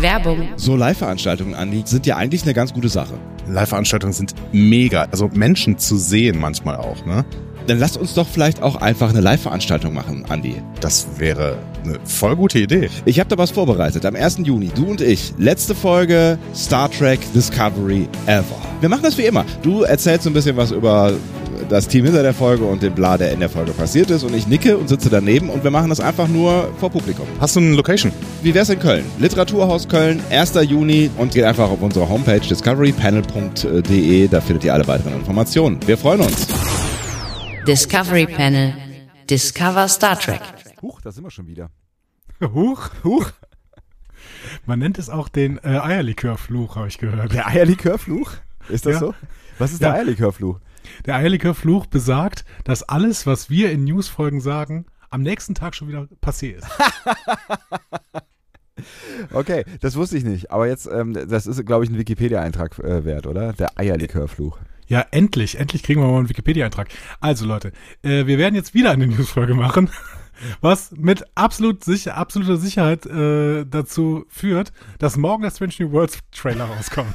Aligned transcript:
Werbung. 0.00 0.48
So 0.56 0.76
Live-Veranstaltungen, 0.76 1.54
Andi, 1.54 1.82
sind 1.84 2.06
ja 2.06 2.16
eigentlich 2.16 2.42
eine 2.42 2.54
ganz 2.54 2.72
gute 2.72 2.88
Sache. 2.88 3.14
Live-Veranstaltungen 3.48 4.12
sind 4.12 4.34
mega. 4.52 5.06
Also 5.10 5.28
Menschen 5.32 5.78
zu 5.78 5.96
sehen 5.96 6.38
manchmal 6.40 6.76
auch, 6.76 7.04
ne? 7.04 7.24
Dann 7.66 7.78
lasst 7.78 7.96
uns 7.96 8.14
doch 8.14 8.26
vielleicht 8.26 8.62
auch 8.62 8.76
einfach 8.76 9.10
eine 9.10 9.20
Live-Veranstaltung 9.20 9.92
machen, 9.94 10.24
Andi. 10.28 10.56
Das 10.80 11.06
wäre 11.18 11.58
eine 11.84 11.98
voll 12.04 12.34
gute 12.34 12.58
Idee. 12.58 12.88
Ich 13.04 13.20
habe 13.20 13.28
da 13.28 13.38
was 13.38 13.50
vorbereitet. 13.50 14.04
Am 14.06 14.16
1. 14.16 14.38
Juni, 14.42 14.70
du 14.74 14.86
und 14.86 15.00
ich. 15.00 15.34
Letzte 15.38 15.74
Folge 15.74 16.38
Star 16.54 16.90
Trek 16.90 17.20
Discovery 17.34 18.08
Ever. 18.26 18.44
Wir 18.80 18.88
machen 18.88 19.02
das 19.02 19.18
wie 19.18 19.26
immer. 19.26 19.44
Du 19.62 19.82
erzählst 19.82 20.24
so 20.24 20.30
ein 20.30 20.32
bisschen 20.32 20.56
was 20.56 20.70
über 20.70 21.12
das 21.70 21.88
Team 21.88 22.04
hinter 22.04 22.22
der 22.22 22.34
Folge 22.34 22.64
und 22.64 22.82
den 22.82 22.94
Bla, 22.94 23.16
der 23.16 23.32
in 23.32 23.40
der 23.40 23.48
Folge 23.48 23.70
passiert 23.72 24.10
ist. 24.10 24.24
Und 24.24 24.34
ich 24.34 24.46
nicke 24.46 24.76
und 24.76 24.88
sitze 24.88 25.08
daneben 25.08 25.48
und 25.48 25.62
wir 25.64 25.70
machen 25.70 25.88
das 25.88 26.00
einfach 26.00 26.28
nur 26.28 26.68
vor 26.78 26.90
Publikum. 26.90 27.26
Hast 27.40 27.56
du 27.56 27.60
eine 27.60 27.74
Location? 27.74 28.12
Wie 28.42 28.52
wär's 28.52 28.68
in 28.68 28.78
Köln? 28.80 29.04
Literaturhaus 29.18 29.88
Köln, 29.88 30.20
1. 30.30 30.54
Juni 30.68 31.10
und 31.16 31.32
geht 31.32 31.44
einfach 31.44 31.70
auf 31.70 31.80
unsere 31.80 32.08
Homepage 32.08 32.40
discoverypanel.de. 32.40 34.28
Da 34.28 34.40
findet 34.40 34.64
ihr 34.64 34.74
alle 34.74 34.86
weiteren 34.86 35.14
Informationen. 35.14 35.78
Wir 35.86 35.96
freuen 35.96 36.20
uns. 36.22 36.48
Discovery 37.66 38.26
Panel. 38.26 38.74
Discover 39.28 39.88
Star 39.88 40.18
Trek. 40.18 40.40
Huch, 40.82 41.00
da 41.00 41.12
sind 41.12 41.22
wir 41.24 41.30
schon 41.30 41.46
wieder. 41.46 41.70
Huch, 42.42 42.88
huch. 43.04 43.30
Man 44.66 44.78
nennt 44.78 44.98
es 44.98 45.08
auch 45.10 45.28
den 45.28 45.58
äh, 45.58 45.78
Eierlikörfluch, 45.78 46.76
habe 46.76 46.88
ich 46.88 46.98
gehört. 46.98 47.32
Der 47.32 47.46
Eierlikörfluch? 47.46 48.32
Ist 48.68 48.86
das 48.86 48.94
Ja. 48.94 48.98
so? 48.98 49.14
Was 49.58 49.72
ist 49.72 49.82
Ja. 49.82 49.88
der 49.90 49.98
Eierlikörfluch? 49.98 50.58
Der 51.06 51.16
Eierlikörfluch 51.16 51.86
besagt, 51.86 52.44
dass 52.64 52.82
alles, 52.82 53.26
was 53.26 53.50
wir 53.50 53.70
in 53.70 53.84
Newsfolgen 53.84 54.40
sagen, 54.40 54.86
am 55.10 55.22
nächsten 55.22 55.54
Tag 55.54 55.74
schon 55.74 55.88
wieder 55.88 56.08
passé 56.22 56.52
ist. 56.52 56.66
Okay, 59.32 59.64
das 59.80 59.96
wusste 59.96 60.16
ich 60.16 60.24
nicht. 60.24 60.50
Aber 60.50 60.66
jetzt, 60.66 60.88
ähm, 60.90 61.12
das 61.12 61.46
ist, 61.46 61.64
glaube 61.66 61.84
ich, 61.84 61.90
ein 61.90 61.98
Wikipedia-Eintrag 61.98 62.78
äh, 62.78 63.04
wert, 63.04 63.26
oder? 63.26 63.52
Der 63.52 63.78
Eierlikörfluch. 63.78 64.58
Ja, 64.86 65.04
endlich, 65.10 65.58
endlich 65.58 65.82
kriegen 65.82 66.00
wir 66.00 66.08
mal 66.08 66.18
einen 66.18 66.28
Wikipedia-Eintrag. 66.28 66.88
Also 67.20 67.46
Leute, 67.46 67.72
äh, 68.02 68.26
wir 68.26 68.38
werden 68.38 68.54
jetzt 68.54 68.74
wieder 68.74 68.90
eine 68.90 69.06
Newsfolge 69.06 69.54
machen, 69.54 69.90
was 70.60 70.92
mit 70.92 71.24
absolut 71.36 71.84
sicher, 71.84 72.16
absoluter 72.16 72.56
Sicherheit 72.56 73.06
äh, 73.06 73.64
dazu 73.66 74.24
führt, 74.28 74.72
dass 74.98 75.16
morgen 75.16 75.42
der 75.42 75.50
Strange 75.50 75.74
New 75.78 75.92
Worlds 75.92 76.18
Trailer 76.32 76.64
rauskommt. 76.64 77.14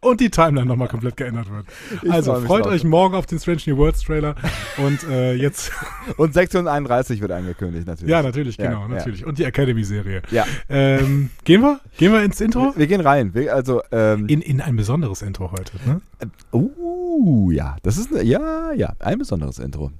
Und 0.00 0.20
die 0.20 0.30
Timeline 0.30 0.66
nochmal 0.66 0.88
komplett 0.88 1.16
geändert 1.16 1.46
wird. 1.50 1.66
also 2.12 2.32
freu 2.32 2.40
mich 2.40 2.46
freut 2.48 2.64
drauf. 2.64 2.72
euch 2.72 2.84
morgen 2.84 3.14
auf 3.14 3.26
den 3.26 3.38
Strange 3.38 3.60
New 3.66 3.76
Worlds 3.76 4.02
Trailer. 4.02 4.34
Und 4.78 5.02
äh, 5.04 5.34
jetzt, 5.34 5.72
Und 6.16 6.34
Sektion 6.34 6.68
31 6.68 7.20
wird 7.20 7.32
angekündigt, 7.32 7.86
natürlich. 7.86 8.10
ja, 8.10 8.22
natürlich, 8.22 8.56
Ja, 8.56 8.66
genau, 8.68 8.82
ja. 8.82 8.88
natürlich. 8.88 9.24
Und 9.26 9.38
die 9.38 9.44
Academy-Serie. 9.44 10.22
Ja. 10.30 10.44
Ähm, 10.68 11.30
gehen 11.44 11.60
wir? 11.62 11.80
Gehen 11.98 12.12
wir 12.12 12.22
ins 12.22 12.40
Intro? 12.40 12.72
Wir 12.76 12.86
gehen 12.86 13.00
rein. 13.00 13.34
Wir, 13.34 13.54
also, 13.54 13.82
ähm, 13.92 14.26
In, 14.28 14.40
in 14.42 14.60
ein 14.60 14.76
besonderes 14.76 15.22
Intro 15.22 15.50
heute. 15.52 15.72
Ne? 15.86 16.00
uh, 16.52 17.50
ja, 17.50 17.76
das 17.82 17.98
ist, 17.98 18.12
eine, 18.12 18.22
ja, 18.22 18.72
ja, 18.72 18.92
ein 19.00 19.18
besonderes 19.18 19.58
Intro. 19.58 19.90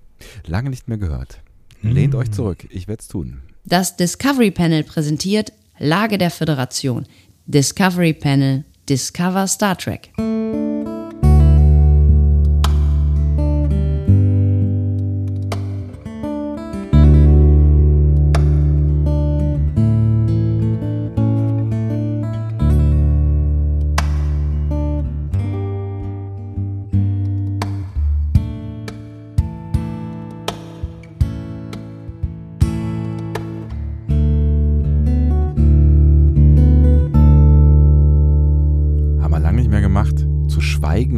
Lange 0.47 0.71
nicht 0.71 0.89
mehr 0.89 0.99
gehört. 0.99 1.41
Lehnt 1.83 2.15
Mm. 2.15 2.19
euch 2.19 2.31
zurück. 2.33 2.67
Ich 2.71 2.89
werde 2.89 3.01
es 3.01 3.09
tun. 3.09 3.43
Das 3.65 3.97
Discovery 3.97 4.51
Panel 4.51 4.83
präsentiert 4.85 5.53
Lage 5.79 6.19
der 6.19 6.31
Föderation. 6.31 7.05
Discovery 7.47 8.15
Panel. 8.15 8.65
Discover 8.87 9.49
Star 9.49 9.75
Trek. 9.75 10.11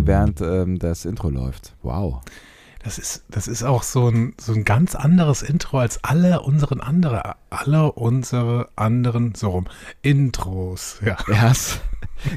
Während 0.09 0.41
ähm, 0.41 0.81
das 0.81 1.05
Intro 1.05 1.31
läuft. 1.31 1.75
Wow. 1.83 2.23
Das 2.83 2.99
ist, 2.99 3.25
das 3.29 3.49
ist 3.49 3.65
auch 3.65 3.83
so 3.83 4.09
ein, 4.09 4.35
so 4.41 4.53
ein 4.53 4.65
ganz 4.65 4.95
anderes 4.95 5.43
Intro 5.43 5.79
als 5.79 6.03
alle 6.05 6.41
unseren 6.41 6.81
andere, 6.81 7.35
alle 7.51 7.93
unsere 7.93 8.69
anderen, 8.77 9.35
so 9.35 9.51
rum, 9.51 9.67
Intros. 10.03 11.01
Ja. 11.29 11.51
Ist 11.51 11.81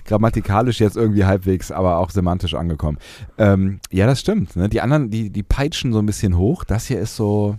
grammatikalisch 0.05 0.79
jetzt 0.79 0.97
irgendwie 0.97 1.25
halbwegs, 1.25 1.71
aber 1.71 1.97
auch 1.97 2.09
semantisch 2.09 2.53
angekommen. 2.53 2.97
Ähm, 3.37 3.79
ja, 3.91 4.05
das 4.05 4.19
stimmt. 4.19 4.55
Ne? 4.55 4.67
Die 4.67 4.81
anderen, 4.81 5.09
die, 5.09 5.29
die 5.29 5.43
peitschen 5.43 5.93
so 5.93 5.99
ein 5.99 6.05
bisschen 6.05 6.37
hoch. 6.37 6.63
Das 6.63 6.85
hier 6.87 6.99
ist 6.99 7.15
so, 7.15 7.57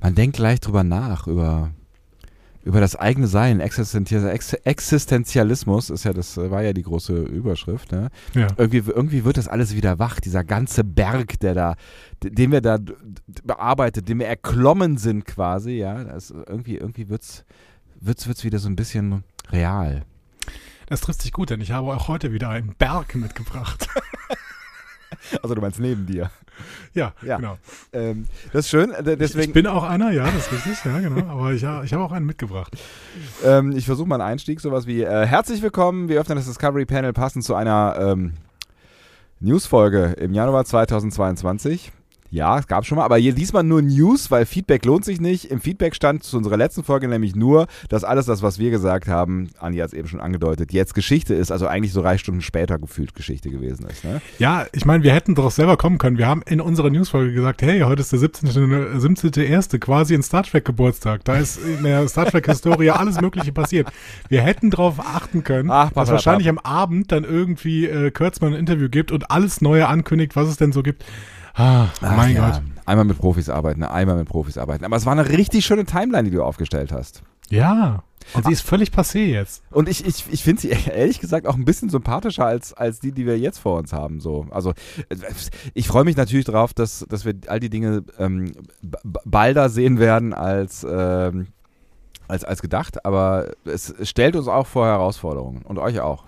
man 0.00 0.14
denkt 0.14 0.36
gleich 0.36 0.60
drüber 0.60 0.84
nach, 0.84 1.26
über, 1.26 1.72
über 2.66 2.80
das 2.80 2.96
eigene 2.96 3.28
Sein. 3.28 3.60
Existenzial, 3.60 4.28
Ex 4.28 4.52
Existenzialismus 4.52 5.88
ist 5.88 6.04
ja, 6.04 6.12
das 6.12 6.36
war 6.36 6.64
ja 6.64 6.72
die 6.72 6.82
große 6.82 7.14
Überschrift. 7.14 7.92
Ne? 7.92 8.10
ja. 8.34 8.48
Irgendwie, 8.56 8.78
irgendwie 8.78 9.24
wird 9.24 9.36
das 9.36 9.46
alles 9.46 9.76
wieder 9.76 10.00
wach, 10.00 10.18
dieser 10.18 10.42
ganze 10.42 10.82
Berg, 10.82 11.38
der 11.38 11.54
da, 11.54 11.74
den 12.24 12.50
wir 12.50 12.60
da 12.60 12.78
bearbeitet, 13.44 14.08
den 14.08 14.18
wir 14.18 14.26
erklommen 14.26 14.98
sind 14.98 15.26
quasi, 15.26 15.74
ja. 15.74 16.02
Das, 16.02 16.30
irgendwie, 16.30 16.76
irgendwie 16.76 17.08
wird's, 17.08 17.44
wird's, 18.00 18.26
wird's 18.26 18.42
wieder 18.42 18.58
so 18.58 18.68
ein 18.68 18.74
bisschen 18.74 19.22
real. 19.50 20.02
Das 20.88 21.02
trifft 21.02 21.22
sich 21.22 21.30
gut, 21.32 21.50
denn 21.50 21.60
ich 21.60 21.70
habe 21.70 21.94
auch 21.94 22.08
heute 22.08 22.32
wieder 22.32 22.48
einen 22.48 22.74
Berg 22.76 23.14
mitgebracht. 23.14 23.88
Also 25.42 25.54
du 25.54 25.60
meinst 25.60 25.80
neben 25.80 26.06
dir. 26.06 26.30
ja, 26.94 27.12
Ja. 27.22 27.36
genau. 27.36 27.58
Ähm, 27.92 28.26
das 28.52 28.64
ist 28.66 28.70
schön, 28.70 28.90
äh, 28.92 29.12
Ich 29.12 29.18
deswegen, 29.18 29.52
bin 29.52 29.66
auch 29.66 29.82
einer, 29.84 30.10
ja, 30.12 30.24
das 30.24 30.36
ist 30.50 30.52
richtig, 30.52 30.84
ja, 30.84 30.98
genau. 31.00 31.26
Aber 31.30 31.52
ich, 31.52 31.62
ich 31.62 31.92
habe 31.92 32.02
auch 32.02 32.12
einen 32.12 32.26
mitgebracht. 32.26 32.72
ähm, 33.44 33.72
ich 33.76 33.86
versuche 33.86 34.08
mal 34.08 34.20
einen 34.20 34.30
Einstieg, 34.32 34.60
sowas 34.60 34.86
wie, 34.86 35.02
äh, 35.02 35.26
herzlich 35.26 35.62
willkommen, 35.62 36.08
wir 36.08 36.20
öffnen 36.20 36.36
das 36.36 36.46
Discovery 36.46 36.86
Panel 36.86 37.12
passend 37.12 37.44
zu 37.44 37.54
einer 37.54 37.96
ähm, 37.98 38.34
Newsfolge 39.40 40.14
im 40.18 40.32
Januar 40.32 40.64
2022. 40.64 41.92
Ja, 42.36 42.58
es 42.58 42.66
gab 42.66 42.84
schon 42.84 42.96
mal, 42.96 43.04
aber 43.06 43.16
hier 43.16 43.32
diesmal 43.32 43.62
nur 43.62 43.80
News, 43.80 44.30
weil 44.30 44.44
Feedback 44.44 44.84
lohnt 44.84 45.06
sich 45.06 45.22
nicht. 45.22 45.46
Im 45.46 45.58
Feedback 45.58 45.94
stand 45.94 46.22
zu 46.22 46.36
unserer 46.36 46.58
letzten 46.58 46.84
Folge 46.84 47.08
nämlich 47.08 47.34
nur, 47.34 47.66
dass 47.88 48.04
alles 48.04 48.26
das, 48.26 48.42
was 48.42 48.58
wir 48.58 48.70
gesagt 48.70 49.08
haben, 49.08 49.48
Andi 49.58 49.78
hat 49.78 49.88
es 49.88 49.94
eben 49.94 50.06
schon 50.06 50.20
angedeutet, 50.20 50.70
jetzt 50.70 50.94
Geschichte 50.94 51.32
ist, 51.32 51.50
also 51.50 51.66
eigentlich 51.66 51.94
so 51.94 52.02
drei 52.02 52.18
Stunden 52.18 52.42
später 52.42 52.78
gefühlt 52.78 53.14
Geschichte 53.14 53.48
gewesen 53.48 53.86
ist. 53.86 54.04
Ne? 54.04 54.20
Ja, 54.38 54.66
ich 54.72 54.84
meine, 54.84 55.02
wir 55.02 55.14
hätten 55.14 55.34
doch 55.34 55.50
selber 55.50 55.78
kommen 55.78 55.96
können. 55.96 56.18
Wir 56.18 56.26
haben 56.26 56.42
in 56.44 56.60
unserer 56.60 56.90
Newsfolge 56.90 57.32
gesagt, 57.32 57.62
hey, 57.62 57.80
heute 57.80 58.02
ist 58.02 58.12
der 58.12 58.18
17. 58.18 58.50
17.1. 58.50 59.78
quasi 59.78 60.14
ein 60.14 60.22
Star 60.22 60.42
Trek 60.42 60.66
Geburtstag. 60.66 61.24
Da 61.24 61.36
ist 61.36 61.58
in 61.64 61.84
der 61.84 62.06
Star 62.06 62.26
Trek 62.26 62.44
Historie 62.44 62.90
alles 62.90 63.18
Mögliche 63.18 63.52
passiert. 63.52 63.88
Wir 64.28 64.42
hätten 64.42 64.68
darauf 64.68 65.00
achten 65.00 65.42
können, 65.42 65.70
Ach, 65.70 65.90
dass 65.90 66.10
wahrscheinlich 66.10 66.50
am 66.50 66.58
Abend 66.58 67.12
dann 67.12 67.24
irgendwie 67.24 67.86
äh, 67.86 68.10
Kurtzmann 68.10 68.52
ein 68.52 68.60
Interview 68.60 68.90
gibt 68.90 69.10
und 69.10 69.30
alles 69.30 69.62
Neue 69.62 69.88
ankündigt, 69.88 70.36
was 70.36 70.50
es 70.50 70.58
denn 70.58 70.72
so 70.72 70.82
gibt. 70.82 71.02
Ah, 71.56 71.88
Ach 72.02 72.16
mein 72.16 72.36
ja, 72.36 72.50
Gott. 72.50 72.62
Einmal 72.84 73.06
mit 73.06 73.18
Profis 73.18 73.48
arbeiten, 73.48 73.82
einmal 73.82 74.16
mit 74.16 74.28
Profis 74.28 74.58
arbeiten. 74.58 74.84
Aber 74.84 74.96
es 74.96 75.06
war 75.06 75.12
eine 75.12 75.28
richtig 75.28 75.64
schöne 75.64 75.86
Timeline, 75.86 76.24
die 76.24 76.30
du 76.30 76.42
aufgestellt 76.44 76.92
hast. 76.92 77.22
Ja. 77.48 78.02
Und 78.34 78.44
sie 78.44 78.52
ist 78.52 78.62
völlig 78.62 78.90
passé 78.90 79.26
jetzt. 79.26 79.62
Und 79.70 79.88
ich, 79.88 80.04
ich, 80.04 80.24
ich 80.30 80.42
finde 80.42 80.60
sie 80.60 80.68
ehrlich 80.92 81.20
gesagt 81.20 81.46
auch 81.46 81.54
ein 81.54 81.64
bisschen 81.64 81.88
sympathischer 81.88 82.44
als, 82.44 82.74
als 82.74 83.00
die, 83.00 83.12
die 83.12 83.24
wir 83.24 83.38
jetzt 83.38 83.58
vor 83.58 83.78
uns 83.78 83.92
haben. 83.92 84.20
So. 84.20 84.46
Also 84.50 84.70
äh, 85.08 85.16
ich 85.74 85.88
freue 85.88 86.04
mich 86.04 86.16
natürlich 86.16 86.44
darauf, 86.44 86.74
dass, 86.74 87.06
dass 87.08 87.24
wir 87.24 87.34
all 87.46 87.60
die 87.60 87.70
Dinge 87.70 88.04
ähm, 88.18 88.52
balder 89.24 89.68
sehen 89.68 89.98
werden 89.98 90.34
als, 90.34 90.86
ähm, 90.88 91.48
als, 92.28 92.44
als 92.44 92.60
gedacht. 92.60 93.06
Aber 93.06 93.52
es 93.64 93.94
stellt 94.02 94.36
uns 94.36 94.48
auch 94.48 94.66
vor 94.66 94.86
Herausforderungen 94.86 95.62
und 95.62 95.78
euch 95.78 96.00
auch. 96.00 96.24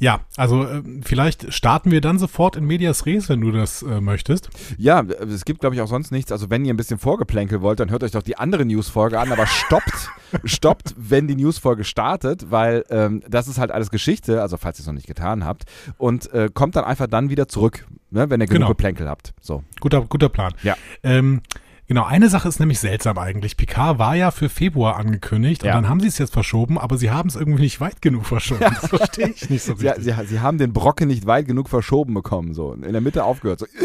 Ja, 0.00 0.20
also 0.36 0.64
äh, 0.64 0.82
vielleicht 1.02 1.52
starten 1.52 1.90
wir 1.90 2.00
dann 2.00 2.18
sofort 2.18 2.56
in 2.56 2.64
Medias 2.64 3.04
Res, 3.06 3.28
wenn 3.28 3.42
du 3.42 3.52
das 3.52 3.82
äh, 3.82 4.00
möchtest. 4.00 4.48
Ja, 4.78 5.02
es 5.02 5.44
gibt, 5.44 5.60
glaube 5.60 5.74
ich, 5.76 5.82
auch 5.82 5.88
sonst 5.88 6.10
nichts. 6.10 6.32
Also, 6.32 6.48
wenn 6.48 6.64
ihr 6.64 6.72
ein 6.72 6.78
bisschen 6.78 6.98
Vorgeplänkel 6.98 7.60
wollt, 7.60 7.80
dann 7.80 7.90
hört 7.90 8.02
euch 8.02 8.10
doch 8.12 8.22
die 8.22 8.38
andere 8.38 8.64
Newsfolge 8.64 9.20
an, 9.20 9.30
aber 9.30 9.46
stoppt, 9.46 10.08
stoppt, 10.44 10.94
wenn 10.96 11.28
die 11.28 11.36
Newsfolge 11.36 11.84
startet, 11.84 12.50
weil 12.50 12.84
ähm, 12.88 13.22
das 13.28 13.46
ist 13.46 13.58
halt 13.58 13.70
alles 13.70 13.90
Geschichte, 13.90 14.40
also 14.40 14.56
falls 14.56 14.78
ihr 14.78 14.82
es 14.82 14.86
noch 14.86 14.94
nicht 14.94 15.06
getan 15.06 15.44
habt, 15.44 15.64
und 15.98 16.32
äh, 16.32 16.48
kommt 16.52 16.76
dann 16.76 16.84
einfach 16.84 17.06
dann 17.06 17.28
wieder 17.28 17.46
zurück, 17.46 17.86
ne, 18.10 18.30
wenn 18.30 18.40
ihr 18.40 18.46
genug 18.46 18.60
Genau. 18.60 18.68
Geplänkel 18.68 19.06
habt. 19.08 19.34
So. 19.40 19.62
Guter, 19.80 20.00
guter 20.02 20.30
Plan. 20.30 20.54
Ja. 20.62 20.76
Ähm, 21.02 21.42
genau, 21.90 22.04
eine 22.04 22.28
Sache 22.28 22.48
ist 22.48 22.60
nämlich 22.60 22.78
seltsam 22.78 23.18
eigentlich. 23.18 23.56
Picard 23.56 23.98
war 23.98 24.14
ja 24.14 24.30
für 24.30 24.48
Februar 24.48 24.96
angekündigt 24.96 25.64
Ja. 25.64 25.76
und 25.76 25.82
dann 25.82 25.90
haben 25.90 25.98
sie 26.00 26.06
es 26.06 26.18
jetzt 26.18 26.32
verschoben, 26.32 26.78
aber 26.78 26.96
sie 26.96 27.10
haben 27.10 27.28
es 27.28 27.34
irgendwie 27.34 27.62
nicht 27.62 27.80
weit 27.80 28.00
genug 28.00 28.24
verschoben. 28.26 28.60
Das 28.60 28.88
verstehe 28.88 29.28
ich 29.28 29.50
nicht 29.50 29.62
so 29.64 29.74
Sie, 29.74 29.88
richtig. 29.88 30.04
sie, 30.16 30.26
sie 30.26 30.40
haben 30.40 30.56
den 30.58 30.72
Brocken 30.72 31.08
nicht 31.08 31.26
weit 31.26 31.46
genug 31.48 31.68
verschoben 31.68 32.14
bekommen, 32.14 32.54
so. 32.54 32.72
In 32.74 32.92
der 32.92 33.00
Mitte 33.00 33.24
aufgehört. 33.24 33.58
So. 33.60 33.66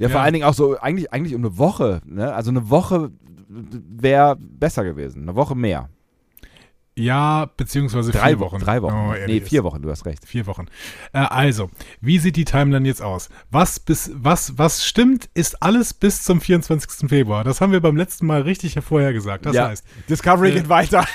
Ja, 0.00 0.08
vor 0.08 0.18
Ja. 0.18 0.22
allen 0.24 0.32
Dingen 0.32 0.44
auch 0.44 0.52
so, 0.54 0.76
eigentlich, 0.80 1.12
eigentlich 1.12 1.34
um 1.36 1.42
eine 1.42 1.56
Woche, 1.58 2.02
ne? 2.04 2.34
Also 2.34 2.50
eine 2.50 2.68
Woche 2.70 3.12
wäre 3.48 4.36
besser 4.36 4.82
gewesen. 4.82 5.22
Eine 5.22 5.36
Woche 5.36 5.54
mehr. 5.54 5.88
Ja, 6.98 7.50
beziehungsweise 7.56 8.10
Drei 8.10 8.28
vier 8.28 8.40
Wochen. 8.40 8.58
Drei 8.58 8.80
Wochen. 8.80 8.94
Oh, 8.94 9.14
nee, 9.26 9.42
vier 9.42 9.64
Wochen, 9.64 9.82
du 9.82 9.90
hast 9.90 10.06
recht. 10.06 10.26
Vier 10.26 10.46
Wochen. 10.46 10.66
Äh, 11.12 11.18
also, 11.18 11.70
wie 12.00 12.18
sieht 12.18 12.36
die 12.36 12.46
Timeline 12.46 12.88
jetzt 12.88 13.02
aus? 13.02 13.28
Was 13.50 13.78
bis, 13.78 14.10
was, 14.14 14.56
was 14.56 14.86
stimmt, 14.86 15.28
ist 15.34 15.62
alles 15.62 15.92
bis 15.92 16.22
zum 16.22 16.40
24. 16.40 17.08
Februar. 17.10 17.44
Das 17.44 17.60
haben 17.60 17.72
wir 17.72 17.80
beim 17.80 17.96
letzten 17.96 18.26
Mal 18.26 18.40
richtig 18.42 18.78
vorhergesagt. 18.80 19.44
Das 19.44 19.54
ja. 19.54 19.68
heißt, 19.68 19.84
Discovery 20.08 20.50
äh, 20.50 20.54
geht 20.54 20.68
weiter. 20.70 21.06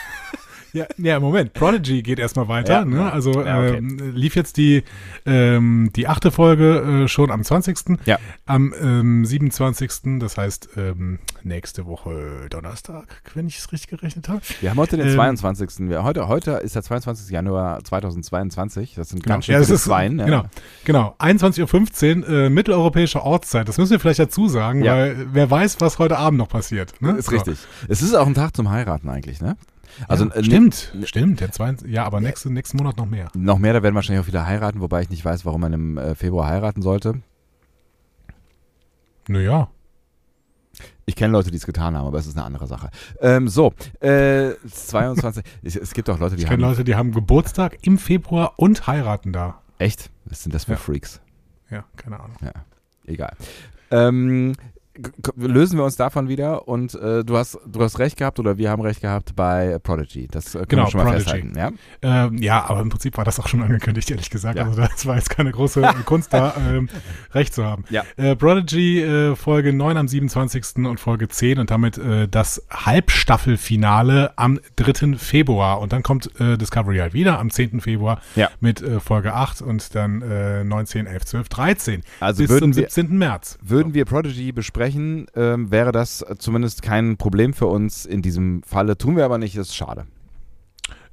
Ja, 0.73 0.85
ja, 0.97 1.19
Moment. 1.19 1.53
Prodigy 1.53 2.01
geht 2.01 2.19
erstmal 2.19 2.47
weiter. 2.47 2.73
Ja, 2.79 2.85
ne? 2.85 3.11
Also 3.11 3.43
Ja, 3.43 3.59
okay. 3.59 3.77
ähm, 3.77 4.13
lief 4.15 4.35
jetzt 4.35 4.57
die, 4.57 4.83
ähm, 5.25 5.91
die 5.95 6.07
achte 6.07 6.31
Folge 6.31 7.03
äh, 7.03 7.07
schon 7.07 7.31
am 7.31 7.43
20. 7.43 7.99
Ja. 8.05 8.17
Am 8.45 8.73
ähm, 8.81 9.25
27. 9.25 10.19
Das 10.19 10.37
heißt 10.37 10.69
ähm, 10.77 11.19
nächste 11.43 11.85
Woche 11.85 12.47
Donnerstag, 12.49 13.21
wenn 13.33 13.47
ich 13.47 13.57
es 13.57 13.71
richtig 13.71 13.89
gerechnet 13.89 14.29
habe. 14.29 14.41
Wir 14.61 14.69
haben 14.69 14.77
heute 14.77 14.97
den 14.97 15.07
Ähm, 15.07 15.13
22. 15.15 15.89
Wir, 15.89 16.03
heute, 16.03 16.27
heute 16.27 16.51
ist 16.51 16.75
der 16.75 16.83
22. 16.83 17.29
Januar 17.31 17.83
2022. 17.83 18.95
Das 18.95 19.09
sind 19.09 19.23
Genau. 19.23 19.35
ganz 19.35 19.45
schön 19.45 19.53
Ja, 19.53 19.59
ist, 19.61 19.83
Zweien. 19.83 20.19
ja. 20.19 20.25
genau, 20.25 20.43
genau. 20.85 21.15
21.15 21.19 22.21
Uhr, 22.23 22.29
äh, 22.29 22.49
mitteleuropäische 22.49 23.21
Ortszeit. 23.23 23.67
Das 23.67 23.77
müssen 23.77 23.91
wir 23.91 23.99
vielleicht 23.99 24.19
dazu 24.19 24.47
sagen, 24.47 24.83
weil 24.83 25.27
wer 25.33 25.49
weiß, 25.49 25.81
was 25.81 25.99
heute 25.99 26.17
Abend 26.17 26.37
noch 26.39 26.49
passiert. 26.49 26.93
Ne? 27.01 27.11
Ist 27.13 27.25
So. 27.25 27.31
richtig. 27.35 27.57
Es 27.87 28.01
ist 28.01 28.13
auch 28.13 28.27
ein 28.27 28.33
Tag 28.33 28.55
zum 28.55 28.69
Heiraten 28.69 29.09
eigentlich, 29.09 29.41
ne? 29.41 29.57
Also 30.07 30.25
ja, 30.25 30.31
äh, 30.35 30.43
stimmt, 30.43 30.93
stimmt. 31.03 31.39
Der 31.39 31.51
22, 31.51 31.91
ja, 31.91 32.03
aber 32.05 32.21
nächste, 32.21 32.51
nächsten 32.51 32.77
Monat 32.77 32.97
noch 32.97 33.05
mehr. 33.05 33.29
Noch 33.35 33.57
mehr, 33.59 33.73
da 33.73 33.83
werden 33.83 33.95
wahrscheinlich 33.95 34.23
auch 34.23 34.27
wieder 34.27 34.45
heiraten, 34.45 34.81
wobei 34.81 35.01
ich 35.01 35.09
nicht 35.09 35.23
weiß, 35.25 35.45
warum 35.45 35.61
man 35.61 35.73
im 35.73 35.97
äh, 35.97 36.15
Februar 36.15 36.47
heiraten 36.47 36.81
sollte. 36.81 37.21
Naja. 39.27 39.69
Ich 41.05 41.15
kenne 41.15 41.33
Leute, 41.33 41.51
die 41.51 41.57
es 41.57 41.65
getan 41.65 41.95
haben, 41.97 42.07
aber 42.07 42.17
es 42.19 42.27
ist 42.27 42.37
eine 42.37 42.45
andere 42.45 42.67
Sache. 42.67 42.89
Ähm, 43.19 43.47
so, 43.47 43.73
äh, 43.99 44.51
22. 44.71 45.43
es, 45.63 45.75
es 45.75 45.93
gibt 45.93 46.09
auch 46.09 46.19
Leute, 46.19 46.35
die 46.35 46.43
Ich 46.43 46.47
haben. 46.49 46.57
kenne 46.57 46.67
Leute, 46.69 46.83
die 46.83 46.95
haben 46.95 47.11
Geburtstag 47.11 47.77
im 47.81 47.97
Februar 47.97 48.53
und 48.57 48.87
heiraten 48.87 49.33
da. 49.33 49.61
Echt? 49.77 50.09
Was 50.25 50.43
sind 50.43 50.53
das 50.55 50.65
für 50.65 50.71
Ja. 50.71 50.77
Freaks? 50.77 51.19
Ja, 51.69 51.85
keine 51.97 52.19
Ahnung. 52.19 52.37
Ja, 52.41 52.51
egal. 53.05 53.35
Ähm, 53.89 54.53
lösen 55.37 55.77
wir 55.77 55.85
uns 55.85 55.95
davon 55.95 56.27
wieder 56.27 56.67
und 56.67 56.93
äh, 56.95 57.23
du 57.23 57.37
hast 57.37 57.57
du 57.65 57.81
hast 57.81 57.99
recht 57.99 58.17
gehabt 58.17 58.39
oder 58.39 58.57
wir 58.57 58.69
haben 58.69 58.81
recht 58.81 59.01
gehabt 59.01 59.35
bei 59.35 59.79
Prodigy. 59.81 60.27
Das 60.29 60.53
äh, 60.53 60.59
können 60.59 60.67
Genau, 60.69 60.83
wir 60.85 60.91
schon 60.91 60.97
mal 61.03 61.11
Prodigy. 61.11 61.23
festhalten. 61.23 61.57
Ja? 62.01 62.25
Ähm, 62.27 62.37
ja, 62.37 62.65
aber 62.69 62.81
im 62.81 62.89
Prinzip 62.89 63.15
war 63.17 63.23
das 63.23 63.39
auch 63.39 63.47
schon 63.47 63.61
angekündigt, 63.63 64.11
ehrlich 64.11 64.29
gesagt. 64.29 64.57
Ja. 64.57 64.65
Also 64.65 64.81
das 64.81 65.05
war 65.05 65.15
jetzt 65.15 65.29
keine 65.29 65.51
große 65.51 65.81
Kunst, 66.05 66.33
da 66.33 66.53
ähm, 66.69 66.89
recht 67.33 67.53
zu 67.53 67.63
haben. 67.65 67.85
Ja. 67.89 68.03
Äh, 68.17 68.35
Prodigy 68.35 69.01
äh, 69.01 69.35
Folge 69.35 69.71
9 69.73 69.95
am 69.97 70.07
27. 70.07 70.85
und 70.85 70.99
Folge 70.99 71.27
10 71.29 71.59
und 71.59 71.71
damit 71.71 71.97
äh, 71.97 72.27
das 72.27 72.61
Halbstaffelfinale 72.69 74.37
am 74.37 74.59
3. 74.75 75.17
Februar. 75.17 75.79
Und 75.79 75.93
dann 75.93 76.03
kommt 76.03 76.29
äh, 76.39 76.57
Discovery 76.57 76.97
halt 76.97 77.13
wieder 77.13 77.39
am 77.39 77.49
10. 77.49 77.79
Februar 77.81 78.21
Ja. 78.35 78.49
mit 78.59 78.83
Folge 79.03 79.33
8 79.33 79.61
und 79.61 79.95
dann 79.95 80.21
äh, 80.21 80.63
19, 80.63 81.07
11, 81.07 81.25
12, 81.25 81.49
13 81.49 82.03
Also 82.19 82.43
bis 82.43 82.57
zum 82.59 82.75
wir- 82.75 82.89
17. 82.89 83.17
März. 83.17 83.57
Würden 83.61 83.93
wir 83.93 84.05
Prodigy 84.05 84.51
besprechen, 84.51 84.80
ähm, 84.89 85.71
wäre 85.71 85.91
das 85.91 86.25
zumindest 86.39 86.81
kein 86.81 87.17
Problem 87.17 87.53
für 87.53 87.67
uns 87.67 88.05
in 88.05 88.21
diesem 88.21 88.63
Falle. 88.63 88.97
Tun 88.97 89.15
wir 89.15 89.25
aber 89.25 89.37
nicht, 89.37 89.57
das 89.57 89.69
ist 89.69 89.75
schade. 89.75 90.05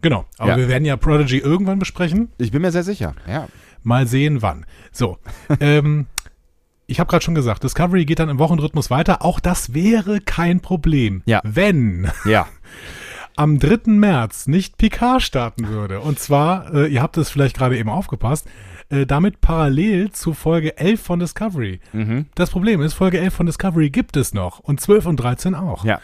Genau, 0.01 0.25
aber 0.39 0.51
Ja. 0.53 0.57
wir 0.57 0.69
werden 0.69 0.85
ja 0.85 0.97
Prodigy 0.97 1.39
irgendwann 1.39 1.79
besprechen. 1.79 2.31
Ich 2.39 2.53
bin 2.53 2.63
mir 2.63 2.71
sehr 2.71 2.85
sicher. 2.85 3.15
Ja. 3.27 3.49
Mal 3.83 4.07
sehen, 4.07 4.43
wann. 4.43 4.65
So, 4.93 5.19
ähm, 5.61 6.07
ich 6.87 7.01
habe 7.01 7.11
gerade 7.11 7.25
schon 7.25 7.35
gesagt, 7.35 7.65
Discovery 7.65 8.05
geht 8.05 8.19
dann 8.19 8.29
im 8.29 8.39
Wochenrhythmus 8.39 8.91
weiter. 8.91 9.23
Auch 9.25 9.41
das 9.41 9.75
wäre 9.75 10.21
kein 10.21 10.61
Problem, 10.61 11.23
Ja. 11.27 11.41
wenn 11.45 12.11
Ja. 12.25 12.47
am 13.37 13.59
3. 13.59 13.93
März 13.93 14.47
nicht 14.47 14.79
Picard 14.79 15.23
starten 15.23 15.69
würde. 15.69 16.01
Und 16.01 16.19
zwar, 16.19 16.73
äh, 16.75 16.87
ihr 16.89 17.03
habt 17.03 17.17
es 17.19 17.31
vielleicht 17.31 17.57
gerade 17.57 17.77
eben 17.79 17.89
aufgepasst, 17.89 18.49
äh, 18.91 19.07
damit 19.07 19.41
parallel 19.41 20.11
zu 20.11 20.33
Folge 20.35 20.77
11 20.79 21.01
von 21.01 21.21
Discovery. 21.21 21.81
Mhm. 21.93 22.27
Das 22.35 22.51
Problem 22.51 22.81
ist, 22.81 22.95
Folge 22.95 23.21
11 23.21 23.35
von 23.35 23.47
Discovery 23.47 23.91
gibt 23.91 24.17
es 24.17 24.35
noch 24.35 24.61
und 24.61 24.81
12 24.81 25.07
und 25.07 25.17
13 25.17 25.55
auch. 25.55 25.85
Ja. 25.85 26.01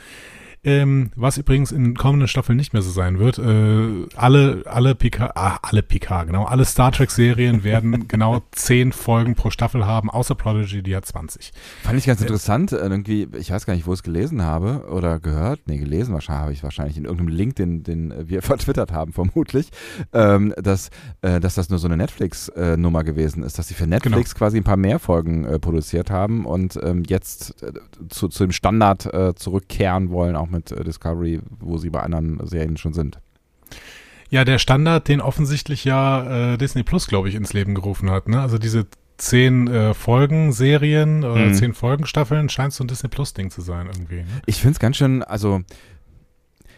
Ähm, 0.64 1.10
was 1.16 1.38
übrigens 1.38 1.72
in 1.72 1.94
kommenden 1.94 2.28
Staffeln 2.28 2.56
nicht 2.56 2.72
mehr 2.72 2.82
so 2.82 2.90
sein 2.90 3.18
wird. 3.18 3.38
Äh, 3.38 4.06
alle, 4.16 4.62
alle 4.66 4.94
Picard, 4.94 5.32
ah, 5.36 5.58
alle 5.62 5.82
Picard, 5.82 6.26
genau, 6.26 6.44
alle 6.44 6.64
Star 6.64 6.92
Trek 6.92 7.10
Serien 7.10 7.64
werden 7.64 8.08
genau 8.08 8.42
10 8.52 8.92
Folgen 8.92 9.34
pro 9.34 9.50
Staffel 9.50 9.86
haben, 9.86 10.10
außer 10.10 10.34
Prodigy, 10.34 10.82
die 10.82 10.96
hat 10.96 11.06
20. 11.06 11.52
Fand 11.82 11.98
ich 11.98 12.06
ganz 12.06 12.20
interessant. 12.20 12.72
äh, 12.72 12.76
Irgendwie, 12.76 13.28
ich 13.38 13.50
weiß 13.50 13.66
gar 13.66 13.74
nicht, 13.74 13.86
wo 13.86 13.92
ich 13.92 14.00
es 14.00 14.02
gelesen 14.02 14.42
habe 14.42 14.86
oder 14.90 15.20
gehört. 15.20 15.60
Nee, 15.66 15.78
gelesen 15.78 16.12
wahrscheinlich 16.14 16.34
habe 16.40 16.52
ich 16.52 16.62
wahrscheinlich 16.62 16.96
in 16.96 17.04
irgendeinem 17.04 17.28
Link, 17.28 17.56
den, 17.56 17.82
den 17.82 18.10
äh, 18.10 18.28
wir 18.28 18.42
vertwittert 18.54 18.92
haben, 18.92 19.12
vermutlich, 19.12 19.70
ähm, 20.12 20.54
dass, 20.56 20.90
äh, 21.22 21.40
dass 21.40 21.54
das 21.54 21.68
nur 21.68 21.78
so 21.78 21.86
eine 21.86 21.96
Netflix-Nummer 21.96 23.04
gewesen 23.04 23.42
ist, 23.42 23.58
dass 23.58 23.68
sie 23.68 23.74
für 23.74 23.86
Netflix 23.86 24.34
quasi 24.34 24.56
ein 24.56 24.64
paar 24.64 24.76
mehr 24.76 24.98
Folgen 24.98 25.44
äh, 25.44 25.58
produziert 25.58 26.10
haben 26.10 26.46
und 26.46 26.78
ähm, 26.82 27.02
jetzt 27.06 27.62
äh, 27.62 27.72
zu, 28.08 28.28
zu 28.28 28.44
dem 28.44 28.52
Standard 28.52 29.12
äh, 29.12 29.34
zurückkehren 29.34 30.10
wollen, 30.10 30.36
auch 30.36 30.53
mit 30.54 30.72
äh, 30.72 30.82
Discovery, 30.84 31.40
wo 31.60 31.76
sie 31.78 31.90
bei 31.90 32.00
anderen 32.00 32.44
Serien 32.46 32.76
schon 32.76 32.94
sind. 32.94 33.18
Ja, 34.30 34.44
der 34.44 34.58
Standard, 34.58 35.06
den 35.08 35.20
offensichtlich 35.20 35.84
ja 35.84 36.54
äh, 36.54 36.58
Disney 36.58 36.82
Plus, 36.82 37.06
glaube 37.06 37.28
ich, 37.28 37.34
ins 37.34 37.52
Leben 37.52 37.74
gerufen 37.74 38.10
hat. 38.10 38.28
Ne? 38.28 38.40
Also 38.40 38.58
diese 38.58 38.86
10 39.18 39.68
äh, 39.68 39.94
Folgen 39.94 40.50
Serien 40.52 41.22
oder 41.24 41.46
Mhm. 41.46 41.54
10 41.54 41.74
Folgen 41.74 42.06
Staffeln 42.06 42.48
scheint 42.48 42.72
so 42.72 42.82
ein 42.82 42.88
Disney 42.88 43.08
Plus 43.08 43.32
Ding 43.34 43.50
zu 43.50 43.60
sein 43.60 43.86
irgendwie. 43.86 44.22
Ne? 44.22 44.26
Ich 44.46 44.56
finde 44.56 44.72
es 44.72 44.80
ganz 44.80 44.96
schön, 44.96 45.22
also 45.22 45.60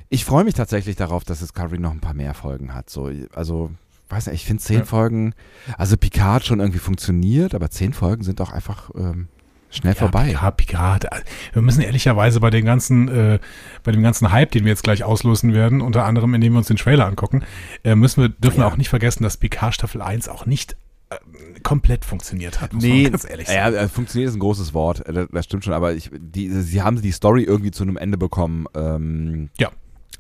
ich 0.08 0.24
freue 0.24 0.44
mich 0.44 0.54
tatsächlich 0.54 0.96
darauf, 0.96 1.24
dass 1.24 1.38
Discovery 1.40 1.78
noch 1.78 1.92
ein 1.92 2.00
paar 2.00 2.14
mehr 2.14 2.34
Folgen 2.34 2.74
hat. 2.74 2.90
So, 2.90 3.10
also, 3.34 3.70
weiß 4.10 4.26
nicht, 4.26 4.36
ich 4.36 4.44
finde 4.44 4.62
zehn 4.62 4.80
Ja. 4.80 4.84
Folgen, 4.84 5.34
also 5.78 5.96
Picard 5.96 6.44
schon 6.44 6.60
irgendwie 6.60 6.78
funktioniert, 6.78 7.54
aber 7.54 7.70
zehn 7.70 7.92
Folgen 7.92 8.22
sind 8.22 8.38
doch 8.38 8.52
einfach 8.52 8.90
ähm, 8.94 9.28
schnell 9.76 9.92
Ja, 9.94 9.98
vorbei. 9.98 10.26
Picard, 10.28 10.56
Picard. 10.56 11.06
Wir 11.52 11.62
müssen 11.62 11.80
ehrlicherweise 11.82 12.40
bei 12.40 12.50
den 12.50 12.64
ganzen, 12.64 13.08
äh, 13.08 13.38
bei 13.84 13.92
dem 13.92 14.02
ganzen 14.02 14.32
Hype, 14.32 14.50
den 14.52 14.64
wir 14.64 14.70
jetzt 14.70 14.82
gleich 14.82 15.04
auslosen 15.04 15.54
werden, 15.54 15.80
unter 15.80 16.04
anderem, 16.04 16.34
indem 16.34 16.54
wir 16.54 16.58
uns 16.58 16.68
den 16.68 16.76
Trailer 16.76 17.06
angucken, 17.06 17.44
äh, 17.84 17.94
müssen 17.94 18.22
wir, 18.22 18.28
dürfen 18.28 18.58
wir 18.58 18.64
Ja. 18.64 18.70
auch 18.72 18.76
nicht 18.76 18.88
vergessen, 18.88 19.22
dass 19.22 19.36
Picard 19.36 19.74
Staffel 19.74 20.02
1 20.02 20.28
auch 20.28 20.46
nicht 20.46 20.76
äh, 21.10 21.16
komplett 21.62 22.04
funktioniert 22.04 22.60
hat, 22.60 22.72
muss 22.72 22.82
Nee, 22.82 23.04
man 23.04 23.12
ganz 23.12 23.30
ehrlich 23.30 23.46
ja, 23.48 23.70
sagen. 23.70 23.76
äh, 23.76 23.88
funktioniert 23.88 24.28
ist 24.30 24.34
ein 24.36 24.40
großes 24.40 24.74
Wort, 24.74 25.06
äh, 25.06 25.12
das, 25.12 25.28
das 25.30 25.44
stimmt 25.44 25.64
schon, 25.64 25.72
aber 25.72 25.94
ich, 25.94 26.10
die, 26.12 26.50
sie 26.50 26.82
haben 26.82 27.00
die 27.00 27.12
Story 27.12 27.44
irgendwie 27.44 27.70
zu 27.70 27.84
einem 27.84 27.96
Ende 27.96 28.18
bekommen. 28.18 28.66
Ähm, 28.74 29.50
Ja. 29.58 29.70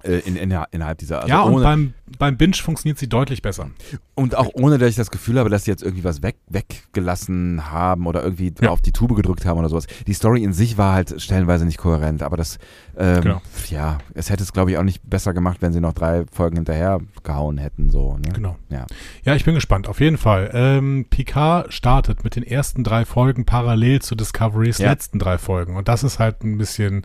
Äh, 0.02 0.18
In, 0.20 0.36
in, 0.36 0.54
innerhalb 0.70 0.98
dieser. 0.98 1.18
Also 1.22 1.28
ja, 1.28 1.42
und 1.42 1.54
ohne, 1.54 1.64
beim, 1.64 1.94
beim 2.18 2.36
Binge 2.36 2.54
funktioniert 2.56 2.98
sie 2.98 3.08
deutlich 3.08 3.42
besser. 3.42 3.70
Und 4.14 4.34
auch 4.36 4.50
ohne, 4.54 4.78
dass 4.78 4.90
ich 4.90 4.96
das 4.96 5.10
Gefühl 5.10 5.38
habe, 5.38 5.50
dass 5.50 5.64
sie 5.64 5.70
jetzt 5.70 5.82
irgendwie 5.82 6.04
was 6.04 6.22
weg, 6.22 6.36
weggelassen 6.48 7.70
haben 7.70 8.06
oder 8.06 8.22
irgendwie 8.22 8.52
Ja. 8.60 8.70
auf 8.70 8.80
die 8.80 8.92
Tube 8.92 9.14
gedrückt 9.16 9.44
haben 9.46 9.58
oder 9.58 9.68
sowas. 9.68 9.86
Die 10.06 10.12
Story 10.14 10.42
in 10.42 10.52
sich 10.52 10.78
war 10.78 10.94
halt 10.94 11.20
stellenweise 11.20 11.64
nicht 11.64 11.78
kohärent, 11.78 12.22
aber 12.22 12.36
das, 12.36 12.58
ähm, 12.96 13.20
Genau. 13.22 13.42
ja, 13.68 13.98
es 14.14 14.30
hätte 14.30 14.42
es, 14.42 14.52
glaube 14.52 14.70
ich, 14.70 14.78
auch 14.78 14.82
nicht 14.82 15.02
besser 15.08 15.32
gemacht, 15.34 15.58
wenn 15.60 15.72
sie 15.72 15.80
noch 15.80 15.92
drei 15.92 16.24
Folgen 16.32 16.56
hinterher 16.56 17.00
gehauen 17.24 17.58
hätten, 17.58 17.90
so, 17.90 18.16
ne? 18.18 18.32
Genau. 18.34 18.56
Ja. 18.68 18.86
Ja, 19.24 19.34
ich 19.34 19.44
bin 19.44 19.54
gespannt, 19.54 19.88
auf 19.88 20.00
jeden 20.00 20.18
Fall. 20.18 20.50
Ähm, 20.52 21.06
Picard 21.10 21.72
startet 21.72 22.24
mit 22.24 22.36
den 22.36 22.42
ersten 22.42 22.84
drei 22.84 23.04
Folgen 23.04 23.44
parallel 23.44 24.00
zu 24.02 24.14
Discoverys 24.14 24.78
Ja. 24.78 24.90
letzten 24.90 25.18
drei 25.18 25.38
Folgen. 25.38 25.76
Und 25.76 25.88
das 25.88 26.02
ist 26.04 26.18
halt 26.18 26.42
ein 26.44 26.58
bisschen 26.58 27.02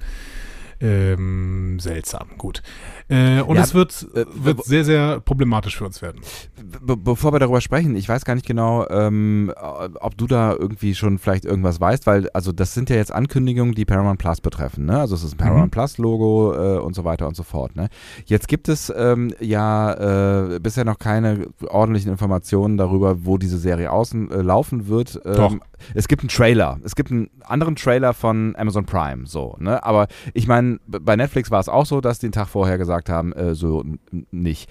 ähm, 0.82 1.80
seltsam. 1.80 2.28
Gut. 2.38 2.62
Äh, 3.08 3.42
und 3.42 3.56
Ja, 3.56 3.64
es 3.64 3.74
wird, 3.74 4.08
äh, 4.16 4.26
wird 4.34 4.64
sehr, 4.66 4.84
sehr 4.84 5.20
problematisch 5.20 5.78
für 5.78 5.86
uns 5.86 6.02
werden. 6.02 6.22
Be 6.82 6.98
bevor 6.98 7.34
wir 7.34 7.40
darüber 7.40 7.62
sprechen, 7.62 7.96
ich 7.96 8.08
weiß 8.08 8.26
gar 8.26 8.36
nicht 8.36 8.48
genau, 8.48 8.88
ähm, 8.90 9.54
ob 10.00 10.18
du 10.18 10.28
da 10.28 10.54
irgendwie 10.54 10.96
schon 10.96 11.18
vielleicht 11.20 11.46
irgendwas 11.46 11.80
weißt, 11.80 12.08
weil, 12.08 12.30
also 12.32 12.52
das 12.52 12.74
sind 12.74 12.90
ja 12.90 12.96
jetzt 12.96 13.12
Ankündigungen, 13.12 13.74
die 13.76 13.86
Paramount 13.86 14.20
Plus 14.20 14.42
betreffen, 14.42 14.86
ne? 14.86 15.00
Also 15.00 15.16
es 15.16 15.24
ist 15.24 15.34
ein 15.34 15.38
Paramount 15.38 15.62
Mhm. 15.68 15.72
Plus 15.72 15.98
Logo 15.98 16.54
äh, 16.54 16.80
und 16.80 16.96
so 16.96 17.04
weiter 17.04 17.28
und 17.28 17.36
so 17.36 17.44
fort, 17.44 17.76
ne? 17.76 17.90
Jetzt 18.26 18.48
gibt 18.48 18.70
es 18.70 18.92
ähm, 18.96 19.34
ja 19.40 20.54
äh, 20.56 20.60
bisher 20.60 20.86
noch 20.86 21.00
keine 21.00 21.48
ordentlichen 21.68 22.12
Informationen 22.12 22.78
darüber, 22.78 23.26
wo 23.26 23.38
diese 23.38 23.58
Serie 23.58 23.92
außen 23.92 24.32
äh, 24.32 24.42
laufen 24.42 24.88
wird. 24.88 25.20
Ähm, 25.26 25.36
Doch. 25.36 25.56
Es 25.96 26.08
gibt 26.08 26.22
einen 26.22 26.30
Trailer, 26.30 26.80
es 26.84 26.96
gibt 26.96 27.12
einen 27.12 27.30
anderen 27.44 27.76
Trailer 27.76 28.14
von 28.14 28.56
Amazon 28.56 28.86
Prime, 28.86 29.26
so, 29.26 29.56
ne? 29.60 29.84
Aber 29.84 30.08
ich 30.34 30.48
meine, 30.48 30.71
bei 30.88 31.16
Netflix 31.16 31.52
war 31.52 31.60
es 31.60 31.70
auch 31.70 31.86
so, 31.86 32.02
dass 32.02 32.20
die 32.20 32.28
den 32.28 32.32
Tag 32.32 32.48
vorher 32.48 32.78
gesagt 32.78 33.10
haben, 33.10 33.34
äh, 33.34 33.56
so 33.56 33.84
nicht. 34.32 34.70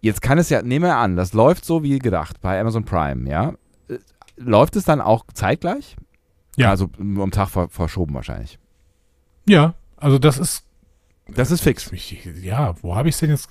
Jetzt 0.00 0.22
kann 0.22 0.38
es 0.38 0.50
ja, 0.50 0.62
nehmen 0.62 0.84
wir 0.84 0.96
an, 0.96 1.16
das 1.16 1.32
läuft 1.32 1.64
so 1.64 1.82
wie 1.82 1.98
gedacht 1.98 2.40
bei 2.40 2.60
Amazon 2.60 2.84
Prime, 2.84 3.28
ja. 3.28 3.54
Äh, 3.88 3.98
Läuft 4.36 4.76
es 4.76 4.84
dann 4.84 5.00
auch 5.00 5.24
zeitgleich? 5.32 5.96
Ja. 6.56 6.70
Also 6.70 6.90
am 6.98 7.30
Tag 7.30 7.48
ver 7.48 7.68
verschoben 7.68 8.14
wahrscheinlich. 8.14 8.58
Ja, 9.48 9.74
also 9.96 10.18
das 10.18 10.38
ist. 10.38 10.64
Das 11.28 11.50
ist 11.50 11.60
fix. 11.60 11.90
Ich, 11.90 12.24
ja, 12.40 12.74
wo 12.82 12.94
habe 12.94 13.08
ich 13.08 13.16
es 13.16 13.20
denn 13.20 13.30
jetzt? 13.30 13.48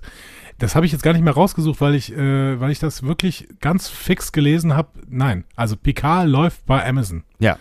Das 0.58 0.76
habe 0.76 0.86
ich 0.86 0.94
jetzt 0.94 1.02
gar 1.02 1.12
nicht 1.12 1.24
mehr 1.24 1.34
rausgesucht, 1.34 1.82
weil 1.82 1.94
ich, 1.94 2.14
äh, 2.14 2.60
weil 2.60 2.72
ich 2.72 2.80
das 2.80 3.04
wirklich 3.04 3.50
ganz 3.60 3.90
fix 3.90 4.32
gelesen 4.32 4.74
habe. 4.76 4.90
Nein, 5.08 5.44
also 5.58 5.76
Picard 5.76 6.28
läuft 6.28 6.66
bei 6.66 6.88
Amazon. 6.88 7.24
Ja. 7.40 7.58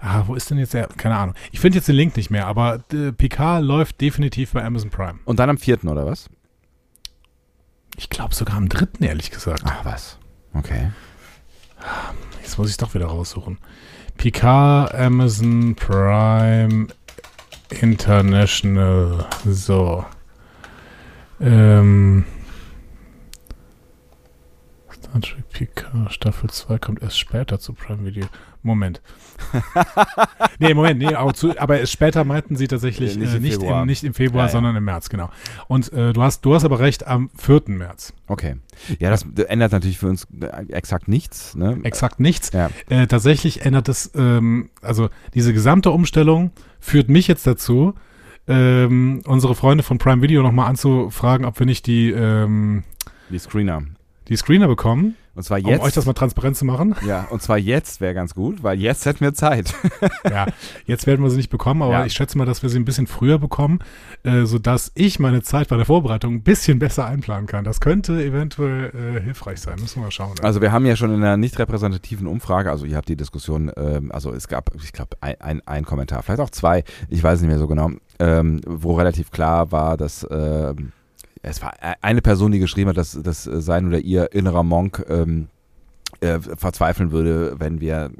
Ah, 0.00 0.22
wo 0.26 0.34
ist 0.34 0.50
denn 0.50 0.58
jetzt 0.58 0.74
der? 0.74 0.86
Keine 0.86 1.16
Ahnung. 1.16 1.34
Ich 1.50 1.60
finde 1.60 1.78
jetzt 1.78 1.88
den 1.88 1.96
Link 1.96 2.16
nicht 2.16 2.30
mehr, 2.30 2.46
aber 2.46 2.84
äh, 2.92 3.12
Picard 3.12 3.64
läuft 3.64 4.00
definitiv 4.00 4.52
bei 4.52 4.64
Amazon 4.64 4.90
Prime. 4.90 5.18
Und 5.24 5.38
dann 5.38 5.50
am 5.50 5.58
vierten 5.58 5.88
oder 5.88 6.06
was? 6.06 6.28
glaube 8.18 8.34
sogar 8.34 8.56
am 8.56 8.68
dritten, 8.68 9.04
ehrlich 9.04 9.30
gesagt. 9.30 9.62
Ach 9.64 9.84
was. 9.84 10.18
Okay. 10.52 10.90
Jetzt 12.42 12.58
muss 12.58 12.68
ich 12.68 12.76
doch 12.76 12.94
wieder 12.94 13.06
raussuchen. 13.06 13.58
Picard, 14.16 14.92
Amazon 14.92 15.76
Prime, 15.76 16.88
International. 17.70 19.24
So. 19.44 20.04
Ähm. 21.40 22.24
Star 24.92 25.20
Trek 25.20 25.48
Picard 25.50 26.12
Staffel 26.12 26.50
2 26.50 26.78
kommt 26.80 27.02
erst 27.02 27.20
später 27.20 27.60
zu 27.60 27.72
Prime 27.72 28.04
Video. 28.04 28.26
Moment. 28.62 29.00
nee, 30.58 30.74
Moment, 30.74 30.98
nee, 31.00 31.14
aber, 31.14 31.34
zu, 31.34 31.58
aber 31.58 31.84
später 31.86 32.24
meinten 32.24 32.56
sie 32.56 32.68
tatsächlich 32.68 33.16
Nicht 33.16 33.32
äh, 33.32 33.36
im 33.36 33.42
nicht, 33.42 33.54
Februar. 33.54 33.82
im, 33.82 33.86
nicht 33.86 34.04
im 34.04 34.14
Februar, 34.14 34.44
Ja, 34.44 34.46
ja. 34.48 34.52
sondern 34.52 34.76
im 34.76 34.84
März, 34.84 35.08
genau. 35.08 35.30
Und 35.68 35.92
äh, 35.92 36.12
du, 36.12 36.22
hast, 36.22 36.44
du 36.44 36.54
hast 36.54 36.64
aber 36.64 36.78
recht, 36.80 37.06
am 37.06 37.30
4. 37.36 37.62
März. 37.68 38.12
Okay. 38.26 38.56
Ja, 38.98 39.10
das 39.10 39.24
ändert 39.48 39.72
natürlich 39.72 39.98
für 39.98 40.08
uns 40.08 40.26
äh, 40.40 40.46
exakt 40.72 41.08
nichts. 41.08 41.54
Ne? 41.54 41.78
Exakt 41.82 42.20
nichts. 42.20 42.50
Ja. 42.52 42.70
Äh, 42.88 43.06
tatsächlich 43.06 43.64
ändert 43.64 43.88
es, 43.88 44.10
ähm, 44.14 44.70
also 44.82 45.08
diese 45.34 45.52
gesamte 45.52 45.90
Umstellung 45.90 46.50
führt 46.80 47.08
mich 47.08 47.26
jetzt 47.28 47.46
dazu, 47.46 47.94
ähm, 48.46 49.22
unsere 49.26 49.54
Freunde 49.54 49.82
von 49.84 49.98
Prime 49.98 50.22
Video 50.22 50.42
nochmal 50.42 50.68
anzufragen, 50.68 51.44
ob 51.44 51.58
wir 51.58 51.66
nicht 51.66 51.86
die, 51.86 52.10
ähm, 52.10 52.84
Die 53.30 53.38
Screener. 53.38 53.82
die 54.28 54.36
Screener 54.36 54.68
bekommen, 54.68 55.16
Und 55.38 55.44
zwar 55.44 55.58
um 55.60 55.66
jetzt. 55.66 55.82
euch 55.84 55.92
das 55.94 56.04
mal 56.04 56.14
transparent 56.14 56.56
zu 56.56 56.64
machen. 56.64 56.96
ja, 57.06 57.28
und 57.30 57.40
zwar 57.40 57.58
jetzt 57.58 58.00
wäre 58.00 58.12
ganz 58.12 58.34
gut, 58.34 58.64
weil 58.64 58.80
jetzt 58.80 59.06
hätten 59.06 59.20
wir 59.20 59.34
Zeit. 59.34 59.72
ja, 60.28 60.46
jetzt 60.84 61.06
werden 61.06 61.22
wir 61.22 61.30
sie 61.30 61.36
nicht 61.36 61.48
bekommen, 61.48 61.80
aber 61.80 61.92
Ja. 61.92 62.04
ich 62.06 62.12
schätze 62.12 62.36
mal, 62.36 62.44
dass 62.44 62.64
wir 62.64 62.70
sie 62.70 62.78
ein 62.80 62.84
bisschen 62.84 63.06
früher 63.06 63.38
bekommen, 63.38 63.78
äh, 64.24 64.46
sodass 64.46 64.90
ich 64.96 65.20
meine 65.20 65.40
Zeit 65.42 65.68
bei 65.68 65.76
der 65.76 65.86
Vorbereitung 65.86 66.34
ein 66.34 66.42
bisschen 66.42 66.80
besser 66.80 67.06
einplanen 67.06 67.46
kann. 67.46 67.62
Das 67.64 67.78
könnte 67.78 68.20
eventuell 68.20 68.90
äh, 69.16 69.20
hilfreich 69.22 69.60
sein. 69.60 69.76
Müssen 69.80 70.00
wir 70.00 70.06
mal 70.06 70.10
schauen. 70.10 70.34
Also 70.42 70.60
wir 70.60 70.72
haben 70.72 70.84
ja 70.86 70.96
schon 70.96 71.14
in 71.14 71.22
einer 71.22 71.36
nicht 71.36 71.56
repräsentativen 71.60 72.26
Umfrage, 72.26 72.72
also 72.72 72.84
ihr 72.84 72.96
habt 72.96 73.08
die 73.08 73.16
Diskussion, 73.16 73.70
ähm, 73.76 74.10
also 74.10 74.32
es 74.32 74.48
gab, 74.48 74.74
ich 74.74 74.92
glaube, 74.92 75.16
ein, 75.20 75.40
ein, 75.40 75.62
ein 75.68 75.84
Kommentar, 75.84 76.24
vielleicht 76.24 76.40
auch 76.40 76.50
zwei, 76.50 76.82
ich 77.08 77.22
weiß 77.22 77.40
nicht 77.42 77.48
mehr 77.48 77.60
so 77.60 77.68
genau, 77.68 77.90
ähm, 78.18 78.60
wo 78.66 78.94
relativ 78.94 79.30
klar 79.30 79.70
war, 79.70 79.96
dass 79.96 80.26
ähm, 80.32 80.90
es 81.42 81.62
war 81.62 81.74
e- 81.74 81.94
eine 82.00 82.22
Person, 82.22 82.52
die 82.52 82.58
geschrieben 82.58 82.90
hat, 82.90 82.96
dass, 82.96 83.20
dass 83.22 83.44
sein 83.44 83.86
oder 83.86 83.98
ihr 83.98 84.32
innerer 84.32 84.62
Monk 84.62 85.04
ähm, 85.08 85.48
äh, 86.20 86.40
verzweifeln 86.40 87.12
würde, 87.12 87.56
wenn 87.58 87.80
wir 87.80 88.06
äh, 88.06 88.10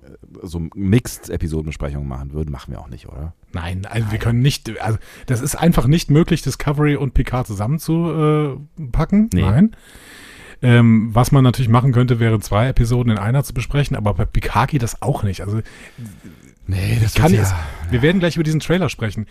so 0.43 0.61
Mixed-Episodenbesprechungen 0.75 2.07
machen 2.07 2.33
würden. 2.33 2.51
Machen 2.53 2.73
wir 2.73 2.81
auch 2.81 2.89
nicht, 2.89 3.09
oder? 3.09 3.33
Nein, 3.53 3.87
also 3.87 4.11
wir 4.13 4.19
können 4.19 4.41
nicht, 4.41 4.81
also 4.81 4.99
das 5.27 5.41
ist 5.41 5.57
einfach 5.57 5.87
nicht 5.87 6.11
möglich, 6.11 6.43
Discovery 6.43 6.97
und 6.97 7.15
Picard 7.15 7.47
zusammenzupacken. 7.47 9.31
Nee. 9.33 9.41
Nein. 9.41 9.77
Ähm, 10.61 11.11
was 11.15 11.31
man 11.31 11.45
natürlich 11.45 11.69
machen 11.69 11.93
könnte, 11.93 12.19
wäre 12.19 12.41
zwei 12.41 12.69
Episoden 12.69 13.13
in 13.13 13.19
einer 13.19 13.45
zu 13.45 13.55
besprechen, 13.55 13.97
aber 13.97 14.13
bei 14.15 14.25
Picard 14.25 14.71
geht 14.71 14.83
das 14.83 15.03
auch 15.03 15.23
nicht. 15.23 15.43
Also 15.43 15.61
Nee, 16.69 16.99
das 17.03 17.15
kann 17.15 17.33
es. 17.33 17.55
Wir 17.91 18.03
werden 18.03 18.19
gleich 18.19 18.37
über 18.37 18.45
diesen 18.45 18.61
Trailer 18.61 18.91
sprechen. 18.91 19.27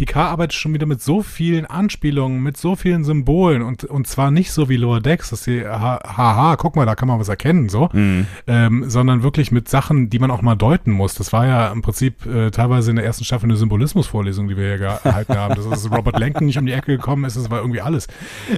Picard 0.00 0.30
arbeitet 0.32 0.54
schon 0.54 0.72
wieder 0.72 0.86
mit 0.86 1.02
so 1.02 1.22
vielen 1.22 1.66
Anspielungen, 1.66 2.42
mit 2.42 2.56
so 2.56 2.74
vielen 2.74 3.04
Symbolen 3.04 3.60
und, 3.60 3.84
und 3.84 4.06
zwar 4.06 4.30
nicht 4.30 4.50
so 4.50 4.70
wie 4.70 4.76
Lower 4.78 5.00
Decks, 5.00 5.28
dass 5.28 5.44
sie, 5.44 5.62
ha- 5.66 6.00
haha, 6.16 6.56
guck 6.56 6.74
mal, 6.74 6.86
da 6.86 6.94
kann 6.94 7.06
man 7.06 7.20
was 7.20 7.28
erkennen, 7.28 7.68
so, 7.68 7.90
Mhm. 7.92 8.26
ähm, 8.46 8.84
sondern 8.88 9.22
wirklich 9.22 9.52
mit 9.52 9.68
Sachen, 9.68 10.08
die 10.08 10.18
man 10.18 10.30
auch 10.30 10.40
mal 10.40 10.54
deuten 10.54 10.90
muss. 10.90 11.14
Das 11.16 11.34
war 11.34 11.46
ja 11.46 11.70
im 11.70 11.82
Prinzip 11.82 12.24
äh, 12.24 12.50
teilweise 12.50 12.88
in 12.90 12.96
der 12.96 13.04
ersten 13.04 13.24
Staffel 13.24 13.44
eine 13.44 13.56
Symbolismusvorlesung, 13.56 14.48
die 14.48 14.56
wir 14.56 14.68
hier 14.76 14.78
gehalten 14.78 15.36
haben. 15.36 15.54
Das 15.54 15.66
ist 15.66 15.90
Robert 15.90 16.18
Lenken 16.18 16.46
nicht 16.46 16.56
um 16.58 16.64
die 16.64 16.72
Ecke 16.72 16.96
gekommen 16.96 17.24
ist, 17.24 17.36
das 17.36 17.50
war 17.50 17.58
irgendwie 17.58 17.82
alles. 17.82 18.08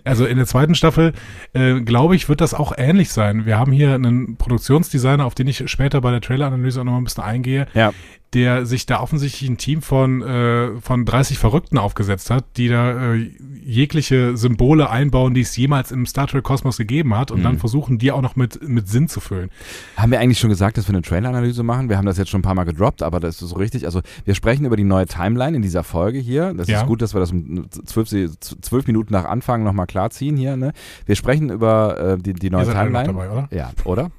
Also 0.04 0.24
in 0.26 0.36
der 0.36 0.46
zweiten 0.46 0.76
Staffel, 0.76 1.12
äh, 1.54 1.80
glaube 1.80 2.14
ich, 2.14 2.28
wird 2.28 2.40
das 2.40 2.54
auch 2.54 2.72
ähnlich 2.76 3.10
sein. 3.10 3.46
Wir 3.46 3.58
haben 3.58 3.72
hier 3.72 3.94
einen 3.94 4.36
Produktionsdesigner, 4.36 5.24
auf 5.26 5.34
den 5.34 5.48
ich 5.48 5.68
später 5.68 6.00
bei 6.00 6.12
der 6.12 6.20
Traileranalyse 6.20 6.80
auch 6.80 6.84
noch 6.84 6.92
mal 6.92 6.98
ein 6.98 7.04
bisschen 7.04 7.24
eingehe, 7.24 7.66
Ja. 7.74 7.92
Der 8.34 8.64
sich 8.66 8.86
da 8.86 9.00
offensichtlich 9.00 9.48
ein 9.50 9.58
Team 9.58 9.82
von, 9.82 10.22
äh, 10.22 10.80
von 10.80 11.04
30 11.04 11.38
Verrückten 11.38 11.76
aufgesetzt 11.78 12.30
hat, 12.30 12.44
die 12.56 12.68
da 12.68 13.12
äh, 13.14 13.30
jegliche 13.64 14.36
Symbole 14.36 14.88
einbauen, 14.90 15.34
die 15.34 15.42
es 15.42 15.56
jemals 15.56 15.92
im 15.92 16.06
Star 16.06 16.26
Trek 16.26 16.42
Kosmos 16.42 16.76
gegeben 16.78 17.16
hat 17.16 17.30
und 17.30 17.40
Mhm. 17.40 17.44
dann 17.44 17.58
versuchen, 17.58 17.98
die 17.98 18.10
auch 18.12 18.22
noch 18.22 18.34
mit, 18.36 18.66
mit 18.66 18.88
Sinn 18.88 19.08
zu 19.08 19.20
füllen. 19.20 19.50
Haben 19.96 20.10
wir 20.12 20.20
eigentlich 20.20 20.38
schon 20.38 20.50
gesagt, 20.50 20.76
dass 20.78 20.88
wir 20.88 20.94
eine 20.94 21.02
Trailer-Analyse 21.02 21.62
machen? 21.62 21.88
Wir 21.88 21.96
haben 21.98 22.06
das 22.06 22.18
jetzt 22.18 22.30
schon 22.30 22.40
ein 22.40 22.42
paar 22.42 22.54
Mal 22.54 22.64
gedroppt, 22.64 23.02
aber 23.02 23.20
das 23.20 23.40
ist 23.42 23.50
so 23.50 23.56
richtig. 23.56 23.84
Also 23.84 24.00
wir 24.24 24.34
sprechen 24.34 24.64
über 24.64 24.76
die 24.76 24.84
neue 24.84 25.06
Timeline 25.06 25.56
in 25.56 25.62
dieser 25.62 25.84
Folge 25.84 26.18
hier. 26.18 26.54
Das 26.54 26.68
Ja. 26.68 26.80
ist 26.80 26.86
gut, 26.86 27.02
dass 27.02 27.14
wir 27.14 27.20
das 27.20 27.32
um 27.32 27.66
zwölf, 27.70 28.08
zwölf 28.40 28.86
Minuten 28.86 29.12
nach 29.12 29.24
Anfang 29.24 29.62
nochmal 29.62 29.86
klarziehen 29.86 30.36
hier. 30.36 30.56
Ne? 30.56 30.72
Wir 31.06 31.16
sprechen 31.16 31.50
über 31.50 31.98
äh, 31.98 32.18
die, 32.18 32.32
die 32.32 32.50
neue 32.50 32.62
Ihr 32.62 32.66
seid 32.66 32.76
alle 32.76 32.90
noch 32.90 33.02
Timeline. 33.02 33.26
dabei, 33.28 33.30
oder? 33.30 33.48
Ja, 33.56 33.70
oder? 33.84 34.10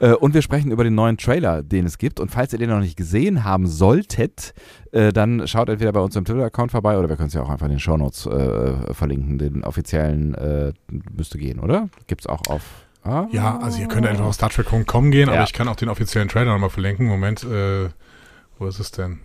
Äh, 0.00 0.12
und 0.12 0.34
wir 0.34 0.42
sprechen 0.42 0.70
über 0.70 0.84
den 0.84 0.94
neuen 0.94 1.16
Trailer, 1.16 1.62
den 1.62 1.86
es 1.86 1.98
gibt. 1.98 2.20
Und 2.20 2.30
falls 2.30 2.52
ihr 2.52 2.58
den 2.58 2.70
noch 2.70 2.80
nicht 2.80 2.96
gesehen 2.96 3.44
haben 3.44 3.66
solltet, 3.66 4.54
äh, 4.92 5.12
dann 5.12 5.46
schaut 5.48 5.68
entweder 5.68 5.92
bei 5.92 6.00
uns 6.00 6.14
im 6.16 6.24
Twitter-Account 6.24 6.70
vorbei 6.70 6.98
oder 6.98 7.08
wir 7.08 7.16
können 7.16 7.28
es 7.28 7.34
ja 7.34 7.42
auch 7.42 7.48
einfach 7.50 7.66
in 7.66 7.72
den 7.72 7.80
Shownotes 7.80 8.26
äh, 8.26 8.94
verlinken. 8.94 9.38
Den 9.38 9.64
offiziellen 9.64 10.34
äh, 10.34 10.72
müsste 11.16 11.38
gehen, 11.38 11.58
oder? 11.60 11.88
Gibt 12.06 12.22
es 12.22 12.26
auch 12.26 12.42
auf. 12.48 12.62
Ah, 13.04 13.26
Ja, 13.30 13.58
also 13.58 13.80
ihr 13.80 13.88
könnt 13.88 14.06
einfach 14.06 14.24
auf 14.24 14.34
Star 14.34 14.50
Trek.com 14.50 15.10
gehen, 15.10 15.28
Ja. 15.28 15.34
aber 15.34 15.44
ich 15.44 15.52
kann 15.52 15.68
auch 15.68 15.76
den 15.76 15.88
offiziellen 15.88 16.28
Trailer 16.28 16.52
nochmal 16.52 16.70
verlinken. 16.70 17.06
Moment, 17.06 17.42
äh, 17.44 17.88
wo 18.58 18.66
ist 18.66 18.80
es 18.80 18.90
denn? 18.90 19.20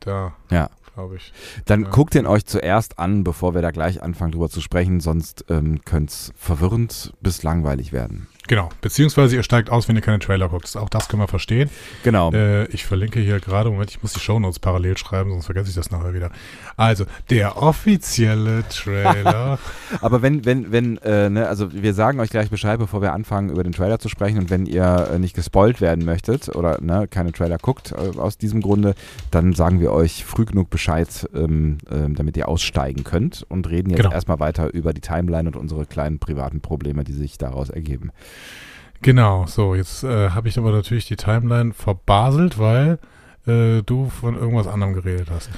Da, 0.00 0.32
Ja. 0.50 0.70
glaube 0.94 1.16
ich. 1.16 1.32
Dann 1.66 1.82
Ja. 1.82 1.88
guckt 1.90 2.14
den 2.14 2.26
euch 2.26 2.46
zuerst 2.46 2.98
an, 2.98 3.24
bevor 3.24 3.54
wir 3.54 3.60
da 3.62 3.70
gleich 3.72 4.02
anfangen 4.02 4.32
drüber 4.32 4.48
zu 4.48 4.60
sprechen, 4.60 5.00
sonst 5.00 5.44
ähm, 5.48 5.80
könnte 5.84 6.12
es 6.12 6.32
verwirrend 6.36 7.12
bis 7.20 7.42
langweilig 7.42 7.92
werden. 7.92 8.28
Genau, 8.48 8.70
beziehungsweise 8.80 9.36
ihr 9.36 9.42
steigt 9.42 9.70
aus, 9.70 9.88
wenn 9.88 9.96
ihr 9.96 10.02
keine 10.02 10.18
Trailer 10.18 10.48
guckt. 10.48 10.74
Auch 10.76 10.88
das 10.88 11.08
können 11.08 11.22
wir 11.22 11.28
verstehen. 11.28 11.70
Genau. 12.02 12.32
Äh, 12.32 12.64
ich 12.66 12.84
verlinke 12.84 13.20
hier 13.20 13.38
gerade, 13.40 13.70
Moment, 13.70 13.90
ich 13.90 14.02
muss 14.02 14.14
die 14.14 14.20
Shownotes 14.20 14.58
parallel 14.58 14.96
schreiben, 14.96 15.30
sonst 15.30 15.44
vergesse 15.44 15.68
ich 15.68 15.74
das 15.76 15.90
nachher 15.90 16.14
wieder. 16.14 16.30
Also, 16.76 17.04
der 17.30 17.62
offizielle 17.62 18.64
Trailer. 18.68 19.58
Aber 20.00 20.22
wenn, 20.22 20.44
wenn, 20.44 20.72
wenn, 20.72 20.96
äh, 20.98 21.30
ne, 21.30 21.46
also 21.46 21.72
wir 21.72 21.94
sagen 21.94 22.20
euch 22.20 22.30
gleich 22.30 22.50
Bescheid, 22.50 22.78
bevor 22.78 23.02
wir 23.02 23.12
anfangen, 23.12 23.50
über 23.50 23.62
den 23.62 23.72
Trailer 23.72 23.98
zu 23.98 24.08
sprechen. 24.08 24.38
Und 24.38 24.50
wenn 24.50 24.66
ihr 24.66 25.08
äh, 25.12 25.18
nicht 25.18 25.34
gespoilt 25.34 25.80
werden 25.80 26.04
möchtet 26.04 26.48
oder 26.48 26.80
ne, 26.80 27.06
keine 27.08 27.32
Trailer 27.32 27.58
guckt 27.58 27.92
äh, 27.92 28.18
aus 28.18 28.38
diesem 28.38 28.62
Grunde, 28.62 28.94
dann 29.30 29.52
sagen 29.52 29.80
wir 29.80 29.92
euch 29.92 30.24
früh 30.24 30.44
genug 30.46 30.70
Bescheid, 30.70 31.28
ähm, 31.34 31.78
ähm, 31.90 32.14
damit 32.14 32.36
ihr 32.36 32.48
aussteigen 32.48 33.04
könnt 33.04 33.44
und 33.48 33.68
reden 33.68 33.90
jetzt 33.90 33.98
Genau. 33.98 34.12
erstmal 34.12 34.40
weiter 34.40 34.72
über 34.72 34.92
die 34.92 35.00
Timeline 35.00 35.48
und 35.48 35.56
unsere 35.56 35.84
kleinen 35.84 36.18
privaten 36.18 36.60
Probleme, 36.60 37.04
die 37.04 37.12
sich 37.12 37.36
daraus 37.36 37.68
ergeben. 37.68 38.10
Genau, 39.02 39.46
so, 39.46 39.74
jetzt 39.74 40.04
äh, 40.04 40.30
habe 40.30 40.48
ich 40.48 40.58
aber 40.58 40.72
natürlich 40.72 41.06
die 41.06 41.16
Timeline 41.16 41.72
verbaselt, 41.72 42.58
weil 42.58 42.98
äh, 43.46 43.82
du 43.82 44.08
von 44.10 44.34
irgendwas 44.36 44.66
anderem 44.66 44.94
geredet 44.94 45.28
hast. 45.30 45.48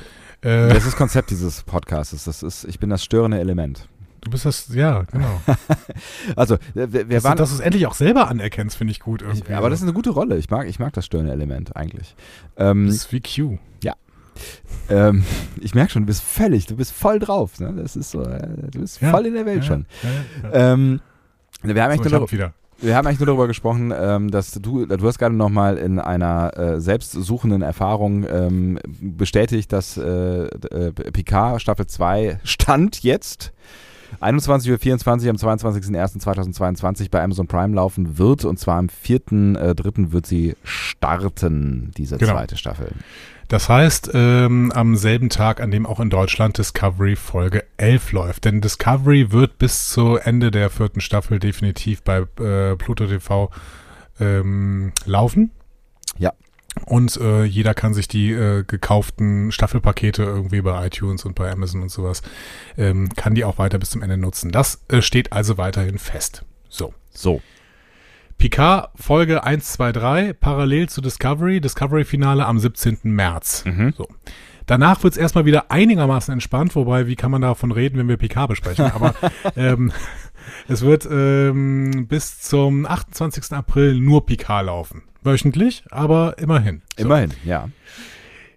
Äh, 0.43 0.69
Das 0.69 0.79
ist 0.79 0.87
das 0.89 0.97
Konzept 0.97 1.31
dieses 1.31 1.63
Podcasts. 1.65 2.25
Das 2.25 2.43
ist, 2.43 2.65
ich 2.65 2.79
bin 2.79 2.91
das 2.91 3.05
störende 3.05 3.39
Element. 3.39 3.89
du 4.23 4.31
bist 4.31 4.45
das, 4.47 4.69
ja, 4.75 5.03
genau. 5.11 5.41
Also, 6.37 6.57
wir, 6.75 6.93
wir 6.93 7.05
dass, 7.05 7.25
waren. 7.25 7.37
du- 7.37 7.43
dass 7.43 7.51
du 7.51 7.57
es 7.57 7.61
endlich 7.61 7.87
auch 7.87 7.95
selber 7.95 8.29
anerkennst, 8.29 8.77
finde 8.77 8.93
ich 8.93 9.01
gut 9.01 9.23
ich, 9.23 9.29
irgendwie. 9.29 9.53
aber 9.55 9.67
so. 9.67 9.71
das 9.71 9.79
ist 9.81 9.85
eine 9.85 9.93
gute 9.93 10.11
Rolle. 10.11 10.37
Ich 10.39 10.49
mag, 10.51 10.67
ich 10.69 10.79
mag 10.79 10.93
das 10.93 11.07
störende 11.07 11.33
Element 11.33 11.77
eigentlich. 11.77 12.15
Ähm, 12.57 12.87
das 12.87 12.97
ist 12.97 13.13
wie 13.13 13.21
Q. 13.21 13.59
ähm, 14.89 15.25
ich 15.61 15.75
merke 15.75 15.93
schon, 15.93 16.03
du 16.03 16.07
bist 16.07 16.23
völlig, 16.23 16.67
du 16.67 16.77
bist 16.77 16.93
voll 16.93 17.19
drauf. 17.19 17.59
Ne? 17.61 17.75
Das 17.77 17.97
ist 17.97 18.11
so, 18.11 18.23
äh, 18.23 18.49
du 18.71 18.81
bist 18.81 19.01
Ja. 19.01 19.11
voll 19.11 19.27
in 19.27 19.35
der 19.35 19.47
Welt 19.47 19.63
Ja, 19.63 19.69
schon. 19.69 19.87
Ja, 20.03 20.51
ja. 20.51 20.73
Ähm, 20.73 21.01
wir, 21.63 21.71
haben 21.83 21.91
So, 21.91 21.95
eigentlich 22.03 22.13
ich 22.13 22.19
hab 22.21 22.33
wieder. 22.33 22.55
Wir 22.81 22.97
haben 22.97 23.07
eigentlich 23.07 23.21
nur 23.21 23.27
darüber 23.27 23.47
gesprochen, 23.47 23.93
ähm, 23.97 24.31
dass 24.31 24.53
du, 24.53 24.87
du 24.87 25.07
hast 25.07 25.19
gerade 25.19 25.35
nochmal 25.35 25.77
in 25.77 25.99
einer 25.99 26.57
äh, 26.57 26.81
selbstsuchenden 26.81 27.63
Erfahrung 27.63 28.25
ähm, 28.31 28.79
bestätigt, 29.01 29.73
dass 29.73 29.97
äh, 29.97 30.45
äh, 30.45 30.93
Picard 30.93 31.61
Staffel 31.61 31.87
2 31.87 32.41
Stand 32.45 33.03
jetzt 33.03 33.53
21.24 34.21 35.25
Uhr 35.25 35.31
am 35.31 35.37
22.01.2022 35.37 37.11
bei 37.11 37.23
Amazon 37.23 37.47
Prime 37.47 37.75
laufen 37.75 38.19
wird 38.19 38.45
und 38.45 38.59
zwar 38.59 38.77
am 38.79 38.87
4.3. 38.87 40.13
wird 40.13 40.27
sie 40.27 40.57
starten, 40.65 41.93
diese 41.97 42.17
Genau. 42.19 42.33
zweite 42.33 42.57
Staffel. 42.57 42.89
Das 43.50 43.69
heißt, 43.69 44.12
ähm, 44.14 44.71
am 44.76 44.95
selben 44.95 45.28
Tag, 45.28 45.61
an 45.61 45.73
dem 45.73 45.85
auch 45.85 45.99
in 45.99 46.09
Deutschland 46.09 46.57
Discovery 46.57 47.16
Folge 47.16 47.64
11 47.78 48.12
läuft. 48.12 48.45
Denn 48.45 48.61
Discovery 48.61 49.33
wird 49.33 49.59
bis 49.59 49.88
zu 49.88 50.14
Ende 50.19 50.52
der 50.52 50.71
vierten 50.71 51.00
Staffel 51.00 51.40
definitiv 51.40 52.04
bei 52.04 52.19
äh, 52.38 52.76
Pluto 52.76 53.09
TV 53.09 53.50
ähm, 54.21 54.92
laufen. 55.04 55.50
Ja. 56.16 56.33
Und 56.87 57.16
äh, 57.16 57.42
jeder 57.42 57.75
kann 57.75 57.92
sich 57.92 58.07
die 58.07 58.30
äh, 58.30 58.62
gekauften 58.62 59.50
Staffelpakete 59.50 60.23
irgendwie 60.23 60.61
bei 60.61 60.87
iTunes 60.87 61.25
und 61.25 61.35
bei 61.35 61.50
Amazon 61.50 61.83
und 61.83 61.90
sowas, 61.90 62.23
ähm, 62.78 63.09
kann 63.16 63.35
die 63.35 63.45
auch 63.45 63.59
weiter 63.59 63.80
bis 63.80 63.90
zum 63.90 64.02
Ende 64.02 64.16
nutzen. 64.16 64.52
Das 64.52 64.85
äh, 64.87 65.02
steht 65.02 65.33
also 65.33 65.59
weiterhin 65.59 65.99
fest. 65.99 66.45
So. 66.69 66.95
So. 67.12 67.42
Picard 68.40 68.88
Folge 68.94 69.44
1, 69.44 69.73
2, 69.75 69.92
3, 69.92 70.32
parallel 70.32 70.88
zu 70.88 71.02
Discovery, 71.02 71.61
Discovery-Finale 71.61 72.47
am 72.47 72.59
17. 72.59 73.00
März. 73.02 73.64
Mhm. 73.66 73.92
So. 73.94 74.09
Danach 74.64 75.02
wird 75.02 75.12
es 75.12 75.18
erstmal 75.18 75.44
wieder 75.44 75.70
einigermaßen 75.70 76.32
entspannt, 76.32 76.75
wobei, 76.75 77.06
wie 77.06 77.16
kann 77.16 77.30
man 77.30 77.42
davon 77.42 77.70
reden, 77.70 77.99
wenn 77.99 78.09
wir 78.09 78.16
Picard 78.16 78.49
besprechen? 78.49 78.87
Aber 78.87 79.14
ähm, 79.56 79.92
Es 80.68 80.80
wird 80.80 81.06
ähm, 81.11 82.06
bis 82.09 82.40
zum 82.40 82.87
28. 82.87 83.52
April 83.52 84.00
nur 84.00 84.25
Picard 84.25 84.64
laufen. 84.66 85.02
Wöchentlich, 85.23 85.85
aber 85.90 86.38
immerhin. 86.38 86.80
So. 86.97 87.04
Immerhin, 87.04 87.32
ja. 87.44 87.68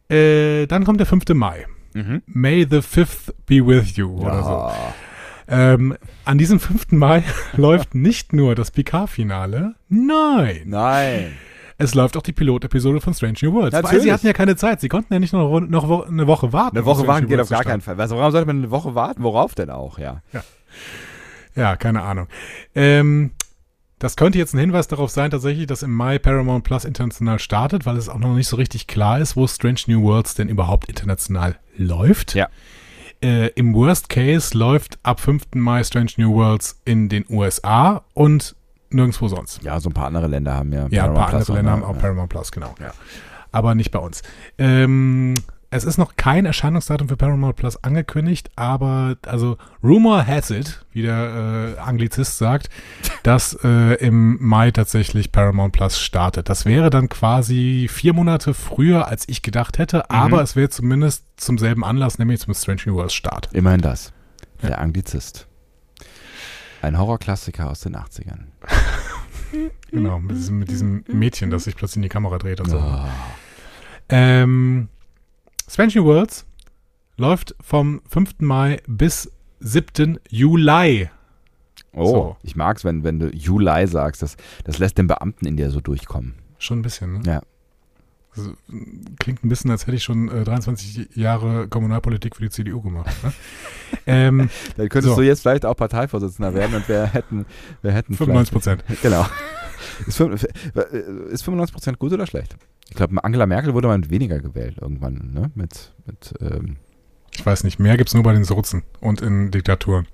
Äh, 0.10 0.66
dann 0.68 0.86
kommt 0.86 1.02
der 1.02 1.08
5. 1.08 1.26
Mai. 1.34 1.66
Mhm. 1.94 2.22
May 2.26 2.66
the 2.70 2.78
5th 2.78 3.34
be 3.46 3.56
with 3.56 3.98
you 3.98 4.10
oder 4.16 4.44
so. 4.44 4.72
Ähm, 5.48 5.96
an 6.26 6.38
diesem 6.38 6.60
5. 6.60 6.92
Mai 6.92 7.24
läuft 7.58 7.96
nicht 7.96 8.34
nur 8.34 8.56
das 8.56 8.72
Picard-Finale, 8.72 9.76
nein, 9.90 10.62
Nein. 10.66 11.34
es 11.78 11.96
läuft 11.96 12.16
auch 12.18 12.22
die 12.22 12.32
Pilotepisode 12.32 13.02
von 13.02 13.14
Strange 13.14 13.36
New 13.42 13.54
Worlds. 13.54 13.74
Weil 13.74 13.82
Natürlich. 13.82 14.04
sie 14.04 14.14
hatten 14.14 14.28
ja 14.28 14.34
keine 14.34 14.56
Zeit. 14.56 14.80
Sie 14.82 14.90
konnten 14.90 15.14
ja 15.14 15.20
nicht 15.20 15.34
noch, 15.34 15.60
noch 15.60 15.88
wo- 15.90 16.04
eine 16.04 16.28
Woche 16.28 16.54
warten. 16.54 16.78
Eine 16.78 16.86
Woche 16.86 17.06
warten 17.08 17.28
geht 17.28 17.40
auf 17.40 17.50
gar 17.50 17.64
keinen 17.64 17.82
Fall. 17.82 17.98
Was, 17.98 18.12
warum 18.12 18.32
sollte 18.32 18.48
man 18.48 18.58
eine 18.58 18.72
Woche 18.72 18.96
warten? 18.96 19.22
Worauf 19.24 19.54
denn 19.56 19.70
auch, 19.70 20.00
ja? 20.00 20.22
Ja, 21.56 21.76
keine 21.76 22.02
Ahnung. 22.02 22.28
Ähm, 22.74 23.32
das 24.00 24.16
könnte 24.16 24.38
jetzt 24.38 24.54
ein 24.54 24.60
Hinweis 24.60 24.88
darauf 24.88 25.12
sein, 25.12 25.32
tatsächlich, 25.32 25.68
dass 25.68 25.84
im 25.84 25.94
Mai 25.94 26.20
Paramount 26.20 26.64
Plus 26.64 26.84
international 26.84 27.40
startet, 27.40 27.86
weil 27.86 27.96
es 27.98 28.10
auch 28.10 28.18
noch 28.20 28.34
nicht 28.36 28.48
so 28.48 28.56
richtig 28.58 28.88
klar 28.88 29.20
ist, 29.20 29.36
wo 29.36 29.48
Strange 29.48 29.80
New 29.88 30.02
Worlds 30.04 30.36
denn 30.36 30.50
überhaupt 30.50 30.90
international 30.90 31.58
läuft. 31.78 32.34
Ja. 32.34 32.50
Äh, 33.24 33.48
Im 33.56 33.74
Worst 33.74 34.10
Case 34.10 34.56
läuft 34.58 35.00
ab 35.04 35.20
5. 35.22 35.44
Mai 35.56 35.84
Strange 35.84 36.12
New 36.18 36.34
Worlds 36.34 36.82
in 36.84 37.08
den 37.08 37.26
USA 37.30 38.04
und 38.14 38.56
nirgendwo 38.90 39.28
sonst. 39.30 39.64
Ja, 39.64 39.80
so 39.80 39.90
ein 39.90 39.94
paar 39.94 40.08
andere 40.08 40.28
Länder 40.28 40.54
haben 40.54 40.74
ja. 40.74 40.88
Ja, 40.90 41.06
ein 41.06 41.14
Paramount 41.14 41.16
paar 41.18 41.30
Plus 41.30 41.42
andere 41.50 41.56
Länder 41.58 41.72
haben 41.72 41.84
auch 41.84 41.96
Ja. 41.96 42.02
Paramount 42.02 42.30
Plus, 42.30 42.52
genau. 42.52 42.76
Aber 43.52 43.76
nicht 43.76 43.92
bei 43.92 44.00
uns. 44.00 44.24
Ähm, 44.58 45.36
es 45.74 45.84
ist 45.84 45.98
noch 45.98 46.16
kein 46.16 46.46
Erscheinungsdatum 46.46 47.10
für 47.10 47.18
Paramount 47.18 47.56
Plus 47.56 47.84
angekündigt, 47.84 48.52
aber 48.56 49.18
also 49.26 49.58
Rumor 49.84 50.26
has 50.26 50.52
it, 50.52 50.86
wie 50.92 51.02
der 51.02 51.76
äh, 51.78 51.80
Anglizist 51.80 52.38
sagt, 52.38 52.70
dass 53.24 53.58
äh, 53.64 53.96
im 53.96 54.38
Mai 54.40 54.70
tatsächlich 54.72 55.32
Paramount 55.32 55.74
Plus 55.74 56.00
startet. 56.00 56.48
Das 56.48 56.66
wäre 56.66 56.90
dann 56.90 57.10
quasi 57.10 57.90
vier 57.92 58.14
Monate 58.14 58.54
früher, 58.54 59.08
als 59.08 59.28
ich 59.28 59.42
gedacht 59.42 59.80
hätte, 59.80 60.12
aber 60.12 60.42
es 60.44 60.56
wäre 60.56 60.70
zumindest 60.70 61.26
zum 61.38 61.58
selben 61.58 61.84
Anlass, 61.84 62.20
nämlich 62.20 62.42
zum 62.42 62.54
Strange 62.54 62.82
New 62.86 62.96
Worlds 62.96 63.16
Start. 63.16 63.50
Immerhin 63.52 63.82
das. 63.82 64.14
Der 64.62 64.80
Anglizist. 64.80 65.48
Ein 66.82 67.00
Horrorklassiker 67.00 67.70
aus 67.70 67.82
den 67.82 67.96
80ern. 67.96 68.46
Genau, 69.92 70.18
mit 70.18 70.36
diesem, 70.36 70.58
mit 70.58 70.72
diesem 70.72 71.04
Mädchen, 71.08 71.52
das 71.52 71.66
sich 71.66 71.76
plötzlich 71.76 71.98
in 71.98 72.02
die 72.02 72.10
Kamera 72.10 72.40
dreht 72.40 72.60
und 72.60 72.72
so. 72.72 72.80
Oh. 72.80 73.06
Ähm, 74.10 74.90
Strange 75.70 76.04
Worlds 76.04 76.46
läuft 77.18 77.56
vom 77.62 78.02
5. 78.08 78.36
Mai 78.40 78.82
bis 78.88 79.32
7. 79.60 80.20
Juli. 80.30 81.10
Oh, 81.94 82.06
So. 82.06 82.38
ich 82.44 82.56
mag's, 82.56 82.84
wenn, 82.84 83.04
wenn 83.04 83.20
du 83.20 83.28
Juli 83.30 83.88
sagst. 83.88 84.22
Das, 84.22 84.36
das 84.64 84.80
lässt 84.80 84.98
den 84.98 85.08
Beamten 85.08 85.46
in 85.46 85.58
dir 85.58 85.70
so 85.72 85.80
durchkommen. 85.80 86.36
Schon 86.58 86.80
ein 86.80 86.82
bisschen, 86.82 87.14
ne? 87.14 87.22
Ja. 87.26 87.42
Also, 88.36 88.54
klingt 89.20 89.44
ein 89.44 89.50
bisschen, 89.50 89.70
als 89.70 89.86
hätte 89.86 89.96
ich 89.96 90.04
schon 90.04 90.28
äh, 90.28 90.44
23 90.44 91.16
Jahre 91.16 91.68
Kommunalpolitik 91.68 92.36
für 92.36 92.42
die 92.42 92.50
CDU 92.50 92.82
gemacht. 92.82 93.12
Ne? 93.24 93.32
ähm, 94.08 94.50
Dann 94.76 94.90
könntest 94.90 95.14
So. 95.16 95.22
du 95.22 95.28
jetzt 95.28 95.42
vielleicht 95.42 95.66
auch 95.68 95.76
Parteivorsitzender 95.76 96.56
werden 96.56 96.76
und 96.76 96.90
wir 96.90 97.06
hätten, 97.06 97.46
wir 97.84 97.92
hätten 97.92 98.16
95 98.16 98.52
Prozent. 98.52 98.84
Genau. 99.04 99.26
Ist 100.08 100.18
95 101.44 101.74
Prozent 101.74 102.00
gut 102.00 102.12
oder 102.12 102.26
schlecht? 102.26 102.56
Ich 102.94 102.98
glaube, 102.98 103.24
Angela 103.24 103.48
Merkel 103.48 103.74
wurde 103.74 103.88
mal 103.88 104.08
weniger 104.12 104.40
gewählt 104.40 104.78
irgendwann, 104.80 105.32
ne? 105.34 105.50
Mit, 105.56 105.94
mit 106.06 106.36
ähm, 106.40 106.78
Ich 107.34 107.44
weiß 107.44 107.64
nicht, 107.64 107.80
mehr 107.80 107.98
gibt's 107.98 108.14
nur 108.14 108.22
bei 108.22 108.34
den 108.34 108.44
Sozen 108.44 108.84
und 109.00 109.20
in 109.20 109.50
Diktaturen. 109.50 110.08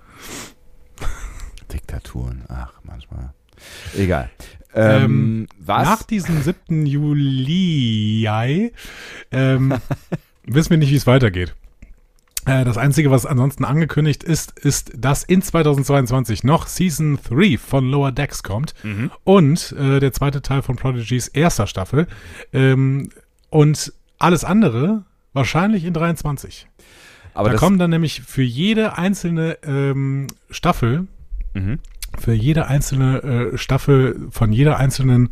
Diktaturen. 1.73 2.45
Ach, 2.47 2.71
manchmal. 2.83 3.33
Egal. 3.97 4.29
Ähm, 4.73 5.49
was? 5.59 5.89
Nach 5.89 6.03
diesem 6.03 6.41
7. 6.41 6.85
Juli 6.85 8.71
ähm, 9.29 9.73
wissen 10.45 10.69
wir 10.69 10.77
nicht, 10.77 10.91
wie 10.91 10.95
es 10.95 11.05
weitergeht. 11.05 11.55
Äh, 12.49 12.65
das 12.65 12.77
Einzige, 12.77 13.11
was 13.11 13.25
ansonsten 13.25 13.63
angekündigt 13.65 14.23
ist, 14.23 14.57
ist, 14.59 14.91
dass 14.97 15.23
in 15.23 15.41
2022 15.41 16.43
noch 16.43 16.67
Season 16.67 17.19
3 17.29 17.57
von 17.57 17.89
Lower 17.89 18.11
Decks 18.11 18.43
kommt 18.43 18.73
Mhm. 18.83 19.11
und 19.23 19.71
äh, 19.77 19.99
der 19.99 20.11
zweite 20.13 20.41
Teil 20.41 20.61
von 20.61 20.75
Prodigys 20.75 21.27
erster 21.27 21.67
Staffel 21.67 22.07
ähm, 22.53 23.09
und 23.49 23.93
alles 24.17 24.43
andere 24.43 25.03
wahrscheinlich 25.33 25.85
in 25.85 25.93
23. 25.93 26.67
Aber 27.33 27.49
da 27.51 27.55
kommen 27.55 27.77
dann 27.79 27.91
nämlich 27.91 28.21
für 28.21 28.41
jede 28.41 28.97
einzelne 28.97 29.57
ähm, 29.63 30.27
Staffel 30.49 31.07
Mhm. 31.53 31.79
für 32.17 32.33
jede 32.33 32.67
einzelne 32.67 33.23
äh, 33.53 33.57
Staffel 33.57 34.27
von 34.31 34.51
jeder 34.51 34.77
einzelnen, 34.77 35.29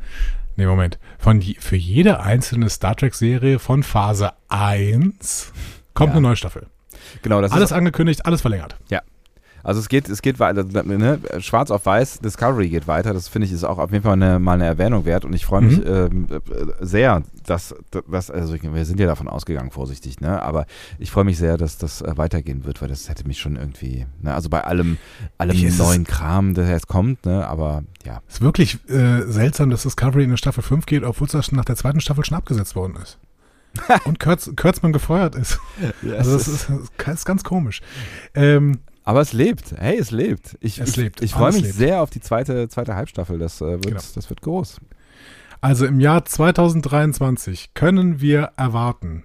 nee, 0.56 0.66
Moment, 0.66 0.98
von 1.20 1.42
je, 1.42 1.56
für 1.60 1.76
jede 1.76 2.20
einzelne 2.22 2.70
Star 2.70 2.96
Trek-Serie 2.96 3.60
von 3.60 3.84
Phase 3.84 4.32
1 4.50 5.52
kommt 5.94 6.10
Ja. 6.10 6.14
eine 6.14 6.22
neue 6.22 6.36
Staffel. 6.36 6.68
Genau, 7.22 7.42
das 7.42 7.52
Alles 7.52 7.72
ist, 7.72 7.78
angekündigt, 7.78 8.26
alles 8.26 8.42
verlängert. 8.42 8.76
also 9.64 9.82
es 9.82 9.90
geht, 9.90 10.08
es 10.08 10.22
geht 10.22 10.40
weiter, 10.40 10.64
ne? 10.64 11.20
schwarz 11.40 11.72
auf 11.72 11.86
weiß, 11.86 12.20
Discovery 12.20 12.70
geht 12.70 12.88
weiter, 12.88 13.14
das 13.14 13.28
finde 13.28 13.48
ich 13.48 13.52
ist 13.52 13.66
auch 13.66 13.80
auf 13.80 13.92
jeden 13.92 14.04
Fall 14.04 14.14
eine, 14.14 14.40
mal 14.40 14.54
eine 14.54 14.66
Erwähnung 14.66 15.04
wert 15.04 15.26
und 15.26 15.34
ich 15.34 15.46
freue 15.46 15.62
mich 15.62 15.80
Mhm. 15.84 16.28
äh, 16.32 16.86
sehr, 16.86 17.24
dass, 17.46 17.76
dass, 18.10 18.32
also 18.32 18.56
wir 18.62 18.86
sind 18.86 18.98
ja 19.00 19.08
davon 19.08 19.28
ausgegangen, 19.28 19.72
vorsichtig, 19.72 20.22
ne? 20.22 20.42
aber 20.42 20.68
ich 21.00 21.12
freue 21.12 21.26
mich 21.26 21.38
sehr, 21.38 21.58
dass 21.58 21.78
das 21.78 22.02
äh, 22.02 22.14
weitergehen 22.16 22.64
wird, 22.66 22.82
weil 22.82 22.88
das 22.88 23.10
hätte 23.10 23.28
mich 23.28 23.40
schon 23.40 23.58
irgendwie, 23.58 24.06
ne? 24.22 24.34
also 24.34 24.48
bei 24.48 24.64
allem, 24.64 24.98
allem 25.38 25.62
ist- 25.66 25.80
neuen 25.80 26.06
Kram, 26.06 26.54
der 26.54 26.70
jetzt 26.70 26.88
kommt, 26.88 27.26
ne? 27.26 27.46
aber 27.46 27.84
ja, 28.06 28.22
Es 28.30 28.36
ist 28.36 28.42
wirklich 28.42 28.78
äh, 28.90 29.24
seltsam, 29.24 29.70
dass 29.70 29.84
Discovery 29.84 30.24
in 30.24 30.30
eine 30.30 30.38
Staffel 30.38 30.64
5 30.64 30.86
geht, 30.86 31.04
obwohl 31.04 31.28
es 31.28 31.52
nach 31.52 31.66
der 31.66 31.76
zweiten 31.76 32.00
Staffel 32.00 32.24
schon 32.24 32.38
abgesetzt 32.38 32.76
worden 32.78 32.96
ist. 33.04 33.18
Und 34.06 34.20
Kurz, 34.20 34.52
Kurtzman 34.56 34.94
gefeuert 34.94 35.36
ist. 35.36 35.60
Also 36.18 36.34
das 36.34 36.48
ist, 36.48 36.70
das 36.98 37.14
ist 37.16 37.26
ganz 37.26 37.44
komisch. 37.44 37.82
Ähm, 38.36 38.80
Aber 39.04 39.22
es 39.22 39.34
lebt. 39.34 39.74
Hey, 39.78 39.98
es 39.98 40.12
lebt. 40.12 40.58
Ich, 40.62 40.80
Es 40.80 40.90
ich, 40.92 40.96
lebt. 40.98 41.22
ich 41.22 41.34
freue 41.34 41.54
mich 41.54 41.62
lebt. 41.64 41.76
sehr 41.76 42.02
auf 42.02 42.10
die 42.10 42.20
zweite, 42.22 42.68
zweite 42.70 42.96
Halbstaffel. 42.96 43.40
Das, 43.40 43.62
äh, 43.62 43.66
wird, 43.66 43.86
Genau. 43.86 44.02
das 44.16 44.30
wird 44.30 44.42
groß. 44.42 44.78
Also 45.62 45.86
im 45.86 46.00
Jahr 46.00 46.24
2023 46.26 47.74
können 47.74 48.22
wir 48.22 48.52
erwarten 48.58 49.24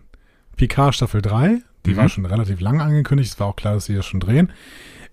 Picard 0.57 0.95
Staffel 0.95 1.21
3, 1.23 1.61
die 1.87 1.91
Mhm. 1.93 1.97
war 1.97 2.09
schon 2.09 2.27
relativ 2.27 2.61
lang 2.61 2.81
angekündigt, 2.81 3.33
es 3.33 3.41
war 3.41 3.49
auch 3.49 3.57
klar, 3.57 3.75
dass 3.75 3.87
sie 3.87 3.95
das 3.95 4.07
schon 4.07 4.21
drehen. 4.21 4.51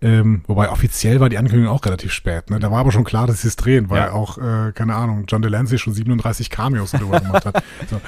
Ähm, 0.01 0.43
wobei 0.47 0.69
offiziell 0.69 1.19
war 1.19 1.27
die 1.29 1.37
Ankündigung 1.37 1.73
auch 1.73 1.83
relativ 1.85 2.13
spät. 2.13 2.49
Ne? 2.49 2.59
Da 2.59 2.71
war 2.71 2.79
aber 2.79 2.91
schon 2.93 3.03
klar, 3.03 3.27
dass 3.27 3.41
sie 3.41 3.49
es 3.49 3.57
drehen, 3.57 3.89
weil 3.89 3.99
Ja. 3.99 4.11
auch, 4.13 4.37
äh, 4.37 4.71
keine 4.73 4.95
Ahnung, 4.95 5.25
John 5.27 5.41
Delancey 5.41 5.77
schon 5.77 5.93
37 5.93 6.49
Cameos 6.49 6.91
darüber 6.91 7.19
gemacht 7.19 7.45
hat. 7.45 7.63
So. 7.89 7.99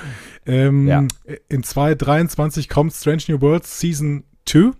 Ähm, 0.46 0.88
Ja. 0.88 1.04
In 1.50 1.64
2023 1.64 2.70
kommt 2.70 2.94
Strange 2.94 3.24
New 3.28 3.42
Worlds 3.42 3.80
Season 3.80 4.24
2. 4.46 4.72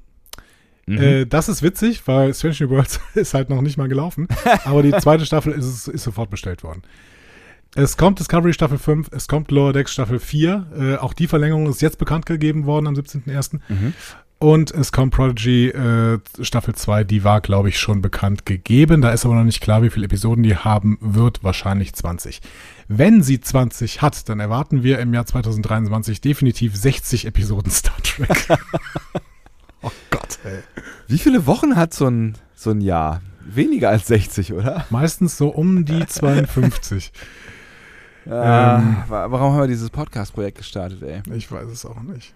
Mhm. 0.88 0.98
Äh, 0.98 1.26
das 1.26 1.50
ist 1.50 1.62
witzig, 1.62 2.02
weil 2.08 2.34
Strange 2.34 2.56
New 2.62 2.70
Worlds 2.70 3.00
ist 3.16 3.34
halt 3.34 3.50
noch 3.50 3.62
nicht 3.62 3.78
mal 3.78 3.88
gelaufen. 3.90 4.28
aber 4.66 4.82
die 4.82 4.92
zweite 4.92 5.26
Staffel 5.26 5.52
ist, 5.54 5.88
ist 5.88 6.04
sofort 6.04 6.30
bestellt 6.30 6.64
worden. 6.64 6.82
Es 7.74 7.96
kommt 7.96 8.20
Discovery 8.20 8.52
Staffel 8.54 8.78
5, 8.78 9.08
es 9.14 9.30
kommt 9.30 9.50
Lower 9.50 9.72
Decks 9.72 9.94
Staffel 9.94 10.20
4. 10.20 10.68
Äh, 10.78 10.96
auch 10.98 11.14
die 11.14 11.28
Verlängerung 11.28 11.70
ist 11.70 11.82
jetzt 11.82 11.98
bekannt 12.00 12.26
gegeben 12.26 12.66
worden 12.66 12.88
am 12.88 12.96
17.01. 12.96 13.60
Mhm. 13.70 13.94
Und 14.42 14.72
es 14.72 14.92
kommt 14.92 15.14
Prodigy 15.14 15.68
äh, 15.70 16.18
Staffel 16.42 16.74
2, 16.74 17.04
die 17.04 17.24
war, 17.24 17.42
glaube 17.42 17.70
ich, 17.70 17.80
schon 17.80 18.02
bekannt 18.02 18.48
gegeben. 18.48 19.02
Da 19.04 19.12
ist 19.12 19.24
aber 19.24 19.36
noch 19.36 19.44
nicht 19.44 19.62
klar, 19.62 19.84
wie 19.84 19.92
viele 19.92 20.06
Episoden 20.08 20.42
die 20.44 20.56
haben 20.56 20.98
wird. 21.00 21.44
Wahrscheinlich 21.44 21.94
20. 21.94 22.42
Wenn 22.88 23.22
sie 23.22 23.40
20 23.40 24.02
hat, 24.02 24.28
dann 24.30 24.40
erwarten 24.40 24.82
wir 24.82 24.98
im 24.98 25.14
Jahr 25.14 25.28
2023 25.28 26.22
definitiv 26.22 26.76
60 26.76 27.28
Episoden 27.28 27.72
Star 27.72 27.96
Trek. 28.02 28.48
oh 29.84 29.92
Gott, 30.10 30.40
ey. 30.44 30.58
Wie 31.08 31.20
viele 31.20 31.46
Wochen 31.46 31.76
hat 31.76 31.94
so 31.94 32.08
ein, 32.08 32.36
so 32.56 32.72
ein 32.72 32.82
Jahr? 32.82 33.22
Weniger 33.46 33.90
als 33.90 34.08
60, 34.08 34.54
oder? 34.54 34.86
Meistens 34.90 35.38
so 35.38 35.50
um 35.50 35.86
die 35.86 36.04
52. 36.08 37.12
Ah, 38.28 38.78
Ähm. 38.80 38.98
wa- 39.08 39.30
warum 39.30 39.54
haben 39.54 39.62
wir 39.62 39.68
dieses 39.68 39.92
Podcast-Projekt 39.92 40.58
gestartet, 40.58 41.04
ey? 41.04 41.22
Ich 41.36 41.52
weiß 41.52 41.68
es 41.70 41.86
auch 41.86 42.02
nicht. 42.02 42.34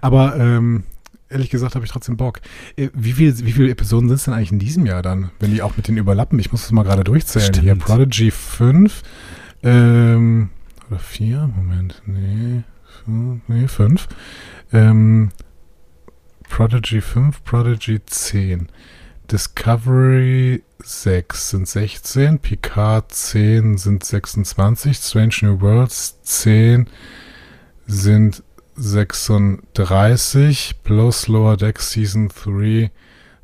Aber 0.00 0.36
ähm, 0.36 0.84
ehrlich 1.30 1.50
gesagt 1.50 1.74
habe 1.74 1.84
ich 1.84 1.90
trotzdem 1.90 2.16
Bock. 2.16 2.40
Äh, 2.76 2.88
Wie, 2.94 3.12
viel, 3.12 3.38
wie 3.44 3.52
viele 3.52 3.70
Episoden 3.70 4.08
sind 4.08 4.16
es 4.16 4.24
denn 4.24 4.34
eigentlich 4.34 4.52
in 4.52 4.58
diesem 4.58 4.86
Jahr 4.86 5.02
dann, 5.02 5.30
wenn 5.40 5.52
die 5.52 5.62
auch 5.62 5.76
mit 5.76 5.88
den 5.88 5.96
überlappen? 5.96 6.38
Ich 6.38 6.52
muss 6.52 6.62
das 6.62 6.72
mal 6.72 6.84
gerade 6.84 7.04
durchzählen. 7.04 7.46
Stimmt. 7.46 7.64
Hier 7.64 7.74
Prodigy 7.76 8.30
5. 8.30 9.02
Ähm, 9.62 10.50
oder 10.88 10.98
4? 10.98 11.50
Moment, 11.54 12.02
nee. 12.06 12.62
fünf, 13.04 13.42
Nee, 13.48 13.68
5. 13.68 14.08
Ähm, 14.72 15.30
Prodigy 16.48 17.00
5, 17.00 17.44
Prodigy 17.44 18.00
10. 18.04 18.68
Discovery 19.30 20.62
6 20.82 21.50
sind 21.50 21.68
16, 21.68 22.38
Picard 22.38 23.12
10 23.12 23.76
sind 23.76 24.02
26, 24.02 24.96
Strange 24.96 25.34
New 25.42 25.60
Worlds 25.60 26.22
10 26.22 26.88
sind 27.86 28.42
36 28.78 30.74
plus 30.82 31.28
Lower 31.28 31.56
Decks 31.56 31.90
Season 31.92 32.28
3 32.28 32.90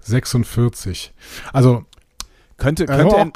46. 0.01 1.13
Also 1.53 1.85
könnte, 2.57 2.85
Äh, 2.85 2.87
könnte, 2.87 3.15
oh, 3.17 3.19
en, 3.21 3.33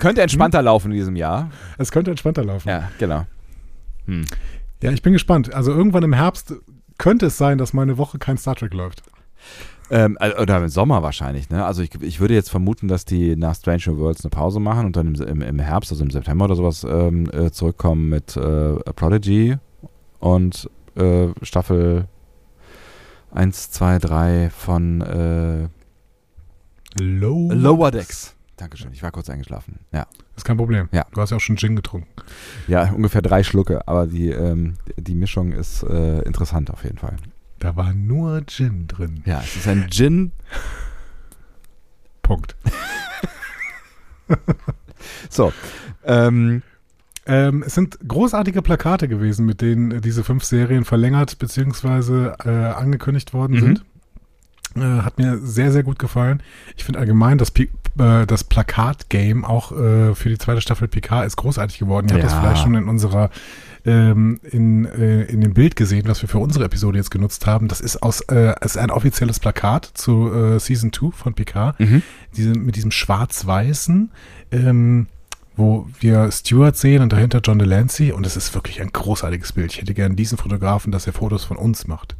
könnte 0.00 0.22
entspannter 0.22 0.62
laufen 0.62 0.90
in 0.92 0.96
diesem 0.98 1.16
Jahr. 1.16 1.50
es 1.78 1.90
könnte 1.90 2.10
entspannter 2.10 2.44
laufen. 2.44 2.68
Ja, 2.68 2.90
genau. 2.98 3.26
Hm. 4.06 4.24
Ja, 4.82 4.90
ich 4.92 5.02
bin 5.02 5.12
gespannt. 5.12 5.52
Also 5.54 5.72
irgendwann 5.72 6.02
im 6.02 6.12
Herbst 6.12 6.54
könnte 6.98 7.26
es 7.26 7.36
sein, 7.38 7.58
dass 7.58 7.72
meine 7.72 7.98
Woche 7.98 8.18
kein 8.18 8.36
Star 8.38 8.54
Trek 8.54 8.72
läuft. 8.74 9.02
Ähm, 9.90 10.16
also- 10.20 10.38
oder 10.38 10.56
im 10.58 10.68
Sommer 10.68 11.02
wahrscheinlich, 11.02 11.50
ne? 11.50 11.64
Also 11.64 11.82
ich, 11.82 11.90
ich 12.00 12.20
würde 12.20 12.32
jetzt 12.34 12.50
vermuten, 12.50 12.88
dass 12.88 13.04
die 13.04 13.36
nach 13.36 13.54
Strange 13.54 13.82
New 13.86 13.98
Worlds 13.98 14.24
eine 14.24 14.30
Pause 14.30 14.60
machen 14.60 14.86
und 14.86 14.96
dann 14.96 15.14
im, 15.14 15.22
im, 15.22 15.42
im 15.42 15.58
Herbst, 15.58 15.90
also 15.92 16.02
im 16.04 16.10
September 16.10 16.46
oder 16.46 16.56
sowas, 16.56 16.84
ähm, 16.88 17.28
äh, 17.32 17.50
zurückkommen 17.50 18.08
mit 18.08 18.36
äh, 18.36 18.74
Prodigy 18.94 19.56
und 20.20 20.70
äh, 20.96 21.28
Staffel 21.42 22.08
1, 23.32 23.70
2, 23.72 23.98
3 23.98 24.50
von 24.50 25.00
äh, 25.00 25.68
Low. 27.02 27.50
Lower 27.52 27.90
Decks. 27.90 28.36
Dankeschön, 28.56 28.92
ich 28.92 29.02
war 29.02 29.10
kurz 29.10 29.28
eingeschlafen. 29.28 29.80
Ja. 29.90 30.06
Ist 30.36 30.44
kein 30.44 30.56
Problem. 30.56 30.88
Ja. 30.92 31.04
Du 31.12 31.20
hast 31.20 31.30
ja 31.30 31.36
auch 31.36 31.40
schon 31.40 31.56
Gin 31.56 31.74
getrunken. 31.74 32.08
Ja, 32.68 32.92
ungefähr 32.92 33.20
drei 33.20 33.42
Schlucke, 33.42 33.86
aber 33.88 34.06
die, 34.06 34.30
ähm, 34.30 34.74
die 34.96 35.16
Mischung 35.16 35.52
ist 35.52 35.82
äh, 35.82 36.20
interessant 36.20 36.70
auf 36.70 36.84
jeden 36.84 36.98
Fall. 36.98 37.16
Da 37.58 37.74
war 37.74 37.92
nur 37.92 38.46
Gin 38.46 38.86
drin. 38.86 39.22
Ja, 39.26 39.40
es 39.40 39.56
ist 39.56 39.66
ein 39.66 39.90
Gin. 39.90 40.32
Punkt. 42.22 42.56
So. 45.28 45.52
Ähm, 46.04 46.62
Ähm, 47.26 47.62
es 47.66 47.74
sind 47.74 47.98
großartige 48.06 48.60
Plakate 48.62 49.08
gewesen, 49.08 49.46
mit 49.46 49.60
denen 49.62 49.90
äh, 49.92 50.00
diese 50.00 50.24
fünf 50.24 50.44
Serien 50.44 50.84
verlängert 50.84 51.38
bzw. 51.38 52.32
Äh, 52.44 52.50
angekündigt 52.74 53.32
worden 53.32 53.54
Mhm. 53.54 53.60
sind. 53.60 53.84
Äh, 54.76 55.02
hat 55.02 55.18
mir 55.18 55.38
sehr, 55.38 55.70
sehr 55.72 55.84
gut 55.84 55.98
gefallen. 55.98 56.42
Ich 56.76 56.84
finde 56.84 56.98
allgemein, 56.98 57.38
das, 57.38 57.50
äh, 57.56 58.26
das 58.26 58.44
Plakat-Game 58.44 59.44
auch 59.44 59.70
äh, 59.72 60.14
für 60.14 60.28
die 60.28 60.36
zweite 60.38 60.60
Staffel 60.60 60.88
PK 60.88 61.22
ist 61.24 61.36
großartig 61.36 61.78
geworden. 61.78 62.08
Ihr 62.08 62.14
habt 62.14 62.24
das 62.24 62.32
Ja. 62.32 62.40
vielleicht 62.40 62.62
schon 62.62 62.74
in 62.74 62.88
unserer 62.88 63.30
ähm, 63.86 64.40
in, 64.50 64.86
äh, 64.86 65.24
in 65.24 65.42
dem 65.42 65.52
Bild 65.52 65.76
gesehen, 65.76 66.08
was 66.08 66.22
wir 66.22 66.28
für 66.28 66.38
unsere 66.38 66.64
Episode 66.64 66.96
jetzt 66.98 67.10
genutzt 67.10 67.46
haben. 67.46 67.68
Das 67.68 67.80
ist 67.82 68.02
aus 68.02 68.22
äh, 68.22 68.54
ist 68.64 68.78
ein 68.78 68.90
offizielles 68.90 69.38
Plakat 69.40 69.84
zu 69.94 70.58
Season 70.58 70.90
2 70.92 71.10
von 71.12 71.34
PK. 71.34 71.74
mhm. 71.78 72.02
Diese, 72.34 72.50
mit 72.54 72.76
diesem 72.76 72.90
schwarz-weißen, 72.90 74.10
ähm, 74.52 75.06
wo 75.56 75.86
wir 76.00 76.30
Stuart 76.32 76.76
sehen 76.76 77.02
und 77.02 77.12
dahinter 77.12 77.40
John 77.42 77.58
Delancey 77.58 78.12
und 78.12 78.26
es 78.26 78.36
ist 78.36 78.54
wirklich 78.54 78.80
ein 78.80 78.90
großartiges 78.92 79.52
Bild. 79.52 79.72
Ich 79.72 79.80
hätte 79.80 79.94
gern 79.94 80.16
diesen 80.16 80.38
Fotografen, 80.38 80.90
dass 80.92 81.06
er 81.06 81.12
Fotos 81.12 81.44
von 81.44 81.56
uns 81.56 81.86
macht. 81.86 82.16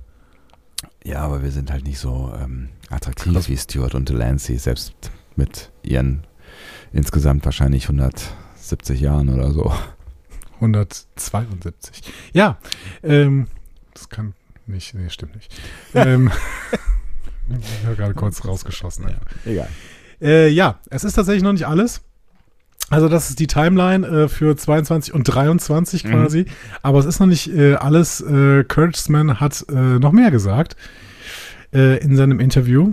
Ja, 1.05 1.21
aber 1.21 1.43
wir 1.43 1.51
sind 1.51 1.71
halt 1.71 1.85
nicht 1.85 1.99
so 1.99 2.33
ähm, 2.41 2.69
attraktiv 2.91 3.33
Krass. 3.33 3.49
wie 3.49 3.57
Stewart 3.57 3.95
und 3.95 4.09
Delancey, 4.09 4.57
selbst 4.57 4.95
mit 5.37 5.71
ihren 5.83 6.27
insgesamt 6.93 7.45
wahrscheinlich 7.45 7.85
170 7.85 9.01
Jahren 9.01 9.29
oder 9.29 9.51
so. 9.53 9.73
172. 10.57 12.03
Ja, 12.33 12.59
ähm, 13.03 13.49
das 13.93 14.09
kann 14.09 14.35
nicht, 14.67 14.95
nee, 14.95 15.11
stimmt 15.11 15.35
nicht. 15.35 15.55
ähm, 15.95 16.31
ich 17.61 17.85
habe 17.85 17.97
gerade 17.97 18.15
kurz 18.15 18.45
rausgeschossen. 18.45 19.07
einfach. 19.07 19.27
Egal. 19.45 19.69
Äh, 20.21 20.49
ja, 20.49 20.81
es 20.91 21.05
ist 21.05 21.15
tatsächlich 21.15 21.43
noch 21.43 21.53
nicht 21.53 21.67
alles. 21.67 22.01
Also 22.91 23.09
das 23.09 23.31
ist 23.31 23.39
die 23.41 23.47
Timeline 23.47 24.07
äh, 24.07 24.29
für 24.29 24.57
22 24.57 25.15
und 25.15 25.25
23 25.25 26.05
Mhm. 26.05 26.11
quasi. 26.11 26.47
Aber 26.83 26.99
es 26.99 27.07
ist 27.07 27.19
noch 27.21 27.27
nicht 27.27 27.49
äh, 27.49 27.75
alles. 27.75 28.21
Äh, 28.21 28.65
Kurtzman 28.65 29.41
hat 29.41 29.65
äh, 29.71 29.75
noch 29.99 30.13
mehr 30.13 30.31
gesagt 30.31 30.77
äh, 31.73 31.99
in 31.99 32.15
seinem 32.17 32.41
Interview. 32.41 32.93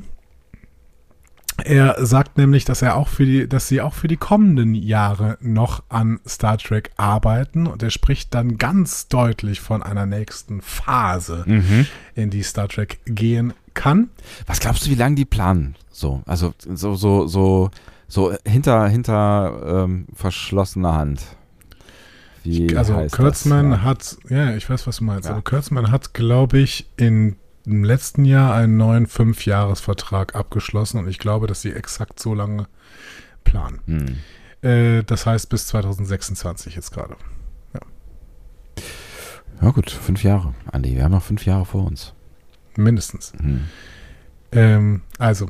Er 1.63 2.04
sagt 2.04 2.38
nämlich, 2.39 2.65
dass 2.65 2.82
er 2.82 2.95
auch 2.95 3.08
für 3.08 3.25
die, 3.25 3.47
dass 3.47 3.67
sie 3.67 3.82
auch 3.82 3.93
für 3.93 4.08
die 4.08 4.17
kommenden 4.17 4.73
Jahre 4.73 5.38
noch 5.41 5.84
an 5.89 6.19
Star 6.27 6.58
Trek 6.58 6.89
arbeiten 6.97 7.67
und 7.67 7.84
er 7.84 7.91
spricht 7.91 8.34
dann 8.34 8.58
ganz 8.58 9.10
deutlich 9.10 9.60
von 9.62 9.84
einer 9.84 10.08
nächsten 10.08 10.62
Phase, 10.62 11.43
Mhm. 11.45 11.86
in 12.15 12.30
die 12.32 12.41
Star 12.41 12.67
Trek 12.67 12.99
gehen 13.06 13.54
kann. 13.75 14.10
Was 14.47 14.60
glaubst 14.60 14.86
du, 14.88 14.89
wie 14.89 14.95
lange 14.95 15.15
die 15.15 15.25
planen? 15.25 15.75
So, 15.91 16.23
also 16.25 16.54
so, 16.73 16.95
so, 16.95 17.27
so, 17.27 17.69
so 18.12 18.36
hinter, 18.45 18.88
hinter 18.89 19.86
ähm, 19.86 20.08
verschlossener 20.13 20.93
Hand. 20.93 21.21
Wie 22.43 22.76
also 22.76 22.95
heißt 22.95 23.15
Kurtzman 23.15 23.71
das? 23.71 23.80
Ja. 23.80 23.84
hat, 23.86 24.17
ja, 24.30 24.56
ich 24.56 24.69
weiß, 24.69 24.86
was 24.86 24.97
du 24.97 25.06
meinst. 25.06 25.26
Ja. 25.26 25.32
Also 25.32 25.43
Kurtzman 25.43 25.91
hat, 25.91 26.13
glaube 26.13 26.58
ich, 26.58 26.89
in, 26.97 27.38
im 27.65 27.84
letzten 27.84 28.26
Jahr 28.26 28.54
einen 28.54 28.78
neuen 28.78 29.08
Fünfjahresvertrag 29.08 30.36
abgeschlossen 30.36 30.97
und 30.97 31.08
ich 31.08 31.19
glaube, 31.19 31.47
dass 31.47 31.62
sie 31.62 31.71
exakt 31.71 32.19
so 32.19 32.34
lange 32.34 32.67
planen. 33.43 33.80
Hm. 33.86 34.17
Äh, 34.69 35.04
das 35.04 35.26
heißt 35.26 35.50
bis 35.50 35.67
2026 35.67 36.76
jetzt 36.76 36.91
gerade. 36.91 37.15
Ja 39.62 39.69
gut, 39.69 39.91
fünf 39.91 40.24
Jahre, 40.24 40.56
Andi. 40.71 40.95
Wir 40.95 41.04
haben 41.04 41.12
noch 41.12 41.21
fünf 41.21 41.45
Jahre 41.45 41.65
vor 41.65 41.86
uns. 41.86 42.13
Mindestens. 42.76 43.32
Hm. 43.39 43.62
Ähm, 44.52 45.02
also, 45.19 45.47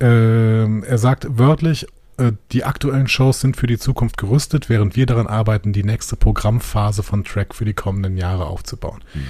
ähm, 0.00 0.84
er 0.84 0.98
sagt 0.98 1.26
wörtlich, 1.38 1.86
äh, 2.18 2.32
die 2.52 2.64
aktuellen 2.64 3.08
Shows 3.08 3.40
sind 3.40 3.56
für 3.56 3.66
die 3.66 3.78
Zukunft 3.78 4.18
gerüstet, 4.18 4.68
während 4.68 4.96
wir 4.96 5.06
daran 5.06 5.26
arbeiten, 5.26 5.72
die 5.72 5.84
nächste 5.84 6.16
Programmphase 6.16 7.02
von 7.02 7.24
Track 7.24 7.54
für 7.54 7.64
die 7.64 7.74
kommenden 7.74 8.16
Jahre 8.16 8.46
aufzubauen. 8.46 9.02
Hm. 9.12 9.22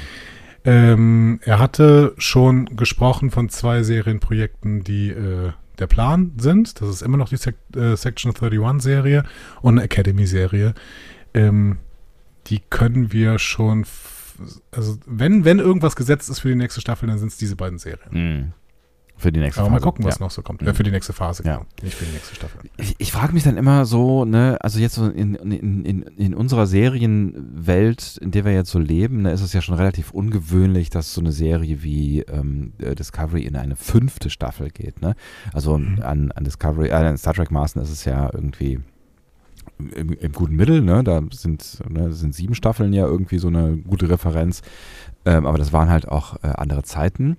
Ähm, 0.64 1.40
er 1.44 1.59
hatte 1.59 2.14
schon 2.18 2.76
gesprochen 2.76 3.31
von 3.31 3.48
zwei 3.48 3.83
Serienprojekten, 3.83 4.85
die 4.85 5.11
äh, 5.11 5.52
der 5.78 5.87
Plan 5.87 6.33
sind. 6.38 6.81
Das 6.81 6.88
ist 6.88 7.02
immer 7.02 7.16
noch 7.16 7.28
die 7.28 7.37
Sek 7.37 7.57
äh, 7.76 7.96
Section 7.96 8.33
31-Serie 8.33 9.24
und 9.62 9.74
eine 9.74 9.85
Academy-Serie. 9.85 10.74
Ähm, 11.35 11.78
die 12.48 12.61
können 12.70 13.12
wir 13.12 13.38
schon, 13.38 13.87
also 14.72 14.98
wenn, 15.07 15.44
wenn 15.44 15.59
irgendwas 15.59 15.96
gesetzt 15.96 16.28
ist 16.28 16.40
für 16.40 16.48
die 16.48 16.54
nächste 16.54 16.81
Staffel, 16.81 17.09
dann 17.09 17.18
sind 17.18 17.28
es 17.28 17.37
diese 17.37 17.57
beiden 17.57 17.78
Serien. 17.78 18.11
Hm. 18.11 18.52
Für 19.20 19.33
die 19.33 19.40
nächste 19.40 19.61
Aber 19.61 19.70
mal 19.70 19.76
Phase. 19.78 19.85
gucken, 19.85 20.04
was 20.04 20.18
ja. 20.20 20.24
noch 20.24 20.31
so 20.31 20.42
kommt. 20.42 20.62
Mhm. 20.62 20.72
Für 20.74 20.85
die 20.85 20.92
nächste 20.92 21.12
Phase, 21.12 21.42
Ja. 21.44 21.57
genau. 21.57 21.66
Nicht 21.83 21.96
für 21.96 22.04
die 22.04 22.12
nächste 22.12 22.35
Staffel. 22.37 22.61
Ich, 22.76 22.94
ich 22.98 23.11
frage 23.12 23.33
mich 23.35 23.42
dann 23.42 23.57
immer 23.57 23.85
so, 23.85 24.24
ne, 24.24 24.57
also 24.61 24.78
jetzt 24.78 24.94
so 24.94 25.07
in, 25.09 25.35
in, 25.35 25.85
in, 25.85 26.02
in 26.02 26.35
unserer 26.35 26.66
Serienwelt, 26.68 28.16
in 28.18 28.31
der 28.31 28.44
wir 28.44 28.52
jetzt 28.52 28.70
so 28.70 28.78
leben, 28.78 29.22
ne, 29.22 29.33
ist 29.33 29.42
es 29.42 29.52
ja 29.52 29.61
schon 29.61 29.74
relativ 29.74 30.11
ungewöhnlich, 30.12 30.90
dass 30.90 31.12
so 31.14 31.20
eine 31.20 31.33
Serie 31.33 31.83
wie 31.83 32.20
ähm, 32.20 32.72
äh, 32.78 32.94
Discovery 32.94 33.42
in 33.42 33.57
eine 33.57 33.76
fünfte 33.76 34.31
Staffel 34.31 34.70
geht, 34.70 35.00
ne? 35.02 35.14
Also 35.52 35.78
Mhm. 35.78 36.00
an, 36.02 36.33
an 36.33 36.44
Discovery, 36.44 36.88
äh, 36.88 36.92
an 36.92 37.18
Star 37.18 37.35
Trek 37.35 37.50
Maßen 37.50 37.81
ist 37.83 37.90
es 37.90 38.04
ja 38.04 38.31
irgendwie 38.33 38.81
im, 39.94 40.12
im 40.12 40.33
guten 40.33 40.57
Mittel, 40.57 40.81
ne? 40.83 41.04
Da 41.04 41.22
sind, 41.33 41.78
ne, 41.88 42.12
sind 42.12 42.35
sieben 42.35 42.54
Staffeln 42.54 42.92
ja 42.92 43.07
irgendwie 43.07 43.38
so 43.38 43.48
eine 43.48 43.76
gute 43.76 44.09
Referenz. 44.09 44.62
Ähm, 45.29 45.45
aber 45.47 45.59
das 45.59 45.73
waren 45.75 45.91
halt 45.91 46.09
auch 46.09 46.37
äh, 46.43 46.47
andere 46.49 46.85
Zeiten. 46.85 47.37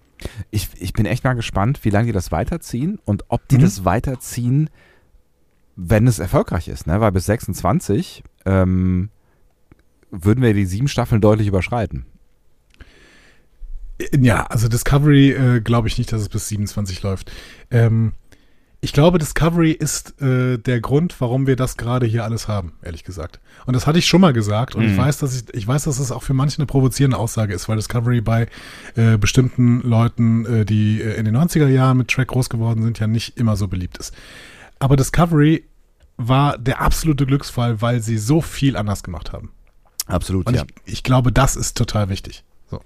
Ich, 0.52 0.70
ich 0.80 0.94
bin 0.94 1.06
echt 1.08 1.24
mal 1.24 1.34
gespannt, 1.34 1.84
wie 1.86 1.90
lange 1.90 2.06
die 2.08 2.12
das 2.12 2.32
weiterziehen 2.32 3.00
und 3.04 3.24
ob 3.30 3.48
die 3.48 3.58
Mhm. 3.58 3.62
das 3.62 3.84
weiterziehen, 3.84 4.70
wenn 5.76 6.06
es 6.06 6.20
erfolgreich 6.20 6.68
ist, 6.68 6.86
ne? 6.86 7.02
Weil 7.02 7.12
bis 7.14 7.26
26 7.26 8.24
ähm, 8.46 9.10
würden 10.12 10.44
wir 10.44 10.54
die 10.54 10.66
sieben 10.66 10.88
Staffeln 10.88 11.22
deutlich 11.22 11.48
überschreiten. 11.48 12.06
Äh, 13.98 14.18
Ja, 14.20 14.44
also 14.46 14.68
Discovery 14.68 15.32
äh, 15.32 15.62
glaube 15.62 15.88
ich 15.88 15.98
nicht, 15.98 16.12
dass 16.12 16.22
es 16.22 16.30
bis 16.30 16.48
27 16.50 17.02
läuft. 17.02 17.32
Ähm, 17.72 18.14
ich 18.82 18.94
glaube, 18.94 19.18
Discovery 19.20 19.72
ist 19.72 20.22
äh, 20.22 20.58
der 20.58 20.80
Grund, 20.80 21.16
warum 21.20 21.48
wir 21.48 21.56
das 21.58 21.76
gerade 21.76 22.06
hier 22.06 22.24
alles 22.24 22.48
haben, 22.48 22.74
ehrlich 22.82 23.04
gesagt. 23.04 23.40
Und 23.66 23.74
das 23.74 23.86
hatte 23.88 24.00
ich 24.00 24.08
schon 24.08 24.22
mal 24.22 24.32
gesagt 24.32 24.74
und 24.76 24.84
ich 24.86 24.94
Mhm. 24.94 24.98
weiß, 24.98 25.18
dass 25.18 25.36
ich, 25.36 25.54
ich 25.54 25.68
weiß, 25.68 25.84
dass 25.84 26.00
es 26.00 26.12
auch 26.14 26.24
für 26.24 26.34
manche 26.34 26.60
eine 26.60 26.66
provozierende 26.66 27.18
Aussage 27.18 27.54
ist, 27.54 27.68
weil 27.68 27.76
Discovery 27.76 28.22
bei 28.22 28.48
äh, 28.96 29.18
bestimmten 29.18 29.82
Leuten, 29.82 30.46
äh, 30.46 30.66
die 30.66 31.02
äh, 31.02 31.16
in 31.16 31.26
den 31.26 31.36
90er 31.36 31.68
Jahren 31.68 31.98
mit 31.98 32.08
Track 32.08 32.30
groß 32.30 32.50
geworden 32.50 32.84
sind, 32.84 33.00
ja 33.00 33.08
nicht 33.08 33.38
immer 33.38 33.58
so 33.58 33.68
beliebt 33.68 33.98
ist. 33.98 34.14
Aber 34.80 34.96
Discovery 34.96 35.66
war 36.16 36.58
der 36.58 36.82
absolute 36.82 37.26
Glücksfall, 37.26 37.82
weil 37.82 38.02
sie 38.02 38.18
so 38.18 38.40
viel 38.42 38.78
anders 38.78 39.04
gemacht 39.04 39.34
haben. 39.34 39.52
Absolut, 40.06 40.48
Und 40.48 40.56
ich, 40.56 40.64
ich 40.86 41.04
glaube, 41.04 41.32
das 41.32 41.56
ist 41.56 41.78
total 41.78 42.10
wichtig. 42.10 42.44
So. 42.72 42.82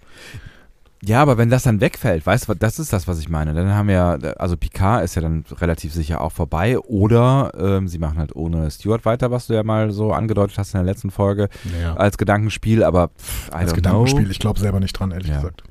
Ja, 1.05 1.21
aber 1.21 1.37
wenn 1.37 1.49
das 1.49 1.63
dann 1.63 1.81
wegfällt, 1.81 2.25
weißt 2.25 2.47
du, 2.47 2.53
das 2.53 2.79
ist 2.79 2.93
das, 2.93 3.07
was 3.09 3.19
ich 3.19 3.27
meine. 3.27 3.53
Dann 3.53 3.73
haben 3.75 3.87
wir, 3.89 3.95
ja, 3.95 4.11
also 4.37 4.55
Picard 4.55 5.03
ist 5.03 5.15
ja 5.15 5.21
dann 5.21 5.43
relativ 5.59 5.93
sicher 5.93 6.21
auch 6.21 6.31
vorbei. 6.31 6.79
Oder 6.79 7.51
ähm, 7.57 7.87
sie 7.89 7.99
machen 7.99 8.17
halt 8.19 8.35
ohne 8.35 8.71
Stewart 8.71 9.03
weiter, 9.03 9.29
was 9.29 9.47
du 9.47 9.53
ja 9.53 9.63
mal 9.63 9.91
so 9.91 10.13
angedeutet 10.13 10.57
hast 10.57 10.73
in 10.73 10.77
der 10.83 10.85
letzten 10.85 11.11
Folge, 11.11 11.49
Ja. 11.81 11.95
als 11.95 12.17
Gedankenspiel. 12.17 12.83
Aber 12.83 13.09
pff, 13.09 13.51
Als 13.51 13.73
Gedankenspiel, 13.73 14.21
know. 14.23 14.31
ich 14.31 14.39
glaube 14.39 14.59
selber 14.61 14.79
nicht 14.79 14.93
dran, 14.93 15.11
ehrlich 15.11 15.27
Ja. 15.27 15.35
gesagt. 15.37 15.63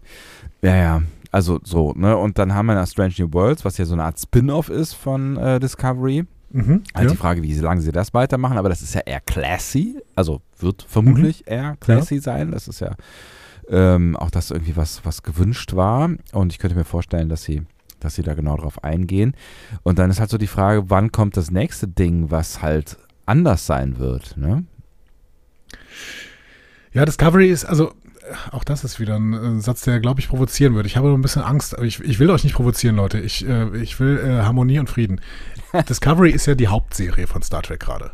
Ja, 0.60 0.76
ja. 0.76 1.02
Also 1.30 1.60
so, 1.64 1.92
ne? 1.96 2.14
Und 2.16 2.38
dann 2.38 2.52
haben 2.54 2.66
wir 2.66 2.74
noch 2.74 2.86
Strange 2.86 3.14
New 3.18 3.32
Worlds, 3.32 3.64
was 3.64 3.78
ja 3.78 3.86
so 3.86 3.94
eine 3.94 4.04
Art 4.04 4.20
Spin-off 4.20 4.68
ist 4.68 4.92
von 4.92 5.38
äh, 5.38 5.58
Discovery. 5.58 6.26
Mhm, 6.50 6.82
Halt 6.94 7.06
ja. 7.06 7.10
die 7.12 7.16
Frage, 7.16 7.42
wie 7.42 7.54
lange 7.54 7.80
sie 7.80 7.90
das 7.92 8.12
weitermachen, 8.12 8.58
aber 8.58 8.68
das 8.68 8.82
ist 8.82 8.94
ja 8.94 9.00
eher 9.06 9.20
classy, 9.20 9.96
also 10.14 10.42
wird 10.58 10.84
vermutlich 10.86 11.38
Mhm. 11.46 11.52
eher 11.54 11.76
classy 11.80 12.18
sein. 12.18 12.50
Das 12.50 12.68
ist 12.68 12.80
ja 12.80 12.90
ähm, 13.72 14.16
auch 14.16 14.30
das 14.30 14.52
irgendwie 14.52 14.76
was, 14.76 15.04
was 15.04 15.22
gewünscht 15.22 15.74
war. 15.74 16.10
Und 16.32 16.52
ich 16.52 16.58
könnte 16.58 16.76
mir 16.76 16.84
vorstellen, 16.84 17.28
dass 17.28 17.42
sie 17.42 17.62
dass 18.02 18.16
sie 18.16 18.22
da 18.22 18.34
genau 18.34 18.56
drauf 18.56 18.82
eingehen. 18.82 19.34
Und 19.82 19.98
dann 19.98 20.10
ist 20.10 20.20
halt 20.20 20.30
so 20.30 20.38
die 20.38 20.48
Frage, 20.48 20.90
wann 20.90 21.12
kommt 21.12 21.36
das 21.36 21.50
nächste 21.50 21.86
Ding, 21.86 22.30
was 22.32 22.60
halt 22.60 22.98
anders 23.26 23.66
sein 23.66 23.98
wird, 23.98 24.36
ne? 24.36 24.64
Ja, 26.92 27.04
Discovery 27.04 27.48
ist, 27.48 27.64
also 27.64 27.90
äh, 27.90 28.34
auch 28.50 28.64
das 28.64 28.84
ist 28.84 29.00
wieder 29.00 29.16
ein 29.16 29.32
äh, 29.32 29.60
Satz, 29.60 29.82
der, 29.82 30.00
glaube 30.00 30.20
ich, 30.20 30.28
provozieren 30.28 30.74
würde. 30.74 30.86
Ich 30.86 30.96
habe 30.96 31.08
nur 31.08 31.16
ein 31.16 31.22
bisschen 31.22 31.42
Angst, 31.42 31.74
aber 31.74 31.86
ich, 31.86 32.00
ich 32.00 32.18
will 32.18 32.30
euch 32.30 32.44
nicht 32.44 32.54
provozieren, 32.54 32.96
Leute. 32.96 33.18
Ich, 33.18 33.46
äh, 33.46 33.76
ich 33.78 33.98
will 33.98 34.18
äh, 34.18 34.42
Harmonie 34.42 34.78
und 34.78 34.90
Frieden. 34.90 35.20
Discovery 35.88 36.30
ist 36.30 36.46
ja 36.46 36.54
die 36.54 36.68
Hauptserie 36.68 37.26
von 37.26 37.42
Star 37.42 37.62
Trek 37.62 37.80
gerade. 37.80 38.10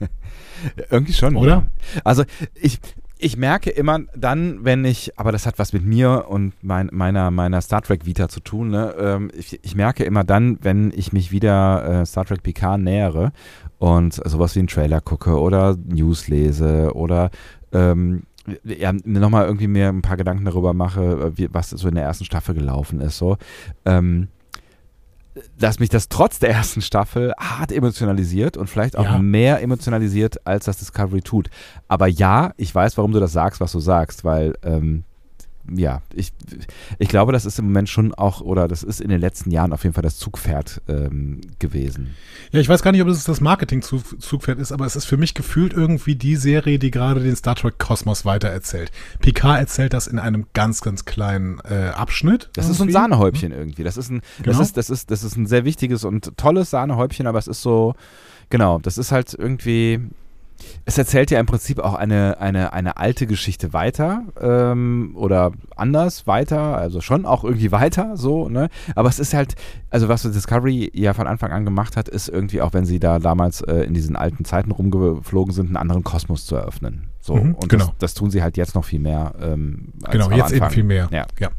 Irgendwie 0.90 1.12
schon. 1.12 1.36
Oder? 1.36 1.48
Ja. 1.48 1.66
Also 2.04 2.24
ich, 2.54 2.80
ich 3.18 3.36
merke 3.36 3.70
immer 3.70 4.00
dann, 4.16 4.64
wenn 4.64 4.84
ich, 4.84 5.18
aber 5.18 5.32
das 5.32 5.44
hat 5.46 5.58
was 5.58 5.72
mit 5.72 5.84
mir 5.84 6.26
und 6.28 6.52
mein, 6.62 6.88
meiner, 6.92 7.30
meiner 7.30 7.60
Star 7.60 7.82
Trek 7.82 8.06
Vita 8.06 8.28
zu 8.28 8.40
tun, 8.40 8.70
ne? 8.70 8.94
Ähm, 8.98 9.30
ich, 9.36 9.58
ich, 9.62 9.74
merke 9.74 10.04
immer 10.04 10.24
dann, 10.24 10.58
wenn 10.62 10.92
ich 10.94 11.12
mich 11.12 11.32
wieder 11.32 12.02
äh, 12.02 12.06
Star 12.06 12.24
Trek 12.24 12.42
Picard 12.42 12.80
nähere 12.80 13.32
und 13.78 14.14
sowas 14.14 14.54
wie 14.54 14.60
einen 14.60 14.68
Trailer 14.68 15.00
gucke 15.00 15.38
oder 15.38 15.76
News 15.76 16.28
lese 16.28 16.94
oder 16.94 17.30
ähm, 17.72 18.22
ja, 18.64 18.92
nochmal 19.04 19.46
irgendwie 19.46 19.68
mir 19.68 19.88
ein 19.88 20.02
paar 20.02 20.16
Gedanken 20.16 20.44
darüber 20.44 20.72
mache, 20.72 21.02
äh, 21.02 21.38
wie, 21.38 21.48
was 21.52 21.70
so 21.70 21.88
in 21.88 21.96
der 21.96 22.04
ersten 22.04 22.24
Staffel 22.24 22.54
gelaufen 22.54 23.00
ist, 23.00 23.18
so. 23.18 23.36
Ähm, 23.84 24.28
dass 25.58 25.78
mich 25.78 25.88
das 25.88 26.08
trotz 26.08 26.38
der 26.38 26.50
ersten 26.50 26.80
Staffel 26.82 27.32
hart 27.38 27.70
emotionalisiert 27.72 28.56
und 28.56 28.68
vielleicht 28.68 28.96
auch 28.96 29.04
Ja. 29.04 29.18
mehr 29.18 29.62
emotionalisiert, 29.62 30.44
als 30.46 30.64
das 30.64 30.78
Discovery 30.78 31.22
tut. 31.22 31.48
Aber 31.86 32.06
ja, 32.08 32.52
ich 32.56 32.74
weiß, 32.74 32.96
warum 32.96 33.12
du 33.12 33.20
das 33.20 33.32
sagst, 33.32 33.60
was 33.60 33.72
du 33.72 33.78
sagst, 33.80 34.24
weil 34.24 34.54
ähm, 34.62 35.04
ja, 35.74 36.02
ich, 36.14 36.32
ich 36.98 37.08
glaube, 37.08 37.32
das 37.32 37.44
ist 37.46 37.58
im 37.58 37.66
Moment 37.66 37.88
schon 37.88 38.14
auch, 38.14 38.40
oder 38.40 38.68
das 38.68 38.82
ist 38.82 39.00
in 39.00 39.08
den 39.08 39.20
letzten 39.20 39.50
Jahren 39.50 39.72
auf 39.72 39.82
jeden 39.84 39.94
Fall 39.94 40.02
das 40.02 40.16
Zugpferd 40.18 40.80
ähm, 40.88 41.40
gewesen. 41.58 42.14
Ja, 42.52 42.60
ich 42.60 42.68
weiß 42.68 42.82
gar 42.82 42.92
nicht, 42.92 43.02
ob 43.02 43.08
es 43.08 43.24
das 43.24 43.40
Marketing-Zugpferd 43.40 44.58
ist, 44.58 44.72
aber 44.72 44.86
es 44.86 44.96
ist 44.96 45.04
für 45.04 45.16
mich 45.16 45.34
gefühlt 45.34 45.72
irgendwie 45.72 46.14
die 46.16 46.36
Serie, 46.36 46.78
die 46.78 46.90
gerade 46.90 47.20
den 47.20 47.36
Star 47.36 47.54
Trek-Kosmos 47.54 48.24
weitererzählt. 48.24 48.90
Picard 49.20 49.58
erzählt 49.58 49.92
das 49.92 50.06
in 50.06 50.18
einem 50.18 50.46
ganz, 50.54 50.80
ganz 50.80 51.04
kleinen 51.04 51.60
äh, 51.68 51.90
Abschnitt. 51.94 52.50
Das 52.54 52.68
ist 52.68 52.78
so 52.78 52.84
ein 52.84 52.88
irgendwie. 52.88 52.92
Sahnehäubchen 52.92 53.52
irgendwie. 53.52 53.84
Das 53.84 53.96
ist 53.96 54.10
ein, 54.10 54.20
das 54.38 54.44
Genau. 54.44 54.60
ist, 54.60 54.76
das 54.76 54.90
ist, 54.90 55.10
das 55.10 55.22
ist 55.24 55.36
ein 55.36 55.46
sehr 55.46 55.64
wichtiges 55.64 56.04
und 56.04 56.36
tolles 56.36 56.70
Sahnehäubchen, 56.70 57.26
aber 57.26 57.38
es 57.38 57.46
ist 57.46 57.62
so, 57.62 57.94
genau, 58.50 58.78
das 58.78 58.98
ist 58.98 59.12
halt 59.12 59.34
irgendwie, 59.34 60.00
es 60.84 60.98
erzählt 60.98 61.30
ja 61.30 61.40
im 61.40 61.46
Prinzip 61.46 61.78
auch 61.78 61.94
eine, 61.94 62.38
eine, 62.40 62.72
eine 62.72 62.96
alte 62.96 63.26
Geschichte 63.26 63.72
weiter 63.72 64.22
ähm, 64.40 65.12
oder 65.14 65.52
anders 65.76 66.26
weiter, 66.26 66.76
also 66.76 67.00
schon 67.00 67.26
auch 67.26 67.44
irgendwie 67.44 67.72
weiter, 67.72 68.16
so, 68.16 68.48
ne? 68.48 68.68
Aber 68.94 69.08
es 69.08 69.18
ist 69.18 69.34
halt, 69.34 69.54
also 69.90 70.08
was 70.08 70.22
Discovery 70.22 70.90
ja 70.94 71.14
von 71.14 71.26
Anfang 71.26 71.52
an 71.52 71.64
gemacht 71.64 71.96
hat, 71.96 72.08
ist 72.08 72.28
irgendwie 72.28 72.60
auch, 72.60 72.72
wenn 72.72 72.84
sie 72.84 73.00
da 73.00 73.18
damals 73.18 73.60
äh, 73.62 73.82
in 73.82 73.94
diesen 73.94 74.16
alten 74.16 74.44
Zeiten 74.44 74.70
rumgeflogen 74.70 75.52
sind, 75.52 75.66
einen 75.66 75.76
anderen 75.76 76.04
Kosmos 76.04 76.46
zu 76.46 76.56
eröffnen. 76.56 77.08
So, 77.20 77.34
Mhm, 77.36 77.54
und 77.54 77.68
genau. 77.68 77.84
das, 77.86 77.94
das 77.98 78.14
tun 78.14 78.30
sie 78.30 78.42
halt 78.42 78.56
jetzt 78.56 78.74
noch 78.74 78.84
viel 78.84 79.00
mehr. 79.00 79.34
Ähm, 79.40 79.92
als 80.02 80.12
Genau, 80.12 80.30
jetzt 80.30 80.52
eben 80.52 80.70
viel 80.70 80.84
mehr. 80.84 81.08
Ja. 81.12 81.26
ja. 81.38 81.50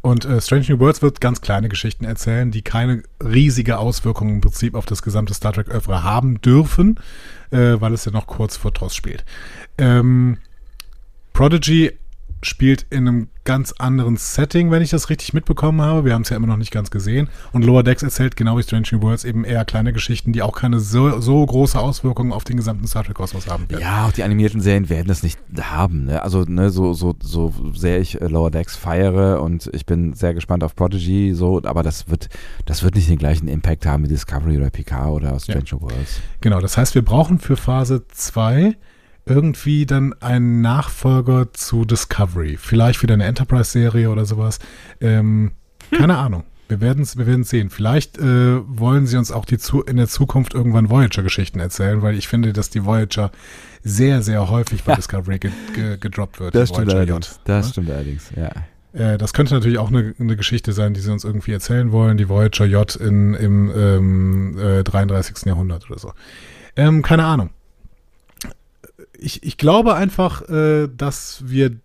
Und 0.00 0.24
äh, 0.24 0.40
Strange 0.40 0.66
New 0.68 0.78
Worlds 0.80 1.02
wird 1.02 1.20
ganz 1.20 1.40
kleine 1.40 1.68
Geschichten 1.68 2.04
erzählen, 2.04 2.50
die 2.50 2.62
keine 2.62 3.02
riesige 3.22 3.78
Auswirkungen 3.78 4.36
im 4.36 4.40
Prinzip 4.40 4.74
auf 4.74 4.86
das 4.86 5.02
gesamte 5.02 5.34
Star 5.34 5.52
Trek 5.52 5.68
Oeuvre 5.68 6.02
haben 6.02 6.40
dürfen, 6.40 6.98
äh, 7.50 7.76
weil 7.78 7.92
es 7.94 8.04
ja 8.04 8.12
noch 8.12 8.26
kurz 8.26 8.56
vor 8.56 8.72
TOS 8.72 8.94
spielt. 8.94 9.24
Ähm, 9.76 10.38
Prodigy 11.32 11.92
spielt 12.42 12.86
in 12.90 13.08
einem 13.08 13.28
ganz 13.44 13.72
anderen 13.78 14.18
Setting, 14.18 14.70
wenn 14.70 14.82
ich 14.82 14.90
das 14.90 15.08
richtig 15.08 15.32
mitbekommen 15.32 15.80
habe. 15.80 16.04
Wir 16.04 16.12
haben 16.12 16.22
es 16.22 16.28
ja 16.28 16.36
immer 16.36 16.46
noch 16.46 16.58
nicht 16.58 16.70
ganz 16.70 16.90
gesehen. 16.90 17.28
Und 17.52 17.64
Lower 17.64 17.82
Decks 17.82 18.02
erzählt 18.02 18.36
genau 18.36 18.58
wie 18.58 18.62
Strange 18.62 18.88
New 18.92 19.00
Worlds 19.00 19.24
eben 19.24 19.44
eher 19.44 19.64
kleine 19.64 19.92
Geschichten, 19.92 20.32
die 20.32 20.42
auch 20.42 20.54
keine 20.54 20.80
so, 20.80 21.20
so 21.20 21.44
große 21.44 21.78
Auswirkungen 21.78 22.32
auf 22.32 22.44
den 22.44 22.58
gesamten 22.58 22.86
Star 22.86 23.04
Trek 23.04 23.16
Kosmos 23.16 23.48
haben 23.48 23.68
werden. 23.70 23.80
Ja, 23.80 24.06
auch 24.06 24.12
die 24.12 24.22
animierten 24.22 24.60
Serien 24.60 24.90
werden 24.90 25.08
das 25.08 25.22
nicht 25.22 25.38
haben. 25.58 26.04
Ne? 26.04 26.22
Also 26.22 26.42
ne, 26.42 26.68
so, 26.70 26.92
so, 26.92 27.16
so 27.22 27.54
sehr 27.74 28.00
ich 28.00 28.20
äh, 28.20 28.26
Lower 28.26 28.50
Decks 28.50 28.76
feiere 28.76 29.40
und 29.40 29.70
ich 29.72 29.86
bin 29.86 30.12
sehr 30.12 30.34
gespannt 30.34 30.62
auf 30.62 30.76
Prodigy, 30.76 31.32
so, 31.34 31.62
aber 31.64 31.82
das 31.82 32.10
wird, 32.10 32.28
das 32.66 32.82
wird 32.82 32.96
nicht 32.96 33.08
den 33.08 33.18
gleichen 33.18 33.48
Impact 33.48 33.86
haben 33.86 34.04
wie 34.04 34.08
Discovery 34.08 34.58
oder 34.58 34.68
Picard 34.68 35.10
oder 35.10 35.40
Stranger 35.40 35.80
Worlds. 35.80 36.20
Genau, 36.42 36.60
das 36.60 36.76
heißt, 36.76 36.94
wir 36.94 37.02
brauchen 37.02 37.38
für 37.38 37.56
Phase 37.56 38.06
2 38.08 38.76
irgendwie 39.28 39.86
dann 39.86 40.14
einen 40.20 40.60
Nachfolger 40.60 41.52
zu 41.52 41.84
Discovery. 41.84 42.56
Vielleicht 42.56 43.02
wieder 43.02 43.14
eine 43.14 43.24
Enterprise-Serie 43.24 44.10
oder 44.10 44.24
sowas. 44.24 44.58
Ähm, 45.00 45.52
keine 45.90 46.16
Ahnung. 46.16 46.44
Wir 46.68 46.82
werden 46.82 47.02
es 47.02 47.16
wir 47.16 47.26
werden's 47.26 47.48
sehen. 47.48 47.70
Vielleicht 47.70 48.18
äh, 48.18 48.60
wollen 48.66 49.06
sie 49.06 49.16
uns 49.16 49.32
auch 49.32 49.46
die 49.46 49.56
zu, 49.56 49.82
in 49.82 49.96
der 49.96 50.06
Zukunft 50.06 50.52
irgendwann 50.52 50.90
Voyager-Geschichten 50.90 51.60
erzählen, 51.60 52.02
weil 52.02 52.16
ich 52.16 52.28
finde, 52.28 52.52
dass 52.52 52.68
die 52.68 52.84
Voyager 52.84 53.30
sehr, 53.82 54.22
sehr 54.22 54.50
häufig 54.50 54.84
bei 54.84 54.94
Discovery 54.96 55.38
ge, 55.38 55.50
ge, 55.74 55.96
gedroppt 55.98 56.40
wird. 56.40 56.54
Das 56.54 56.68
stimmt 56.68 56.92
allerdings. 56.92 57.28
J, 57.28 57.40
Das 57.44 57.66
ne? 57.66 57.72
stimmt 57.72 57.90
allerdings, 57.90 58.30
ja. 58.36 58.50
Äh, 58.92 59.16
das 59.16 59.32
könnte 59.32 59.54
natürlich 59.54 59.78
auch 59.78 59.88
eine, 59.88 60.14
eine 60.18 60.36
Geschichte 60.36 60.72
sein, 60.72 60.92
die 60.92 61.00
sie 61.00 61.10
uns 61.10 61.24
irgendwie 61.24 61.52
erzählen 61.52 61.90
wollen, 61.90 62.18
die 62.18 62.28
Voyager 62.28 62.66
J 62.66 62.96
in, 62.96 63.32
im 63.34 63.72
ähm, 63.74 64.58
äh, 64.58 64.84
33. 64.84 65.46
Jahrhundert 65.46 65.90
oder 65.90 65.98
so. 65.98 66.12
Ähm, 66.76 67.00
keine 67.02 67.24
Ahnung. 67.24 67.50
Ich, 69.18 69.42
ich 69.42 69.56
glaube 69.56 69.94
einfach, 69.94 70.48
äh, 70.48 70.88
dass 70.88 71.42
wir 71.44 71.76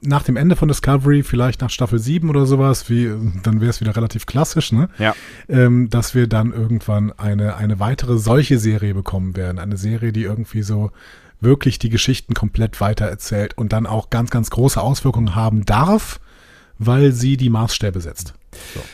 nach 0.00 0.22
dem 0.22 0.36
Ende 0.36 0.56
von 0.56 0.68
Discovery, 0.68 1.22
vielleicht 1.22 1.60
nach 1.60 1.70
Staffel 1.70 1.98
7 1.98 2.30
oder 2.30 2.46
sowas, 2.46 2.88
wie, 2.88 3.10
dann 3.42 3.60
wäre 3.60 3.70
es 3.70 3.80
wieder 3.80 3.94
relativ 3.94 4.26
klassisch, 4.26 4.72
ne? 4.72 4.88
Ja. 4.98 5.14
Ähm, 5.48 5.90
dass 5.90 6.14
wir 6.14 6.26
dann 6.26 6.52
irgendwann 6.52 7.12
eine, 7.12 7.56
eine 7.56 7.78
weitere 7.78 8.18
solche 8.18 8.58
Serie 8.58 8.94
bekommen 8.94 9.36
werden. 9.36 9.58
Eine 9.58 9.76
Serie, 9.76 10.12
die 10.12 10.22
irgendwie 10.22 10.62
so 10.62 10.90
wirklich 11.40 11.78
die 11.78 11.90
Geschichten 11.90 12.34
komplett 12.34 12.80
weitererzählt 12.80 13.58
und 13.58 13.72
dann 13.72 13.86
auch 13.86 14.10
ganz, 14.10 14.30
ganz 14.30 14.50
große 14.50 14.80
Auswirkungen 14.80 15.34
haben 15.34 15.64
darf, 15.64 16.20
weil 16.78 17.12
sie 17.12 17.36
die 17.36 17.50
Maßstäbe 17.50 18.00
setzt. 18.00 18.34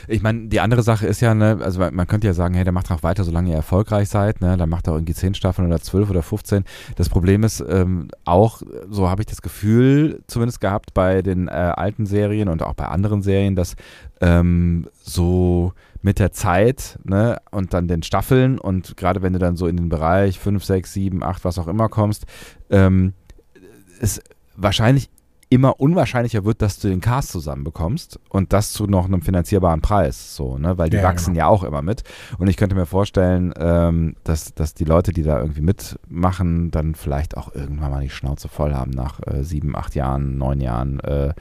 Ich 0.06 0.22
meine, 0.22 0.48
die 0.48 0.60
andere 0.60 0.82
Sache 0.82 1.06
ist 1.06 1.20
ja, 1.20 1.34
ne, 1.34 1.58
also 1.62 1.80
man 1.80 2.06
könnte 2.06 2.26
ja 2.26 2.34
sagen, 2.34 2.54
hey, 2.54 2.64
der 2.64 2.72
macht 2.72 2.90
noch 2.90 3.02
weiter, 3.02 3.24
solange 3.24 3.50
ihr 3.50 3.56
erfolgreich 3.56 4.08
seid, 4.08 4.40
ne, 4.40 4.56
dann 4.56 4.68
macht 4.68 4.86
er 4.86 4.94
irgendwie 4.94 5.14
10 5.14 5.34
Staffeln 5.34 5.66
oder 5.66 5.80
12 5.80 6.10
oder 6.10 6.22
15. 6.22 6.64
Das 6.96 7.08
Problem 7.08 7.42
ist 7.42 7.64
ähm, 7.68 8.08
auch, 8.24 8.62
so 8.88 9.08
habe 9.08 9.22
ich 9.22 9.26
das 9.26 9.42
Gefühl 9.42 10.22
zumindest 10.26 10.60
gehabt 10.60 10.94
bei 10.94 11.22
den 11.22 11.48
äh, 11.48 11.50
alten 11.50 12.06
Serien 12.06 12.48
und 12.48 12.62
auch 12.62 12.74
bei 12.74 12.86
anderen 12.86 13.22
Serien, 13.22 13.56
dass 13.56 13.76
ähm, 14.20 14.88
so 15.02 15.72
mit 16.00 16.18
der 16.18 16.32
Zeit 16.32 16.98
ne, 17.04 17.38
und 17.50 17.74
dann 17.74 17.88
den 17.88 18.02
Staffeln 18.02 18.58
und 18.58 18.96
gerade 18.96 19.22
wenn 19.22 19.32
du 19.32 19.38
dann 19.38 19.56
so 19.56 19.66
in 19.66 19.76
den 19.76 19.88
Bereich 19.88 20.38
5, 20.38 20.64
6, 20.64 20.92
7, 20.92 21.22
8, 21.22 21.44
was 21.44 21.58
auch 21.58 21.68
immer 21.68 21.88
kommst, 21.88 22.26
ähm, 22.70 23.14
es 24.00 24.22
wahrscheinlich 24.56 25.10
immer 25.50 25.80
unwahrscheinlicher 25.80 26.44
wird, 26.44 26.60
dass 26.62 26.78
du 26.78 26.88
den 26.88 27.00
Cast 27.00 27.30
zusammenbekommst 27.30 28.20
und 28.28 28.52
das 28.52 28.72
zu 28.72 28.86
noch 28.86 29.06
einem 29.06 29.22
finanzierbaren 29.22 29.80
Preis, 29.80 30.36
so, 30.36 30.58
ne? 30.58 30.76
Weil 30.76 30.90
die 30.90 30.98
Ja, 30.98 31.04
wachsen 31.04 31.32
genau. 31.34 31.46
ja 31.46 31.50
auch 31.50 31.64
immer 31.64 31.80
mit. 31.82 32.02
Und 32.38 32.48
ich 32.48 32.56
könnte 32.56 32.74
mir 32.74 32.86
vorstellen, 32.86 33.54
ähm, 33.58 34.14
dass, 34.24 34.54
dass 34.54 34.74
die 34.74 34.84
Leute, 34.84 35.12
die 35.12 35.22
da 35.22 35.38
irgendwie 35.40 35.62
mitmachen, 35.62 36.70
dann 36.70 36.94
vielleicht 36.94 37.36
auch 37.36 37.54
irgendwann 37.54 37.90
mal 37.90 38.02
die 38.02 38.10
Schnauze 38.10 38.48
voll 38.48 38.74
haben 38.74 38.90
nach 38.90 39.20
äh, 39.26 39.42
sieben, 39.42 39.74
acht 39.74 39.94
Jahren, 39.94 40.36
neun 40.36 40.60
Jahren 40.60 41.00
äh, 41.00 41.32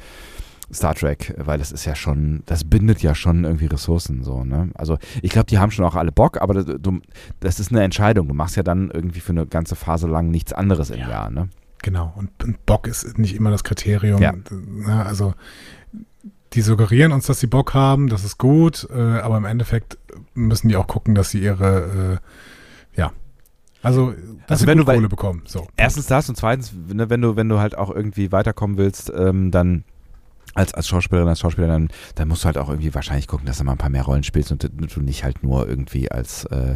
Star 0.73 0.95
Trek, 0.95 1.33
weil 1.37 1.59
das 1.59 1.71
ist 1.71 1.85
ja 1.85 1.95
schon, 1.95 2.43
das 2.45 2.65
bindet 2.65 3.01
ja 3.01 3.15
schon 3.15 3.45
irgendwie 3.45 3.67
Ressourcen 3.67 4.23
so, 4.23 4.43
ne? 4.43 4.69
Also 4.75 4.97
ich 5.21 5.31
glaube, 5.31 5.45
die 5.47 5.59
haben 5.59 5.71
schon 5.71 5.85
auch 5.85 5.95
alle 5.95 6.11
Bock, 6.11 6.41
aber 6.41 6.53
das, 6.53 6.65
du, 6.79 6.99
das 7.39 7.59
ist 7.59 7.71
eine 7.71 7.83
Entscheidung. 7.83 8.27
Du 8.27 8.33
machst 8.33 8.57
ja 8.57 8.63
dann 8.63 8.91
irgendwie 8.91 9.21
für 9.21 9.31
eine 9.31 9.47
ganze 9.47 9.75
Phase 9.75 10.07
lang 10.07 10.29
nichts 10.29 10.51
anderes 10.53 10.89
im 10.89 10.99
Ja. 10.99 11.09
Jahr, 11.09 11.29
ne? 11.29 11.49
Genau. 11.87 12.11
Und, 12.17 12.43
und 12.43 12.65
Bock 12.65 12.85
ist 12.85 13.17
nicht 13.17 13.33
immer 13.33 13.49
das 13.49 13.63
Kriterium. 13.63 14.21
Ja. 14.21 14.33
Na, 14.51 15.03
also 15.03 15.33
die 16.51 16.59
suggerieren 16.59 17.13
uns, 17.13 17.27
dass 17.27 17.39
sie 17.39 17.47
Bock 17.47 17.73
haben, 17.73 18.09
das 18.09 18.25
ist 18.25 18.37
gut, 18.37 18.85
äh, 18.93 18.99
aber 19.19 19.37
im 19.37 19.45
Endeffekt 19.45 19.97
müssen 20.33 20.67
die 20.67 20.75
auch 20.75 20.87
gucken, 20.87 21.15
dass 21.15 21.29
sie 21.29 21.39
ihre, 21.41 22.19
äh, 22.95 22.99
ja, 22.99 23.13
also, 23.81 24.11
dass 24.47 24.59
Also 24.63 24.67
wenn 24.67 24.79
du 24.79 24.83
bei- 24.83 24.95
Kohle 24.95 25.07
bekommen. 25.07 25.43
So. 25.45 25.65
Erstens 25.77 26.07
das 26.07 26.27
und 26.27 26.35
zweitens, 26.35 26.73
ne, 26.91 27.09
wenn 27.09 27.21
du, 27.21 27.37
wenn 27.37 27.47
du 27.47 27.59
halt 27.59 27.77
auch 27.77 27.89
irgendwie 27.89 28.33
weiterkommen 28.33 28.75
willst, 28.77 29.09
ähm, 29.15 29.49
dann 29.51 29.85
als, 30.55 30.73
als 30.73 30.89
Schauspielerin, 30.89 31.29
als 31.29 31.39
Schauspieler, 31.39 31.67
dann, 31.67 31.87
dann 32.15 32.27
musst 32.27 32.43
du 32.43 32.47
halt 32.47 32.57
auch 32.57 32.67
irgendwie 32.67 32.93
wahrscheinlich 32.93 33.27
gucken, 33.27 33.45
dass 33.45 33.59
du 33.59 33.63
mal 33.63 33.73
ein 33.73 33.77
paar 33.77 33.89
mehr 33.89 34.03
Rollen 34.03 34.23
spielst 34.23 34.51
und 34.51 34.63
du 34.63 34.99
nicht 35.01 35.23
halt 35.23 35.41
nur 35.41 35.69
irgendwie 35.69 36.11
als 36.11 36.43
äh, 36.45 36.75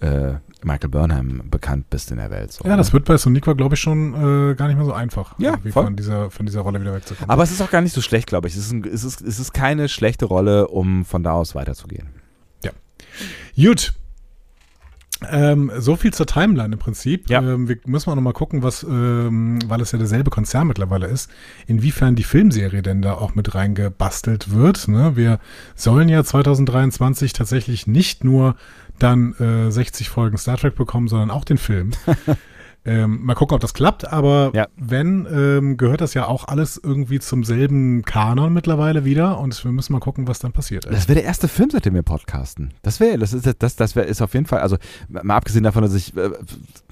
äh, 0.00 0.36
Michael 0.64 0.90
Burnham 0.90 1.42
bekannt 1.50 1.90
bist 1.90 2.10
in 2.10 2.18
der 2.18 2.30
Welt. 2.30 2.52
So, 2.52 2.68
Ja, 2.68 2.76
das 2.76 2.88
ne? 2.88 2.92
wird 2.94 3.04
bei 3.06 3.16
Soniqua, 3.16 3.54
glaube 3.54 3.74
ich, 3.74 3.80
schon 3.80 4.14
äh, 4.50 4.54
gar 4.54 4.68
nicht 4.68 4.76
mehr 4.76 4.84
so 4.86 4.92
einfach, 4.92 5.34
Ja, 5.38 5.58
von 5.70 5.96
dieser, 5.96 6.30
von 6.30 6.46
dieser 6.46 6.60
Rolle 6.60 6.80
wieder 6.80 6.94
wegzukommen. 6.94 7.30
Aber 7.30 7.42
es 7.42 7.50
ist 7.50 7.60
auch 7.60 7.70
gar 7.70 7.80
nicht 7.80 7.94
so 7.94 8.00
schlecht, 8.00 8.26
glaube 8.28 8.48
ich. 8.48 8.54
Es 8.54 8.66
ist, 8.66 8.72
ein, 8.72 8.84
es, 8.84 9.04
ist, 9.04 9.20
es 9.22 9.38
ist 9.38 9.52
keine 9.52 9.88
schlechte 9.88 10.26
Rolle, 10.26 10.68
um 10.68 11.04
von 11.04 11.22
da 11.22 11.32
aus 11.32 11.54
weiterzugehen. 11.54 12.08
Gut. 13.56 13.92
Ähm, 15.30 15.70
so 15.76 15.96
viel 15.96 16.14
zur 16.14 16.24
Timeline 16.26 16.72
im 16.72 16.78
Prinzip. 16.78 17.28
Ja. 17.28 17.42
Ähm, 17.42 17.68
wir 17.68 17.76
müssen 17.84 18.08
auch 18.10 18.14
noch 18.14 18.22
mal 18.22 18.32
gucken, 18.32 18.62
was, 18.62 18.82
ähm, 18.84 19.58
weil 19.66 19.82
es 19.82 19.92
ja 19.92 19.98
derselbe 19.98 20.30
Konzern 20.30 20.66
mittlerweile 20.66 21.08
ist, 21.08 21.30
inwiefern 21.66 22.16
die 22.16 22.22
Filmserie 22.22 22.80
denn 22.80 23.02
da 23.02 23.14
auch 23.14 23.34
mit 23.34 23.54
reingebastelt 23.54 24.50
wird. 24.54 24.88
Ne? 24.88 25.16
Wir 25.16 25.38
sollen 25.74 26.08
ja 26.08 26.24
2023 26.24 27.34
tatsächlich 27.34 27.86
nicht 27.86 28.24
nur 28.24 28.56
dann 29.02 29.34
äh, 29.40 29.70
60 29.70 30.08
Folgen 30.08 30.38
Star 30.38 30.56
Trek 30.56 30.74
bekommen, 30.74 31.08
sondern 31.08 31.30
auch 31.30 31.44
den 31.44 31.58
Film. 31.58 31.90
Ähm, 32.84 33.24
mal 33.24 33.34
gucken, 33.34 33.54
ob 33.54 33.60
das 33.60 33.74
klappt, 33.74 34.10
aber 34.10 34.52
Ja. 34.54 34.66
wenn, 34.76 35.26
ähm, 35.30 35.76
gehört 35.76 36.00
das 36.00 36.14
ja 36.14 36.26
auch 36.26 36.48
alles 36.48 36.80
irgendwie 36.82 37.18
zum 37.20 37.44
selben 37.44 38.02
Kanon 38.02 38.52
mittlerweile 38.54 39.04
wieder 39.04 39.38
und 39.38 39.62
wir 39.64 39.70
müssen 39.70 39.92
mal 39.92 39.98
gucken, 40.00 40.26
was 40.28 40.38
dann 40.38 40.52
passiert. 40.52 40.86
Das 40.86 41.06
wäre 41.06 41.16
der 41.16 41.24
erste 41.24 41.46
Film, 41.48 41.68
seitdem 41.70 41.92
wir 41.94 42.02
podcasten. 42.02 42.72
Das 42.82 42.98
wäre, 42.98 43.18
das 43.18 43.34
ist, 43.34 43.54
das, 43.58 43.76
das 43.76 43.96
wäre, 43.96 44.06
ist 44.06 44.22
auf 44.22 44.32
jeden 44.32 44.46
Fall, 44.46 44.60
also 44.60 44.76
mal 45.08 45.36
abgesehen 45.36 45.62
davon, 45.64 45.82
dass 45.82 45.94
ich 45.94 46.16
äh, 46.16 46.30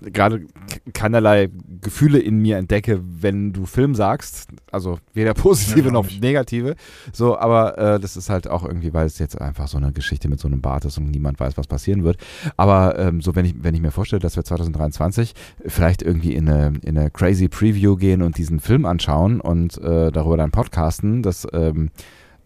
gerade 0.03 0.45
keinerlei 0.93 1.49
Gefühle 1.81 2.19
in 2.19 2.39
mir 2.39 2.59
entdecke, 2.59 3.01
wenn 3.03 3.53
du 3.55 3.65
Film 3.65 3.95
sagst, 3.95 4.51
also 4.71 4.99
weder 5.15 5.33
positive 5.35 5.87
Ja, 5.89 5.93
noch 5.93 6.05
nicht. 6.05 6.21
negative, 6.23 6.75
so, 7.13 7.39
aber 7.39 7.79
äh, 7.79 7.99
das 8.01 8.17
ist 8.19 8.29
halt 8.29 8.47
auch 8.49 8.65
irgendwie, 8.65 8.93
weil 8.93 9.07
es 9.07 9.19
jetzt 9.19 9.41
einfach 9.41 9.69
so 9.69 9.79
eine 9.79 9.93
Geschichte 9.93 10.29
mit 10.29 10.39
so 10.39 10.49
einem 10.49 10.61
Bart 10.61 10.85
ist 10.85 10.99
und 10.99 11.11
niemand 11.11 11.41
weiß, 11.41 11.57
was 11.57 11.67
passieren 11.67 12.05
wird. 12.05 12.19
Aber 12.59 12.99
ähm, 12.99 13.21
so, 13.23 13.35
wenn 13.35 13.47
ich, 13.47 13.55
wenn 13.63 13.75
ich 13.75 13.81
mir 13.81 13.91
vorstelle, 13.91 14.21
dass 14.21 14.37
wir 14.37 14.45
2023 14.45 15.35
vielleicht 15.79 16.03
irgendwie 16.03 16.35
in 16.35 16.49
eine, 16.49 16.73
in 16.83 16.99
eine 16.99 17.09
crazy 17.09 17.47
Preview 17.47 17.95
gehen 17.95 18.21
und 18.21 18.37
diesen 18.37 18.59
Film 18.59 18.85
anschauen 18.85 19.41
und 19.41 19.79
äh, 19.79 20.11
darüber 20.11 20.37
dann 20.37 20.51
podcasten, 20.51 21.23
das, 21.23 21.47
ähm, 21.53 21.91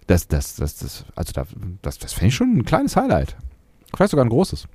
das, 0.07 0.29
das, 0.29 0.57
das, 0.57 0.77
das, 0.77 1.07
also 1.17 1.33
da, 1.33 1.47
das, 1.81 1.99
das 1.99 2.13
finde 2.13 2.29
ich 2.29 2.35
schon 2.35 2.59
ein 2.59 2.65
kleines 2.67 2.95
Highlight. 2.95 3.39
Vielleicht 3.95 4.11
sogar 4.11 4.27
ein 4.27 4.29
großes. 4.29 4.69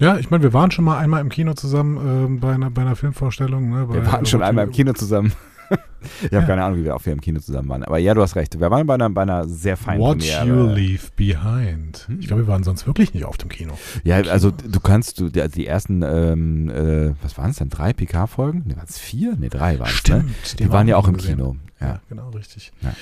Ja, 0.00 0.18
ich 0.18 0.30
meine, 0.30 0.42
wir 0.42 0.52
waren 0.52 0.72
schon 0.72 0.84
mal 0.84 0.98
einmal 0.98 1.20
im 1.20 1.28
Kino 1.28 1.54
zusammen 1.54 1.96
ähm, 1.98 2.40
bei, 2.40 2.54
einer, 2.54 2.70
bei 2.70 2.82
einer 2.82 2.96
Filmvorstellung. 2.96 3.70
Ne, 3.70 3.86
bei 3.86 3.94
Wir 3.94 4.06
waren 4.10 4.26
schon 4.26 4.42
einmal 4.42 4.64
im 4.64 4.72
Kino 4.72 4.92
zusammen. 4.94 5.32
ich 6.20 6.24
habe 6.26 6.34
Ja. 6.36 6.42
keine 6.42 6.64
Ahnung, 6.64 6.78
wie 6.78 6.84
wir 6.84 6.94
auch 6.96 7.02
hier 7.02 7.12
im 7.12 7.20
Kino 7.20 7.40
zusammen 7.40 7.68
waren. 7.68 7.84
Aber 7.84 7.98
ja, 7.98 8.14
du 8.14 8.22
hast 8.22 8.36
recht. 8.36 8.58
Wir 8.60 8.70
waren 8.70 8.86
bei 8.86 8.94
einer, 8.94 9.10
bei 9.10 9.22
einer 9.22 9.46
sehr 9.48 9.76
feinen 9.76 10.00
What 10.00 10.18
Premiere. 10.18 10.46
you 10.46 10.66
leave 10.74 11.08
behind. 11.16 12.04
Hm. 12.08 12.20
Ich 12.20 12.26
glaube, 12.28 12.42
wir 12.42 12.48
waren 12.48 12.64
sonst 12.64 12.86
wirklich 12.86 13.14
nicht 13.14 13.24
auf 13.24 13.36
dem 13.38 13.48
Kino. 13.48 13.74
Ja, 14.04 14.16
also 14.16 14.50
du 14.50 14.80
kannst, 14.80 15.20
du, 15.20 15.28
die, 15.28 15.46
die 15.48 15.66
ersten, 15.66 16.02
ähm, 16.02 16.70
äh, 16.70 17.14
was 17.22 17.36
waren 17.38 17.50
es 17.50 17.56
denn, 17.56 17.68
drei 17.70 17.92
PK-Folgen? 17.92 18.64
Ne, 18.66 18.76
waren 18.76 18.86
es 18.88 18.98
vier? 18.98 19.36
Ne, 19.36 19.48
drei 19.48 19.78
waren 19.78 19.90
es. 19.92 20.08
Ne? 20.10 20.24
Die, 20.58 20.70
waren 20.70 20.88
ja 20.88 20.96
auch 20.96 21.08
im 21.08 21.14
gesehen. 21.16 21.36
Kino. 21.36 21.56
Ja, 21.80 21.86
Ja. 21.86 22.00
genau, 22.08 22.30
richtig. 22.30 22.72
Ja. 22.80 22.94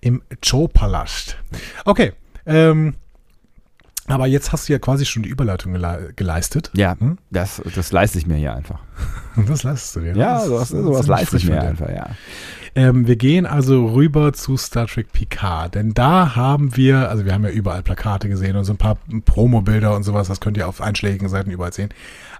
Im 0.00 0.22
Zoopalast. 0.42 1.36
Okay, 1.84 2.12
ähm, 2.46 2.94
aber 4.08 4.26
jetzt 4.26 4.52
hast 4.52 4.68
du 4.68 4.72
ja 4.72 4.78
quasi 4.78 5.04
schon 5.06 5.22
die 5.22 5.28
Überleitung 5.28 5.72
gele 5.72 6.12
geleistet. 6.16 6.70
Ja, 6.74 6.96
Hm? 6.98 7.18
das, 7.30 7.60
das 7.74 7.92
leiste 7.92 8.18
ich 8.18 8.26
mir 8.26 8.36
hier 8.36 8.54
einfach. 8.54 8.80
Das 9.48 9.62
leistest 9.64 9.96
du 9.96 10.00
dir. 10.00 10.16
Ja, 10.16 10.38
Das 10.38 10.46
sowas, 10.46 10.68
sowas 10.70 11.06
leiste 11.06 11.36
ich 11.36 11.44
mir 11.46 11.60
einfach, 11.60 11.90
ja. 11.90 12.06
Ähm, 12.74 13.06
wir 13.06 13.16
gehen 13.16 13.44
also 13.46 13.86
rüber 13.86 14.32
zu 14.32 14.56
Star 14.56 14.86
Trek 14.86 15.12
Picard, 15.12 15.74
denn 15.74 15.92
da 15.94 16.34
haben 16.36 16.76
wir, 16.76 17.10
also 17.10 17.24
wir 17.24 17.32
haben 17.34 17.44
ja 17.44 17.50
überall 17.50 17.82
Plakate 17.82 18.28
gesehen 18.28 18.56
und 18.56 18.64
so 18.64 18.72
ein 18.72 18.78
paar 18.78 18.96
Promo-Bilder 19.26 19.94
und 19.94 20.02
sowas, 20.04 20.28
das 20.28 20.40
könnt 20.40 20.56
ihr 20.56 20.68
auf 20.68 20.80
einschlägigen 20.80 21.28
Seiten 21.28 21.50
überall 21.50 21.72
sehen. 21.72 21.90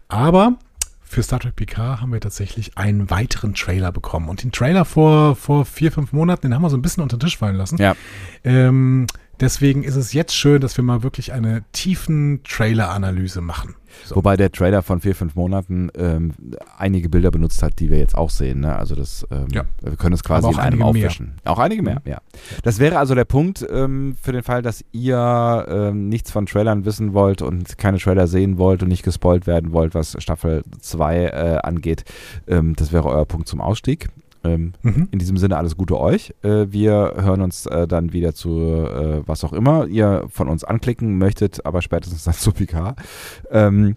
Aber 0.08 0.54
für 1.02 1.22
Star 1.22 1.38
Trek 1.40 1.56
Picard 1.56 2.00
haben 2.00 2.12
wir 2.12 2.20
tatsächlich 2.20 2.76
einen 2.76 3.10
weiteren 3.10 3.54
Trailer 3.54 3.92
bekommen. 3.92 4.28
Und 4.28 4.42
den 4.42 4.52
Trailer 4.52 4.84
vor, 4.84 5.36
vor 5.36 5.64
vier, 5.64 5.92
fünf 5.92 6.12
Monaten, 6.12 6.42
den 6.48 6.54
haben 6.54 6.62
wir 6.62 6.70
so 6.70 6.76
ein 6.76 6.82
bisschen 6.82 7.02
unter 7.02 7.16
den 7.16 7.20
Tisch 7.20 7.38
fallen 7.38 7.56
lassen. 7.56 7.76
Ja. 7.78 7.94
Ähm, 8.42 9.06
deswegen 9.40 9.82
ist 9.84 9.96
es 9.96 10.12
jetzt 10.12 10.34
schön, 10.34 10.60
dass 10.60 10.76
wir 10.76 10.84
mal 10.84 11.02
wirklich 11.02 11.32
eine 11.32 11.64
tiefen 11.72 12.40
Trailer-Analyse 12.44 13.40
machen. 13.40 13.74
So. 14.04 14.16
Wobei 14.16 14.36
der 14.36 14.52
Trailer 14.52 14.82
von 14.82 15.00
vier, 15.00 15.14
fünf 15.14 15.36
Monaten 15.36 15.88
ähm, 15.96 16.34
einige 16.76 17.08
Bilder 17.08 17.30
benutzt 17.30 17.62
hat, 17.62 17.78
die 17.78 17.88
wir 17.88 17.96
jetzt 17.98 18.14
auch 18.14 18.28
sehen. 18.28 18.60
Ne? 18.60 18.76
Also 18.76 18.94
das, 18.94 19.26
ähm, 19.30 19.46
Ja. 19.52 19.64
wir 19.82 19.96
können 19.96 20.12
es 20.14 20.22
quasi 20.22 20.48
in 20.48 20.54
einem 20.56 20.60
einige 20.60 20.76
mehr. 20.76 20.86
aufwischen. 21.08 21.34
Auch 21.44 21.58
einige 21.58 21.82
mehr, 21.82 22.02
Mhm. 22.04 22.10
ja. 22.10 22.18
Das 22.62 22.78
wäre 22.78 22.98
also 22.98 23.14
der 23.14 23.24
Punkt 23.24 23.66
ähm, 23.70 24.14
für 24.20 24.32
den 24.32 24.42
Fall, 24.42 24.60
dass 24.60 24.84
ihr 24.92 25.64
ähm, 25.68 26.08
nichts 26.10 26.30
von 26.30 26.44
Trailern 26.44 26.84
wissen 26.84 27.14
wollt 27.14 27.40
und 27.40 27.78
keine 27.78 27.98
Trailer 27.98 28.26
sehen 28.26 28.58
wollt 28.58 28.82
und 28.82 28.88
nicht 28.88 29.02
gespoilt 29.02 29.46
werden 29.46 29.72
wollt, 29.72 29.94
was 29.94 30.14
Staffel 30.18 30.62
2 30.80 31.16
äh, 31.24 31.58
angeht. 31.62 32.04
Ähm, 32.46 32.74
das 32.76 32.92
wäre 32.92 33.06
euer 33.08 33.24
Punkt 33.24 33.48
zum 33.48 33.62
Ausstieg. 33.62 34.08
Ähm, 34.46 34.72
Mhm. 34.82 35.08
in 35.10 35.18
diesem 35.18 35.36
Sinne 35.36 35.56
alles 35.56 35.76
Gute 35.76 35.98
euch. 35.98 36.34
Äh, 36.42 36.66
wir 36.70 37.14
hören 37.16 37.42
uns 37.42 37.66
äh, 37.66 37.86
dann 37.88 38.12
wieder 38.12 38.34
zu 38.34 38.50
äh, 38.60 39.22
was 39.26 39.44
auch 39.44 39.52
immer 39.52 39.86
ihr 39.86 40.24
von 40.30 40.48
uns 40.48 40.64
anklicken 40.64 41.18
möchtet, 41.18 41.64
aber 41.66 41.82
spätestens 41.82 42.24
dann 42.24 42.34
zu 42.34 42.52
Picard. 42.52 42.98
Ähm, 43.50 43.96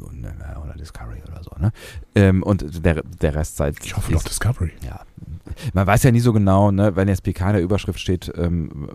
oder 0.00 0.74
Discovery 0.78 1.22
oder 1.30 1.42
so, 1.42 1.50
ne? 1.58 1.72
Ähm, 2.14 2.42
und 2.42 2.84
der, 2.84 3.02
der 3.02 3.34
Rest 3.34 3.56
seid 3.56 3.76
Ich 3.84 3.96
hoffe 3.96 4.12
doch 4.12 4.22
Discovery. 4.22 4.72
ja. 4.84 5.00
Man 5.74 5.86
weiß 5.86 6.02
ja 6.04 6.10
nie 6.10 6.20
so 6.20 6.32
genau, 6.32 6.70
ne, 6.70 6.96
wenn 6.96 7.08
jetzt 7.08 7.22
PK 7.24 7.48
in 7.48 7.52
der 7.54 7.62
Überschrift 7.62 7.98
steht, 8.00 8.32
ähm, 8.36 8.88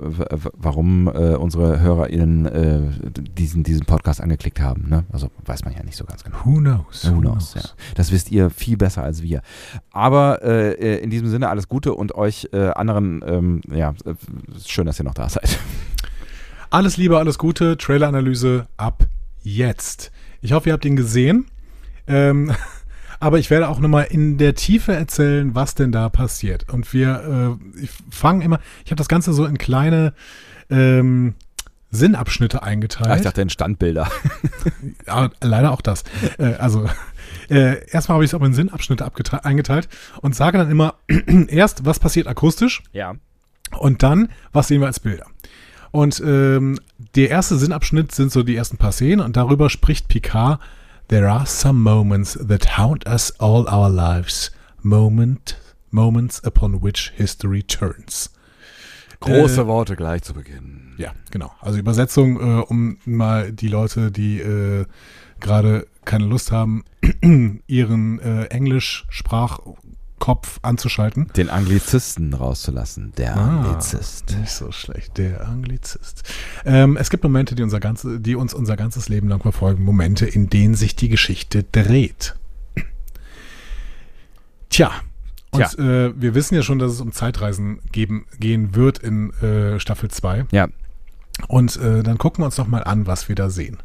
warum 0.53 1.07
äh, 1.07 1.36
unsere 1.36 1.79
HörerInnen 1.79 2.45
äh, 2.45 2.81
diesen, 3.38 3.63
diesen 3.63 3.86
Podcast 3.86 4.21
angeklickt 4.21 4.60
haben. 4.60 4.89
Ne? 4.89 5.05
Also 5.12 5.29
weiß 5.45 5.65
man 5.65 5.73
ja 5.75 5.83
nicht 5.83 5.97
so 5.97 6.05
ganz 6.05 6.23
genau. 6.23 6.38
Who 6.45 6.60
knows? 6.60 7.10
Who 7.10 7.19
knows, 7.19 7.53
ja. 7.53 7.62
Das 7.95 8.12
wisst 8.12 8.31
ihr 8.31 8.49
viel 8.49 8.77
besser 8.77 9.03
als 9.03 9.21
wir. 9.21 9.41
Aber 9.91 10.41
äh, 10.41 10.71
äh, 10.71 10.97
in 11.03 11.10
diesem 11.10 11.29
Sinne 11.29 11.49
alles 11.49 11.67
Gute 11.67 11.93
und 11.93 12.15
euch 12.15 12.49
äh, 12.53 12.69
anderen, 12.69 13.21
ähm, 13.25 13.62
ja, 13.71 13.91
äh, 14.05 14.15
schön, 14.65 14.86
dass 14.86 14.99
ihr 14.99 15.05
noch 15.05 15.13
da 15.13 15.29
seid. 15.29 15.60
Alles 16.69 16.97
Liebe, 16.97 17.17
alles 17.17 17.38
Gute. 17.38 17.77
Trailer-Analyse 17.77 18.67
ab 18.77 19.05
jetzt. 19.43 20.12
Ich 20.41 20.52
hoffe, 20.54 20.69
ihr 20.69 20.73
habt 20.73 20.86
ihn 20.86 20.95
gesehen. 20.95 21.45
Ähm, 22.08 22.52
aber 23.19 23.39
ich 23.39 23.50
werde 23.50 23.67
auch 23.69 23.80
nochmal 23.80 24.08
in 24.10 24.38
der 24.38 24.56
Tiefe 24.56 24.93
erzählen, 24.93 25.56
was 25.56 25.76
denn 25.76 25.91
da 25.91 26.10
passiert. 26.10 26.71
Und 26.71 26.93
wir 26.93 27.58
äh, 27.82 27.88
fangen 28.10 28.41
immer, 28.41 28.60
ich 28.86 28.91
habe 28.91 28.97
das 28.97 29.08
Ganze 29.08 29.34
so 29.34 29.45
in 29.45 29.58
kleine 29.58 30.13
ähm, 30.69 31.36
Sinnabschnitte 31.89 32.63
eingeteilt. 32.63 33.10
Ah, 33.10 33.15
ich 33.15 33.21
dachte 33.23 33.41
in 33.41 33.50
Standbilder. 33.50 34.10
Ja, 35.08 35.30
leider 35.41 35.71
auch 35.71 35.82
das. 35.82 36.04
Äh, 36.38 36.56
also, 36.56 36.88
äh, 37.50 37.88
erstmal 37.89 38.15
habe 38.15 38.26
ich 38.26 38.32
es 38.32 38.36
auch 38.36 38.43
in 38.43 38.54
Sinnabschnitte 38.54 39.10
eingeteilt 39.45 39.88
und 40.21 40.36
sage 40.36 40.58
dann 40.58 40.69
immer 40.69 40.95
erst, 41.47 41.86
was 41.86 42.00
passiert 42.00 42.28
akustisch 42.28 42.84
Ja. 42.91 43.15
und 43.80 44.04
dann, 44.04 44.30
was 44.52 44.67
sehen 44.67 44.82
wir 44.82 44.88
als 44.88 45.00
Bilder. 45.00 45.26
Und 45.91 46.21
ähm, 46.26 46.80
der 47.15 47.30
erste 47.30 47.58
Sinnabschnitt 47.58 48.13
sind 48.13 48.32
so 48.32 48.43
die 48.43 48.56
ersten 48.56 48.78
paar 48.78 48.91
Szenen 48.91 49.21
und 49.21 49.38
darüber 49.38 49.69
spricht 49.69 50.08
Picard. 50.08 50.60
There 51.08 51.32
are 51.32 51.45
some 51.45 51.80
moments 51.80 52.38
that 52.47 52.78
haunt 52.78 53.08
us 53.08 53.34
all 53.39 53.65
our 53.67 53.89
lives. 53.89 54.52
Moment, 54.82 55.58
moments 55.89 56.43
upon 56.43 56.84
which 56.84 57.13
history 57.15 57.63
turns. 57.63 58.32
Große 59.19 59.62
Äh, 59.62 59.67
Worte 59.67 59.95
gleich 59.95 60.23
zu 60.23 60.34
Beginn. 60.34 60.93
Ja, 60.97 61.13
genau. 61.32 61.52
Also 61.62 61.80
Übersetzung, 61.80 62.39
äh, 62.39 62.62
um 62.62 62.97
mal 63.06 63.52
die 63.52 63.67
Leute, 63.67 64.12
die 64.12 64.39
äh, 64.39 64.86
gerade 65.39 65.88
keine 66.06 66.26
Lust 66.26 66.52
haben, 66.52 66.84
ihren 67.67 68.19
äh, 68.19 68.47
Englisch-Sprachkopf 70.17 70.60
anzuschalten. 70.62 71.27
Den 71.36 71.49
Anglizisten 71.49 72.34
rauszulassen. 72.34 73.13
Der 73.17 73.36
Ah. 73.38 73.62
Anglizist. 73.62 74.36
Nicht 74.39 74.51
so 74.51 74.71
schlecht, 74.71 75.17
der 75.17 75.47
Anglizist. 75.47 76.23
Ähm, 76.65 76.97
es 76.97 77.10
gibt 77.10 77.23
Momente, 77.23 77.56
die, 77.56 77.63
unser 77.63 77.80
ganze, 77.80 78.19
die 78.19 78.36
uns 78.36 78.53
unser 78.53 78.75
ganzes 78.75 79.10
Leben 79.10 79.27
lang 79.30 79.41
verfolgen. 79.41 79.84
Momente, 79.84 80.25
in 80.25 80.49
denen 80.49 80.75
sich 80.75 80.95
die 80.95 81.10
Geschichte 81.10 81.63
dreht. 81.63 82.36
Tja. 84.69 84.91
Und 85.51 85.80
Äh, 85.80 86.13
wir 86.19 86.36
wissen 86.36 86.56
ja 86.56 86.62
schon, 86.62 86.77
dass 86.77 86.91
es 86.91 87.01
um 87.01 87.12
Zeitreisen 87.13 87.80
geben, 87.91 88.25
gehen 88.39 88.75
wird 88.75 88.99
in 88.99 89.32
äh, 89.41 89.80
Staffel 89.80 90.12
2. 90.12 90.45
Ja. 90.51 90.67
Und 91.47 91.77
äh, 91.77 92.03
dann 92.03 92.17
gucken 92.17 92.41
wir 92.41 92.45
uns 92.47 92.56
doch 92.58 92.67
mal 92.67 92.84
an, 92.84 93.08
was 93.08 93.30
wir 93.30 93.36
da 93.36 93.49
sehen. 93.49 93.77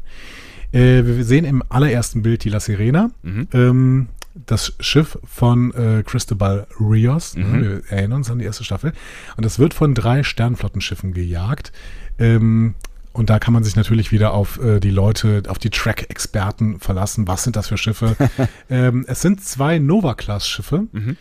Äh, 0.71 1.03
wir 1.05 1.23
sehen 1.23 1.45
im 1.45 1.63
allerersten 1.69 2.21
Bild 2.21 2.43
die 2.43 2.49
La 2.49 2.59
Sirena, 2.59 3.11
Mhm. 3.21 3.47
ähm, 3.53 4.07
das 4.33 4.73
Schiff 4.79 5.17
von 5.23 5.73
äh, 5.73 6.03
Cristobal 6.03 6.67
Rios. 6.79 7.35
Mhm. 7.35 7.61
Wir 7.61 7.81
erinnern 7.89 8.19
uns 8.19 8.31
an 8.31 8.39
die 8.39 8.45
erste 8.45 8.63
Staffel. 8.63 8.93
Und 9.37 9.45
das 9.45 9.59
wird 9.59 9.73
von 9.73 9.93
drei 9.93 10.23
Sternflottenschiffen 10.23 11.13
gejagt. 11.13 11.71
Ähm, 12.17 12.75
und 13.11 13.29
da 13.29 13.37
kann 13.37 13.53
man 13.53 13.63
sich 13.63 13.75
natürlich 13.75 14.11
wieder 14.11 14.33
auf 14.33 14.59
äh, 14.59 14.79
die 14.79 14.89
Leute, 14.89 15.43
auf 15.47 15.59
die 15.59 15.69
Track-Experten 15.69 16.79
verlassen. 16.79 17.27
Was 17.27 17.43
sind 17.43 17.55
das 17.55 17.67
für 17.67 17.77
Schiffe? 17.77 18.15
ähm, 18.69 19.05
es 19.07 19.21
sind 19.21 19.43
zwei 19.43 19.77
Nova-Class-Schiffe. 19.77 20.87
Mhm. 20.91 21.17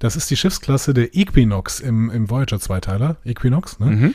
Das 0.00 0.16
ist 0.16 0.30
die 0.30 0.36
Schiffsklasse 0.36 0.94
der 0.94 1.14
Equinox 1.14 1.80
im, 1.80 2.10
im 2.10 2.28
Voyager-Zweiteiler. 2.28 3.16
Equinox, 3.24 3.78
ne? 3.78 3.86
Mhm. 3.86 4.14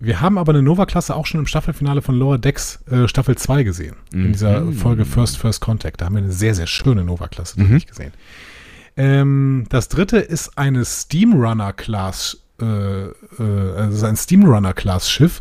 Wir 0.00 0.20
haben 0.20 0.38
aber 0.38 0.52
eine 0.52 0.62
Nova-Klasse 0.62 1.14
auch 1.14 1.26
schon 1.26 1.40
im 1.40 1.46
Staffelfinale 1.46 2.02
von 2.02 2.14
Lower 2.16 2.38
Decks 2.38 2.80
äh, 2.90 3.08
Staffel 3.08 3.36
2 3.36 3.62
gesehen. 3.62 3.96
In 4.12 4.32
dieser 4.32 4.60
Mhm. 4.60 4.72
Folge 4.74 5.04
First 5.04 5.38
First 5.38 5.60
Contact. 5.60 6.00
Da 6.00 6.06
haben 6.06 6.14
wir 6.16 6.22
eine 6.22 6.32
sehr, 6.32 6.54
sehr 6.54 6.66
schöne 6.66 7.04
Nova-Klasse 7.04 7.60
Mhm. 7.60 7.72
mhm. 7.74 7.78
gesehen. 7.86 8.12
Ähm, 8.96 9.66
das 9.70 9.88
dritte 9.88 10.18
ist 10.18 10.56
eine 10.58 10.84
Steamrunner-Class, 10.84 12.38
äh, 12.60 12.64
äh, 12.64 13.12
also 13.76 14.06
ein 14.06 14.16
Steamrunner-Class-Schiff. 14.16 15.40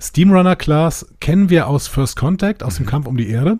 Steamrunner 0.00 0.56
Class 0.56 1.06
kennen 1.20 1.50
wir 1.50 1.66
aus 1.66 1.86
First 1.86 2.16
Contact, 2.16 2.62
aus 2.62 2.76
dem 2.76 2.86
Kampf 2.86 3.06
um 3.06 3.16
die 3.16 3.28
Erde. 3.28 3.58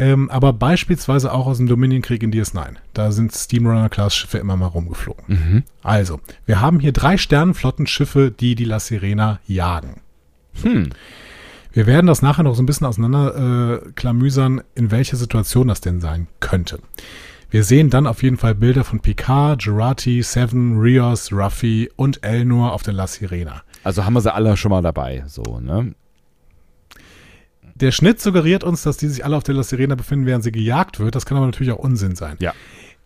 Ähm, 0.00 0.30
aber 0.30 0.54
beispielsweise 0.54 1.32
auch 1.32 1.46
aus 1.46 1.58
dem 1.58 1.66
Dominion-Krieg 1.66 2.22
in 2.22 2.32
DS9. 2.32 2.76
Da 2.94 3.12
sind 3.12 3.34
Steamrunner 3.34 3.90
Class 3.90 4.16
Schiffe 4.16 4.38
immer 4.38 4.56
mal 4.56 4.66
rumgeflogen. 4.66 5.24
Mhm. 5.28 5.62
Also, 5.82 6.20
wir 6.46 6.60
haben 6.60 6.80
hier 6.80 6.92
drei 6.92 7.18
Sternenflottenschiffe, 7.18 8.30
die 8.30 8.54
die 8.54 8.64
La 8.64 8.80
Sirena 8.80 9.40
jagen. 9.46 10.00
Hm. 10.62 10.90
Wir 11.72 11.86
werden 11.86 12.06
das 12.06 12.22
nachher 12.22 12.42
noch 12.42 12.54
so 12.54 12.62
ein 12.62 12.66
bisschen 12.66 12.86
auseinander 12.86 13.82
äh, 13.84 13.92
klamüsern, 13.92 14.62
in 14.74 14.90
welcher 14.90 15.16
Situation 15.16 15.68
das 15.68 15.80
denn 15.80 16.00
sein 16.00 16.26
könnte. 16.40 16.80
Wir 17.50 17.62
sehen 17.62 17.90
dann 17.90 18.06
auf 18.06 18.22
jeden 18.22 18.36
Fall 18.38 18.54
Bilder 18.54 18.84
von 18.84 19.00
Picard, 19.00 19.62
Gerati, 19.62 20.22
Seven, 20.22 20.78
Rios, 20.78 21.32
Ruffy 21.32 21.90
und 21.96 22.24
Elnor 22.24 22.72
auf 22.72 22.82
der 22.82 22.94
La 22.94 23.06
Sirena. 23.06 23.62
Also 23.84 24.04
haben 24.04 24.14
wir 24.14 24.20
sie 24.20 24.32
alle 24.32 24.56
schon 24.56 24.70
mal 24.70 24.82
dabei, 24.82 25.24
so, 25.26 25.60
ne? 25.60 25.94
Der 27.80 27.92
Schnitt 27.92 28.20
suggeriert 28.20 28.62
uns, 28.62 28.82
dass 28.82 28.98
die 28.98 29.08
sich 29.08 29.24
alle 29.24 29.36
auf 29.36 29.42
der 29.42 29.54
La 29.54 29.62
Sirena 29.62 29.94
befinden, 29.94 30.26
während 30.26 30.44
sie 30.44 30.52
gejagt 30.52 31.00
wird. 31.00 31.14
Das 31.14 31.24
kann 31.26 31.36
aber 31.36 31.46
natürlich 31.46 31.72
auch 31.72 31.78
Unsinn 31.78 32.14
sein. 32.14 32.36
Ja. 32.40 32.52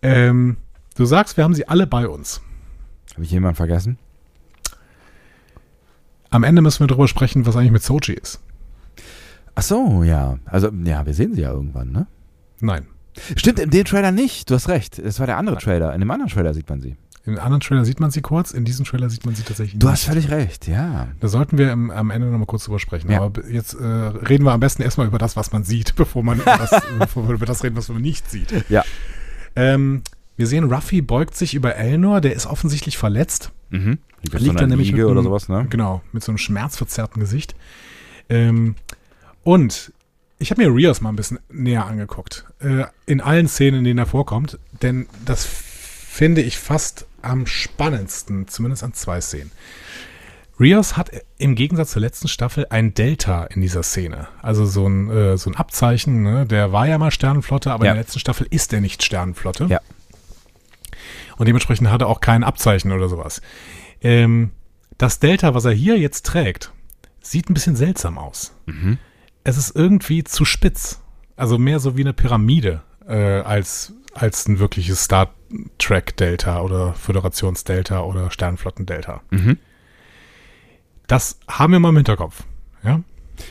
Ähm, 0.03 0.57
du 0.97 1.05
sagst, 1.05 1.37
wir 1.37 1.45
haben 1.45 1.55
sie 1.55 1.69
alle 1.69 1.87
bei 1.87 2.09
uns. 2.09 2.41
Habe 3.13 3.25
ich 3.25 3.31
jemanden 3.31 3.57
vergessen? 3.57 3.99
Am 6.31 6.43
Ende 6.43 6.63
müssen 6.63 6.81
wir 6.81 6.89
darüber 6.89 7.07
sprechen, 7.07 7.47
was 7.47 7.57
eigentlich 7.57 7.71
mit 7.71 7.85
Sochi 7.85 8.15
ist. 8.15 8.41
Ach 9.55 9.63
so, 9.63 10.03
ja. 10.03 10.39
Also, 10.47 10.71
ja, 10.85 11.07
wir 11.07 11.15
sehen 11.15 11.35
sie 11.35 11.43
ja 11.43 11.53
irgendwann, 11.53 11.93
ne? 11.93 12.09
Nein. 12.61 12.87
Stimmt, 13.37 13.61
in 13.61 13.71
dem 13.71 13.85
Trailer 13.85 14.11
nicht. 14.11 14.51
Du 14.51 14.55
hast 14.55 14.69
recht. 14.69 14.99
Es 14.99 15.21
war 15.21 15.27
der 15.27 15.37
andere 15.37 15.59
Trailer. 15.59 15.95
In 15.95 16.01
dem 16.01 16.11
anderen 16.11 16.31
Trailer 16.33 16.53
sieht 16.53 16.69
man 16.69 16.81
sie. 16.81 16.97
In 17.27 17.39
anderen 17.39 17.61
Trailer 17.61 17.85
sieht 17.87 18.01
man 18.01 18.11
sie 18.11 18.21
kurz, 18.21 18.51
in 18.51 18.67
diesem 18.67 18.85
Trailer 18.85 19.09
sieht 19.09 19.25
man 19.25 19.35
sie 19.35 19.43
tatsächlich 19.45 19.79
Du 19.79 19.87
nicht. 19.87 19.93
hast 19.95 20.05
völlig 20.05 20.31
recht, 20.31 20.69
ja. 20.69 21.09
Da 21.21 21.29
sollten 21.29 21.57
wir 21.57 21.73
im, 21.73 21.91
am 21.91 22.11
Ende 22.11 22.27
nochmal 22.29 22.47
kurz 22.47 22.65
drüber 22.65 22.79
sprechen. 22.79 23.11
Ja. 23.11 23.23
Aber 23.23 23.47
jetzt 23.49 23.73
äh, 23.75 23.83
reden 23.85 24.45
wir 24.45 24.53
am 24.53 24.61
besten 24.61 24.83
erstmal 24.83 25.07
über 25.07 25.17
das, 25.19 25.35
was 25.35 25.51
man 25.51 25.65
sieht, 25.65 25.95
bevor 25.97 26.23
man 26.23 26.39
über 26.41 26.57
das, 26.59 26.83
bevor 26.99 27.27
wir 27.29 27.35
über 27.37 27.47
das 27.47 27.65
reden, 27.65 27.77
was 27.77 27.89
man 27.89 28.03
nicht 28.03 28.31
sieht. 28.31 28.69
Ja. 28.69 28.85
Ähm, 29.57 30.03
wir 30.37 30.47
sehen, 30.47 30.65
Ruffy 30.71 31.01
beugt 31.01 31.35
sich 31.37 31.55
über 31.55 31.77
Elnor, 31.77 32.21
der 32.21 32.35
ist 32.35 32.45
offensichtlich 32.47 32.99
verletzt. 32.99 33.53
Mhm. 33.71 33.99
Liegt, 34.23 34.35
Liegt 34.35 34.45
so 34.45 34.53
da 34.53 34.59
einer 34.59 34.67
nämlich 34.69 34.89
Liege 34.89 35.03
mit 35.03 35.07
oder 35.07 35.21
einem- 35.21 35.25
sowas, 35.29 35.49
ne? 35.49 35.67
Genau, 35.71 36.03
mit 36.13 36.23
so 36.25 36.31
einem 36.33 36.39
schmerzverzerrten 36.39 37.21
Gesicht. 37.21 37.55
Ähm, 38.29 38.75
und 39.45 39.93
ich 40.39 40.51
habe 40.51 40.63
mir 40.63 40.75
Rios 40.75 41.01
mal 41.01 41.09
ein 41.11 41.17
bisschen 41.17 41.39
näher 41.51 41.87
angeguckt. 41.87 42.45
Äh, 42.61 42.85
in 43.07 43.21
allen 43.23 43.49
Szenen, 43.49 43.79
in 43.79 43.85
denen 43.85 43.99
er 43.99 44.07
vorkommt. 44.07 44.59
Denn 44.83 45.07
das 45.25 45.45
finde 45.47 46.43
ich 46.43 46.59
fast 46.59 47.07
am 47.25 47.47
spannendsten, 47.47 48.49
zumindest 48.49 48.83
an 48.85 48.93
zwei 48.95 49.21
Szenen. 49.21 49.51
Rios 50.61 50.97
hat 50.97 51.11
im 51.37 51.57
Gegensatz 51.57 51.91
zur 51.93 52.03
letzten 52.03 52.29
Staffel 52.29 52.67
ein 52.71 52.95
Delta 52.95 53.45
in 53.45 53.61
dieser 53.61 53.83
Szene. 53.83 54.29
Also 54.41 54.67
so 54.67 54.87
ein, 54.87 55.11
äh, 55.11 55.37
so 55.37 55.51
ein 55.51 55.57
Abzeichen. 55.57 56.23
Ne? 56.23 56.47
Der 56.47 56.71
war 56.71 56.87
ja 56.87 56.97
mal 56.99 57.11
Sternenflotte, 57.11 57.73
aber 57.73 57.87
Ja. 57.87 57.91
in 57.91 57.97
der 57.97 58.05
letzten 58.05 58.21
Staffel 58.21 58.47
ist 58.51 58.73
er 58.73 58.81
nicht 58.81 59.03
Sternenflotte. 59.03 59.67
Ja. 59.67 59.81
Und 61.37 61.47
dementsprechend 61.47 61.91
hat 61.91 62.03
er 62.03 62.09
auch 62.09 62.21
kein 62.21 62.45
Abzeichen 62.45 62.93
oder 62.93 63.09
sowas. 63.09 63.43
Ähm, 64.01 64.53
das 64.99 65.19
Delta, 65.19 65.55
was 65.55 65.65
er 65.65 65.73
hier 65.73 65.99
jetzt 65.99 66.25
trägt, 66.27 66.73
sieht 67.21 67.51
ein 67.51 67.55
bisschen 67.55 67.75
seltsam 67.75 68.17
aus. 68.19 68.53
Mhm. 68.67 68.99
Es 69.43 69.57
ist 69.57 69.75
irgendwie 69.75 70.23
zu 70.23 70.45
spitz. 70.45 71.01
Also 71.37 71.59
mehr 71.59 71.81
so 71.81 71.97
wie 71.97 72.03
eine 72.03 72.13
Pyramide 72.13 72.83
äh, 73.09 73.41
als, 73.41 73.93
als 74.15 74.47
ein 74.47 74.61
wirkliches 74.61 75.03
Star 75.03 75.35
Trek 75.79 76.17
Delta 76.17 76.61
oder 76.61 76.95
Föderations 76.95 77.65
Delta 77.65 78.03
oder 78.03 78.31
Sternflotten 78.31 78.87
Delta. 78.87 79.23
Mhm. 79.31 79.59
Das 81.07 81.39
haben 81.49 81.73
wir 81.73 81.81
mal 81.81 81.91
im 81.91 81.97
Hinterkopf. 81.97 82.45
Ja? 82.83 83.01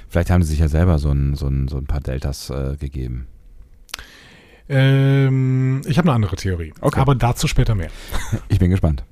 Vielleicht 0.09 0.29
haben 0.29 0.43
sie 0.43 0.49
sich 0.49 0.59
ja 0.59 0.67
selber 0.67 0.97
so 0.97 1.11
ein, 1.11 1.35
so 1.35 1.47
ein, 1.47 1.67
so 1.67 1.77
ein 1.77 1.85
paar 1.85 2.01
Deltas 2.01 2.49
äh, 2.49 2.77
gegeben. 2.77 3.27
Ähm, 4.69 5.81
ich 5.85 5.97
habe 5.97 6.07
eine 6.09 6.15
andere 6.15 6.35
Theorie. 6.35 6.73
Okay. 6.79 6.99
Aber 6.99 7.15
dazu 7.15 7.47
später 7.47 7.75
mehr. 7.75 7.91
Ich 8.47 8.59
bin 8.59 8.71
gespannt. 8.71 9.03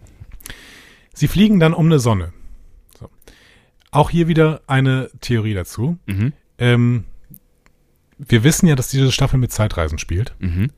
Sie 1.13 1.27
fliegen 1.27 1.59
dann 1.59 1.73
um 1.73 1.85
eine 1.87 1.99
Sonne. 1.99 2.31
So. 2.97 3.09
Auch 3.91 4.09
hier 4.09 4.27
wieder 4.27 4.61
eine 4.67 5.09
Theorie 5.19 5.53
dazu. 5.53 5.97
Mhm. 6.05 6.33
Ähm, 6.57 7.03
wir 8.17 8.43
wissen 8.43 8.67
ja, 8.67 8.75
dass 8.75 8.87
diese 8.87 9.11
Staffel 9.11 9.39
mit 9.39 9.51
Zeitreisen 9.51 9.97
spielt. 9.97 10.35
Mhm. 10.39 10.71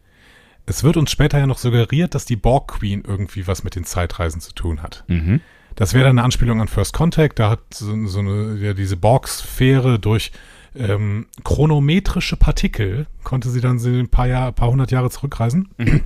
Es 0.65 0.83
wird 0.83 0.97
uns 0.97 1.11
später 1.11 1.39
ja 1.39 1.47
noch 1.47 1.57
suggeriert, 1.57 2.15
dass 2.15 2.25
die 2.25 2.35
Borg 2.35 2.67
Queen 2.79 3.03
irgendwie 3.05 3.47
was 3.47 3.63
mit 3.63 3.75
den 3.75 3.83
Zeitreisen 3.83 4.39
zu 4.39 4.53
tun 4.53 4.81
hat. 4.81 5.03
Mhm. 5.07 5.41
Das 5.75 5.93
wäre 5.93 6.05
dann 6.05 6.17
eine 6.19 6.23
Anspielung 6.23 6.61
an 6.61 6.67
First 6.67 6.93
Contact. 6.93 7.39
Da 7.39 7.49
hat 7.49 7.59
so, 7.73 8.05
so 8.07 8.19
eine, 8.19 8.57
ja, 8.57 8.73
diese 8.73 8.95
Borg-Sphäre 8.95 9.99
durch 9.99 10.31
ähm, 10.75 11.27
chronometrische 11.43 12.37
Partikel 12.37 13.07
konnte 13.23 13.49
sie 13.49 13.61
dann 13.61 13.77
ein 13.77 14.09
paar, 14.09 14.27
Jahr, 14.27 14.51
paar 14.51 14.69
hundert 14.69 14.91
Jahre 14.91 15.09
zurückreisen. 15.09 15.69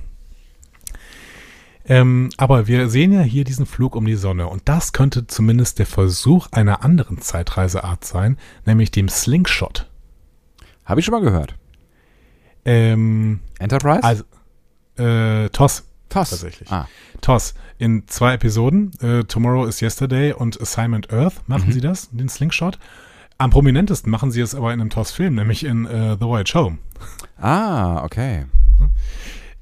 ähm, 1.86 2.30
aber 2.36 2.66
wir 2.66 2.88
sehen 2.88 3.12
ja 3.12 3.20
hier 3.20 3.44
diesen 3.44 3.66
Flug 3.66 3.96
um 3.96 4.04
die 4.04 4.14
Sonne 4.14 4.46
und 4.48 4.68
das 4.68 4.92
könnte 4.92 5.26
zumindest 5.26 5.78
der 5.78 5.86
Versuch 5.86 6.48
einer 6.52 6.82
anderen 6.84 7.20
Zeitreiseart 7.20 8.04
sein, 8.04 8.38
nämlich 8.66 8.90
dem 8.90 9.08
Slingshot. 9.08 9.88
Habe 10.84 11.00
ich 11.00 11.06
schon 11.06 11.12
mal 11.12 11.22
gehört. 11.22 11.54
Ähm, 12.64 13.40
Enterprise? 13.58 14.02
also, 14.02 14.24
äh, 14.98 15.48
TOS. 15.50 15.84
TOS. 16.08 16.30
tatsächlich. 16.30 16.70
Ah. 16.72 16.88
TOS. 17.20 17.54
In 17.78 18.04
zwei 18.08 18.34
Episoden, 18.34 18.92
äh, 19.00 19.24
Tomorrow 19.24 19.66
is 19.66 19.80
Yesterday 19.82 20.32
und 20.32 20.60
Assignment 20.60 21.12
Earth, 21.12 21.34
machen 21.46 21.70
sie 21.72 21.80
das, 21.80 22.08
den 22.12 22.28
Slingshot. 22.28 22.78
Am 23.36 23.50
prominentesten 23.50 24.10
machen 24.10 24.30
sie 24.30 24.40
es 24.40 24.54
aber 24.54 24.72
in 24.72 24.80
einem 24.80 24.90
TOS-Film, 24.90 25.34
nämlich 25.34 25.64
in 25.64 25.86
äh, 25.86 26.16
The 26.18 26.24
Voyage 26.24 26.54
Home. 26.54 26.78
ah, 27.40 28.02
okay. 28.02 28.46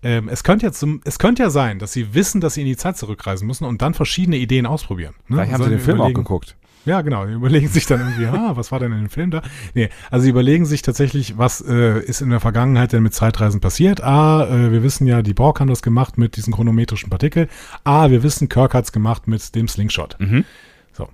Ähm, 0.03 0.29
es, 0.29 0.45
könnte 0.45 0.67
jetzt 0.67 0.79
zum, 0.79 1.01
es 1.05 1.19
könnte 1.19 1.43
ja 1.43 1.51
sein, 1.51 1.79
dass 1.79 1.93
sie 1.93 2.15
wissen, 2.15 2.41
dass 2.41 2.55
sie 2.55 2.61
in 2.61 2.67
die 2.67 2.77
Zeit 2.77 2.97
zurückreisen 2.97 3.47
müssen 3.47 3.65
und 3.65 3.83
dann 3.83 3.93
verschiedene 3.95 4.37
Ideen 4.37 4.65
ausprobieren. 4.67 5.15
ne? 5.29 5.37
Vielleicht 5.37 5.53
haben 5.53 5.65
sie 5.65 5.71
den 5.71 5.81
Film 5.81 5.97
auch 6.01 6.05
überlegen- 6.05 6.23
geguckt. 6.23 6.57
Ja, 6.87 7.03
genau. 7.03 7.27
Die 7.27 7.33
überlegen 7.33 7.69
sich 7.69 7.85
dann 7.85 8.01
irgendwie, 8.01 8.27
ah, 8.27 8.53
was 8.55 8.71
war 8.71 8.79
denn 8.79 8.93
in 8.93 9.01
dem 9.01 9.11
Film 9.11 9.33
da? 9.33 9.43
Nee, 9.75 9.91
also 10.11 10.25
sie 10.25 10.31
überlegen 10.31 10.65
sich 10.65 10.83
tatsächlich, 10.83 11.37
was 11.37 11.61
äh, 11.61 12.01
ist 12.01 12.21
in 12.21 12.31
der 12.31 12.41
Vergangenheit 12.41 12.93
denn 12.93 13.03
mit 13.03 13.13
Zeitreisen 13.13 13.61
passiert? 13.61 14.03
Ah, 14.03 14.47
äh, 14.47 14.71
wir 14.71 14.85
wissen 14.85 15.07
ja, 15.07 15.21
die 15.21 15.35
Borg 15.35 15.59
haben 15.61 15.69
das 15.69 15.83
gemacht 15.83 16.17
mit 16.17 16.37
diesen 16.37 16.55
chronometrischen 16.55 17.11
Partikel. 17.11 17.49
Ah, 17.83 18.11
wir 18.11 18.23
wissen, 18.23 18.49
Kirk 18.49 18.73
hat's 18.73 18.93
gemacht 18.93 19.27
mit 19.27 19.55
dem 19.57 19.67
Slingshot. 19.67 20.17
Mhm. 20.21 20.45
So. 20.93 21.09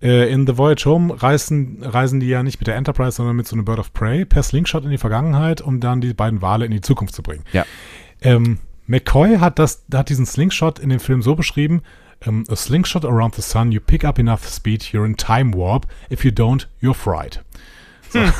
Äh, 0.00 0.32
in 0.32 0.46
The 0.46 0.56
Voyage 0.56 0.86
Home 0.86 1.22
reisen, 1.22 1.82
reisen 1.82 2.18
die 2.18 2.28
ja 2.28 2.42
nicht 2.42 2.58
mit 2.58 2.66
der 2.66 2.76
Enterprise, 2.76 3.16
sondern 3.16 3.36
mit 3.36 3.46
so 3.46 3.54
einem 3.54 3.66
Bird 3.66 3.80
of 3.80 3.92
Prey 3.92 4.24
per 4.24 4.42
Slingshot 4.42 4.84
in 4.84 4.90
die 4.90 4.98
Vergangenheit, 4.98 5.60
um 5.60 5.78
dann 5.78 6.00
die 6.00 6.14
beiden 6.14 6.40
Wale 6.40 6.64
in 6.64 6.72
die 6.72 6.80
Zukunft 6.80 7.14
zu 7.14 7.22
bringen. 7.22 7.44
Ja. 7.52 7.66
Ähm, 8.22 8.60
McCoy 8.86 9.38
hat, 9.38 9.58
das, 9.58 9.84
hat 9.92 10.08
diesen 10.08 10.24
Slingshot 10.24 10.78
in 10.78 10.88
dem 10.88 11.00
Film 11.00 11.20
so 11.20 11.34
beschrieben, 11.34 11.82
ähm, 12.26 12.44
a 12.48 12.56
slingshot 12.56 13.04
around 13.04 13.34
the 13.34 13.42
sun, 13.42 13.72
you 13.72 13.80
pick 13.80 14.04
up 14.04 14.18
enough 14.18 14.48
speed, 14.48 14.82
you're 14.92 15.06
in 15.06 15.16
time 15.16 15.52
warp. 15.54 15.86
If 16.10 16.24
you 16.24 16.30
don't, 16.30 16.66
you're 16.80 16.94
fried. 16.94 17.40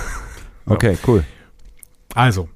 Okay, 0.66 0.96
cool. 1.06 1.24
Also, 2.14 2.48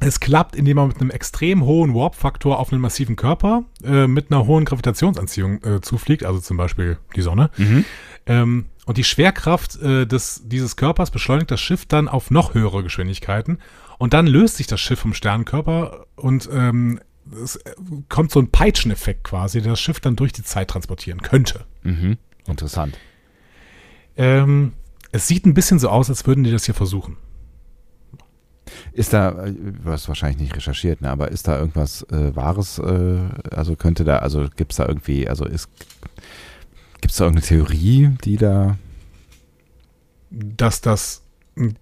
es 0.00 0.20
klappt, 0.20 0.54
indem 0.56 0.76
man 0.76 0.88
mit 0.88 1.00
einem 1.00 1.10
extrem 1.10 1.64
hohen 1.64 1.94
Warp-Faktor 1.94 2.58
auf 2.58 2.72
einen 2.72 2.80
massiven 2.80 3.16
Körper 3.16 3.64
äh, 3.82 4.06
mit 4.06 4.30
einer 4.30 4.46
hohen 4.46 4.64
Gravitationsanziehung 4.64 5.62
äh, 5.64 5.80
zufliegt, 5.80 6.24
also 6.24 6.40
zum 6.40 6.56
Beispiel 6.56 6.98
die 7.16 7.22
Sonne. 7.22 7.50
Mhm. 7.56 7.84
Ähm, 8.26 8.66
und 8.86 8.96
die 8.96 9.04
Schwerkraft 9.04 9.80
äh, 9.82 10.06
des, 10.06 10.42
dieses 10.44 10.76
Körpers 10.76 11.10
beschleunigt 11.10 11.50
das 11.50 11.60
Schiff 11.60 11.84
dann 11.86 12.08
auf 12.08 12.30
noch 12.30 12.54
höhere 12.54 12.82
Geschwindigkeiten. 12.82 13.58
Und 13.98 14.14
dann 14.14 14.26
löst 14.26 14.56
sich 14.56 14.68
das 14.68 14.80
Schiff 14.80 15.00
vom 15.00 15.12
Sternenkörper 15.12 16.06
und 16.14 16.48
ähm, 16.52 17.00
es 17.42 17.56
äh, 17.56 17.74
kommt 18.08 18.30
so 18.30 18.40
ein 18.40 18.50
Peitscheneffekt 18.50 19.24
quasi, 19.24 19.60
der 19.60 19.72
das 19.72 19.80
Schiff 19.80 20.00
dann 20.00 20.16
durch 20.16 20.32
die 20.32 20.42
Zeit 20.42 20.68
transportieren 20.68 21.22
könnte. 21.22 21.64
Mhm. 21.82 22.18
Interessant. 22.46 22.98
Ähm, 24.16 24.72
es 25.12 25.28
sieht 25.28 25.46
ein 25.46 25.54
bisschen 25.54 25.78
so 25.78 25.88
aus, 25.88 26.08
als 26.08 26.26
würden 26.26 26.44
die 26.44 26.50
das 26.50 26.64
hier 26.64 26.74
versuchen. 26.74 27.16
Ist 28.92 29.12
da, 29.12 29.46
äh, 29.46 29.52
du 29.52 29.90
hast 29.90 30.08
wahrscheinlich 30.08 30.40
nicht 30.40 30.56
recherchiert, 30.56 31.00
ne, 31.00 31.10
aber 31.10 31.30
ist 31.30 31.48
da 31.48 31.58
irgendwas 31.58 32.02
äh, 32.10 32.34
Wahres, 32.36 32.78
äh, 32.78 33.20
also 33.50 33.76
könnte 33.76 34.04
da, 34.04 34.18
also 34.18 34.48
gibt 34.56 34.72
es 34.72 34.76
da 34.76 34.86
irgendwie, 34.86 35.28
also 35.28 35.44
ist, 35.44 35.68
gibt 37.00 37.12
es 37.12 37.16
da 37.16 37.24
irgendeine 37.24 37.46
Theorie, 37.46 38.10
die 38.24 38.36
da, 38.36 38.76
Dass 40.30 40.80
das 40.80 41.22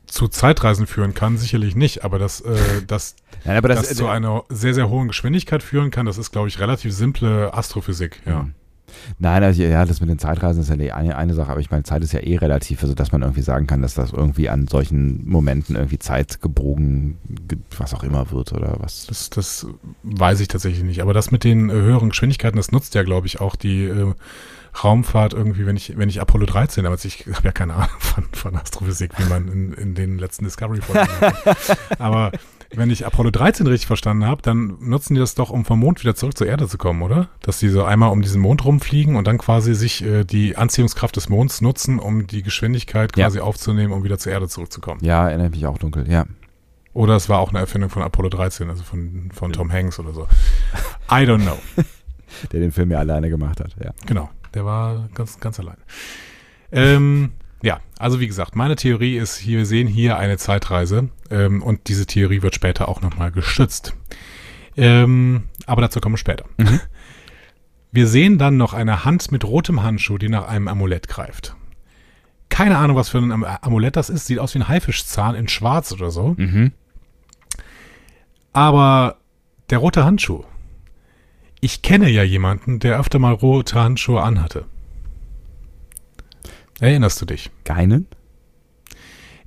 zu 0.07 0.29
Zeitreisen 0.29 0.87
führen 0.87 1.15
kann, 1.15 1.37
sicherlich 1.39 1.77
nicht, 1.77 2.05
aber 2.05 2.19
dass 2.19 2.41
äh, 2.41 2.57
das, 2.87 3.17
nein, 3.45 3.57
aber 3.57 3.69
das, 3.69 3.89
das, 3.89 3.97
zu 3.97 4.07
einer 4.09 4.45
sehr, 4.49 4.75
sehr 4.75 4.89
hohen 4.89 5.09
Geschwindigkeit 5.09 5.63
führen 5.63 5.91
kann, 5.91 6.07
das 6.07 6.19
ist, 6.19 6.33
glaube 6.33 6.49
ich, 6.49 6.59
relativ 6.59 6.93
simple 6.93 7.53
Astrophysik. 7.53 8.21
Ja. 8.27 8.43
Mhm. 8.45 8.55
Nein, 9.19 9.43
also, 9.43 9.63
ja, 9.63 9.85
das 9.85 10.01
mit 10.01 10.09
den 10.09 10.19
Zeitreisen 10.19 10.63
ist 10.63 10.71
ja 10.71 10.77
die 10.77 10.93
eine, 10.93 11.17
eine 11.17 11.35
Sache, 11.35 11.51
aber 11.51 11.61
ich 11.61 11.71
meine, 11.71 11.83
Zeit 11.83 12.03
ist 12.03 12.13
ja 12.13 12.21
eh 12.21 12.37
relativ, 12.37 12.83
also 12.83 12.95
dass 12.95 13.13
man 13.13 13.23
irgendwie 13.23 13.43
sagen 13.43 13.67
kann, 13.67 13.83
dass 13.83 13.95
das 13.95 14.13
irgendwie 14.13 14.49
an 14.49 14.69
solchen 14.69 15.29
Momenten 15.29 15.77
irgendwie 15.77 15.99
Zeit 15.99 16.41
gebogen, 16.41 17.19
ge- 17.47 17.59
was 17.77 17.93
auch 17.93 18.05
immer 18.05 18.31
wird 18.31 18.53
oder 18.53 18.77
was. 18.81 19.07
Das, 19.07 19.29
das 19.29 19.67
weiß 20.05 20.41
ich 20.41 20.49
tatsächlich 20.49 20.85
nicht. 20.85 21.03
Aber 21.03 21.13
das 21.13 21.31
mit 21.31 21.45
den 21.45 21.69
äh, 21.69 21.73
höheren 21.75 22.09
Geschwindigkeiten, 22.11 22.57
das 22.57 22.73
nutzt 22.73 22.95
ja, 22.95 23.03
glaube 23.03 23.27
ich, 23.27 23.41
auch 23.41 23.57
die 23.57 23.85
äh, 23.85 24.15
Raumfahrt 24.85 25.33
irgendwie, 25.33 25.67
wenn 25.67 25.77
ich, 25.77 25.97
wenn 25.97 26.09
ich 26.09 26.21
Apollo 26.21 26.47
13, 26.47 26.85
aber 26.87 26.97
ich 27.03 27.27
habe 27.33 27.45
ja 27.45 27.53
keine 27.53 27.75
Ahnung 27.75 27.89
von, 27.99 28.25
von 28.33 28.57
Astrophysik, 28.57 29.13
wie 29.19 29.25
man 29.29 29.49
in, 29.49 29.73
in 29.73 29.95
den 29.95 30.19
letzten 30.19 30.45
Discovery-Folgen 30.45 31.09
hat. 31.21 31.79
Aber 31.99 32.33
wenn 32.75 32.91
ich 32.91 33.07
Apollo 33.07 33.31
13 33.31 33.67
richtig 33.67 33.87
verstanden 33.87 34.25
habe, 34.27 34.43
dann 34.43 34.77
nutzen 34.81 35.15
die 35.15 35.21
das 35.21 35.35
doch, 35.35 35.51
um 35.51 35.65
vom 35.65 35.81
Mond 35.81 36.03
wieder 36.03 36.15
zurück 36.15 36.37
zur 36.37 36.47
Erde 36.47 36.67
zu 36.69 36.79
kommen, 36.79 37.03
oder? 37.03 37.29
Dass 37.41 37.59
die 37.59 37.69
so 37.69 37.85
einmal 37.85 38.11
um 38.11 38.23
diesen 38.23 38.41
Mond 38.41 38.65
rumfliegen 38.65 39.17
und 39.17 39.27
dann 39.27 39.39
quasi 39.39 39.75
sich 39.75 40.05
äh, 40.05 40.25
die 40.25 40.57
Anziehungskraft 40.57 41.17
des 41.17 41.29
Monds 41.29 41.61
nutzen, 41.61 41.99
um 41.99 42.27
die 42.27 42.43
Geschwindigkeit 42.43 43.17
Ja. 43.17 43.27
quasi 43.27 43.41
aufzunehmen, 43.41 43.93
um 43.93 44.05
wieder 44.05 44.19
zur 44.19 44.33
Erde 44.33 44.49
zurückzukommen. 44.49 45.01
Ja, 45.03 45.29
erinnert 45.29 45.53
mich 45.53 45.67
auch 45.67 45.79
dunkel, 45.79 46.11
ja. 46.11 46.27
Oder 46.93 47.15
es 47.17 47.29
war 47.29 47.39
auch 47.41 47.51
eine 47.51 47.59
Erfindung 47.61 47.91
von 47.91 48.03
Apollo 48.03 48.31
13, 48.31 48.69
also 48.71 48.83
von, 48.83 49.31
von 49.33 49.53
Tom 49.53 49.71
Hanks 49.73 49.99
oder 49.99 50.13
so. 50.13 50.27
I 51.11 51.25
don't 51.27 51.43
know. 51.43 51.59
Der 52.53 52.61
den 52.61 52.73
Film 52.73 52.91
ja 52.91 52.99
alleine 52.99 53.31
gemacht 53.31 53.61
hat, 53.61 53.77
ja. 53.83 53.93
Genau, 54.07 54.29
der 54.57 54.65
war 54.65 55.09
ganz, 55.15 55.39
ganz 55.39 55.61
allein. 55.61 55.77
Ähm, 56.73 57.33
ja, 57.63 57.81
also 57.99 58.19
wie 58.19 58.27
gesagt, 58.27 58.57
meine 58.57 58.75
Theorie 58.75 59.17
ist, 59.17 59.37
hier, 59.37 59.59
wir 59.59 59.67
sehen 59.67 59.87
hier 59.87 60.19
eine 60.19 60.37
Zeitreise 60.37 61.11
ähm, 61.31 61.63
und 61.63 61.87
diese 61.89 62.07
Theorie 62.07 62.43
wird 62.43 62.55
später 62.55 62.89
auch 62.89 63.01
nochmal 63.01 63.31
gestützt. 63.31 63.95
Ähm, 64.77 65.45
aber 65.67 65.83
dazu 65.83 66.01
kommen 66.01 66.15
wir 66.15 66.19
später. 66.19 66.45
Wir 67.93 68.07
sehen 68.09 68.37
dann 68.37 68.57
noch 68.57 68.75
eine 68.75 69.05
Hand 69.05 69.33
mit 69.33 69.45
rotem 69.45 69.83
Handschuh, 69.83 70.19
die 70.19 70.29
nach 70.29 70.49
einem 70.49 70.69
Amulett 70.69 71.09
greift. 71.09 71.57
Keine 72.49 72.77
Ahnung, 72.79 72.97
was 72.97 73.09
für 73.09 73.19
ein 73.19 73.33
Am- 73.33 73.45
Amulett 73.45 73.97
das 73.97 74.11
ist. 74.11 74.27
Sieht 74.27 74.39
aus 74.39 74.55
wie 74.55 74.59
ein 74.59 74.69
Haifischzahn 74.69 75.35
in 75.35 75.49
schwarz 75.49 75.93
oder 75.93 76.11
so. 76.11 76.35
Mhm. 76.37 76.73
Aber 78.53 79.17
der 79.71 79.79
rote 79.79 80.05
Handschuh. 80.05 80.45
Ich 81.61 81.83
kenne 81.83 82.09
ja 82.11 82.23
jemanden, 82.23 82.79
der 82.79 82.99
öfter 82.99 83.19
mal 83.19 83.33
rote 83.33 83.81
Handschuhe 83.81 84.23
anhatte. 84.23 84.67
Erinnerst 86.81 87.21
du 87.21 87.27
dich? 87.27 87.51
Geinen? 87.65 88.07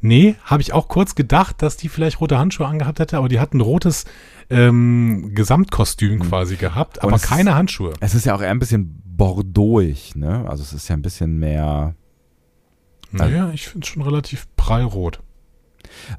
Nee, 0.02 0.36
habe 0.44 0.62
ich 0.62 0.74
auch 0.74 0.88
kurz 0.88 1.14
gedacht, 1.16 1.62
dass 1.62 1.78
die 1.78 1.90
vielleicht 1.90 2.22
rote 2.22 2.40
Handschuhe 2.40 2.68
angehabt 2.68 3.00
hätte, 3.00 3.18
aber 3.18 3.28
die 3.28 3.40
hat 3.40 3.54
ein 3.54 3.62
rotes 3.62 4.06
ähm, 4.50 5.32
Gesamtkostüm 5.36 6.22
quasi 6.22 6.56
gehabt, 6.56 7.04
aber 7.04 7.20
keine 7.20 7.56
Handschuhe. 7.56 7.94
Es 8.00 8.16
ist 8.16 8.26
ja 8.26 8.34
auch 8.34 8.42
eher 8.42 8.52
ein 8.52 8.60
bisschen 8.60 9.02
bordeauxig, 9.06 10.16
ne? 10.16 10.46
Also 10.48 10.64
es 10.64 10.74
ist 10.74 10.88
ja 10.88 10.96
ein 10.96 11.02
bisschen 11.02 11.38
mehr. 11.38 11.96
Naja, 13.12 13.52
ich 13.54 13.68
finde 13.68 13.86
es 13.86 13.90
schon 13.90 14.02
relativ 14.02 14.48
prallrot. 14.56 15.20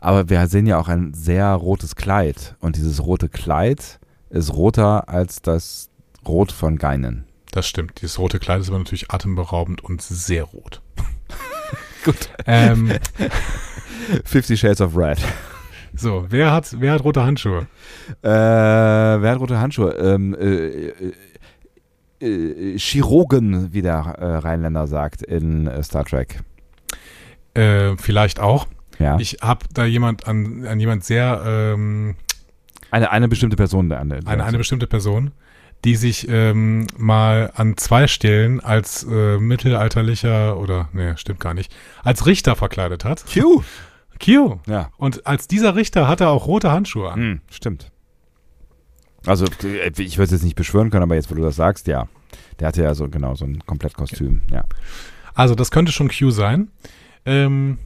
Aber 0.01 0.29
wir 0.29 0.47
sehen 0.49 0.67
ja 0.67 0.79
auch 0.79 0.89
ein 0.89 1.15
sehr 1.15 1.47
rotes 1.53 1.97
Kleid. 1.97 2.57
Und 2.61 2.77
dieses 2.77 3.03
rote 3.05 3.29
Kleid 3.29 4.00
ist 4.31 4.55
roter 4.55 5.09
als 5.09 5.43
das 5.43 5.91
Rot 6.27 6.53
von 6.53 6.79
Geinen. 6.79 7.25
Das 7.53 7.67
stimmt. 7.67 8.01
Dieses 8.01 8.19
rote 8.19 8.39
Kleid 8.39 8.61
ist 8.61 8.69
aber 8.69 8.79
natürlich 8.79 9.11
atemberaubend 9.11 9.83
und 9.83 10.01
sehr 10.01 10.45
rot. 10.45 10.81
Gut. 12.05 12.31
Ähm, 12.47 12.93
Fifty 14.25 14.57
Shades 14.57 14.81
of 14.81 14.97
Red. 14.97 15.19
so, 15.95 16.27
wer 16.29 16.53
hat, 16.53 16.77
wer 16.79 16.93
hat 16.93 17.05
rote 17.05 17.25
Handschuhe? 17.25 17.67
Äh, 18.23 18.29
wer 18.31 19.31
hat 19.31 19.41
rote 19.41 19.59
Handschuhe? 19.59 19.91
Ähm, 19.93 20.35
äh, 20.35 20.89
äh, 20.89 21.13
äh, 22.21 22.79
Chirurgen, 22.79 23.73
wie 23.73 23.83
der 23.83 23.97
äh, 24.19 24.37
Rheinländer 24.37 24.87
sagt 24.87 25.23
in 25.23 25.67
äh, 25.67 25.83
Star 25.83 26.05
Trek. 26.05 26.43
Vielleicht 27.99 28.39
auch. 28.41 28.69
Ja. 29.01 29.19
Ich 29.19 29.39
habe 29.43 29.67
da 29.75 29.85
jemand 29.85 30.29
an, 30.29 30.65
an 30.67 30.79
jemand 30.79 31.05
sehr 31.05 31.43
ähm, 31.45 32.15
eine, 32.91 33.11
eine 33.11 33.29
bestimmte 33.29 33.57
Person. 33.57 33.89
Der 33.89 34.01
andere. 34.01 34.27
eine, 34.27 34.45
eine 34.45 34.59
bestimmte 34.59 34.87
Person, 34.87 35.33
die 35.85 35.97
sich 35.97 36.29
ähm, 36.29 36.87
mal 36.97 37.53
an 37.55 37.77
zwei 37.77 38.07
Stellen 38.07 38.61
als 38.61 39.05
äh, 39.05 39.39
mittelalterlicher 39.39 40.59
oder 40.59 40.89
nee, 40.93 41.17
stimmt 41.17 41.41
gar 41.41 41.55
nicht, 41.55 41.75
als 42.03 42.27
Richter 42.27 42.57
verkleidet 42.57 43.05
hat. 43.05 43.25
Q. 43.33 43.63
Q. 44.23 44.59
Ja. 44.67 44.91
Und 44.99 45.27
als 45.27 45.49
dieser 45.49 45.77
Richter 45.77 46.07
hat 46.07 46.21
er 46.21 46.29
auch 46.29 46.47
rote 46.47 46.71
Handschuhe 46.71 47.11
an. 47.11 47.21
Hm, 47.21 47.41
stimmt. 47.51 47.91
Also, 49.27 49.47
äh, 49.65 49.91
ich 49.97 50.19
würde 50.19 50.25
es 50.27 50.31
jetzt 50.31 50.45
nicht 50.45 50.57
beschwören 50.57 50.91
können, 50.91 51.03
aber 51.03 51.15
jetzt, 51.15 51.31
wo 51.31 51.35
du 51.35 51.43
das 51.43 51.57
sagst, 51.57 51.87
ja. 51.87 52.07
Der 52.59 52.69
hatte 52.69 52.83
ja 52.83 52.95
so, 52.95 53.09
genau, 53.09 53.35
so 53.35 53.47
ein 53.47 53.65
Komplettkostüm, 53.65 54.43
ja. 54.53 54.65
Also 55.35 55.55
das 55.55 55.71
könnte 55.71 55.93
schon 55.93 56.11
Q 56.11 56.31
sein. 56.31 56.69
Ähm, 57.25 57.79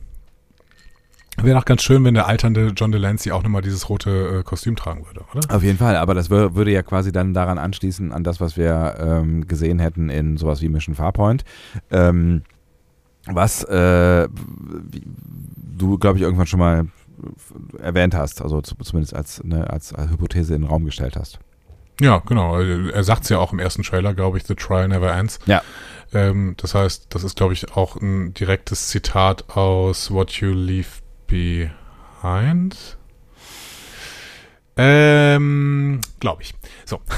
Wäre 1.43 1.59
doch 1.59 1.64
ganz 1.64 1.82
schön, 1.82 2.05
wenn 2.05 2.14
der 2.14 2.26
alternde 2.26 2.72
John 2.76 2.93
Delancey 2.93 3.32
auch 3.32 3.43
nochmal 3.43 3.62
dieses 3.62 3.89
rote 3.89 4.39
äh, 4.39 4.43
Kostüm 4.45 4.76
tragen 4.76 5.05
würde, 5.07 5.22
oder? 5.35 5.55
Auf 5.55 5.62
jeden 5.62 5.78
Fall, 5.78 5.97
aber 5.97 6.14
das 6.14 6.30
wür- 6.30 6.55
würde 6.55 6.70
ja 6.70 6.82
quasi 6.82 7.12
dann 7.12 7.35
daran 7.35 7.59
anschließen, 7.59 8.12
an 8.12 8.24
das, 8.24 8.41
was 8.41 8.57
wir 8.57 8.97
ähm, 8.99 9.47
gesehen 9.47 9.78
hätten 9.78 10.11
in 10.11 10.37
sowas 10.37 10.62
wie 10.62 10.68
Mission 10.68 10.95
Farpoint. 10.95 11.45
Ähm, 11.91 12.43
was 13.26 13.64
äh, 13.64 14.28
du, 15.78 15.99
glaube 15.99 16.18
ich, 16.18 16.22
irgendwann 16.22 16.47
schon 16.47 16.61
mal 16.61 16.87
erwähnt 17.80 18.14
hast, 18.14 18.43
also 18.43 18.61
zu, 18.61 18.74
zumindest 18.76 19.14
als, 19.14 19.43
ne, 19.43 19.68
als, 19.70 19.95
als 19.95 20.11
Hypothese 20.11 20.55
in 20.55 20.62
den 20.62 20.68
Raum 20.68 20.85
gestellt 20.85 21.16
hast. 21.16 21.39
Ja, 22.01 22.18
genau. 22.26 22.61
Er 22.61 23.05
sagt 23.05 23.22
es 23.22 23.28
ja 23.28 23.39
auch 23.39 23.53
im 23.53 23.61
ersten 23.61 23.82
Trailer, 23.82 24.14
glaube 24.14 24.37
ich, 24.37 24.45
The 24.45 24.57
Trial 24.57 24.89
Never 24.89 25.12
Ends. 25.12 25.39
Ja. 25.47 25.62
Ähm, 26.12 26.55
das 26.57 26.74
heißt, 26.74 27.07
das 27.11 27.22
ist, 27.22 27.37
glaube 27.37 27.53
ich, 27.53 27.72
auch 27.76 27.97
ein 27.97 28.35
direktes 28.35 28.89
Zitat 28.89 29.57
aus 29.57 30.11
What 30.11 30.32
You 30.32 30.53
Leave 30.53 30.89
Behind. 31.35 32.97
Ähm, 34.76 36.01
glaube 36.20 36.43
ich. 36.43 36.55
So. 36.85 37.01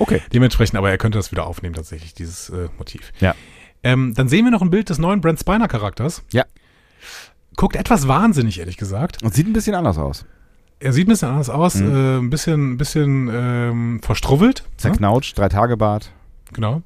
Okay. 0.00 0.20
Dementsprechend, 0.32 0.76
aber 0.76 0.90
er 0.90 0.98
könnte 0.98 1.18
das 1.18 1.30
wieder 1.30 1.46
aufnehmen, 1.46 1.72
tatsächlich, 1.76 2.14
dieses 2.14 2.50
äh, 2.50 2.68
Motiv. 2.78 3.12
Ja. 3.20 3.36
Ähm, 3.84 4.12
dann 4.16 4.28
sehen 4.28 4.44
wir 4.44 4.50
noch 4.50 4.60
ein 4.60 4.68
Bild 4.70 4.90
des 4.90 4.98
neuen 4.98 5.20
Brent 5.20 5.38
Spiner 5.38 5.68
Charakters. 5.68 6.24
Ja. 6.32 6.44
Guckt 7.54 7.76
etwas 7.76 8.08
wahnsinnig, 8.08 8.58
ehrlich 8.58 8.76
gesagt. 8.76 9.22
Und 9.22 9.32
sieht 9.34 9.46
ein 9.46 9.52
bisschen 9.52 9.76
anders 9.76 9.96
aus. 9.96 10.26
Er 10.80 10.92
sieht 10.92 11.06
ein 11.06 11.10
bisschen 11.10 11.28
anders 11.28 11.48
aus, 11.48 11.76
Mhm. 11.76 11.94
äh, 11.94 12.18
ein 12.18 12.28
bisschen, 12.28 12.76
bisschen 12.76 13.30
ähm, 13.32 14.00
verstrubbelt. 14.02 14.64
ne? 14.64 14.76
Zerknautscht, 14.78 15.38
drei 15.38 15.48
Tage 15.48 15.76
Bart. 15.76 16.10
Genau. 16.52 16.82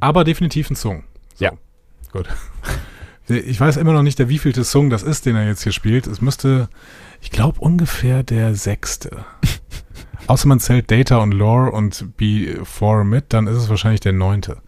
Aber 0.00 0.24
definitiv 0.24 0.68
ein 0.68 0.74
Song. 0.76 1.04
So. 1.36 1.44
Ja. 1.44 1.52
Gut. 2.12 2.26
Ich 3.28 3.60
weiß 3.60 3.76
immer 3.76 3.92
noch 3.92 4.02
nicht, 4.02 4.18
der 4.18 4.28
wievielte 4.28 4.64
Song 4.64 4.88
das 4.90 5.02
ist, 5.02 5.26
den 5.26 5.36
er 5.36 5.46
jetzt 5.46 5.62
hier 5.62 5.72
spielt. 5.72 6.06
Es 6.06 6.20
müsste, 6.20 6.68
ich 7.20 7.30
glaube, 7.30 7.60
ungefähr 7.60 8.22
der 8.22 8.54
sechste. 8.54 9.24
Außer 10.26 10.48
man 10.48 10.60
zählt 10.60 10.90
Data 10.90 11.18
und 11.18 11.32
Lore 11.32 11.70
und 11.70 12.06
B4 12.18 13.04
mit, 13.04 13.32
dann 13.32 13.46
ist 13.46 13.56
es 13.56 13.68
wahrscheinlich 13.68 14.00
der 14.00 14.12
neunte. 14.12 14.58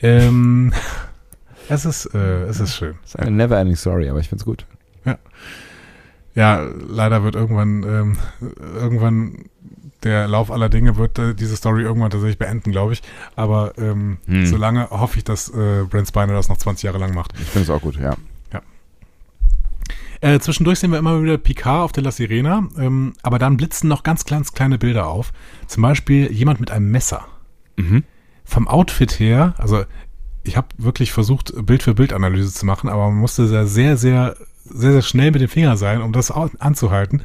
Ähm, 0.00 0.72
es 1.68 1.84
ist, 1.84 2.06
äh, 2.14 2.42
es 2.44 2.60
ist 2.60 2.76
schön. 2.76 2.96
Das 3.02 3.14
ist 3.14 3.20
eine 3.20 3.30
never 3.30 3.58
ending 3.58 3.76
story, 3.76 4.08
aber 4.08 4.20
ich 4.20 4.28
find's 4.28 4.44
gut. 4.44 4.66
Ja, 6.34 6.68
leider 6.88 7.24
wird 7.24 7.34
irgendwann, 7.34 7.82
ähm, 7.82 8.16
irgendwann 8.62 9.46
der 10.02 10.28
Lauf 10.28 10.50
aller 10.50 10.68
Dinge 10.68 10.96
wird 10.96 11.18
äh, 11.18 11.34
diese 11.34 11.56
Story 11.56 11.82
irgendwann 11.82 12.10
tatsächlich 12.10 12.38
beenden, 12.38 12.70
glaube 12.70 12.92
ich. 12.92 13.02
Aber 13.36 13.72
ähm, 13.78 14.18
Hm. 14.26 14.46
solange 14.46 14.90
hoffe 14.90 15.18
ich, 15.18 15.24
dass 15.24 15.48
äh, 15.48 15.84
Brent 15.88 16.08
Spiner 16.08 16.34
das 16.34 16.48
noch 16.48 16.58
20 16.58 16.84
Jahre 16.84 16.98
lang 16.98 17.14
macht. 17.14 17.32
Ich 17.38 17.48
finde 17.48 17.64
es 17.64 17.70
auch 17.70 17.82
gut, 17.82 17.96
ja. 17.96 18.16
Äh, 20.20 20.40
zwischendurch 20.40 20.80
sehen 20.80 20.90
wir 20.90 20.98
immer 20.98 21.22
wieder 21.22 21.38
Picard 21.38 21.84
auf 21.84 21.92
der 21.92 22.02
La 22.02 22.10
Sirena, 22.10 22.66
ähm, 22.76 23.12
aber 23.22 23.38
dann 23.38 23.56
blitzen 23.56 23.88
noch 23.88 24.02
ganz, 24.02 24.24
ganz 24.24 24.52
kleine 24.52 24.76
Bilder 24.76 25.06
auf. 25.06 25.32
Zum 25.68 25.82
Beispiel 25.82 26.32
jemand 26.32 26.58
mit 26.58 26.72
einem 26.72 26.90
Messer. 26.90 27.26
Mhm. 27.76 28.02
Vom 28.44 28.66
Outfit 28.66 29.20
her, 29.20 29.54
also 29.58 29.84
ich 30.42 30.56
habe 30.56 30.66
wirklich 30.76 31.12
versucht, 31.12 31.52
Bild 31.64 31.84
für 31.84 31.94
Bild 31.94 32.12
Analyse 32.12 32.52
zu 32.52 32.66
machen, 32.66 32.88
aber 32.88 33.08
man 33.10 33.18
musste 33.18 33.46
sehr, 33.46 33.66
sehr, 33.66 33.96
sehr, 33.96 34.34
sehr, 34.64 34.92
sehr 34.92 35.02
schnell 35.02 35.30
mit 35.30 35.40
dem 35.40 35.48
Finger 35.48 35.76
sein, 35.76 36.02
um 36.02 36.12
das 36.12 36.32
anzuhalten, 36.32 37.22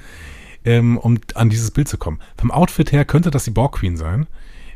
ähm, 0.66 0.98
um 0.98 1.20
an 1.36 1.50
dieses 1.50 1.72
Bild 1.72 1.88
zu 1.88 1.98
kommen. 1.98 2.20
Vom 2.38 2.52
Outfit 2.52 2.92
her 2.92 3.06
könnte 3.06 3.32
das 3.32 3.46
die 3.46 3.52
Borg 3.52 3.76
Queen 3.76 3.98
sein. 3.98 4.28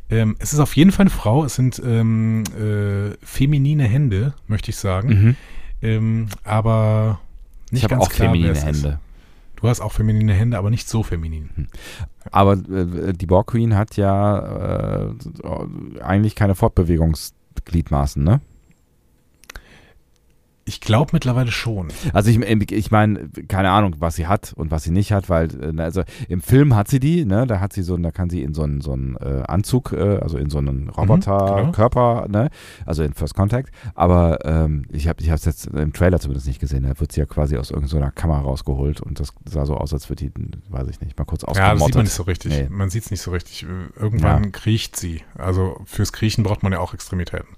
Ähm, 0.09 0.35
es 0.39 0.53
ist 0.53 0.59
auf 0.59 0.75
jeden 0.75 0.91
Fall 0.91 1.03
eine 1.03 1.09
Frau. 1.09 1.43
Es 1.43 1.55
sind 1.55 1.81
ähm, 1.85 2.43
äh, 2.57 3.15
feminine 3.25 3.83
Hände, 3.83 4.33
möchte 4.47 4.71
ich 4.71 4.77
sagen. 4.77 5.09
Mhm. 5.09 5.35
Ähm, 5.81 6.27
aber 6.43 7.19
nicht 7.71 7.79
Ich 7.79 7.83
habe 7.83 7.95
ganz 7.95 8.05
auch 8.05 8.09
klar, 8.09 8.29
feminine 8.29 8.51
es 8.51 8.59
ist. 8.59 8.65
Hände. 8.65 8.99
Du 9.57 9.67
hast 9.67 9.81
auch 9.81 9.91
feminine 9.91 10.33
Hände, 10.33 10.57
aber 10.57 10.69
nicht 10.69 10.87
so 10.87 11.01
feminin. 11.03 11.67
Aber 12.31 12.53
äh, 12.53 13.13
die 13.13 13.25
Borg 13.25 13.47
Queen 13.47 13.75
hat 13.75 13.97
ja 13.97 15.07
äh, 15.07 16.01
eigentlich 16.01 16.35
keine 16.35 16.55
Fortbewegungsgliedmaßen, 16.55 18.23
ne? 18.23 18.41
Ich 20.69 20.81
glaube 20.81 21.11
mittlerweile 21.13 21.49
schon. 21.49 21.87
Also 22.11 22.29
ich, 22.29 22.37
ich 22.73 22.91
meine, 22.91 23.29
keine 23.47 23.69
Ahnung, 23.69 23.95
was 23.99 24.15
sie 24.15 24.27
hat 24.27 24.51
und 24.57 24.69
was 24.69 24.83
sie 24.83 24.91
nicht 24.91 25.13
hat, 25.13 25.29
weil 25.29 25.47
äh, 25.63 25.81
also 25.81 26.03
im 26.27 26.41
Film 26.41 26.75
hat 26.75 26.89
sie 26.89 26.99
die, 26.99 27.23
ne, 27.23 27.47
da 27.47 27.61
hat 27.61 27.71
sie 27.71 27.83
so, 27.83 27.95
da 27.95 28.11
kann 28.11 28.29
sie 28.29 28.43
in 28.43 28.53
so 28.53 28.63
einen 28.63 28.81
so 28.81 28.91
einen 28.91 29.15
äh, 29.15 29.43
Anzug, 29.47 29.93
äh, 29.93 30.17
also 30.17 30.37
in 30.37 30.49
so 30.49 30.57
einen 30.57 30.89
Roboterkörper, 30.89 32.23
genau. 32.27 32.43
ne, 32.43 32.49
also 32.85 33.01
in 33.03 33.13
First 33.13 33.33
Contact. 33.35 33.71
Aber 33.95 34.45
ähm, 34.45 34.85
ich 34.91 35.07
habe, 35.07 35.21
ich 35.21 35.29
habe 35.29 35.37
es 35.37 35.45
jetzt 35.45 35.67
im 35.67 35.93
Trailer 35.93 36.19
zumindest 36.19 36.47
nicht 36.47 36.59
gesehen. 36.59 36.83
Da 36.83 36.99
wird 36.99 37.13
sie 37.13 37.21
ja 37.21 37.25
quasi 37.25 37.57
aus 37.57 37.71
irgendeiner 37.71 38.11
Kamera 38.11 38.41
rausgeholt 38.41 38.99
und 38.99 39.19
das 39.21 39.33
sah 39.45 39.65
so 39.65 39.77
aus, 39.77 39.93
als 39.93 40.09
würde 40.09 40.25
die, 40.29 40.31
weiß 40.69 40.87
ich 40.89 40.99
nicht, 40.99 41.17
mal 41.17 41.23
kurz 41.23 41.43
Ja, 41.43 41.47
das 41.47 41.55
sieht 41.55 41.63
ausgemottet. 41.71 41.95
man 41.95 42.03
nicht 42.03 42.13
so 42.13 42.23
richtig. 42.23 42.51
Nee. 42.51 42.67
Man 42.69 42.89
sieht 42.89 43.03
es 43.05 43.11
nicht 43.11 43.21
so 43.21 43.31
richtig. 43.31 43.65
Irgendwann 43.97 44.43
Ja. 44.43 44.49
kriecht 44.49 44.95
sie. 44.97 45.21
Also 45.37 45.79
fürs 45.85 46.11
Kriechen 46.11 46.43
braucht 46.43 46.61
man 46.63 46.73
ja 46.73 46.79
auch 46.79 46.93
Extremitäten. 46.93 47.55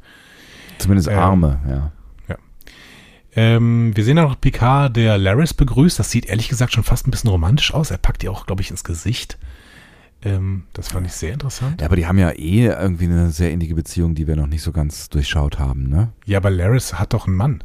Zumindest 0.77 1.09
Ähm, 1.09 1.17
Arme, 1.17 1.59
ja. 1.67 1.91
Ähm, 3.41 3.95
wir 3.95 4.03
sehen 4.03 4.17
dann 4.17 4.25
noch 4.25 4.41
Picard, 4.41 4.95
der 4.97 5.17
Laris 5.17 5.53
begrüßt. 5.53 5.97
Das 5.97 6.11
sieht 6.11 6.25
ehrlich 6.25 6.49
gesagt 6.49 6.73
schon 6.73 6.83
fast 6.83 7.07
ein 7.07 7.11
bisschen 7.11 7.29
romantisch 7.29 7.73
aus. 7.73 7.89
Er 7.89 7.97
packt 7.97 8.21
ihr 8.23 8.31
auch, 8.31 8.45
glaube 8.45 8.61
ich, 8.61 8.69
ins 8.69 8.83
Gesicht. 8.83 9.37
Ähm, 10.25 10.63
das 10.73 10.89
fand 10.89 11.07
ich 11.07 11.13
sehr 11.13 11.31
interessant. 11.31 11.79
Ja, 11.79 11.87
aber 11.87 11.95
die 11.95 12.05
haben 12.05 12.17
ja 12.17 12.31
eh 12.31 12.65
irgendwie 12.65 13.05
eine 13.05 13.29
sehr 13.31 13.51
innige 13.51 13.75
Beziehung, 13.75 14.13
die 14.15 14.27
wir 14.27 14.35
noch 14.35 14.47
nicht 14.47 14.61
so 14.61 14.73
ganz 14.73 15.07
durchschaut 15.09 15.57
haben, 15.59 15.87
ne? 15.87 16.09
Ja, 16.25 16.39
aber 16.39 16.49
Laris 16.49 16.95
hat 16.95 17.13
doch 17.13 17.27
einen 17.27 17.37
Mann. 17.37 17.63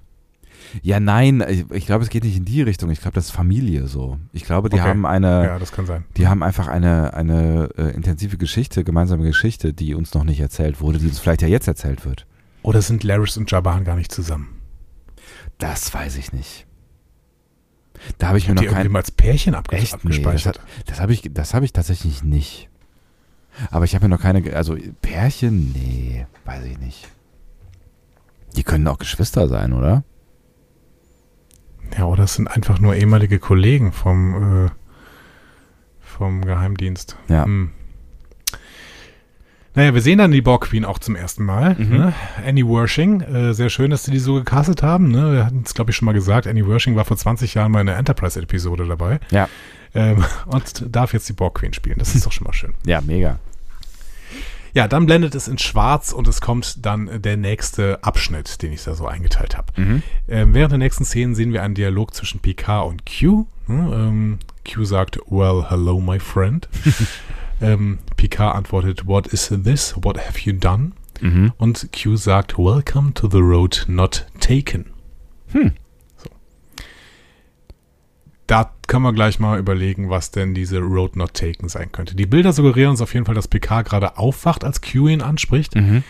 Ja, 0.83 1.01
nein, 1.01 1.45
ich, 1.49 1.65
ich 1.73 1.87
glaube, 1.87 2.05
es 2.05 2.11
geht 2.11 2.23
nicht 2.25 2.37
in 2.37 2.45
die 2.45 2.63
Richtung. 2.63 2.91
Ich 2.91 3.01
glaube, 3.01 3.15
das 3.17 3.27
ist 3.27 3.31
Familie 3.33 3.89
so. 3.89 4.19
Ich 4.33 4.45
glaube, 4.45 4.69
die 4.69 4.77
Okay. 4.81 4.89
haben 4.89 5.05
eine, 5.07 5.45
Ja, 5.45 5.59
das 5.59 5.73
kann 5.73 5.87
sein. 5.87 6.05
die 6.17 6.29
haben 6.29 6.43
einfach 6.45 6.69
eine, 6.69 7.15
eine 7.15 7.69
äh, 7.77 7.91
intensive 7.95 8.37
Geschichte, 8.39 8.85
gemeinsame 8.85 9.25
Geschichte, 9.25 9.73
die 9.73 9.95
uns 9.95 10.15
noch 10.15 10.25
nicht 10.25 10.39
erzählt 10.41 10.81
wurde, 10.81 10.99
die 10.99 11.07
uns 11.07 11.19
vielleicht 11.19 11.43
ja 11.43 11.49
jetzt 11.49 11.67
erzählt 11.67 12.05
wird. 12.05 12.27
Oder 12.63 12.81
sind 12.83 13.03
Laris 13.03 13.37
und 13.37 13.51
Jaban 13.51 13.85
gar 13.85 13.97
nicht 13.97 14.13
zusammen? 14.13 14.54
Das 15.59 15.93
weiß 15.95 16.17
ich 16.17 16.33
nicht. 16.33 16.67
Da 18.19 18.29
habe 18.29 18.39
ich 18.39 18.45
Ich 18.45 18.49
mir 18.49 18.57
noch 18.57 18.73
kein 18.73 18.95
als 18.97 19.11
Pärchen 19.11 19.55
abge 19.55 19.77
echt 19.77 19.85
nee, 19.85 19.91
das, 19.93 19.95
abgespeichert. 19.95 20.61
das 20.87 21.01
habe 21.01 21.13
ich, 21.13 21.31
das 21.33 21.55
habe 21.55 21.65
ich 21.65 21.73
tatsächlich 21.73 22.23
nicht. 22.23 22.69
Aber 23.71 23.85
ich 23.85 23.95
habe 23.95 24.07
mir 24.07 24.17
noch 24.17 24.21
keine, 24.21 24.55
also 24.55 24.77
Pärchen, 25.01 25.73
nee, 25.73 26.27
weiß 26.45 26.65
ich 26.65 26.79
nicht. 26.79 27.09
Die 28.57 28.65
können 28.65 28.87
auch 28.89 28.99
Geschwister 28.99 29.49
sein, 29.49 29.73
oder? 29.73 30.05
ja, 31.97 32.07
oder 32.07 32.25
es 32.25 32.35
sind 32.35 32.49
einfach 32.49 32.79
nur 32.81 32.95
ehemalige 32.95 33.39
Kollegen 33.39 33.93
vom, 33.93 34.67
äh, 34.67 34.71
vom 36.01 36.45
Geheimdienst. 36.45 37.17
Ja. 37.29 37.45
Hm. 37.45 37.71
Naja, 39.75 39.93
wir 39.93 40.01
sehen 40.01 40.19
dann 40.19 40.31
die 40.31 40.41
Borg 40.41 40.69
Queen 40.69 40.85
auch 40.85 40.99
zum 40.99 41.17
ersten 41.17 41.45
Mal. 41.45 41.75
Mhm. 41.75 41.97
Ne? 41.97 42.13
Annie 42.47 42.65
Wershing. 42.65 43.21
Äh, 43.23 43.55
sehr 43.55 43.71
schön, 43.71 43.91
dass 43.91 44.05
sie 44.05 44.13
die 44.13 44.21
so 44.21 44.35
gecastet 44.35 44.83
haben. 44.83 45.11
Ne? 45.11 45.33
Wir 45.33 45.47
hatten 45.47 45.63
es, 45.65 45.75
glaube 45.75 45.91
ich, 45.91 45.97
schon 45.97 46.07
mal 46.07 46.13
gesagt. 46.13 46.47
Annie 46.47 46.67
Wershing 46.67 46.95
war 46.95 47.05
vor 47.05 47.17
20 47.17 47.55
Jahren 47.55 47.73
mal 47.73 47.81
in 47.81 47.89
einer 47.89 47.99
Enterprise-Episode 47.99 48.87
dabei. 48.87 49.19
Ja. 49.31 49.49
Ähm, 49.95 50.25
und 50.47 50.85
darf 50.89 51.13
jetzt 51.13 51.29
die 51.29 51.33
Borg 51.33 51.57
Queen 51.59 51.73
spielen. 51.73 51.99
Das 51.99 52.15
ist 52.15 52.25
doch 52.25 52.33
schon 52.33 52.45
mal 52.45 52.53
schön. 52.53 52.75
Ja, 52.87 53.01
mega. 53.01 53.39
Ja, 54.75 54.89
dann 54.89 55.07
blendet 55.07 55.37
es 55.37 55.47
in 55.47 55.57
schwarz 55.59 56.13
und 56.13 56.27
es 56.27 56.41
kommt 56.41 56.85
dann 56.85 57.23
der 57.23 57.37
nächste 57.37 58.03
Abschnitt, 58.03 58.61
den 58.61 58.73
ich 58.73 58.83
da 58.83 58.95
so 58.95 59.07
eingeteilt 59.07 59.57
habe. 59.57 59.69
Mhm. 59.77 60.03
Ähm, 60.29 60.55
während 60.55 60.73
der 60.73 60.79
nächsten 60.79 61.05
Szenen 61.05 61.37
sehen 61.37 61.53
wir 61.53 61.63
einen 61.63 61.75
Dialog 61.75 62.13
zwischen 62.13 62.41
Picard 62.41 62.89
und 62.89 63.03
Q. 63.07 63.47
Ne, 63.69 63.95
ähm, 63.95 64.39
Q 64.69 64.85
sagt, 64.85 65.19
well, 65.29 65.65
hello, 65.69 66.01
my 66.01 66.19
friend. 66.19 66.69
ähm, 67.61 67.99
Picard 68.17 68.55
antwortet, 68.55 69.07
what 69.07 69.27
is 69.29 69.53
this? 69.63 69.95
What 70.03 70.19
have 70.19 70.39
you 70.41 70.53
done? 70.53 70.93
Mhm. 71.21 71.53
Und 71.57 71.89
Q 71.93 72.17
sagt, 72.17 72.59
welcome 72.59 73.15
to 73.15 73.29
the 73.29 73.39
road 73.39 73.85
not 73.89 74.27
taken. 74.41 74.87
Hm. 75.53 75.73
So. 76.17 76.31
Da 78.47 78.73
können 78.87 79.05
wir 79.05 79.13
gleich 79.13 79.39
mal 79.39 79.59
überlegen, 79.59 80.11
was 80.11 80.31
denn 80.31 80.55
diese 80.55 80.79
Road 80.81 81.17
not 81.17 81.35
taken 81.35 81.69
sein 81.69 81.93
könnte. 81.93 82.15
Die 82.15 82.27
Bilder 82.27 82.53
suggerieren 82.53 82.91
uns 82.91 83.01
auf 83.01 83.15
jeden 83.15 83.25
Fall, 83.27 83.35
dass 83.35 83.49
Picard 83.49 83.87
gerade 83.87 84.19
aufwacht, 84.19 84.65
als 84.65 84.83
Q 84.83 85.09
ihn 85.09 85.23
anspricht. 85.23 85.75
Mhm. 85.75 86.03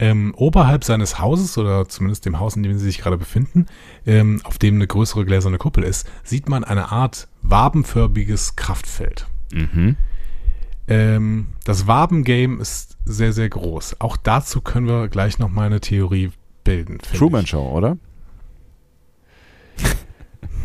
Ähm, 0.00 0.32
oberhalb 0.36 0.84
seines 0.84 1.18
Hauses 1.18 1.58
oder 1.58 1.88
zumindest 1.88 2.24
dem 2.24 2.38
Haus, 2.38 2.54
in 2.54 2.62
dem 2.62 2.78
sie 2.78 2.84
sich 2.84 2.98
gerade 2.98 3.18
befinden, 3.18 3.66
ähm, 4.06 4.40
auf 4.44 4.58
dem 4.58 4.76
eine 4.76 4.86
größere 4.86 5.24
gläserne 5.24 5.58
Kuppel 5.58 5.82
ist, 5.82 6.08
sieht 6.22 6.48
man 6.48 6.62
eine 6.62 6.92
Art 6.92 7.26
wabenförmiges 7.42 8.54
Kraftfeld. 8.54 9.26
Mhm. 9.52 9.96
Ähm, 10.88 11.48
das 11.64 11.86
Waben-Game 11.86 12.60
ist 12.60 12.96
sehr, 13.04 13.32
sehr 13.32 13.48
groß. 13.48 14.00
Auch 14.00 14.16
dazu 14.16 14.60
können 14.60 14.86
wir 14.86 15.08
gleich 15.08 15.38
noch 15.38 15.50
mal 15.50 15.66
eine 15.66 15.80
Theorie 15.80 16.30
bilden. 16.64 16.98
Truman 16.98 17.44
ich. 17.44 17.50
Show, 17.50 17.68
oder? 17.70 17.96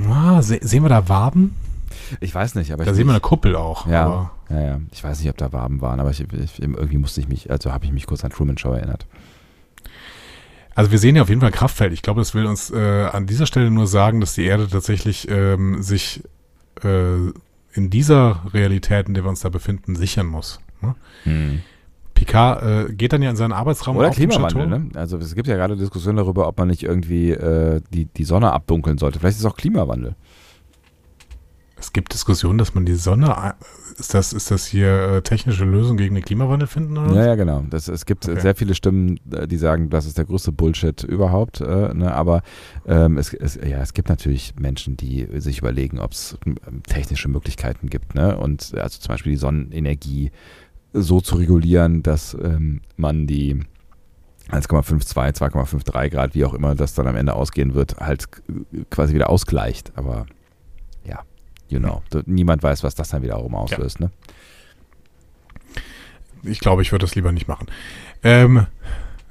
Ah, 0.10 0.42
se 0.42 0.60
sehen 0.62 0.84
wir 0.84 0.90
da 0.90 1.08
Waben? 1.08 1.56
Ich 2.20 2.34
weiß 2.34 2.56
nicht, 2.56 2.72
aber 2.74 2.84
Da 2.84 2.92
ich, 2.92 2.98
sehen 2.98 3.06
wir 3.06 3.12
eine 3.14 3.20
Kuppel 3.22 3.56
auch. 3.56 3.86
ja, 3.88 4.32
ja, 4.50 4.62
ja. 4.62 4.80
Ich 4.92 5.04
weiß 5.04 5.20
nicht, 5.20 5.30
ob 5.30 5.38
da 5.38 5.54
Waben 5.54 5.82
waren, 5.82 6.00
aber 6.00 6.10
ich, 6.10 6.20
ich, 6.22 6.62
irgendwie 6.62 6.98
musste 6.98 7.22
ich 7.22 7.28
mich, 7.28 7.52
also 7.52 7.72
habe 7.72 7.86
ich 7.86 7.92
mich 7.92 8.08
kurz 8.08 8.24
an 8.26 8.32
Truman 8.32 8.58
Show 8.58 8.72
erinnert. 8.74 9.06
Also 10.76 10.90
wir 10.92 10.98
sehen 10.98 11.16
ja 11.16 11.22
auf 11.22 11.30
jeden 11.30 11.42
Fall 11.42 11.52
ein 11.52 11.56
Kraftfeld. 11.56 11.94
Ich 11.94 12.02
glaube, 12.02 12.22
das 12.22 12.34
will 12.34 12.48
uns 12.48 12.72
äh, 12.72 13.06
an 13.06 13.28
dieser 13.28 13.46
Stelle 13.46 13.70
nur 13.70 13.86
sagen, 13.86 14.20
dass 14.20 14.34
die 14.34 14.46
Erde 14.46 14.68
tatsächlich 14.68 15.28
ähm, 15.30 15.84
sich 15.84 16.24
äh, 16.84 17.30
in 17.74 17.90
dieser 17.90 18.42
Realität, 18.54 19.08
in 19.08 19.14
der 19.14 19.24
wir 19.24 19.30
uns 19.30 19.42
da 19.42 19.50
befinden, 19.50 19.96
sichern 19.96 20.28
muss. 20.28 20.60
Ne? 20.82 20.96
Hm. 21.24 21.62
Picard 22.14 22.64
äh, 22.64 22.94
geht 22.94 23.12
dann 23.14 23.22
ja 23.22 23.30
in 23.30 23.36
seinen 23.36 23.52
Arbeitsraum 23.52 23.98
Oder 23.98 24.10
auf 24.10 24.16
Klimawandel, 24.16 24.68
ne? 24.68 24.90
Also 24.94 25.18
es 25.18 25.34
gibt 25.36 25.48
ja 25.48 25.56
gerade 25.56 25.76
Diskussionen 25.76 26.18
darüber, 26.18 26.48
ob 26.48 26.58
man 26.58 26.68
nicht 26.68 26.84
irgendwie 26.84 27.32
äh, 27.32 27.82
die, 27.92 28.06
die 28.06 28.24
Sonne 28.24 28.52
abdunkeln 28.52 28.98
sollte. 28.98 29.20
Vielleicht 29.20 29.38
ist 29.38 29.46
es 29.46 29.52
auch 29.52 29.58
Klimawandel. 29.58 30.16
Es 31.84 31.92
gibt 31.92 32.14
Diskussionen, 32.14 32.58
dass 32.60 32.74
man 32.76 32.86
die 32.86 32.96
Sonne, 32.96 33.38
ein- 33.38 33.54
ist 34.00 34.14
das, 34.14 34.32
ist 34.32 34.50
das 34.52 34.66
hier 34.66 34.88
äh, 35.18 35.22
technische 35.22 35.66
Lösung 35.66 35.98
gegen 35.98 36.16
den 36.16 36.24
Klimawandel 36.24 36.66
finden? 36.68 36.98
Oder? 36.98 37.14
Ja, 37.14 37.26
ja, 37.28 37.36
genau. 37.36 37.66
Das, 37.70 37.90
es 37.90 38.06
gibt 38.06 38.26
Okay. 38.28 38.40
sehr 38.40 38.56
viele 38.56 38.74
Stimmen, 38.74 39.20
äh, 39.32 39.48
die 39.50 39.58
sagen, 39.58 39.90
das 39.90 40.06
ist 40.06 40.18
der 40.18 40.24
größte 40.24 40.54
Bullshit 40.54 41.04
überhaupt. 41.04 41.60
Äh, 41.60 41.94
ne? 41.94 42.14
Aber 42.14 42.42
ähm, 42.88 43.18
es, 43.18 43.34
es, 43.34 43.56
ja, 43.56 43.80
es 43.82 43.94
gibt 43.94 44.08
natürlich 44.08 44.54
Menschen, 44.58 44.96
die 44.96 45.28
sich 45.42 45.60
überlegen, 45.60 46.00
ob 46.00 46.14
es 46.14 46.38
ähm, 46.46 46.56
technische 46.88 47.28
Möglichkeiten 47.28 47.90
gibt. 47.90 48.16
Ne? 48.16 48.38
Und 48.38 48.74
also 48.76 49.00
zum 49.00 49.10
Beispiel 49.10 49.34
die 49.34 49.38
Sonnenenergie 49.38 50.32
so 50.94 51.20
zu 51.20 51.36
regulieren, 51.36 52.02
dass 52.02 52.34
ähm, 52.42 52.80
man 52.96 53.28
die 53.28 53.60
1,52, 54.52 55.36
2,53 55.38 56.10
Grad, 56.10 56.34
wie 56.34 56.46
auch 56.46 56.54
immer 56.54 56.76
das 56.76 56.94
dann 56.94 57.08
am 57.08 57.16
Ende 57.18 57.34
ausgehen 57.34 57.74
wird, 57.74 57.98
halt 58.00 58.26
äh, 58.72 58.86
quasi 58.90 59.14
wieder 59.14 59.30
ausgleicht. 59.30 59.92
Aber 59.96 60.26
you 61.74 61.80
know, 61.80 62.02
niemand 62.26 62.64
weiß, 62.64 62.84
was 62.84 62.96
das 62.96 63.10
dann 63.10 63.24
wiederum 63.24 63.56
auslöst. 63.56 64.00
Ne? 64.00 64.12
Ich 66.44 66.60
glaube, 66.60 66.82
ich 66.84 66.92
würde 66.92 67.06
das 67.06 67.16
lieber 67.16 67.32
nicht 67.32 67.48
machen. 67.48 67.68
Ähm, 68.24 68.68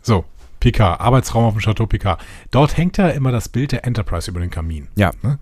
so, 0.02 0.24
Picard, 0.60 1.00
Arbeitsraum 1.00 1.44
auf 1.44 1.54
dem 1.54 1.60
Chateau 1.60 1.86
Picard. 1.86 2.20
Dort 2.50 2.76
hängt 2.76 2.98
ja 2.98 3.08
immer 3.08 3.32
das 3.32 3.48
Bild 3.48 3.72
der 3.72 3.86
Enterprise 3.86 4.30
über 4.30 4.40
den 4.40 4.50
Kamin. 4.50 4.88
Ja. 4.96 5.12
Ne? 5.22 5.38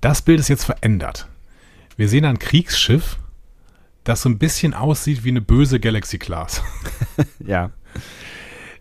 Das 0.00 0.22
Bild 0.22 0.40
ist 0.40 0.48
jetzt 0.48 0.64
verändert. 0.64 1.28
Wir 1.96 2.08
sehen 2.08 2.24
ein 2.24 2.38
Kriegsschiff, 2.38 3.18
das 4.04 4.22
so 4.22 4.28
ein 4.28 4.38
bisschen 4.38 4.74
aussieht 4.74 5.24
wie 5.24 5.28
eine 5.28 5.40
böse 5.40 5.78
Galaxy 5.78 6.18
Class. 6.18 6.62
Ja. 7.46 7.70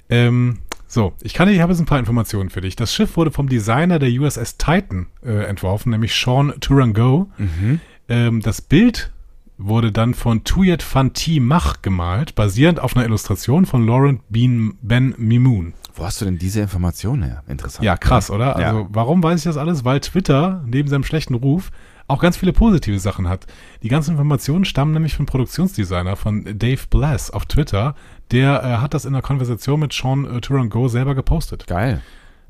Ähm, 0.10 0.60
so, 0.92 1.14
ich 1.22 1.34
kann, 1.34 1.48
ich 1.48 1.62
habe 1.62 1.72
jetzt 1.72 1.80
ein 1.80 1.86
paar 1.86 2.00
Informationen 2.00 2.50
für 2.50 2.60
dich. 2.60 2.76
Das 2.76 2.94
Schiff 2.94 3.16
wurde 3.16 3.32
vom 3.32 3.48
Designer 3.48 3.98
der 3.98 4.10
USS 4.10 4.58
Titan 4.58 5.08
äh, 5.24 5.46
entworfen, 5.46 5.92
nämlich 5.92 6.14
Sean 6.14 6.54
Turango. 6.60 7.30
Mhm. 7.38 7.80
Ähm, 8.10 8.42
das 8.42 8.62
Bild 8.62 9.10
wurde 9.58 9.94
dann 9.94 10.14
von 10.14 10.44
Tuyet 10.44 10.84
Fanti 10.84 11.40
Mach 11.40 11.82
gemalt, 11.82 12.36
basierend 12.36 12.82
auf 12.82 12.98
einer 12.98 13.06
Illustration 13.06 13.66
von 13.66 13.88
Laurent 13.88 14.20
Bean 14.28 14.74
Ben 14.82 15.16
Mimoun. 15.18 15.76
Wo 15.96 16.04
hast 16.04 16.20
du 16.20 16.26
denn 16.26 16.38
diese 16.38 16.60
Information 16.60 17.24
her? 17.24 17.44
Interessant. 17.48 17.86
Ja, 17.86 17.96
krass, 17.96 18.30
oder? 18.30 18.60
Ja. 18.60 18.68
Also, 18.68 18.88
warum 18.92 19.24
weiß 19.24 19.40
ich 19.40 19.46
das 19.46 19.56
alles? 19.56 19.86
Weil 19.86 20.02
Twitter 20.02 20.62
neben 20.66 20.90
seinem 20.90 21.06
schlechten 21.06 21.36
Ruf 21.36 21.72
auch 22.10 22.20
ganz 22.20 22.36
viele 22.36 22.52
positive 22.52 23.00
Sachen 23.00 23.30
hat. 23.30 23.48
Die 23.84 23.88
ganzen 23.88 24.12
Informationen 24.12 24.66
stammen 24.66 24.92
nämlich 24.92 25.16
vom 25.16 25.26
Produktionsdesigner 25.26 26.18
von 26.18 26.44
Dave 26.60 26.82
Blass 26.90 27.32
auf 27.32 27.46
Twitter. 27.46 27.96
Der 28.32 28.64
äh, 28.64 28.68
hat 28.78 28.94
das 28.94 29.06
in 29.06 29.14
einer 29.14 29.22
Konversation 29.22 29.80
mit 29.80 29.94
Sean 29.94 30.26
äh, 30.26 30.42
Turango 30.42 30.88
selber 30.88 31.16
gepostet. 31.16 31.68
Geil. 31.68 32.02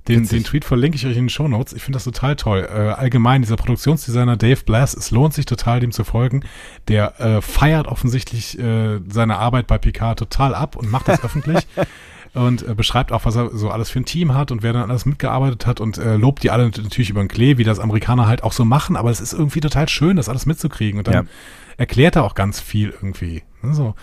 Den, 0.07 0.27
den 0.27 0.43
Tweet 0.43 0.65
verlinke 0.65 0.95
ich 0.95 1.05
euch 1.05 1.15
in 1.15 1.25
den 1.25 1.29
Shownotes. 1.29 1.73
Ich 1.73 1.83
finde 1.83 1.97
das 1.97 2.05
total 2.05 2.35
toll. 2.35 2.67
Äh, 2.73 2.89
allgemein, 2.89 3.43
dieser 3.43 3.55
Produktionsdesigner 3.55 4.35
Dave 4.35 4.63
Blass, 4.65 4.95
es 4.95 5.11
lohnt 5.11 5.35
sich 5.35 5.45
total, 5.45 5.79
dem 5.79 5.91
zu 5.91 6.03
folgen. 6.03 6.43
Der 6.87 7.19
äh, 7.19 7.41
feiert 7.41 7.87
offensichtlich 7.87 8.57
äh, 8.57 8.99
seine 9.07 9.37
Arbeit 9.37 9.67
bei 9.67 9.77
Picard 9.77 10.17
total 10.17 10.55
ab 10.55 10.75
und 10.75 10.89
macht 10.89 11.07
das 11.07 11.23
öffentlich. 11.23 11.67
Und 12.33 12.67
äh, 12.67 12.73
beschreibt 12.73 13.11
auch, 13.11 13.25
was 13.25 13.35
er 13.35 13.51
so 13.55 13.69
alles 13.69 13.91
für 13.91 13.99
ein 13.99 14.05
Team 14.05 14.33
hat 14.33 14.51
und 14.51 14.63
wer 14.63 14.73
dann 14.73 14.89
alles 14.89 15.05
mitgearbeitet 15.05 15.67
hat 15.67 15.79
und 15.79 15.99
äh, 15.99 16.15
lobt 16.15 16.41
die 16.41 16.49
alle 16.49 16.65
natürlich 16.65 17.11
über 17.11 17.21
den 17.21 17.27
Klee, 17.27 17.57
wie 17.59 17.63
das 17.63 17.77
Amerikaner 17.79 18.25
halt 18.25 18.41
auch 18.43 18.53
so 18.53 18.65
machen. 18.65 18.95
Aber 18.95 19.11
es 19.11 19.21
ist 19.21 19.33
irgendwie 19.33 19.59
total 19.59 19.87
schön, 19.87 20.15
das 20.17 20.29
alles 20.29 20.47
mitzukriegen. 20.47 20.97
Und 20.97 21.07
dann 21.07 21.13
Ja. 21.13 21.23
erklärt 21.77 22.15
er 22.15 22.23
auch 22.23 22.33
ganz 22.33 22.59
viel 22.59 22.89
irgendwie. 22.89 23.43
So. 23.61 23.93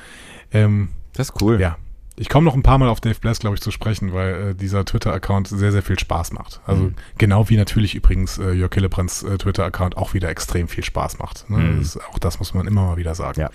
Ähm, 0.53 0.91
Das 1.19 1.29
ist 1.31 1.43
cool. 1.43 1.61
ja. 1.61 1.77
Ich 2.21 2.29
komme 2.29 2.45
noch 2.47 2.55
ein 2.55 2.65
paar 2.65 2.79
Mal 2.79 2.89
auf 2.89 3.01
Dave 3.01 3.21
Bless, 3.21 3.39
glaube 3.39 3.55
ich, 3.55 3.61
zu 3.63 3.71
sprechen, 3.71 4.13
weil 4.13 4.51
äh, 4.51 4.55
dieser 4.57 4.85
Twitter-Account 4.85 5.47
sehr, 5.47 5.71
sehr 5.71 5.85
viel 5.85 5.97
Spaß 5.99 6.33
macht. 6.33 6.61
Also 6.67 6.85
Mhm. 6.85 6.95
genau 7.17 7.49
wie 7.49 7.57
natürlich 7.57 7.95
übrigens 7.95 8.39
äh, 8.39 8.51
Jörg 8.53 8.75
Hillebrands 8.75 9.23
äh, 9.23 9.39
Twitter-Account 9.39 9.97
auch 9.97 10.15
wieder 10.15 10.29
extrem 10.29 10.67
viel 10.67 10.83
Spaß 10.83 11.19
macht. 11.21 11.49
Ne? 11.49 11.59
Mhm. 11.59 11.79
Das 11.79 11.95
ist, 11.95 12.05
auch 12.09 12.19
das 12.19 12.41
muss 12.41 12.55
man 12.55 12.67
immer 12.67 12.87
mal 12.87 12.97
wieder 12.97 13.15
sagen. 13.15 13.41
Ja. 13.41 13.51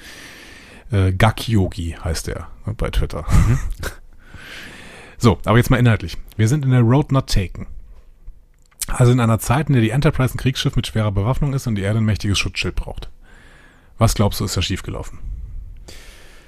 Äh, 0.97 1.11
Gak 1.11 1.47
Yogi 1.49 1.97
heißt 2.01 2.30
er 2.30 2.47
ne, 2.66 2.74
bei 2.74 2.89
Twitter. 2.89 3.26
Mhm. 3.30 3.59
so, 5.18 5.39
aber 5.43 5.57
jetzt 5.57 5.70
mal 5.70 5.78
inhaltlich. 5.78 6.18
Wir 6.38 6.47
sind 6.47 6.64
in 6.64 6.72
der 6.72 6.82
Road 6.82 7.11
Not 7.11 7.28
Taken. 7.30 7.68
Also 8.88 9.11
in 9.11 9.20
einer 9.20 9.39
Zeit, 9.39 9.68
in 9.68 9.74
der 9.74 9.82
die 9.82 9.89
Enterprise 9.89 10.36
ein 10.36 10.38
Kriegsschiff 10.38 10.76
mit 10.78 10.88
schwerer 10.88 11.11
Bewaffnung 11.11 11.53
ist 11.53 11.68
und 11.68 11.76
die 11.76 11.82
Erde 11.82 11.99
ein 11.99 12.05
mächtiges 12.05 12.38
Schutzschild 12.39 12.76
braucht. 12.76 13.09
Was 13.97 14.14
glaubst 14.16 14.39
du, 14.39 14.45
ist 14.45 14.55
da 14.55 14.61
schiefgelaufen? 14.61 15.20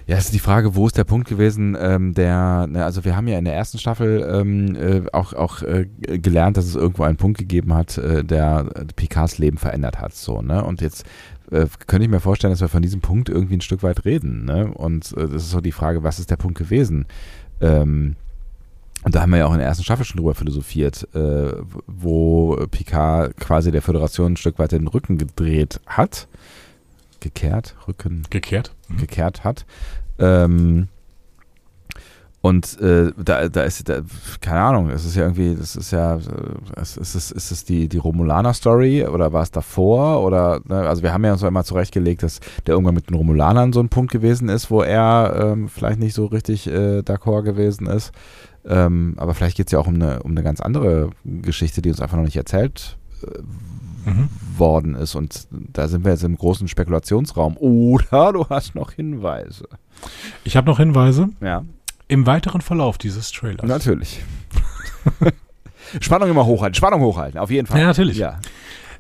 Ja, 0.08 0.18
es 0.18 0.26
ist 0.26 0.36
die 0.36 0.40
Frage, 0.40 0.76
wo 0.76 0.86
ist 0.86 0.98
der 1.00 1.04
Punkt 1.04 1.28
gewesen, 1.28 1.76
ähm, 1.80 2.14
der, 2.14 2.68
ne, 2.68 2.86
also 2.86 3.06
wir 3.06 3.16
haben 3.16 3.28
ja 3.28 3.40
in 3.40 3.46
der 3.46 3.56
ersten 3.56 3.80
Staffel 3.80 4.24
ähm, 4.32 4.76
äh, 4.76 5.02
auch, 5.12 5.34
auch 5.34 5.64
äh, 5.64 5.88
gelernt, 5.98 6.58
dass 6.58 6.66
es 6.66 6.76
irgendwo 6.76 7.04
einen 7.04 7.18
Punkt 7.18 7.40
gegeben 7.40 7.74
hat, 7.74 7.98
äh, 7.98 8.24
der 8.24 8.66
Picards 8.96 9.40
Leben 9.40 9.58
verändert 9.58 10.00
hat, 10.00 10.14
so, 10.14 10.44
ne, 10.44 10.64
und 10.64 10.82
jetzt 10.82 11.06
äh, 11.50 11.66
könnte 11.88 12.06
ich 12.06 12.12
mir 12.12 12.20
vorstellen, 12.20 12.54
dass 12.54 12.62
wir 12.62 12.68
von 12.68 12.84
diesem 12.84 13.02
Punkt 13.02 13.30
irgendwie 13.30 13.58
ein 13.58 13.62
Stück 13.62 13.82
weit 13.82 14.06
reden, 14.06 14.46
ne, 14.46 14.72
und 14.72 15.12
äh, 15.18 15.22
das 15.22 15.44
ist 15.44 15.50
so 15.50 15.60
die 15.60 15.72
Frage, 15.72 16.04
was 16.04 16.20
ist 16.20 16.30
der 16.30 16.38
Punkt 16.38 16.60
gewesen? 16.60 17.08
Ähm, 17.60 18.16
und 19.04 19.16
da 19.16 19.22
haben 19.22 19.32
wir 19.32 19.38
ja 19.38 19.48
auch 19.48 19.54
in 19.54 19.60
der 19.60 19.68
ersten 19.68 19.84
Staffel 19.84 20.06
schon 20.06 20.18
drüber 20.18 20.36
philosophiert, 20.36 21.08
äh, 21.16 21.52
wo 21.88 22.58
Picard 22.70 23.38
quasi 23.38 23.72
der 23.72 23.82
Föderation 23.82 24.34
ein 24.34 24.38
Stück 24.38 24.60
weit 24.60 24.72
den 24.72 24.88
Rücken 24.88 25.18
gedreht 25.18 25.80
hat, 25.88 26.28
gekehrt, 27.26 27.76
Rücken, 27.88 28.24
Gekehrt? 28.30 28.76
gekehrt 29.00 29.44
hat. 29.44 29.66
Ähm, 30.20 30.90
und 32.42 32.80
äh, 32.80 33.12
da, 33.18 33.50
da 33.50 33.64
ist, 33.64 33.90
da, 33.90 34.02
keine 34.40 34.60
Ahnung, 34.60 34.92
es 34.92 35.04
ist 35.04 35.16
ja 35.16 35.24
irgendwie, 35.24 35.56
das 35.56 35.76
ist 35.76 35.90
ja, 35.90 36.18
äh, 36.18 36.20
es 36.76 36.98
ist, 36.98 37.16
es, 37.16 37.32
ist 37.32 37.50
es 37.50 37.66
die, 37.66 37.90
die 37.90 37.98
Romulaner-Story 37.98 39.08
oder 39.08 39.34
war 39.34 39.42
es 39.42 39.50
davor? 39.50 40.22
Oder, 40.24 40.62
ne, 40.66 40.88
also 40.88 41.02
wir 41.02 41.12
haben 41.12 41.26
ja 41.26 41.34
uns 41.34 41.42
immer 41.42 41.64
zurechtgelegt, 41.64 42.22
dass 42.22 42.42
der 42.68 42.78
Umgang 42.78 42.94
mit 42.94 43.10
den 43.10 43.16
Romulanern 43.16 43.74
so 43.74 43.80
ein 43.80 43.90
Punkt 43.90 44.12
gewesen 44.12 44.48
ist, 44.48 44.70
wo 44.70 44.84
er 44.84 45.36
ähm, 45.36 45.68
vielleicht 45.68 46.00
nicht 46.00 46.14
so 46.14 46.28
richtig 46.28 46.68
äh, 46.68 47.00
d'accord 47.00 47.42
gewesen 47.42 47.88
ist. 47.88 48.12
Ähm, 48.68 49.16
aber 49.18 49.34
vielleicht 49.34 49.58
geht 49.58 49.66
es 49.66 49.72
ja 49.72 49.80
auch 49.80 49.88
um 49.88 49.96
eine, 49.96 50.22
um 50.22 50.30
eine 50.30 50.44
ganz 50.44 50.62
andere 50.62 51.10
Geschichte, 51.24 51.82
die 51.82 51.90
uns 51.90 52.00
einfach 52.00 52.18
noch 52.18 52.26
nicht 52.26 52.38
erzählt 52.38 52.98
Mhm. 54.06 54.30
worden 54.58 54.96
ist. 54.96 55.16
Und 55.16 55.48
da 55.52 55.88
sind 55.88 56.06
wir 56.06 56.12
jetzt 56.12 56.24
im 56.24 56.38
großen 56.38 56.68
Spekulationsraum. 56.68 57.58
Oder 57.58 58.34
du 58.34 58.48
hast 58.50 58.76
noch 58.76 58.92
Hinweise. 58.92 59.68
Ich 60.44 60.56
habe 60.56 60.68
noch 60.68 60.78
Hinweise 60.78 61.30
Ja, 61.42 61.64
im 62.08 62.26
weiteren 62.28 62.62
Verlauf 62.62 62.98
dieses 62.98 63.32
Trailers. 63.32 63.68
natürlich. 63.68 64.22
Spannung 66.02 66.30
immer 66.30 66.46
hochhalten, 66.46 66.76
Spannung 66.76 67.02
hochhalten, 67.02 67.40
auf 67.40 67.52
jeden 67.52 67.68
Fall. 67.68 67.80
Ja, 67.80 67.88
natürlich. 67.88 68.18
Ja. 68.18 68.40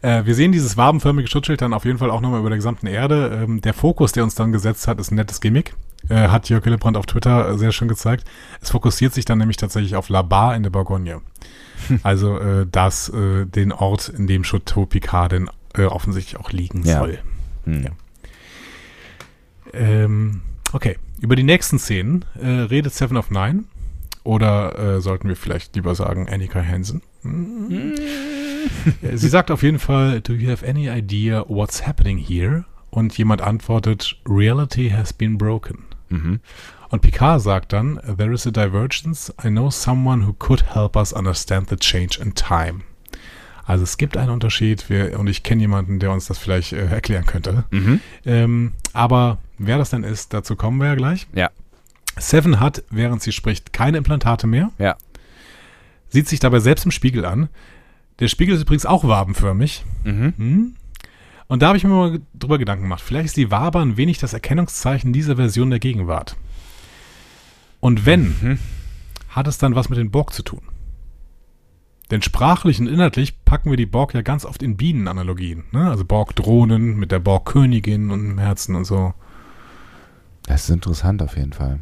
Äh, 0.01 0.25
wir 0.25 0.35
sehen 0.35 0.51
dieses 0.51 0.77
wabenförmige 0.77 1.27
Schutzschild 1.27 1.61
dann 1.61 1.73
auf 1.73 1.85
jeden 1.85 1.97
Fall 1.97 2.11
auch 2.11 2.21
nochmal 2.21 2.39
über 2.39 2.49
der 2.49 2.57
gesamten 2.57 2.87
Erde. 2.87 3.41
Ähm, 3.43 3.61
der 3.61 3.73
Fokus, 3.73 4.11
der 4.11 4.23
uns 4.23 4.35
dann 4.35 4.51
gesetzt 4.51 4.87
hat, 4.87 4.99
ist 4.99 5.11
ein 5.11 5.15
nettes 5.15 5.41
Gimmick. 5.41 5.75
Äh, 6.09 6.27
hat 6.27 6.49
Jörg 6.49 6.63
Hillebrand 6.63 6.97
auf 6.97 7.07
Twitter 7.07 7.57
sehr 7.57 7.71
schön 7.71 7.87
gezeigt. 7.87 8.25
Es 8.61 8.69
fokussiert 8.69 9.13
sich 9.13 9.25
dann 9.25 9.39
nämlich 9.39 9.57
tatsächlich 9.57 9.95
auf 9.95 10.09
La 10.09 10.21
Bar 10.21 10.55
in 10.55 10.61
der 10.63 10.69
Bourgogne. 10.69 11.21
Also 12.03 12.38
äh, 12.39 12.65
das, 12.71 13.09
äh, 13.09 13.45
den 13.45 13.71
Ort, 13.71 14.09
in 14.09 14.27
dem 14.27 14.43
Chateau 14.43 14.86
Picard 14.86 15.31
denn 15.31 15.49
äh, 15.75 15.83
offensichtlich 15.86 16.38
auch 16.39 16.51
liegen 16.51 16.83
Ja. 16.83 16.99
soll. 16.99 17.19
Hm. 17.65 17.83
Ja. 17.83 17.89
Ähm, 19.73 20.41
okay, 20.73 20.97
über 21.21 21.36
die 21.36 21.43
nächsten 21.43 21.79
Szenen 21.79 22.25
äh, 22.41 22.47
redet 22.47 22.93
Seven 22.93 23.17
of 23.17 23.31
Nine. 23.31 23.65
Oder 24.23 24.77
äh, 24.97 25.01
sollten 25.01 25.27
wir 25.27 25.36
vielleicht 25.36 25.75
lieber 25.75 25.93
sagen 25.93 26.27
Annika 26.29 26.59
Hansen? 26.63 27.01
Hm. 27.21 27.93
Äh, 29.01 29.17
Sie 29.17 29.27
sagt 29.27 29.51
auf 29.51 29.61
jeden 29.61 29.77
Fall, 29.79 30.21
do 30.21 30.33
you 30.33 30.49
have 30.49 30.67
any 30.67 30.89
idea 30.89 31.45
what's 31.47 31.86
happening 31.86 32.17
here? 32.17 32.65
Und 32.89 33.15
jemand 33.17 33.41
antwortet, 33.41 34.15
reality 34.27 34.89
has 34.89 35.13
been 35.13 35.38
broken. 35.38 35.79
Mhm. 36.09 36.39
Und 36.95 37.01
Picard 37.01 37.41
sagt 37.41 37.73
dann, 37.73 37.99
there 38.17 38.31
is 38.31 38.47
a 38.47 38.51
divergence. 38.51 39.29
I 39.43 39.49
know 39.49 39.69
someone 39.69 40.25
who 40.25 40.31
could 40.31 40.73
help 40.73 40.95
us 40.95 41.11
understand 41.11 41.67
the 41.67 41.75
change 41.75 42.17
in 42.21 42.33
time. 42.35 42.83
Also 43.65 43.83
es 43.83 43.97
gibt 43.97 44.15
einen 44.15 44.29
Unterschied 44.29 44.89
wir, 44.89 45.19
und 45.19 45.27
ich 45.27 45.43
kenne 45.43 45.59
jemanden, 45.59 45.99
der 45.99 46.13
uns 46.13 46.27
das 46.27 46.37
vielleicht 46.37 46.71
äh, 46.71 46.85
erklären 46.85 47.25
könnte. 47.25 47.65
Mhm. 47.69 47.99
Ähm, 48.25 48.71
aber 48.93 49.39
wer 49.57 49.77
das 49.77 49.89
denn 49.89 50.05
ist, 50.05 50.33
dazu 50.33 50.55
kommen 50.55 50.79
wir 50.79 50.87
ja 50.87 50.95
gleich. 50.95 51.27
Ja. 51.33 51.49
Seven 52.15 52.61
hat, 52.61 52.81
während 52.91 53.21
sie 53.21 53.33
spricht, 53.33 53.73
keine 53.73 53.97
Implantate 53.97 54.47
mehr. 54.47 54.71
Ja. 54.77 54.95
Sieht 56.07 56.29
sich 56.29 56.39
dabei 56.39 56.59
selbst 56.61 56.85
im 56.85 56.91
Spiegel 56.91 57.25
an. 57.25 57.49
Der 58.19 58.29
Spiegel 58.29 58.55
ist 58.55 58.61
übrigens 58.61 58.85
auch 58.85 59.03
wabenförmig. 59.03 59.83
Mhm. 60.05 60.33
Hm? 60.37 60.75
Und 61.47 61.61
da 61.61 61.67
habe 61.67 61.77
ich 61.77 61.83
mir 61.83 61.89
mal 61.89 62.21
drüber 62.35 62.57
Gedanken 62.57 62.83
gemacht. 62.83 63.03
Vielleicht 63.05 63.25
ist 63.25 63.35
die 63.35 63.51
Wabe 63.51 63.79
ein 63.79 63.97
wenig 63.97 64.17
das 64.17 64.31
Erkennungszeichen 64.31 65.11
dieser 65.11 65.35
Version 65.35 65.71
der 65.71 65.79
Gegenwart. 65.79 66.37
Und 67.86 68.07
wenn, 68.07 68.36
Mhm. 68.41 68.59
hat 69.29 69.45
es 69.47 69.59
dann 69.59 69.75
was 69.75 69.89
mit 69.89 69.99
den 69.99 70.09
Borg 70.09 70.33
zu 70.33 70.41
tun? 70.41 70.61
Denn 72.09 72.23
sprachlich 72.23 72.79
und 72.79 72.88
inhaltlich 72.88 73.45
packen 73.45 73.69
wir 73.69 73.77
die 73.77 73.86
Borg 73.86 74.15
ja 74.15 74.23
ganz 74.23 74.43
oft 74.43 74.63
in 74.63 74.75
Bienenanalogien. 74.75 75.65
Ne? 75.71 75.88
Also 75.88 76.03
Borg-Drohnen 76.03 76.97
mit 76.97 77.11
der 77.11 77.19
Borg-Königin 77.19 78.09
und 78.09 78.25
im 78.31 78.38
Herzen 78.39 78.73
und 78.73 78.86
so. 78.86 79.13
Das 80.47 80.63
ist 80.63 80.71
interessant 80.71 81.21
auf 81.21 81.38
jeden 81.38 81.53
Fall. 81.53 81.81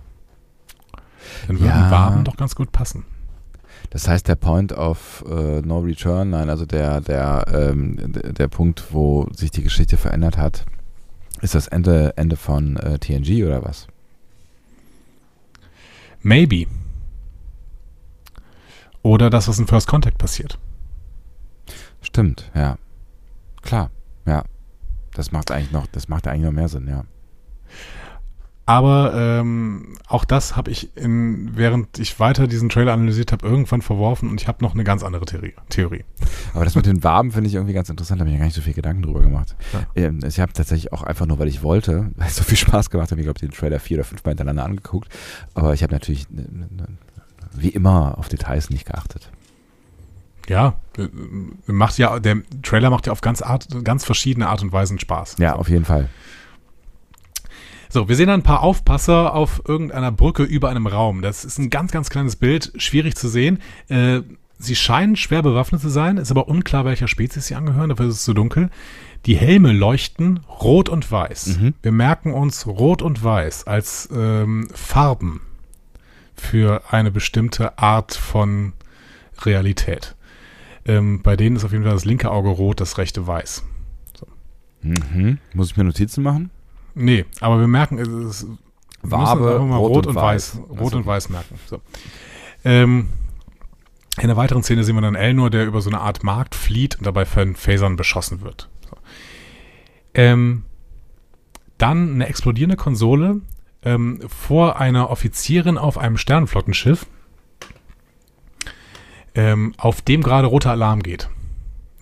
Dann 1.47 1.61
würden 1.61 1.69
Ja. 1.69 1.89
Waben 1.89 2.25
doch 2.25 2.35
ganz 2.35 2.53
gut 2.53 2.73
passen. 2.73 3.05
Das 3.89 4.05
heißt, 4.05 4.27
der 4.27 4.35
Point 4.35 4.73
of 4.73 5.23
äh, 5.29 5.61
No 5.61 5.79
Return, 5.79 6.31
nein, 6.31 6.49
also 6.49 6.65
der, 6.65 6.99
der, 6.99 7.45
ähm, 7.47 8.11
der, 8.11 8.33
der 8.33 8.47
Punkt, 8.49 8.87
wo 8.91 9.29
sich 9.33 9.51
die 9.51 9.63
Geschichte 9.63 9.95
verändert 9.95 10.37
hat, 10.37 10.65
ist 11.41 11.55
das 11.55 11.67
Ende, 11.69 12.11
Ende 12.17 12.35
von 12.35 12.75
äh, 12.75 12.99
TNG 12.99 13.45
oder 13.45 13.63
was? 13.63 13.87
Maybe. 16.23 16.67
Oder 19.01 19.29
das, 19.29 19.47
was 19.47 19.59
in 19.59 19.67
First 19.67 19.87
Contact 19.87 20.17
passiert. 20.17 20.57
Stimmt, 22.01 22.49
ja. 22.55 22.77
Klar, 23.61 23.91
ja. 24.25 24.43
Das 25.13 25.31
macht 25.31 25.51
eigentlich 25.51 25.71
noch, 25.71 25.85
das 25.87 26.07
macht 26.07 26.27
eigentlich 26.27 26.45
noch 26.45 26.51
mehr 26.51 26.69
Sinn, 26.69 26.87
ja. 26.87 27.03
Aber 28.65 29.13
ähm, 29.13 29.97
auch 30.07 30.23
das 30.23 30.55
habe 30.55 30.71
ich, 30.71 30.95
in, 30.95 31.57
während 31.57 31.99
ich 31.99 32.19
weiter 32.21 32.47
diesen 32.47 32.69
Trailer 32.69 32.93
analysiert 32.93 33.33
habe, 33.33 33.45
irgendwann 33.45 33.81
verworfen 33.81 34.29
und 34.29 34.39
ich 34.39 34.47
habe 34.47 34.63
noch 34.63 34.73
eine 34.73 34.85
ganz 34.85 35.03
andere 35.03 35.25
Theorie. 35.25 35.53
Theorie. 35.69 36.05
Aber 36.53 36.63
das 36.63 36.75
mit 36.75 36.85
den 36.85 37.03
Waben 37.03 37.31
finde 37.33 37.49
ich 37.49 37.55
irgendwie 37.55 37.73
ganz 37.73 37.89
interessant, 37.89 38.19
da 38.19 38.23
habe 38.23 38.29
ich 38.29 38.35
mir 38.35 38.39
gar 38.39 38.45
nicht 38.45 38.55
so 38.55 38.61
viel 38.61 38.73
Gedanken 38.73 39.01
drüber 39.01 39.19
gemacht. 39.19 39.55
Ja. 39.73 39.85
Ähm, 39.95 40.19
Ich 40.25 40.39
habe 40.39 40.53
tatsächlich 40.53 40.93
auch 40.93 41.03
einfach 41.03 41.25
nur, 41.25 41.39
weil 41.39 41.49
ich 41.49 41.61
wollte, 41.61 42.11
weil 42.15 42.27
es 42.27 42.37
so 42.37 42.43
viel 42.43 42.57
Spaß 42.57 42.89
gemacht 42.89 43.11
hat, 43.11 43.17
ich 43.17 43.25
glaube, 43.25 43.39
den 43.39 43.51
Trailer 43.51 43.79
vier 43.79 43.97
oder 43.97 44.05
fünf 44.05 44.23
Mal 44.23 44.31
hintereinander 44.31 44.63
angeguckt. 44.63 45.09
Aber 45.55 45.73
ich 45.73 45.83
habe 45.83 45.93
natürlich 45.93 46.27
wie 47.55 47.69
immer 47.69 48.17
auf 48.17 48.29
Details 48.29 48.69
nicht 48.69 48.85
geachtet. 48.85 49.29
Ja, 50.47 50.75
äh, 50.97 51.07
macht 51.67 51.97
ja, 51.97 52.19
der 52.19 52.37
Trailer 52.63 52.89
macht 52.89 53.07
ja 53.07 53.11
auf 53.11 53.21
ganz, 53.21 53.41
Art, 53.41 53.67
ganz 53.83 54.05
verschiedene 54.05 54.47
Art 54.47 54.61
und 54.61 54.71
Weisen 54.71 54.99
Spaß. 54.99 55.35
Ja, 55.39 55.55
auf 55.55 55.69
jeden 55.69 55.85
Fall. 55.85 56.09
So, 57.93 58.09
wir 58.09 58.15
sehen 58.15 58.29
ein 58.29 58.41
paar 58.41 58.63
Aufpasser 58.63 59.35
auf 59.35 59.61
irgendeiner 59.67 60.11
Brücke 60.11 60.41
über 60.41 60.67
einem 60.67 60.87
Raum. 60.87 61.21
Das 61.21 61.45
ist 61.45 61.59
ein 61.59 61.69
ganz, 61.69 61.91
ganz 61.91 62.09
kleines 62.09 62.35
Bild, 62.35 62.73
schwierig 62.77 63.15
zu 63.15 63.27
sehen. 63.27 63.59
Äh, 63.87 64.21
sie 64.57 64.75
scheinen 64.75 65.15
schwer 65.15 65.43
bewaffnet 65.43 65.79
zu 65.79 65.89
sein, 65.89 66.17
ist 66.17 66.31
aber 66.31 66.47
unklar, 66.47 66.85
welcher 66.85 67.07
Spezies 67.07 67.45
sie 67.45 67.53
angehören, 67.53 67.89
dafür 67.89 68.07
ist 68.07 68.15
es 68.15 68.23
zu 68.23 68.33
dunkel. 68.33 68.71
Die 69.27 69.35
Helme 69.35 69.73
leuchten 69.73 70.39
rot 70.49 70.89
und 70.89 71.11
weiß. 71.11 71.59
Mhm. 71.59 71.75
Wir 71.83 71.91
merken 71.91 72.33
uns 72.33 72.65
rot 72.65 73.03
und 73.03 73.23
weiß 73.23 73.67
als 73.67 74.09
ähm, 74.11 74.69
Farben 74.73 75.41
für 76.35 76.81
eine 76.89 77.11
bestimmte 77.11 77.77
Art 77.77 78.15
von 78.15 78.73
Realität. 79.43 80.15
Ähm, 80.87 81.21
bei 81.21 81.35
denen 81.35 81.57
ist 81.57 81.63
auf 81.63 81.73
jeden 81.73 81.83
Fall 81.83 81.93
das 81.93 82.05
linke 82.05 82.31
Auge 82.31 82.49
rot, 82.49 82.81
das 82.81 82.97
rechte 82.97 83.27
weiß. 83.27 83.63
Mhm. 84.81 85.37
Muss 85.53 85.69
ich 85.69 85.77
mir 85.77 85.83
Notizen 85.83 86.23
machen? 86.23 86.49
Nee, 86.95 87.25
aber 87.39 87.59
wir 87.59 87.67
merken, 87.67 87.97
es 87.97 88.07
ist 88.07 88.47
wir 89.01 89.11
Wabe, 89.11 89.59
mal 89.59 89.77
Rot 89.77 89.91
rot, 89.91 90.07
und 90.07 90.15
und 90.15 90.21
weiß, 90.21 90.57
Weiß. 90.57 90.69
rot 90.69 90.79
Achso. 90.79 90.97
und 90.97 91.05
weiß 91.05 91.29
merken. 91.29 91.59
So. 91.65 91.81
Ähm, 92.63 93.09
in 94.19 94.27
der 94.27 94.37
weiteren 94.37 94.63
Szene 94.63 94.83
sehen 94.83 94.95
wir 94.95 95.01
dann 95.01 95.15
Elnor, 95.15 95.49
der 95.49 95.65
über 95.65 95.81
so 95.81 95.89
eine 95.89 95.99
Art 95.99 96.23
Markt 96.23 96.55
flieht 96.55 96.95
und 96.97 97.05
dabei 97.05 97.25
von 97.25 97.55
Phasern 97.55 97.95
beschossen 97.95 98.41
wird. 98.41 98.69
So. 98.89 98.97
Ähm, 100.13 100.63
dann 101.77 102.13
eine 102.13 102.27
explodierende 102.27 102.77
Konsole 102.77 103.41
ähm, 103.83 104.21
vor 104.27 104.79
einer 104.79 105.09
Offizierin 105.09 105.77
auf 105.77 105.97
einem 105.97 106.17
Sternenflottenschiff, 106.17 107.05
ähm, 109.35 109.73
auf 109.77 110.01
dem 110.01 110.21
gerade 110.21 110.47
roter 110.47 110.71
Alarm 110.71 111.01
geht. 111.01 111.29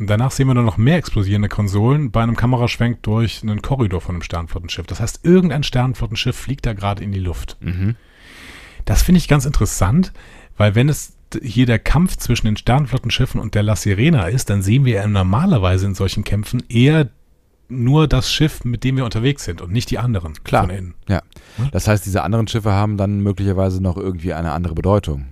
Danach 0.08 0.32
sehen 0.32 0.48
wir 0.48 0.56
dann 0.56 0.66
noch 0.66 0.78
mehr 0.78 0.98
explodierende 0.98 1.50
Konsolen 1.50 2.12
bei 2.12 2.24
einem 2.24 2.36
Kameraschwenk 2.36 3.04
durch 3.04 3.44
einen 3.44 3.62
Korridor 3.62 4.02
von 4.02 4.16
einem 4.16 4.24
Sternflottenschiff. 4.24 4.88
Das 4.88 5.00
heißt, 5.00 5.22
irgendein 5.24 5.64
Sternflottenschiff 5.64 6.36
fliegt 6.36 6.66
da 6.66 6.74
gerade 6.74 7.04
in 7.04 7.12
die 7.12 7.20
Luft. 7.20 7.58
Mhm. 7.60 7.96
Das 8.86 9.04
finde 9.04 9.20
ich 9.20 9.28
ganz 9.28 9.46
interessant, 9.46 10.12
weil 10.58 10.76
wenn 10.76 10.90
es 10.90 11.18
hier 11.42 11.66
der 11.66 11.80
Kampf 11.80 12.18
zwischen 12.18 12.48
den 12.48 12.58
Sternflottenschiffen 12.58 13.40
und 13.40 13.56
der 13.56 13.64
La 13.64 13.76
Sirena 13.76 14.28
ist, 14.28 14.50
dann 14.50 14.62
sehen 14.62 14.86
wir 14.86 14.96
ja 14.96 15.08
normalerweise 15.08 15.86
in 15.86 15.96
solchen 15.96 16.24
Kämpfen 16.24 16.64
eher 16.68 17.10
nur 17.70 18.08
das 18.08 18.32
Schiff, 18.32 18.66
mit 18.66 18.84
dem 18.84 18.98
wir 18.98 19.06
unterwegs 19.06 19.46
sind 19.46 19.62
und 19.62 19.72
nicht 19.72 19.90
die 19.92 19.98
anderen 19.98 20.34
Klar. 20.44 20.66
von 20.66 20.76
innen. 20.76 20.94
Ja. 21.08 21.22
Das 21.72 21.88
heißt, 21.88 22.06
diese 22.06 22.24
anderen 22.24 22.48
Schiffe 22.48 22.72
haben 22.72 22.98
dann 22.98 23.22
möglicherweise 23.22 23.82
noch 23.82 23.98
irgendwie 23.98 24.34
eine 24.34 24.52
andere 24.52 24.76
Bedeutung. 24.76 25.28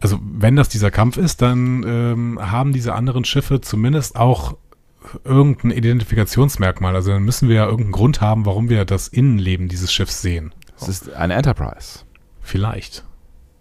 Also 0.00 0.18
wenn 0.22 0.56
das 0.56 0.68
dieser 0.68 0.90
Kampf 0.90 1.16
ist, 1.16 1.40
dann 1.42 1.84
ähm, 1.86 2.38
haben 2.40 2.72
diese 2.72 2.94
anderen 2.94 3.24
Schiffe 3.24 3.60
zumindest 3.60 4.16
auch 4.16 4.56
irgendein 5.24 5.70
Identifikationsmerkmal. 5.70 6.94
Also 6.94 7.12
dann 7.12 7.22
müssen 7.22 7.48
wir 7.48 7.56
ja 7.56 7.64
irgendeinen 7.64 7.92
Grund 7.92 8.20
haben, 8.20 8.44
warum 8.44 8.68
wir 8.68 8.84
das 8.84 9.08
Innenleben 9.08 9.68
dieses 9.68 9.92
Schiffs 9.92 10.20
sehen. 10.20 10.52
Es 10.78 10.88
ist 10.88 11.12
eine 11.12 11.34
Enterprise. 11.34 12.00
Vielleicht. 12.42 13.04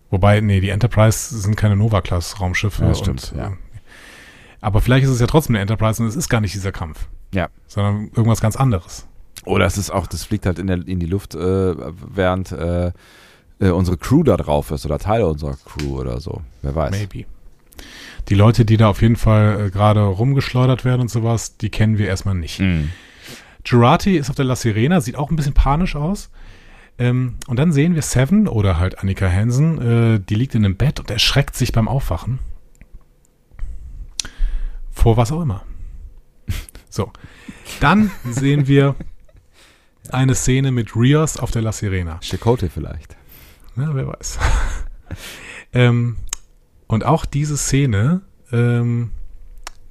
Wobei, 0.09 0.41
nee, 0.41 0.59
die 0.59 0.69
Enterprise 0.69 1.37
sind 1.39 1.55
keine 1.55 1.75
Nova-Class-Raumschiffe. 1.75 2.83
Ja, 2.85 2.93
stimmt, 2.95 3.31
und, 3.33 3.39
ja. 3.39 3.47
äh, 3.47 3.51
Aber 4.61 4.81
vielleicht 4.81 5.05
ist 5.05 5.11
es 5.11 5.19
ja 5.19 5.27
trotzdem 5.27 5.55
eine 5.55 5.61
Enterprise 5.61 6.01
und 6.01 6.07
es 6.09 6.15
ist 6.15 6.29
gar 6.29 6.41
nicht 6.41 6.53
dieser 6.53 6.71
Kampf, 6.71 7.07
Ja. 7.33 7.49
sondern 7.67 8.07
irgendwas 8.15 8.41
ganz 8.41 8.55
anderes. 8.55 9.07
Oder 9.45 9.65
es 9.65 9.77
ist 9.77 9.91
auch, 9.91 10.07
das 10.07 10.23
fliegt 10.23 10.45
halt 10.45 10.59
in, 10.59 10.67
der, 10.67 10.87
in 10.87 10.99
die 10.99 11.05
Luft, 11.05 11.35
äh, 11.35 11.75
während 12.13 12.51
äh, 12.51 12.91
äh, 13.59 13.69
unsere 13.69 13.97
Crew 13.97 14.23
da 14.23 14.37
drauf 14.37 14.71
ist 14.71 14.85
oder 14.85 14.99
Teile 14.99 15.27
unserer 15.27 15.57
Crew 15.65 15.99
oder 15.99 16.19
so. 16.19 16.41
Wer 16.61 16.75
weiß. 16.75 16.91
Maybe. 16.91 17.25
Die 18.29 18.35
Leute, 18.35 18.65
die 18.65 18.77
da 18.77 18.89
auf 18.89 19.01
jeden 19.01 19.15
Fall 19.15 19.67
äh, 19.67 19.69
gerade 19.69 20.01
rumgeschleudert 20.01 20.83
werden 20.85 21.01
und 21.01 21.09
sowas, 21.09 21.57
die 21.57 21.69
kennen 21.69 21.97
wir 21.97 22.07
erstmal 22.07 22.35
nicht. 22.35 22.59
Mhm. 22.59 22.89
Jurati 23.65 24.17
ist 24.17 24.29
auf 24.29 24.35
der 24.35 24.45
La 24.45 24.55
Sirena, 24.55 25.01
sieht 25.01 25.15
auch 25.15 25.29
ein 25.29 25.35
bisschen 25.35 25.53
panisch 25.53 25.95
aus. 25.95 26.29
Ähm, 26.97 27.35
und 27.47 27.57
dann 27.57 27.73
sehen 27.73 27.95
wir 27.95 28.01
Seven 28.01 28.47
oder 28.47 28.79
halt 28.79 28.99
Annika 28.99 29.29
Hansen, 29.29 30.15
äh, 30.15 30.19
die 30.19 30.35
liegt 30.35 30.55
in 30.55 30.63
einem 30.63 30.77
Bett 30.77 30.99
und 30.99 31.11
erschreckt 31.11 31.55
sich 31.55 31.71
beim 31.71 31.87
Aufwachen. 31.87 32.39
Vor 34.91 35.17
was 35.17 35.31
auch 35.31 35.41
immer. 35.41 35.63
So. 36.89 37.11
Dann 37.81 38.09
sehen 38.23 38.67
wir 38.67 38.95
eine 40.09 40.33
Szene 40.33 40.71
mit 40.71 40.95
Rios 40.95 41.35
auf 41.35 41.51
der 41.51 41.61
La 41.61 41.73
Sirena. 41.73 42.19
Chakotay 42.21 42.69
vielleicht. 42.69 43.17
Ja, 43.77 43.93
wer 43.93 44.07
weiß. 44.07 44.39
ähm, 45.73 46.17
und 46.87 47.05
auch 47.05 47.25
diese 47.25 47.57
Szene, 47.57 48.21
ähm, 48.51 49.11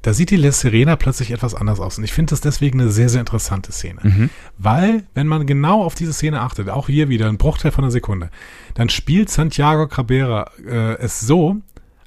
da 0.03 0.13
sieht 0.13 0.31
die 0.31 0.37
La 0.37 0.53
Sirena 0.53 0.97
plötzlich 0.97 1.31
etwas 1.31 1.55
anders 1.55 1.81
aus. 1.81 1.99
Und 1.99 2.05
ich 2.05 2.13
finde 2.13 2.31
das 2.31 2.41
deswegen 2.43 2.81
eine 2.81 2.91
sehr, 2.91 3.09
sehr 3.09 3.21
interessante 3.21 3.73
Szene. 3.73 4.01
Mhm. 4.03 4.31
Weil, 4.59 5.05
wenn 5.15 5.27
man 5.27 5.47
genau 5.47 5.83
auf 5.83 5.95
diese 5.95 6.13
Szene 6.13 6.41
achtet, 6.41 6.69
auch 6.69 6.89
hier 6.89 7.09
wieder 7.09 7.29
ein 7.29 7.39
Bruchteil 7.39 7.73
von 7.73 7.85
einer 7.85 7.91
Sekunde, 7.91 8.31
dann 8.75 8.91
spielt 8.91 9.31
Santiago 9.31 9.89
Cabrera 9.89 10.51
äh, 10.67 10.99
es 10.99 11.21
so, 11.21 11.57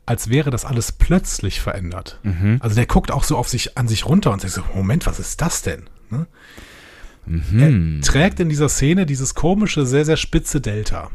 als 0.05 0.29
wäre 0.29 0.51
das 0.51 0.63
alles 0.63 0.91
plötzlich 0.91 1.59
verändert. 1.59 2.19
Mhm. 2.23 2.57
Also 2.61 2.75
der 2.75 2.85
guckt 2.85 3.11
auch 3.11 3.23
so 3.23 3.35
auf 3.35 3.49
sich, 3.49 3.77
an 3.77 3.87
sich 3.87 4.05
runter 4.05 4.31
und 4.31 4.41
sagt 4.41 4.53
so, 4.53 4.61
Moment, 4.75 5.05
was 5.05 5.19
ist 5.19 5.41
das 5.41 5.63
denn? 5.63 5.89
Ne? 6.09 6.27
Mhm. 7.25 7.97
Er 7.97 8.01
trägt 8.01 8.39
in 8.39 8.47
dieser 8.47 8.69
Szene 8.69 9.05
dieses 9.05 9.33
komische, 9.33 9.85
sehr, 9.85 10.05
sehr 10.05 10.17
spitze 10.17 10.61
Delta. 10.61 11.09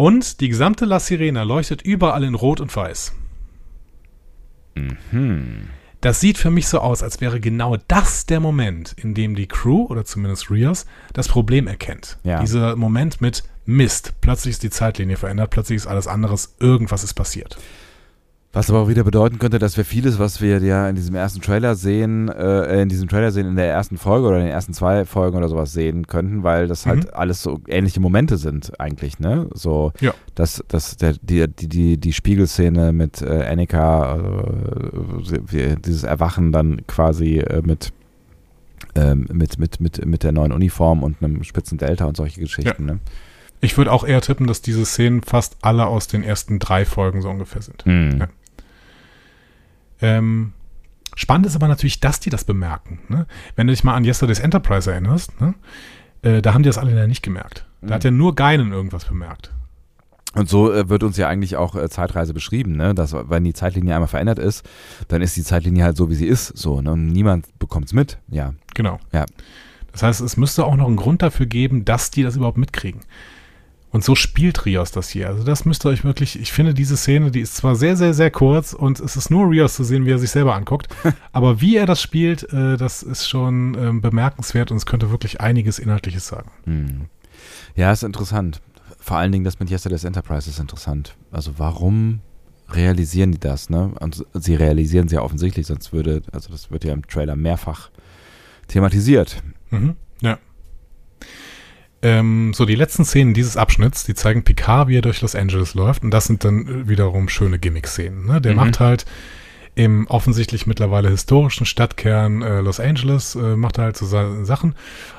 Und 0.00 0.40
die 0.40 0.48
gesamte 0.48 0.84
La 0.84 1.00
Sirena 1.00 1.42
leuchtet 1.42 1.82
überall 1.82 2.22
in 2.22 2.36
Rot 2.36 2.60
und 2.60 2.74
Weiß. 2.74 3.14
Mhm. 4.76 5.70
Das 6.00 6.20
sieht 6.20 6.38
für 6.38 6.52
mich 6.52 6.68
so 6.68 6.78
aus, 6.78 7.02
als 7.02 7.20
wäre 7.20 7.40
genau 7.40 7.76
das 7.88 8.24
der 8.24 8.38
Moment, 8.38 8.94
in 8.96 9.14
dem 9.14 9.34
die 9.34 9.48
Crew, 9.48 9.86
oder 9.86 10.04
zumindest 10.04 10.52
Rios, 10.52 10.86
das 11.14 11.26
Problem 11.26 11.66
erkennt. 11.66 12.16
Ja. 12.22 12.40
Dieser 12.40 12.76
Moment 12.76 13.20
mit 13.20 13.42
Mist. 13.66 14.14
Plötzlich 14.20 14.52
ist 14.52 14.62
die 14.62 14.70
Zeitlinie 14.70 15.16
verändert, 15.16 15.50
plötzlich 15.50 15.74
ist 15.74 15.88
alles 15.88 16.06
anderes, 16.06 16.54
irgendwas 16.60 17.02
ist 17.02 17.14
passiert. 17.14 17.58
Was 18.58 18.70
aber 18.70 18.80
auch 18.80 18.88
wieder 18.88 19.04
bedeuten 19.04 19.38
könnte, 19.38 19.60
dass 19.60 19.76
wir 19.76 19.84
vieles, 19.84 20.18
was 20.18 20.40
wir 20.40 20.58
ja 20.58 20.88
in 20.88 20.96
diesem 20.96 21.14
ersten 21.14 21.40
Trailer 21.40 21.76
sehen, 21.76 22.28
äh, 22.28 22.82
in 22.82 22.88
diesem 22.88 23.08
Trailer 23.08 23.30
sehen, 23.30 23.46
in 23.46 23.54
der 23.54 23.70
ersten 23.70 23.96
Folge 23.98 24.26
oder 24.26 24.38
in 24.38 24.46
den 24.46 24.50
ersten 24.52 24.72
zwei 24.72 25.04
Folgen 25.04 25.36
oder 25.36 25.48
sowas 25.48 25.72
sehen 25.72 26.08
könnten, 26.08 26.42
weil 26.42 26.66
das 26.66 26.84
halt 26.84 27.04
Mhm. 27.04 27.10
alles 27.12 27.40
so 27.40 27.60
ähnliche 27.68 28.00
Momente 28.00 28.36
sind 28.36 28.72
eigentlich, 28.80 29.20
ne? 29.20 29.48
So, 29.54 29.92
Ja. 30.00 30.12
dass, 30.34 30.64
dass 30.66 30.96
der, 30.96 31.14
die, 31.22 31.46
die, 31.46 31.68
die, 31.68 31.98
die 31.98 32.12
Spiegelszene 32.12 32.90
mit 32.90 33.22
äh, 33.22 33.46
Annika, 33.48 34.16
äh, 35.52 35.76
dieses 35.76 36.02
Erwachen 36.02 36.50
dann 36.50 36.84
quasi 36.88 37.38
äh, 37.38 37.62
mit, 37.64 37.92
ähm, 38.96 39.28
mit, 39.32 39.60
mit, 39.60 39.78
mit, 39.78 40.04
mit 40.04 40.24
der 40.24 40.32
neuen 40.32 40.50
Uniform 40.50 41.04
und 41.04 41.22
einem 41.22 41.44
spitzen 41.44 41.78
Delta 41.78 42.06
und 42.06 42.16
solche 42.16 42.40
Geschichten, 42.40 42.86
ne? 42.86 42.98
Ich 43.60 43.76
würde 43.76 43.90
auch 43.90 44.04
eher 44.04 44.20
tippen, 44.20 44.46
dass 44.46 44.62
diese 44.62 44.84
Szenen 44.86 45.20
fast 45.22 45.56
alle 45.62 45.86
aus 45.86 46.06
den 46.06 46.22
ersten 46.22 46.60
drei 46.60 46.84
Folgen 46.84 47.22
so 47.22 47.28
ungefähr 47.28 47.60
sind. 47.62 47.84
Hm. 47.84 48.18
Ja. 48.20 48.28
Ähm, 50.00 50.52
spannend 51.14 51.46
ist 51.46 51.56
aber 51.56 51.68
natürlich, 51.68 52.00
dass 52.00 52.20
die 52.20 52.30
das 52.30 52.44
bemerken. 52.44 53.00
Ne? 53.08 53.26
Wenn 53.56 53.66
du 53.66 53.72
dich 53.72 53.84
mal 53.84 53.94
an 53.94 54.04
Yesterday's 54.04 54.40
Enterprise 54.40 54.90
erinnerst, 54.90 55.40
ne? 55.40 55.54
äh, 56.22 56.42
da 56.42 56.54
haben 56.54 56.62
die 56.62 56.68
das 56.68 56.78
alle 56.78 56.96
ja 56.96 57.06
nicht 57.06 57.22
gemerkt. 57.22 57.66
Da 57.80 57.94
hat 57.94 58.04
ja 58.04 58.10
nur 58.10 58.34
Geinen 58.34 58.72
irgendwas 58.72 59.04
bemerkt. 59.04 59.52
Und 60.34 60.48
so 60.48 60.72
äh, 60.72 60.88
wird 60.88 61.02
uns 61.02 61.16
ja 61.16 61.28
eigentlich 61.28 61.56
auch 61.56 61.74
äh, 61.74 61.88
Zeitreise 61.88 62.34
beschrieben, 62.34 62.76
ne? 62.76 62.94
dass 62.94 63.14
wenn 63.14 63.44
die 63.44 63.54
Zeitlinie 63.54 63.94
einmal 63.94 64.08
verändert 64.08 64.38
ist, 64.38 64.68
dann 65.08 65.22
ist 65.22 65.36
die 65.36 65.42
Zeitlinie 65.42 65.84
halt 65.84 65.96
so, 65.96 66.10
wie 66.10 66.14
sie 66.14 66.26
ist, 66.26 66.56
so, 66.56 66.82
ne? 66.82 66.92
und 66.92 67.08
niemand 67.08 67.46
bekommt 67.58 67.86
es 67.86 67.92
mit, 67.92 68.18
ja. 68.28 68.54
Genau. 68.74 68.98
Ja. 69.12 69.24
Das 69.92 70.02
heißt, 70.02 70.20
es 70.20 70.36
müsste 70.36 70.64
auch 70.64 70.76
noch 70.76 70.86
einen 70.86 70.96
Grund 70.96 71.22
dafür 71.22 71.46
geben, 71.46 71.84
dass 71.84 72.10
die 72.10 72.22
das 72.22 72.36
überhaupt 72.36 72.58
mitkriegen. 72.58 73.00
Und 73.90 74.04
so 74.04 74.14
spielt 74.14 74.66
Rios 74.66 74.90
das 74.90 75.08
hier. 75.08 75.28
Also 75.28 75.44
das 75.44 75.64
müsst 75.64 75.86
ihr 75.86 75.88
euch 75.88 76.04
wirklich, 76.04 76.38
ich 76.38 76.52
finde 76.52 76.74
diese 76.74 76.96
Szene, 76.96 77.30
die 77.30 77.40
ist 77.40 77.56
zwar 77.56 77.74
sehr, 77.74 77.96
sehr, 77.96 78.12
sehr 78.12 78.30
kurz 78.30 78.74
und 78.74 79.00
es 79.00 79.16
ist 79.16 79.30
nur 79.30 79.50
Rios 79.50 79.74
zu 79.74 79.84
sehen, 79.84 80.04
wie 80.04 80.10
er 80.10 80.18
sich 80.18 80.30
selber 80.30 80.54
anguckt, 80.54 80.88
aber 81.32 81.60
wie 81.60 81.76
er 81.76 81.86
das 81.86 82.02
spielt, 82.02 82.52
äh, 82.52 82.76
das 82.76 83.02
ist 83.02 83.28
schon 83.28 83.76
ähm, 83.78 84.00
bemerkenswert 84.02 84.70
und 84.70 84.76
es 84.76 84.86
könnte 84.86 85.10
wirklich 85.10 85.40
einiges 85.40 85.78
Inhaltliches 85.78 86.26
sagen. 86.26 86.50
Hm. 86.64 87.06
Ja, 87.76 87.90
ist 87.92 88.02
interessant. 88.02 88.60
Vor 88.98 89.16
allen 89.16 89.32
Dingen 89.32 89.44
das 89.44 89.58
mit 89.58 89.70
Yesterday's 89.70 90.04
Enterprise 90.04 90.50
ist 90.50 90.58
interessant. 90.58 91.16
Also 91.30 91.52
warum 91.56 92.20
realisieren 92.68 93.32
die 93.32 93.40
das, 93.40 93.70
ne? 93.70 93.92
Und 94.00 94.26
sie 94.34 94.54
realisieren 94.54 95.06
es 95.06 95.12
ja 95.12 95.22
offensichtlich, 95.22 95.66
sonst 95.66 95.92
würde, 95.92 96.22
also 96.32 96.50
das 96.50 96.70
wird 96.70 96.84
ja 96.84 96.92
im 96.92 97.06
Trailer 97.06 97.36
mehrfach 97.36 97.90
thematisiert. 98.66 99.42
Mhm. 99.70 99.96
Ähm, 102.00 102.52
so, 102.54 102.64
die 102.64 102.76
letzten 102.76 103.04
Szenen 103.04 103.34
dieses 103.34 103.56
Abschnitts, 103.56 104.04
die 104.04 104.14
zeigen 104.14 104.44
Picard, 104.44 104.88
wie 104.88 104.98
er 104.98 105.02
durch 105.02 105.20
Los 105.20 105.34
Angeles 105.34 105.74
läuft. 105.74 106.02
Und 106.04 106.10
das 106.12 106.26
sind 106.26 106.44
dann 106.44 106.66
äh, 106.84 106.88
wiederum 106.88 107.28
schöne 107.28 107.58
Gimmick-Szenen. 107.58 108.26
Ne? 108.26 108.40
Der 108.40 108.52
Mhm. 108.52 108.56
macht 108.58 108.78
halt 108.80 109.04
im 109.74 110.06
offensichtlich 110.08 110.66
mittlerweile 110.66 111.08
historischen 111.10 111.66
Stadtkern 111.66 112.42
äh, 112.42 112.60
Los 112.60 112.78
Angeles, 112.80 113.34
äh, 113.34 113.56
macht 113.56 113.78
er 113.78 113.84
halt 113.84 113.96
so 113.96 114.06
seine 114.06 114.44
Sachen. 114.44 114.74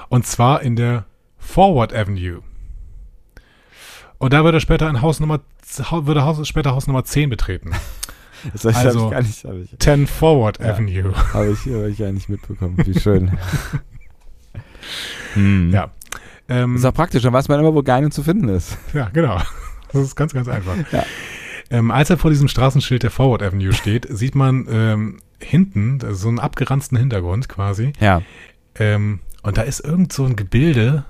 Und 0.10 0.26
zwar 0.26 0.62
in 0.62 0.76
der 0.76 1.06
Forward 1.38 1.94
Avenue. 1.94 2.42
Und 4.18 4.34
da 4.34 4.44
wird 4.44 4.54
er 4.54 4.60
später 4.60 4.90
in 4.90 5.02
Haus 5.02 5.20
Nummer, 5.22 5.40
würde 5.92 6.24
Haus, 6.24 6.46
später 6.48 6.72
Haus 6.72 6.88
Nummer 6.88 7.04
10 7.04 7.30
betreten. 7.30 7.72
Das 8.54 8.64
hab 8.64 8.86
Also- 8.86 9.06
ich 9.08 9.12
gar 9.12 9.22
nicht, 9.22 9.44
habe 9.44 9.60
ich, 9.60 9.76
10 9.80 10.08
Forward 10.08 10.60
Ja. 10.60 10.74
Avenue. 10.74 11.14
hab 11.34 11.44
ich, 11.46 11.60
hab 11.74 11.88
ich 11.88 12.00
ja 12.00 12.10
nicht 12.10 12.30
mitbekommen. 12.30 12.78
Wie 12.86 12.98
schön. 12.98 13.38
hm. 15.34 15.72
Ja. 15.74 15.92
Ähm, 16.50 16.76
Ist 16.76 16.86
auch 16.86 16.94
praktisch, 16.94 17.22
dann 17.24 17.34
weiß 17.34 17.48
man 17.48 17.60
immer, 17.60 17.74
wo 17.74 17.84
Geinen 17.84 18.12
zu 18.12 18.24
finden 18.24 18.50
ist. 18.50 18.78
Ja, 18.94 19.10
genau. 19.14 19.40
Das 19.92 20.02
ist 20.04 20.16
ganz, 20.16 20.34
ganz 20.34 20.48
einfach. 20.48 20.76
Ja. 20.92 21.04
Ähm, 21.72 21.92
als 21.92 22.10
er 22.10 22.18
vor 22.18 22.32
diesem 22.32 22.48
Straßenschild 22.48 23.04
der 23.04 23.12
Forward 23.12 23.44
Avenue 23.44 23.74
steht, 23.74 24.08
sieht 24.10 24.34
man 24.34 24.66
ähm, 24.72 25.20
hinten 25.40 26.00
so 26.16 26.28
einen 26.28 26.40
abgeranzten 26.40 26.98
Hintergrund 26.98 27.48
quasi. 27.48 27.94
Ja. 28.00 28.24
Ähm, 28.74 29.20
und 29.44 29.58
da 29.60 29.62
ist 29.62 29.80
irgend 29.80 30.12
so 30.12 30.26
ein 30.26 30.36
Gebilde, 30.36 31.06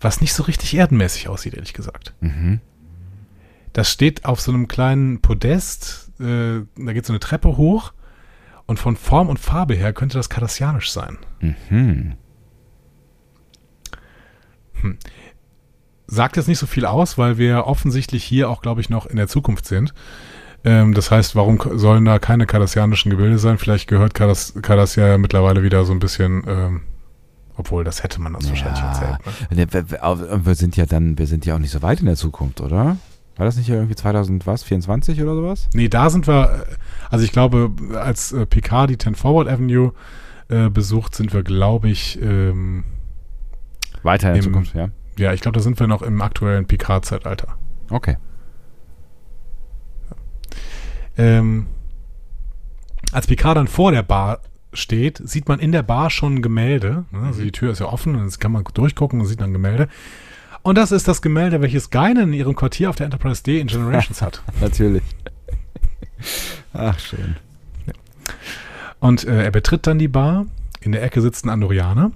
was 0.00 0.20
nicht 0.20 0.34
so 0.34 0.42
richtig 0.42 0.74
erdenmäßig 0.74 1.28
aussieht, 1.28 1.54
ehrlich 1.54 1.72
gesagt. 1.72 2.12
Mhm. 2.20 2.60
Das 3.72 3.90
steht 3.90 4.26
auf 4.26 4.40
so 4.40 4.52
einem 4.52 4.68
kleinen 4.68 5.20
Podest, 5.20 6.10
äh, 6.20 6.60
da 6.76 6.92
geht 6.92 7.06
so 7.06 7.12
eine 7.12 7.20
Treppe 7.20 7.56
hoch 7.56 7.92
und 8.66 8.78
von 8.78 8.96
Form 8.96 9.28
und 9.28 9.38
Farbe 9.38 9.74
her 9.74 9.92
könnte 9.92 10.18
das 10.18 10.28
kardassianisch 10.28 10.90
sein. 10.90 11.18
Mhm. 11.40 12.14
Sagt 16.06 16.36
jetzt 16.36 16.48
nicht 16.48 16.58
so 16.58 16.66
viel 16.66 16.86
aus, 16.86 17.18
weil 17.18 17.36
wir 17.38 17.66
offensichtlich 17.66 18.24
hier 18.24 18.48
auch, 18.48 18.62
glaube 18.62 18.80
ich, 18.80 18.90
noch 18.90 19.06
in 19.06 19.16
der 19.16 19.28
Zukunft 19.28 19.66
sind. 19.66 19.92
Ähm, 20.64 20.94
das 20.94 21.10
heißt, 21.10 21.34
warum 21.36 21.60
sollen 21.78 22.04
da 22.04 22.18
keine 22.18 22.46
kardassianischen 22.46 23.10
Gebilde 23.10 23.38
sein? 23.38 23.58
Vielleicht 23.58 23.88
gehört 23.88 24.14
Kardass, 24.14 24.54
Cardassia 24.62 25.06
ja 25.06 25.18
mittlerweile 25.18 25.62
wieder 25.62 25.84
so 25.84 25.92
ein 25.92 25.98
bisschen, 25.98 26.44
ähm, 26.46 26.80
obwohl 27.56 27.84
das 27.84 28.02
hätte 28.02 28.20
man 28.20 28.34
uns 28.34 28.48
wahrscheinlich 28.48 28.80
Ja. 28.80 28.88
erzählt. 28.88 29.50
Ne? 29.50 30.44
Wir, 30.44 30.54
sind 30.54 30.76
ja 30.76 30.86
dann, 30.86 31.18
wir 31.18 31.26
sind 31.26 31.46
ja 31.46 31.54
auch 31.54 31.58
nicht 31.58 31.70
so 31.70 31.82
weit 31.82 32.00
in 32.00 32.06
der 32.06 32.16
Zukunft, 32.16 32.60
oder? 32.60 32.96
War 33.36 33.44
das 33.44 33.56
nicht 33.56 33.68
irgendwie 33.68 33.94
2000 33.94 34.46
was, 34.46 34.62
24 34.62 35.20
oder 35.22 35.34
sowas? 35.34 35.68
Nee, 35.74 35.88
da 35.88 36.08
sind 36.10 36.26
wir, 36.26 36.66
äh, 36.68 36.74
also 37.10 37.24
ich 37.24 37.32
glaube, 37.32 37.70
als 37.94 38.32
äh, 38.32 38.46
Picard 38.46 38.90
die 38.90 38.98
10 38.98 39.14
Forward 39.14 39.48
Avenue 39.48 39.92
äh, 40.48 40.68
besucht, 40.70 41.14
sind 41.14 41.32
wir, 41.32 41.42
glaube 41.42 41.88
ich, 41.88 42.20
ähm, 42.22 42.84
Weiter 44.06 44.30
in 44.30 44.36
Im- 44.36 44.42
Zukunft, 44.42 44.74
ja. 44.74 44.88
Ja, 45.18 45.32
ich 45.32 45.40
glaube, 45.40 45.56
da 45.56 45.62
sind 45.62 45.78
wir 45.80 45.86
noch 45.86 46.02
im 46.02 46.20
aktuellen 46.22 46.66
Picard-Zeitalter. 46.66 47.56
Okay. 47.90 48.16
Ähm, 51.16 51.66
als 53.12 53.26
Picard 53.26 53.56
dann 53.56 53.68
vor 53.68 53.92
der 53.92 54.02
Bar 54.02 54.40
steht, 54.72 55.20
sieht 55.24 55.48
man 55.48 55.58
in 55.58 55.72
der 55.72 55.82
Bar 55.82 56.10
schon 56.10 56.34
ein 56.36 56.42
Gemälde. 56.42 57.04
ne? 57.10 57.20
Also 57.26 57.42
die 57.42 57.52
Tür 57.52 57.72
ist 57.72 57.78
ja 57.78 57.86
offen 57.86 58.14
und 58.14 58.24
jetzt 58.24 58.40
kann 58.40 58.52
man 58.52 58.64
durchgucken 58.74 59.20
und 59.20 59.26
sieht 59.26 59.40
dann 59.40 59.50
ein 59.50 59.54
Gemälde. 59.54 59.88
Und 60.62 60.76
das 60.76 60.92
ist 60.92 61.08
das 61.08 61.22
Gemälde, 61.22 61.62
welches 61.62 61.90
Geinen 61.90 62.28
in 62.28 62.32
ihrem 62.34 62.56
Quartier 62.56 62.90
auf 62.90 62.96
der 62.96 63.06
Enterprise 63.06 63.42
D 63.42 63.60
in 63.60 63.68
Generations 63.68 64.20
hat. 64.20 64.42
Natürlich. 64.60 65.02
Ach, 66.74 66.98
schön. 66.98 67.36
Und 69.00 69.24
äh, 69.24 69.44
er 69.44 69.50
betritt 69.50 69.86
dann 69.86 69.98
die 69.98 70.08
Bar. 70.08 70.46
In 70.80 70.92
der 70.92 71.02
Ecke 71.02 71.20
sitzt 71.22 71.44
ein 71.46 71.50
Andorianer. 71.50 72.10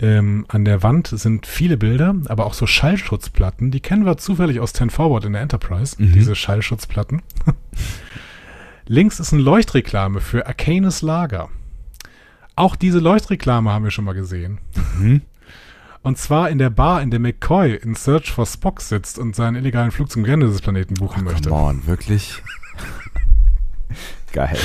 Ähm, 0.00 0.44
an 0.48 0.64
der 0.64 0.82
Wand 0.82 1.08
sind 1.08 1.46
viele 1.46 1.76
Bilder, 1.76 2.14
aber 2.26 2.46
auch 2.46 2.54
so 2.54 2.66
Schallschutzplatten. 2.66 3.70
Die 3.70 3.80
kennen 3.80 4.06
wir 4.06 4.16
zufällig 4.16 4.60
aus 4.60 4.72
10 4.72 4.90
Forward 4.90 5.24
in 5.24 5.32
der 5.32 5.42
Enterprise, 5.42 5.96
diese 5.98 6.36
Schallschutzplatten. 6.36 7.22
Links 8.86 9.18
ist 9.18 9.32
eine 9.32 9.42
Leuchtreklame 9.42 10.20
für 10.20 10.46
Arcanis 10.46 11.02
Lager. 11.02 11.48
Auch 12.54 12.76
diese 12.76 13.00
Leuchtreklame 13.00 13.70
haben 13.70 13.84
wir 13.84 13.90
schon 13.90 14.04
mal 14.04 14.14
gesehen. 14.14 14.58
Und 16.02 16.16
zwar 16.16 16.48
in 16.48 16.58
der 16.58 16.70
Bar, 16.70 17.02
in 17.02 17.10
der 17.10 17.20
McCoy 17.20 17.74
in 17.74 17.94
Search 17.94 18.30
for 18.32 18.46
Spock 18.46 18.80
sitzt 18.80 19.18
und 19.18 19.34
seinen 19.34 19.56
illegalen 19.56 19.90
Flug 19.90 20.10
zum 20.10 20.24
Ende 20.24 20.46
des 20.46 20.62
Planeten 20.62 20.94
buchen 20.94 21.24
möchte. 21.24 21.50
Come 21.50 21.60
on, 21.60 21.86
wirklich? 21.86 22.40
Geil. 24.32 24.56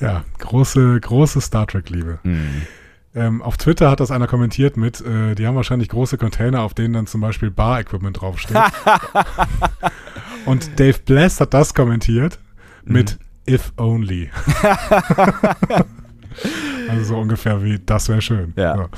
Ja, 0.00 0.24
große, 0.38 1.00
große 1.00 1.40
Star 1.40 1.66
Trek-Liebe. 1.66 2.18
Mhm. 2.24 2.62
Ähm, 3.16 3.40
auf 3.40 3.56
Twitter 3.56 3.90
hat 3.90 4.00
das 4.00 4.10
einer 4.10 4.26
kommentiert 4.26 4.76
mit, 4.76 5.00
äh, 5.00 5.34
die 5.34 5.46
haben 5.46 5.56
wahrscheinlich 5.56 5.88
große 5.88 6.18
Container, 6.18 6.60
auf 6.60 6.74
denen 6.74 6.92
dann 6.92 7.06
zum 7.06 7.22
Beispiel 7.22 7.50
Bar-Equipment 7.50 8.20
draufsteht. 8.20 8.58
Und 10.44 10.78
Dave 10.78 10.98
Bless 11.02 11.40
hat 11.40 11.54
das 11.54 11.72
kommentiert 11.72 12.38
mit 12.84 13.18
If 13.48 13.72
Only. 13.78 14.30
also 16.88 17.04
so 17.04 17.16
ungefähr 17.16 17.64
wie, 17.64 17.78
das 17.78 18.10
wäre 18.10 18.20
schön. 18.20 18.52
Ja. 18.54 18.76
So. 18.76 18.88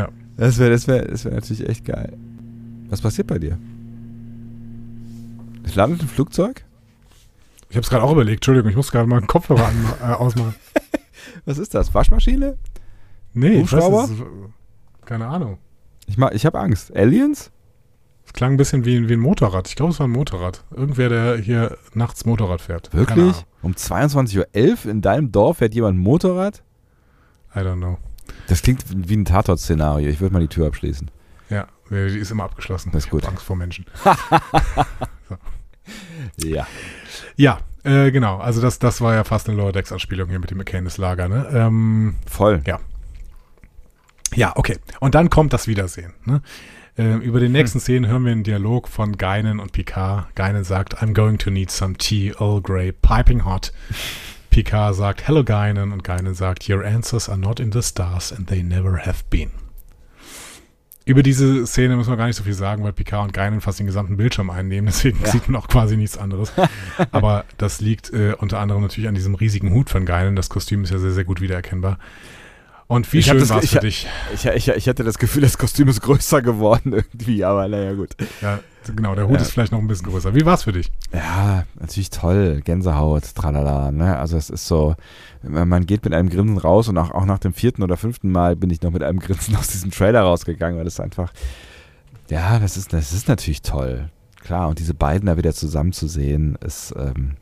ja. 0.00 0.08
Das 0.38 0.58
wäre 0.58 0.70
das 0.70 0.88
wär, 0.88 1.04
das 1.04 1.26
wär 1.26 1.34
natürlich 1.34 1.68
echt 1.68 1.84
geil. 1.84 2.16
Was 2.88 3.02
passiert 3.02 3.26
bei 3.26 3.38
dir? 3.38 3.58
Es 5.62 5.74
landet 5.74 6.00
ein 6.00 6.08
Flugzeug? 6.08 6.64
Ich 7.68 7.76
habe 7.76 7.84
es 7.84 7.90
gerade 7.90 8.02
auch 8.02 8.12
überlegt, 8.12 8.38
Entschuldigung, 8.38 8.70
ich 8.70 8.76
muss 8.76 8.90
gerade 8.90 9.06
mal 9.06 9.18
einen 9.18 9.26
Kopfhörer 9.26 9.66
an, 9.66 9.74
äh, 10.00 10.04
ausmachen. 10.14 10.54
Was 11.44 11.58
ist 11.58 11.74
das? 11.74 11.94
Waschmaschine? 11.94 12.56
Nee, 13.34 13.60
Hubschrauber? 13.60 14.04
ist, 14.04 14.12
keine 15.06 15.26
Ahnung. 15.26 15.58
Ich, 16.06 16.18
ma- 16.18 16.32
ich 16.32 16.44
habe 16.46 16.58
Angst. 16.60 16.94
Aliens? 16.96 17.50
Es 18.26 18.32
klang 18.32 18.52
ein 18.52 18.56
bisschen 18.56 18.84
wie, 18.84 19.08
wie 19.08 19.14
ein 19.14 19.20
Motorrad. 19.20 19.68
Ich 19.68 19.74
glaube, 19.76 19.92
es 19.92 19.98
war 19.98 20.06
ein 20.06 20.10
Motorrad. 20.12 20.64
Irgendwer, 20.70 21.08
der 21.08 21.36
hier 21.38 21.76
nachts 21.94 22.24
Motorrad 22.24 22.60
fährt. 22.60 22.92
Wirklich? 22.94 23.44
Um 23.62 23.72
22.11 23.72 24.38
Uhr 24.86 24.90
in 24.90 25.00
deinem 25.02 25.32
Dorf 25.32 25.58
fährt 25.58 25.74
jemand 25.74 25.98
Motorrad? 25.98 26.62
I 27.54 27.58
don't 27.60 27.76
know. 27.78 27.98
Das 28.48 28.62
klingt 28.62 28.84
wie 28.88 29.16
ein 29.16 29.24
Tatort-Szenario. 29.24 30.08
Ich 30.08 30.20
würde 30.20 30.32
mal 30.32 30.40
die 30.40 30.48
Tür 30.48 30.66
abschließen. 30.68 31.10
Ja, 31.50 31.66
die 31.90 31.96
ist 31.96 32.30
immer 32.30 32.44
abgeschlossen. 32.44 32.90
Das 32.92 33.00
ist 33.00 33.06
Ich 33.06 33.10
gut. 33.10 33.26
Angst 33.26 33.42
vor 33.44 33.56
Menschen. 33.56 33.84
Ja. 36.36 36.66
Ja, 37.36 37.58
äh, 37.82 38.10
genau. 38.12 38.38
Also 38.38 38.60
das, 38.62 38.78
das 38.78 39.00
war 39.00 39.14
ja 39.14 39.24
fast 39.24 39.48
eine 39.48 39.58
Lower 39.58 39.72
Decks 39.72 39.92
Anspielung 39.92 40.28
hier 40.28 40.38
mit 40.38 40.50
dem 40.50 40.58
McCanis 40.58 40.96
Lager. 40.98 41.28
Ne? 41.28 41.46
Ähm, 41.52 42.14
Voll. 42.26 42.62
Ja. 42.66 42.78
Ja, 44.34 44.52
okay. 44.56 44.78
Und 45.00 45.14
dann 45.14 45.30
kommt 45.30 45.52
das 45.52 45.66
Wiedersehen. 45.66 46.12
Ne? 46.24 46.42
Ähm, 46.98 47.20
über 47.22 47.40
den 47.40 47.52
nächsten 47.52 47.80
Szenen 47.80 48.06
hören 48.10 48.24
wir 48.24 48.32
einen 48.32 48.42
Dialog 48.44 48.88
von 48.88 49.16
Geinen 49.16 49.60
und 49.60 49.72
Picard. 49.72 50.34
Geinen 50.34 50.64
sagt, 50.64 50.98
I'm 51.02 51.14
going 51.14 51.38
to 51.38 51.50
need 51.50 51.70
some 51.70 51.94
tea, 51.94 52.32
Earl 52.38 52.60
Grey, 52.60 52.92
piping 52.92 53.44
hot. 53.44 53.72
Picard 54.50 54.94
sagt, 54.94 55.26
hello 55.26 55.42
Geinen 55.44 55.92
und 55.92 56.04
Geinen 56.04 56.34
sagt, 56.34 56.68
your 56.68 56.84
answers 56.84 57.30
are 57.30 57.38
not 57.38 57.60
in 57.60 57.72
the 57.72 57.80
stars 57.82 58.32
and 58.32 58.46
they 58.48 58.62
never 58.62 58.98
have 58.98 59.24
been. 59.30 59.50
Über 61.04 61.22
diese 61.24 61.66
Szene 61.66 61.96
müssen 61.96 62.10
wir 62.12 62.16
gar 62.16 62.26
nicht 62.26 62.36
so 62.36 62.44
viel 62.44 62.52
sagen, 62.52 62.84
weil 62.84 62.92
Picard 62.92 63.24
und 63.24 63.32
Geinen 63.32 63.60
fast 63.60 63.80
den 63.80 63.86
gesamten 63.86 64.16
Bildschirm 64.16 64.50
einnehmen, 64.50 64.86
deswegen 64.92 65.18
Ja. 65.24 65.30
sieht 65.30 65.48
man 65.48 65.60
auch 65.60 65.68
quasi 65.68 65.96
nichts 65.96 66.16
anderes. 66.16 66.52
Aber 67.10 67.44
das 67.58 67.80
liegt 67.80 68.12
äh, 68.12 68.34
unter 68.38 68.60
anderem 68.60 68.82
natürlich 68.82 69.08
an 69.08 69.14
diesem 69.14 69.34
riesigen 69.34 69.72
Hut 69.72 69.90
von 69.90 70.04
Geinen. 70.04 70.36
Das 70.36 70.48
Kostüm 70.48 70.84
ist 70.84 70.90
ja 70.90 70.98
sehr, 70.98 71.12
sehr 71.12 71.24
gut 71.24 71.40
wiedererkennbar. 71.40 71.98
Und 72.92 73.10
wie 73.12 73.18
Ich 73.20 73.26
schön 73.26 73.38
das- 73.38 73.48
war 73.48 73.58
es 73.58 73.64
ich 73.64 73.70
für 73.70 73.80
dich. 73.80 74.06
Ich, 74.34 74.44
ich, 74.44 74.68
ich 74.68 74.88
hatte 74.88 75.02
das 75.02 75.18
Gefühl, 75.18 75.40
das 75.42 75.56
Kostüm 75.56 75.88
ist 75.88 76.02
größer 76.02 76.42
geworden 76.42 76.92
irgendwie, 76.92 77.42
aber 77.42 77.66
naja, 77.66 77.94
gut. 77.94 78.10
Ja, 78.42 78.60
genau, 78.94 79.14
der 79.14 79.26
Hut 79.28 79.36
Ja. 79.36 79.40
ist 79.42 79.52
vielleicht 79.52 79.72
noch 79.72 79.78
ein 79.78 79.88
bisschen 79.88 80.08
größer. 80.10 80.34
Wie 80.34 80.44
war 80.44 80.54
es 80.54 80.64
für 80.64 80.72
dich? 80.72 80.92
Ja, 81.12 81.64
natürlich 81.80 82.10
toll. 82.10 82.60
Gänsehaut, 82.62 83.34
tralala. 83.34 83.90
Ne? 83.92 84.18
Also 84.18 84.36
es 84.36 84.50
ist 84.50 84.66
so, 84.66 84.94
man 85.42 85.86
geht 85.86 86.04
mit 86.04 86.12
einem 86.12 86.28
Grinsen 86.28 86.58
raus 86.58 86.88
und 86.88 86.98
auch, 86.98 87.10
auch 87.12 87.24
nach 87.24 87.38
dem 87.38 87.54
vierten 87.54 87.82
oder 87.82 87.96
fünften 87.96 88.30
Mal 88.30 88.56
bin 88.56 88.68
ich 88.68 88.82
noch 88.82 88.90
mit 88.90 89.02
einem 89.02 89.20
Grinsen 89.20 89.56
aus 89.60 89.68
diesem 89.68 89.90
Trailer 89.90 90.20
rausgegangen, 90.20 90.76
weil 90.76 90.84
das 90.84 91.00
einfach, 91.00 91.32
ja, 92.28 92.58
das 92.58 92.76
ist, 92.76 92.92
das 92.92 93.12
ist 93.14 93.26
natürlich 93.26 93.62
toll. 93.62 94.10
Klar, 94.42 94.68
und 94.68 94.78
diese 94.78 94.92
beiden 94.92 95.26
da 95.26 95.36
wieder 95.38 95.54
zusammen 95.54 95.92
zu 95.92 96.08
sehen, 96.08 96.58
ist, 96.62 96.92
ähm, 96.98 97.36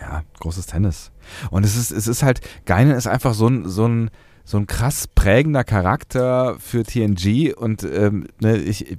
ja, 0.00 0.22
großes 0.40 0.66
Tennis. 0.66 1.10
Und 1.50 1.64
es 1.64 1.76
ist, 1.76 1.90
es 1.90 2.06
ist 2.06 2.22
halt, 2.22 2.40
Geinen 2.66 2.92
ist 2.92 3.06
einfach 3.06 3.34
so 3.34 3.48
ein, 3.48 3.68
so 3.68 3.86
ein, 3.86 4.10
so 4.44 4.58
ein 4.58 4.66
krass 4.66 5.08
prägender 5.08 5.64
Charakter 5.64 6.56
für 6.58 6.84
TNG 6.84 7.54
und 7.56 7.82
ähm, 7.82 8.26
ne, 8.40 8.58
ich, 8.58 8.94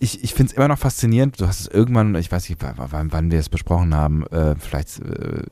ich, 0.00 0.24
ich 0.24 0.34
finde 0.34 0.50
es 0.50 0.56
immer 0.56 0.68
noch 0.68 0.78
faszinierend. 0.78 1.40
Du 1.40 1.46
hast 1.46 1.60
es 1.60 1.68
irgendwann, 1.68 2.14
ich 2.14 2.32
weiß 2.32 2.48
nicht, 2.48 2.62
wann, 2.62 3.12
wann 3.12 3.30
wir 3.30 3.38
es 3.38 3.50
besprochen 3.50 3.94
haben, 3.94 4.26
äh, 4.28 4.54
vielleicht, 4.56 4.98
äh, 5.00 5.42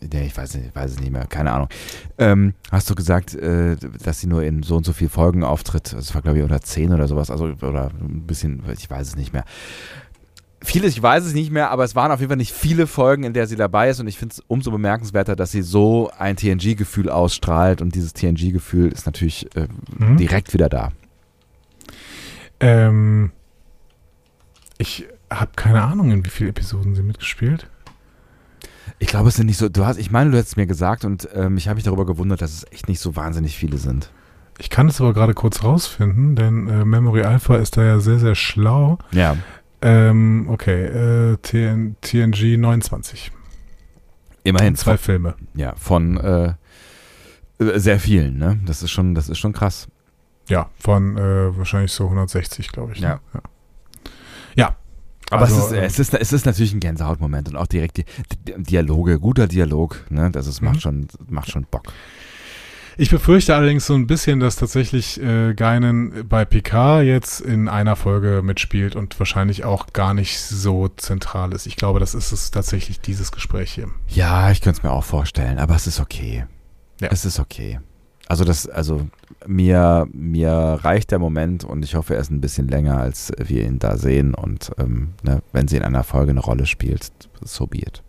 nee, 0.00 0.26
ich 0.26 0.36
weiß, 0.36 0.54
nicht, 0.54 0.68
ich 0.68 0.74
weiß 0.74 0.92
es 0.92 1.00
nicht 1.00 1.12
mehr, 1.12 1.26
keine 1.26 1.52
Ahnung. 1.52 1.68
Ähm, 2.16 2.54
hast 2.72 2.88
du 2.88 2.94
gesagt, 2.94 3.34
äh, 3.34 3.76
dass 3.76 4.20
sie 4.20 4.28
nur 4.28 4.42
in 4.44 4.62
so 4.62 4.76
und 4.76 4.86
so 4.86 4.94
vielen 4.94 5.10
Folgen 5.10 5.44
auftritt? 5.44 5.92
Das 5.92 6.14
war, 6.14 6.22
glaube 6.22 6.38
ich, 6.38 6.44
unter 6.44 6.60
10 6.60 6.92
oder 6.92 7.06
sowas, 7.06 7.30
also 7.30 7.44
oder 7.44 7.90
ein 8.00 8.26
bisschen, 8.26 8.62
ich 8.72 8.88
weiß 8.88 9.08
es 9.08 9.16
nicht 9.16 9.34
mehr. 9.34 9.44
Vieles, 10.66 10.94
ich 10.96 11.02
weiß 11.02 11.24
es 11.24 11.32
nicht 11.32 11.52
mehr, 11.52 11.70
aber 11.70 11.84
es 11.84 11.94
waren 11.94 12.10
auf 12.10 12.18
jeden 12.18 12.30
Fall 12.30 12.36
nicht 12.36 12.52
viele 12.52 12.88
Folgen, 12.88 13.22
in 13.22 13.32
der 13.32 13.46
sie 13.46 13.54
dabei 13.54 13.88
ist 13.88 14.00
und 14.00 14.08
ich 14.08 14.18
finde 14.18 14.32
es 14.34 14.42
umso 14.48 14.72
bemerkenswerter, 14.72 15.36
dass 15.36 15.52
sie 15.52 15.62
so 15.62 16.10
ein 16.18 16.36
TNG-Gefühl 16.36 17.08
ausstrahlt 17.08 17.80
und 17.80 17.94
dieses 17.94 18.12
TNG-Gefühl 18.14 18.90
ist 18.90 19.06
natürlich 19.06 19.46
äh, 19.56 19.68
Mhm. 19.98 20.16
direkt 20.16 20.52
wieder 20.54 20.68
da. 20.68 20.90
Ähm, 22.60 23.30
ich 24.78 25.06
habe 25.30 25.50
keine 25.56 25.82
Ahnung, 25.82 26.10
in 26.10 26.24
wie 26.24 26.30
vielen 26.30 26.50
Episoden 26.50 26.94
sie 26.96 27.02
mitgespielt. 27.02 27.68
Ich 28.98 29.08
glaube, 29.08 29.28
es 29.28 29.36
sind 29.36 29.46
nicht 29.46 29.58
so, 29.58 29.68
du 29.68 29.84
hast, 29.84 29.98
ich 29.98 30.10
meine, 30.10 30.30
du 30.30 30.36
hättest 30.36 30.52
es 30.52 30.56
mir 30.56 30.66
gesagt 30.66 31.04
und 31.04 31.28
ähm, 31.34 31.56
ich 31.56 31.68
habe 31.68 31.76
mich 31.76 31.84
darüber 31.84 32.06
gewundert, 32.06 32.40
dass 32.42 32.52
es 32.52 32.66
echt 32.72 32.88
nicht 32.88 33.00
so 33.00 33.14
wahnsinnig 33.16 33.56
viele 33.56 33.78
sind. 33.78 34.10
Ich 34.58 34.70
kann 34.70 34.88
es 34.88 35.00
aber 35.00 35.12
gerade 35.12 35.34
kurz 35.34 35.62
rausfinden, 35.62 36.34
denn 36.34 36.68
äh, 36.68 36.84
Memory 36.84 37.22
Alpha 37.22 37.56
ist 37.56 37.76
da 37.76 37.84
ja 37.84 38.00
sehr, 38.00 38.18
sehr 38.18 38.34
schlau. 38.34 38.98
Ja. 39.12 39.36
Ähm, 39.82 40.48
okay, 40.50 40.84
äh, 40.84 41.36
TN, 41.42 41.96
TNG 42.00 42.56
29. 42.56 43.30
Immerhin 44.44 44.74
Zwei 44.76 44.92
zwei. 44.92 44.98
Filme. 44.98 45.34
Ja, 45.54 45.74
von 45.76 46.16
äh, 46.18 46.54
äh, 47.58 47.78
sehr 47.78 47.98
vielen, 48.00 48.38
ne? 48.38 48.60
Das 48.64 48.82
ist 48.82 48.90
schon, 48.90 49.14
das 49.14 49.28
ist 49.28 49.38
schon 49.38 49.52
krass. 49.52 49.88
Ja, 50.48 50.70
von 50.78 51.16
äh, 51.18 51.56
wahrscheinlich 51.56 51.92
so 51.92 52.04
160, 52.04 52.70
glaube 52.72 52.92
ich. 52.92 53.00
Ja. 53.00 53.14
Ne? 53.16 53.20
ja. 53.34 53.40
Ja. 54.54 54.76
Aber 55.30 55.42
Also, 55.42 55.56
es, 55.74 55.98
ist, 55.98 55.98
es, 55.98 55.98
ist, 55.98 56.14
es 56.14 56.32
ist 56.32 56.46
natürlich 56.46 56.72
ein 56.72 56.78
Gänsehautmoment 56.80 57.48
und 57.48 57.56
auch 57.56 57.66
direkt 57.66 57.96
die, 57.96 58.04
die 58.46 58.54
Dialoge, 58.62 59.18
guter 59.18 59.48
Dialog, 59.48 60.04
ne? 60.08 60.30
Das 60.30 60.46
ist, 60.46 60.60
Mhm. 60.62 60.68
macht, 60.68 60.82
schon, 60.82 61.08
macht 61.28 61.50
schon 61.50 61.66
Bock. 61.68 61.82
Ich 62.98 63.10
befürchte 63.10 63.54
allerdings 63.54 63.86
so 63.86 63.94
ein 63.94 64.06
bisschen, 64.06 64.40
dass 64.40 64.56
tatsächlich 64.56 65.20
äh, 65.22 65.52
Geinen 65.52 66.26
bei 66.26 66.46
Picard 66.46 67.04
jetzt 67.04 67.42
in 67.42 67.68
einer 67.68 67.94
Folge 67.94 68.40
mitspielt 68.42 68.96
und 68.96 69.18
wahrscheinlich 69.18 69.64
auch 69.64 69.88
gar 69.92 70.14
nicht 70.14 70.40
so 70.40 70.88
zentral 70.88 71.52
ist. 71.52 71.66
Ich 71.66 71.76
glaube, 71.76 72.00
das 72.00 72.14
ist 72.14 72.32
es 72.32 72.50
tatsächlich 72.50 72.98
dieses 73.00 73.32
Gespräch 73.32 73.72
hier. 73.72 73.88
Ja, 74.08 74.50
ich 74.50 74.62
könnte 74.62 74.78
es 74.78 74.82
mir 74.82 74.92
auch 74.92 75.04
vorstellen, 75.04 75.58
aber 75.58 75.74
es 75.74 75.86
ist 75.86 76.00
okay. 76.00 76.46
Ja. 77.00 77.08
Es 77.10 77.26
ist 77.26 77.38
okay. 77.38 77.80
Also 78.28 78.44
das, 78.44 78.66
also 78.66 79.06
mir, 79.46 80.08
mir 80.12 80.50
reicht 80.82 81.10
der 81.10 81.18
Moment 81.18 81.64
und 81.64 81.84
ich 81.84 81.96
hoffe, 81.96 82.14
er 82.14 82.20
ist 82.20 82.30
ein 82.30 82.40
bisschen 82.40 82.66
länger, 82.66 82.98
als 82.98 83.30
wir 83.36 83.64
ihn 83.64 83.78
da 83.78 83.98
sehen. 83.98 84.34
Und 84.34 84.72
ähm, 84.78 85.10
ne, 85.22 85.42
wenn 85.52 85.68
sie 85.68 85.76
in 85.76 85.82
einer 85.82 86.02
Folge 86.02 86.30
eine 86.30 86.40
Rolle 86.40 86.64
spielt, 86.64 87.10
so 87.42 87.66
be 87.66 87.78
it. 87.78 88.02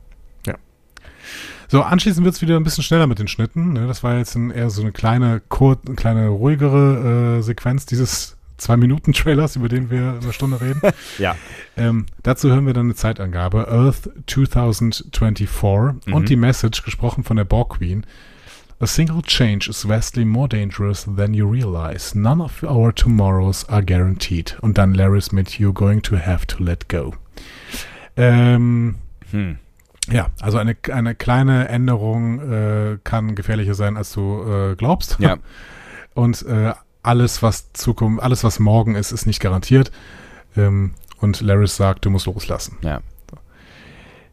So, 1.69 1.81
anschließend 1.81 2.23
wird 2.23 2.35
es 2.35 2.41
wieder 2.41 2.55
ein 2.55 2.63
bisschen 2.63 2.83
schneller 2.83 3.07
mit 3.07 3.19
den 3.19 3.27
Schnitten. 3.27 3.73
Ne? 3.73 3.87
Das 3.87 4.03
war 4.03 4.17
jetzt 4.17 4.35
ein, 4.35 4.51
eher 4.51 4.69
so 4.69 4.81
eine 4.81 4.91
kleine, 4.91 5.41
kur 5.49 5.77
eine 5.85 5.95
kleine 5.95 6.27
ruhigere 6.29 7.37
äh, 7.39 7.41
Sequenz 7.41 7.85
dieses 7.85 8.37
Zwei-Minuten-Trailers, 8.57 9.55
über 9.57 9.69
den 9.69 9.91
wir 9.91 10.17
eine 10.21 10.33
Stunde 10.33 10.59
reden. 10.61 10.81
Ja. 11.19 11.35
Ähm, 11.75 12.05
dazu 12.23 12.49
hören 12.49 12.65
wir 12.65 12.73
dann 12.73 12.85
eine 12.87 12.95
Zeitangabe, 12.95 13.67
Earth 13.67 14.09
2024 14.27 15.47
Mhm. 16.07 16.13
und 16.13 16.29
die 16.29 16.35
Message, 16.35 16.83
gesprochen 16.83 17.23
von 17.23 17.37
der 17.37 17.43
Borg 17.43 17.77
Queen. 17.77 18.05
A 18.79 18.85
single 18.87 19.21
change 19.23 19.67
is 19.69 19.87
vastly 19.87 20.23
more 20.23 20.47
dangerous 20.47 21.07
than 21.17 21.33
you 21.33 21.49
realize. 21.49 22.17
None 22.17 22.41
of 22.43 22.63
our 22.63 22.93
tomorrows 22.93 23.67
are 23.69 23.83
guaranteed. 23.83 24.55
Und 24.61 24.77
dann 24.77 24.93
Larry 24.93 25.21
Smith, 25.21 25.59
you're 25.59 25.73
going 25.73 26.01
to 26.03 26.15
have 26.17 26.45
to 26.47 26.63
let 26.63 26.87
go. 26.87 27.13
Ähm, 28.15 28.95
Hm. 29.31 29.57
Ja, 30.09 30.27
also 30.39 30.57
eine, 30.57 30.75
eine 30.91 31.15
kleine 31.15 31.67
Änderung 31.67 32.39
äh, 32.39 32.97
kann 33.03 33.35
gefährlicher 33.35 33.73
sein, 33.73 33.97
als 33.97 34.13
du 34.13 34.43
äh, 34.43 34.75
glaubst. 34.75 35.17
Ja. 35.19 35.37
Und 36.13 36.45
äh, 36.45 36.73
alles, 37.03 37.43
was 37.43 37.71
Zukunft, 37.73 38.21
alles, 38.21 38.43
was 38.43 38.59
morgen 38.59 38.95
ist, 38.95 39.11
ist 39.11 39.25
nicht 39.25 39.39
garantiert. 39.39 39.91
Ähm, 40.55 40.93
und 41.19 41.41
Laris 41.41 41.75
sagt, 41.75 42.05
du 42.05 42.09
musst 42.09 42.25
loslassen. 42.25 42.77
Ja. 42.81 43.01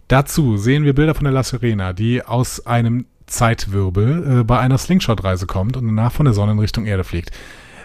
Dazu 0.08 0.56
sehen 0.56 0.84
wir 0.84 0.94
Bilder 0.94 1.14
von 1.14 1.24
der 1.24 1.32
La 1.32 1.42
Serena, 1.42 1.92
die 1.92 2.22
aus 2.22 2.66
einem 2.66 3.06
Zeitwirbel 3.26 4.40
äh, 4.40 4.44
bei 4.44 4.58
einer 4.58 4.76
Slingshot-Reise 4.76 5.46
kommt 5.46 5.76
und 5.76 5.86
danach 5.86 6.12
von 6.12 6.24
der 6.24 6.34
Sonne 6.34 6.52
in 6.52 6.58
Richtung 6.58 6.84
Erde 6.84 7.04
fliegt. 7.04 7.30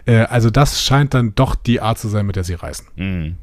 Äh, 0.06 0.22
also 0.24 0.50
das 0.50 0.82
scheint 0.82 1.14
dann 1.14 1.36
doch 1.36 1.56
die 1.56 1.82
Art 1.82 1.98
zu 1.98 2.10
sein, 2.10 2.26
mit 2.26 2.36
der 2.36 2.44
sie 2.44 2.56
reisen. 2.56 2.88
Mhm. 2.96 3.38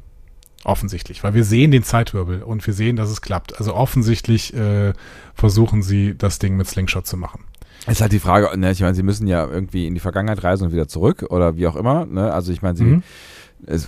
Offensichtlich, 0.67 1.23
weil 1.23 1.33
wir 1.33 1.45
sehen 1.45 1.71
den 1.71 1.83
Zeitwirbel 1.83 2.43
und 2.43 2.65
wir 2.67 2.73
sehen, 2.73 2.97
dass 2.97 3.09
es 3.09 3.21
klappt. 3.21 3.57
Also 3.57 3.73
offensichtlich 3.73 4.53
äh, 4.53 4.91
versuchen 5.33 5.81
sie, 5.81 6.15
das 6.17 6.39
Ding 6.39 6.57
mit 6.57 6.67
Slingshot 6.67 7.07
zu 7.07 7.15
machen. 7.15 7.45
Ist 7.87 8.01
halt 8.01 8.11
die 8.11 8.19
Frage, 8.19 8.57
ne, 8.59 8.71
ich 8.71 8.81
meine, 8.81 8.93
sie 8.95 9.03
müssen 9.03 9.27
ja 9.27 9.47
irgendwie 9.47 9.87
in 9.87 9.93
die 9.93 10.01
Vergangenheit 10.01 10.43
reisen 10.43 10.65
und 10.65 10.73
wieder 10.73 10.89
zurück 10.89 11.25
oder 11.29 11.55
wie 11.55 11.67
auch 11.67 11.77
immer. 11.77 12.05
Ne? 12.05 12.33
Also 12.33 12.51
ich 12.51 12.61
meine, 12.61 12.75
sie, 12.75 12.83
Mhm. 12.83 13.03
es, 13.65 13.87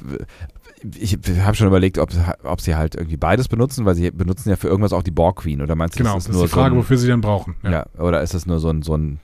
ich 0.98 1.18
habe 1.44 1.56
schon 1.58 1.68
überlegt, 1.68 1.98
ob, 1.98 2.12
ob 2.44 2.62
sie 2.62 2.76
halt 2.76 2.96
irgendwie 2.96 3.18
beides 3.18 3.50
benutzen, 3.50 3.84
weil 3.84 3.96
sie 3.96 4.10
benutzen 4.12 4.48
ja 4.50 4.56
für 4.56 4.70
irgendwas 4.70 4.94
auch 4.94 5.04
die 5.04 5.12
Borg 5.12 5.40
Queen. 5.42 5.62
Oder 5.62 5.76
meinst 5.76 5.96
du, 5.96 6.04
Genau, 6.04 6.16
das 6.16 6.24
das 6.24 6.30
ist 6.30 6.30
ist 6.30 6.36
nur 6.38 6.46
die 6.48 6.52
Frage, 6.54 6.70
so 6.70 6.76
ein, 6.76 6.80
wofür 6.80 6.98
sie 6.98 7.08
denn 7.08 7.20
brauchen. 7.20 7.56
ja. 7.64 7.86
oder 7.98 8.22
ist 8.24 8.34
das 8.34 8.46
nur 8.46 8.60
so 8.62 8.70
ein, 8.70 8.84
so 8.84 8.96
ein 8.96 9.20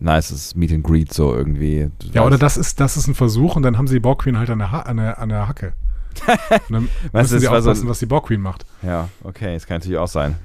nices 0.00 0.56
Meet 0.56 0.72
and 0.72 0.82
Greet 0.84 1.12
so 1.12 1.32
irgendwie? 1.36 1.88
Ja, 2.12 2.24
oder 2.24 2.36
das 2.36 2.56
ist, 2.56 2.80
das 2.80 2.96
ist 2.96 3.06
ein 3.06 3.14
Versuch 3.14 3.54
und 3.54 3.62
dann 3.62 3.78
haben 3.78 3.86
sie 3.86 3.94
die 3.94 4.00
Borg 4.00 4.22
Queen 4.22 4.36
halt 4.38 4.50
an 4.50 4.58
der, 4.58 4.72
ha 4.72 4.80
an 4.80 4.96
der, 4.96 5.18
an 5.20 5.28
der 5.28 5.46
Hacke. 5.46 5.72
Und 6.68 6.70
dann 6.70 6.88
Weißt 7.12 7.30
müssen 7.32 7.38
sie 7.40 7.44
das 7.46 7.52
war 7.52 7.62
so- 7.62 7.70
aufpassen, 7.70 7.88
was 7.88 7.98
die 7.98 8.06
Borg 8.06 8.26
Queen 8.26 8.40
macht. 8.40 8.64
Ja, 8.82 9.08
okay, 9.24 9.54
das 9.54 9.66
kann 9.66 9.78
natürlich 9.78 9.98
auch 9.98 10.08
sein. 10.08 10.36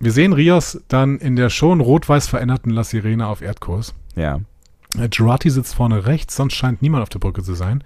Wir 0.00 0.12
sehen 0.12 0.32
Rios 0.32 0.80
dann 0.88 1.18
in 1.18 1.34
der 1.36 1.50
schon 1.50 1.80
rot-weiß 1.80 2.28
veränderten 2.28 2.70
La 2.70 2.84
Sirene 2.84 3.26
auf 3.26 3.42
Erdkurs. 3.42 3.94
Ja. 4.14 4.40
Äh, 4.96 5.08
Girardi 5.08 5.50
sitzt 5.50 5.74
vorne 5.74 6.06
rechts, 6.06 6.36
sonst 6.36 6.54
scheint 6.54 6.82
niemand 6.82 7.02
auf 7.02 7.08
der 7.08 7.18
Brücke 7.18 7.42
zu 7.42 7.54
sein. 7.54 7.82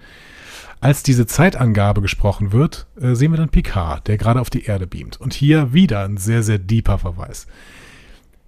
Als 0.79 1.01
diese 1.01 1.25
Zeitangabe 1.25 2.01
gesprochen 2.01 2.51
wird, 2.51 2.87
äh, 2.99 3.15
sehen 3.15 3.31
wir 3.31 3.37
dann 3.37 3.49
Picard, 3.49 4.07
der 4.07 4.17
gerade 4.17 4.41
auf 4.41 4.49
die 4.49 4.65
Erde 4.65 4.85
beamt. 4.85 5.19
Und 5.19 5.33
hier 5.33 5.73
wieder 5.73 6.03
ein 6.03 6.17
sehr, 6.17 6.43
sehr 6.43 6.59
deeper 6.59 6.99
Verweis. 6.99 7.47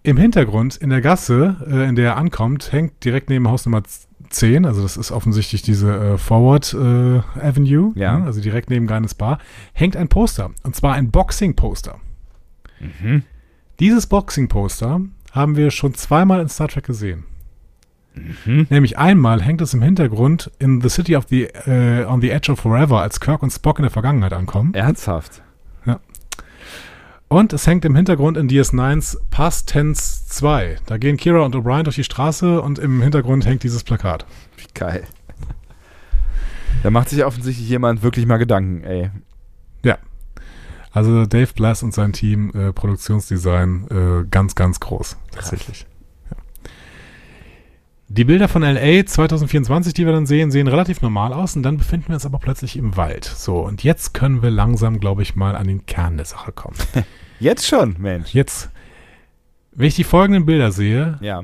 Im 0.05 0.17
Hintergrund, 0.17 0.75
in 0.77 0.89
der 0.89 1.01
Gasse, 1.01 1.55
äh, 1.69 1.87
in 1.89 1.95
der 1.95 2.11
er 2.11 2.17
ankommt, 2.17 2.71
hängt 2.71 3.03
direkt 3.03 3.29
neben 3.29 3.47
Haus 3.47 3.65
Nummer 3.65 3.81
10, 4.29 4.65
also 4.65 4.81
das 4.81 4.97
ist 4.97 5.11
offensichtlich 5.11 5.61
diese 5.61 5.93
äh, 6.13 6.17
Forward 6.17 6.73
äh, 6.73 7.21
Avenue, 7.39 7.91
Ja. 7.95 8.19
ne, 8.19 8.25
also 8.25 8.41
direkt 8.41 8.69
neben 8.69 8.87
Geines 8.87 9.15
Bar, 9.15 9.39
hängt 9.73 9.95
ein 9.95 10.07
Poster. 10.07 10.51
Und 10.63 10.75
zwar 10.75 10.93
ein 10.93 11.11
Boxing-Poster. 11.11 11.99
Mhm. 12.79 13.23
Dieses 13.79 14.07
Boxing-Poster 14.07 15.01
haben 15.31 15.55
wir 15.55 15.71
schon 15.71 15.93
zweimal 15.93 16.39
in 16.41 16.49
Star 16.49 16.67
Trek 16.67 16.85
gesehen. 16.85 17.23
Mhm. 18.45 18.67
Nämlich 18.69 18.97
einmal 18.97 19.41
hängt 19.41 19.61
es 19.61 19.73
im 19.73 19.81
Hintergrund 19.81 20.49
in 20.59 20.81
The 20.81 20.89
City 20.89 21.15
of 21.15 21.25
the 21.29 21.43
äh, 21.43 22.05
on 22.05 22.21
the 22.21 22.29
Edge 22.29 22.51
of 22.51 22.59
Forever, 22.59 23.01
als 23.01 23.19
Kirk 23.19 23.43
und 23.43 23.49
Spock 23.51 23.79
in 23.79 23.83
der 23.83 23.91
Vergangenheit 23.91 24.33
ankommen. 24.33 24.73
Ernsthaft? 24.73 25.41
Und 27.27 27.53
es 27.53 27.67
hängt 27.67 27.85
im 27.85 27.95
Hintergrund 27.95 28.37
in 28.37 28.49
DS9s 28.49 29.17
Past 29.31 29.69
Tense 29.69 30.27
2. 30.27 30.77
Da 30.85 30.97
gehen 30.97 31.17
Kira 31.17 31.41
und 31.41 31.55
O'Brien 31.55 31.83
durch 31.83 31.95
die 31.95 32.03
Straße 32.03 32.61
und 32.61 32.79
im 32.79 33.01
Hintergrund 33.01 33.45
hängt 33.45 33.63
dieses 33.63 33.83
Plakat. 33.83 34.25
Wie 34.57 34.67
geil. 34.73 35.03
Da 36.83 36.91
macht 36.91 37.09
sich 37.09 37.25
offensichtlich 37.25 37.67
jemand 37.67 38.03
wirklich 38.03 38.25
mal 38.25 38.37
Gedanken, 38.37 38.83
ey. 38.83 39.09
Also 40.95 41.25
Dave 41.25 41.51
Blass 41.53 41.83
und 41.83 41.93
sein 41.93 42.13
Team, 42.13 42.51
äh, 42.51 42.71
Produktionsdesign, 42.71 43.87
äh, 43.91 44.27
ganz, 44.31 44.55
ganz 44.55 44.79
groß. 44.79 45.17
Tatsächlich. 45.29 45.85
Die 48.07 48.23
Bilder 48.23 48.47
von 48.47 48.61
LA 48.61 49.05
2024, 49.05 49.93
die 49.93 50.05
wir 50.05 50.13
dann 50.13 50.27
sehen, 50.27 50.51
sehen 50.51 50.67
relativ 50.67 51.01
normal 51.01 51.33
aus 51.33 51.55
und 51.55 51.63
dann 51.63 51.77
befinden 51.77 52.09
wir 52.09 52.13
uns 52.15 52.25
aber 52.25 52.37
plötzlich 52.37 52.77
im 52.77 52.95
Wald. 52.97 53.25
So, 53.25 53.59
und 53.59 53.83
jetzt 53.83 54.13
können 54.13 54.43
wir 54.43 54.51
langsam, 54.51 54.99
glaube 54.99 55.23
ich, 55.23 55.35
mal 55.35 55.55
an 55.55 55.67
den 55.67 55.85
Kern 55.87 56.17
der 56.17 56.25
Sache 56.27 56.51
kommen. 56.51 56.75
Jetzt 57.39 57.65
schon, 57.67 57.95
Mensch. 57.99 58.33
Jetzt, 58.33 58.69
wenn 59.73 59.87
ich 59.87 59.95
die 59.95 60.03
folgenden 60.05 60.45
Bilder 60.45 60.71
sehe, 60.71 61.17
Ja. 61.19 61.41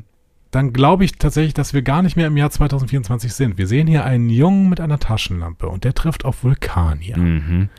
dann 0.51 0.72
glaube 0.72 1.03
ich 1.03 1.14
tatsächlich, 1.14 1.53
dass 1.55 1.74
wir 1.74 1.82
gar 1.82 2.01
nicht 2.03 2.16
mehr 2.16 2.28
im 2.28 2.38
Jahr 2.38 2.51
2024 2.51 3.34
sind. 3.34 3.57
Wir 3.57 3.68
sehen 3.68 3.88
hier 3.88 4.05
einen 4.05 4.30
Jungen 4.30 4.70
mit 4.70 4.80
einer 4.80 4.99
Taschenlampe 4.99 5.68
und 5.68 5.84
der 5.84 5.93
trifft 5.95 6.24
auf 6.26 6.43
Vulkanier. 6.43 7.18
Mhm. 7.18 7.70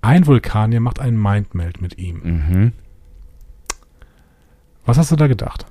Ein 0.00 0.26
Vulkanier 0.26 0.80
macht 0.80 0.98
einen 1.00 1.20
Mindmeld 1.20 1.80
mit 1.82 1.98
ihm. 1.98 2.20
Mhm. 2.24 2.72
Was 4.84 4.98
hast 4.98 5.12
du 5.12 5.16
da 5.16 5.26
gedacht? 5.28 5.66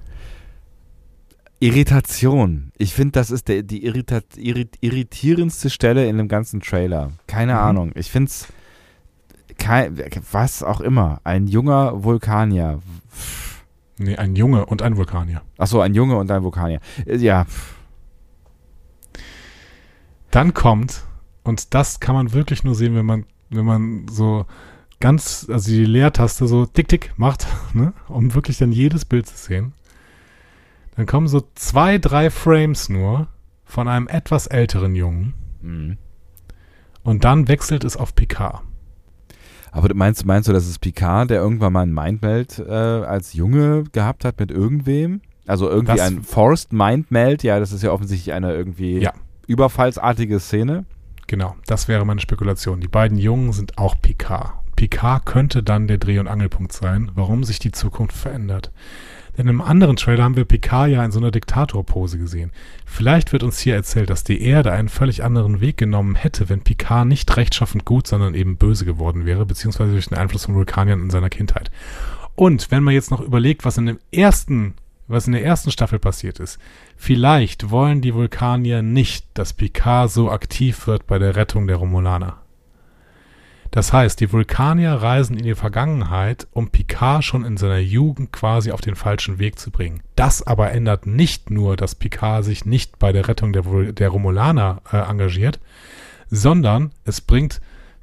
Irritation. 1.62 2.72
Ich 2.78 2.94
finde, 2.94 3.14
das 3.14 3.32
ist 3.32 3.48
der, 3.48 3.64
die 3.64 3.86
irrita 3.86 4.20
irrit 4.36 4.78
irritierendste 4.82 5.70
Stelle 5.70 6.08
in 6.10 6.18
dem 6.18 6.28
ganzen 6.28 6.60
Trailer. 6.60 7.12
Keine 7.28 7.54
Mhm. 7.54 7.60
Ahnung. 7.60 7.92
Ich 7.96 8.12
finde 8.12 8.30
es. 8.30 8.48
Was 10.32 10.64
auch 10.64 10.82
immer. 10.82 11.22
Ein 11.24 11.46
junger 11.48 12.04
Vulkanier. 12.04 12.80
Nee, 14.00 14.16
ein 14.16 14.36
Junge 14.36 14.66
und 14.66 14.82
ein 14.82 14.98
Vulkanier. 14.98 15.44
Achso, 15.60 15.80
ein 15.82 15.94
Junge 15.94 16.18
und 16.18 16.32
ein 16.32 16.42
Vulkanier. 16.44 16.80
Äh, 17.06 17.18
Ja. 17.18 17.46
Dann 20.32 20.54
kommt, 20.54 21.04
und 21.44 21.74
das 21.74 22.00
kann 22.00 22.16
man 22.16 22.34
wirklich 22.34 22.64
nur 22.64 22.74
sehen, 22.74 22.96
wenn 22.96 23.06
man, 23.06 23.26
wenn 23.50 23.66
man 23.66 24.08
so 24.10 24.46
ganz, 25.00 25.46
also 25.50 25.70
die 25.70 25.86
Leertaste 25.86 26.48
so 26.48 26.66
tick 26.66 26.88
tick 26.88 27.14
macht, 27.18 27.46
ne, 27.74 27.94
um 28.08 28.34
wirklich 28.34 28.58
dann 28.58 28.72
jedes 28.72 29.06
Bild 29.06 29.28
zu 29.28 29.36
sehen. 29.38 29.74
Dann 30.96 31.06
kommen 31.06 31.28
so 31.28 31.42
zwei, 31.56 31.98
drei 31.98 32.30
Frames 32.30 32.90
nur 32.90 33.28
von 33.64 33.88
einem 33.88 34.08
etwas 34.08 34.48
älteren 34.48 34.96
Jungen 34.96 35.34
Mhm. 35.62 35.98
und 37.04 37.24
dann 37.24 37.48
wechselt 37.48 37.84
es 37.84 37.96
auf 37.96 38.16
Picard. 38.16 38.62
Aber 39.72 39.88
du 39.88 39.96
meinst, 39.96 40.26
meinst 40.26 40.50
du, 40.50 40.54
das 40.54 40.68
ist 40.68 40.80
Picard, 40.80 41.30
der 41.30 41.40
irgendwann 41.40 41.72
mal 41.72 41.84
ein 41.84 41.94
Mindmeld 41.94 42.60
äh, 42.60 42.72
als 42.74 43.34
Junge 43.34 43.86
gehabt 43.94 44.26
hat 44.26 44.40
mit 44.40 44.52
irgendwem? 44.52 45.22
Also 45.48 45.70
irgendwie 45.70 45.96
Das- 45.96 46.08
ein 46.08 46.24
Forced 46.24 46.74
Mindmeld? 46.74 47.44
Ja, 47.44 47.60
das 47.60 47.72
ist 47.72 47.82
ja 47.84 47.92
offensichtlich 47.92 48.34
eine 48.34 48.54
irgendwie 48.54 49.00
Ja. 49.00 49.14
überfallsartige 49.48 50.40
Szene. 50.40 50.86
Genau, 51.28 51.56
das 51.68 51.88
wäre 51.88 52.06
meine 52.06 52.20
Spekulation. 52.20 52.82
Die 52.82 52.90
beiden 52.90 53.18
Jungen 53.18 53.54
sind 53.54 53.78
auch 53.78 53.96
Picard. 54.02 54.52
Picard 54.76 55.26
könnte 55.26 55.64
dann 55.64 55.88
der 55.88 56.00
Dreh- 56.00 56.20
und 56.20 56.28
Angelpunkt 56.28 56.74
sein, 56.74 57.12
warum 57.16 57.44
sich 57.46 57.60
die 57.60 57.72
Zukunft 57.72 58.18
verändert. 58.18 58.72
Denn 59.38 59.48
im 59.48 59.62
anderen 59.62 59.96
Trailer 59.96 60.24
haben 60.24 60.36
wir 60.36 60.46
Picard 60.46 60.90
ja 60.90 61.04
in 61.06 61.12
so 61.12 61.20
einer 61.20 61.32
Diktatorpose 61.32 62.18
gesehen. 62.18 62.52
Vielleicht 62.86 63.32
wird 63.32 63.44
uns 63.44 63.60
hier 63.60 63.76
erzählt, 63.76 64.10
dass 64.10 64.24
die 64.24 64.42
Erde 64.42 64.72
einen 64.72 64.90
völlig 64.90 65.24
anderen 65.24 65.62
Weg 65.62 65.78
genommen 65.78 66.16
hätte, 66.16 66.50
wenn 66.50 66.62
Picard 66.62 67.08
nicht 67.08 67.36
rechtschaffend 67.38 67.86
gut, 67.86 68.08
sondern 68.08 68.36
eben 68.36 68.58
böse 68.58 68.86
geworden 68.86 69.26
wäre, 69.26 69.46
beziehungsweise 69.46 69.94
durch 69.94 70.08
den 70.08 70.18
Einfluss 70.18 70.46
von 70.46 70.56
Vulkaniern 70.56 71.02
in 71.02 71.10
seiner 71.10 71.30
Kindheit. 71.30 71.72
Und 72.36 72.72
wenn 72.72 72.84
man 72.84 72.94
jetzt 72.94 73.12
noch 73.12 73.22
überlegt, 73.22 73.66
was 73.66 73.78
in 73.78 73.86
dem 73.86 74.00
ersten, 74.12 74.74
was 75.08 75.28
in 75.28 75.34
der 75.34 75.46
ersten 75.46 75.72
Staffel 75.72 76.00
passiert 76.00 76.40
ist, 76.40 76.60
vielleicht 76.98 77.70
wollen 77.70 78.02
die 78.02 78.14
Vulkanier 78.14 78.82
nicht, 78.82 79.26
dass 79.34 79.54
Picard 79.54 80.12
so 80.12 80.30
aktiv 80.30 80.88
wird 80.88 81.08
bei 81.08 81.20
der 81.20 81.36
Rettung 81.36 81.68
der 81.68 81.78
Romulaner. 81.78 82.41
Das 83.72 83.94
heißt, 83.94 84.20
die 84.20 84.32
Vulkanier 84.32 84.92
reisen 84.92 85.38
in 85.38 85.44
die 85.44 85.56
Vergangenheit, 85.56 86.46
um 86.52 86.70
Picard 86.70 87.24
schon 87.24 87.46
in 87.46 87.56
seiner 87.56 87.80
Jugend 87.80 88.34
quasi 88.34 88.72
auf 88.72 88.82
den 88.82 88.96
falschen 88.96 89.40
Weg 89.40 89.58
zu 89.58 89.72
bringen. 89.72 90.02
Das 90.16 90.46
aber 90.46 90.72
ändert 90.72 91.08
nicht 91.08 91.50
nur, 91.50 91.78
dass 91.78 91.96
Picard 91.96 92.44
sich 92.44 92.66
nicht 92.66 93.00
bei 93.00 93.14
der 93.14 93.30
Rettung 93.30 93.54
der, 93.54 93.64
der 93.94 94.10
Romulaner 94.10 94.82
äh, 94.92 94.98
engagiert, 94.98 95.60
sondern 96.30 96.92
es 97.06 97.22
bringt 97.22 97.62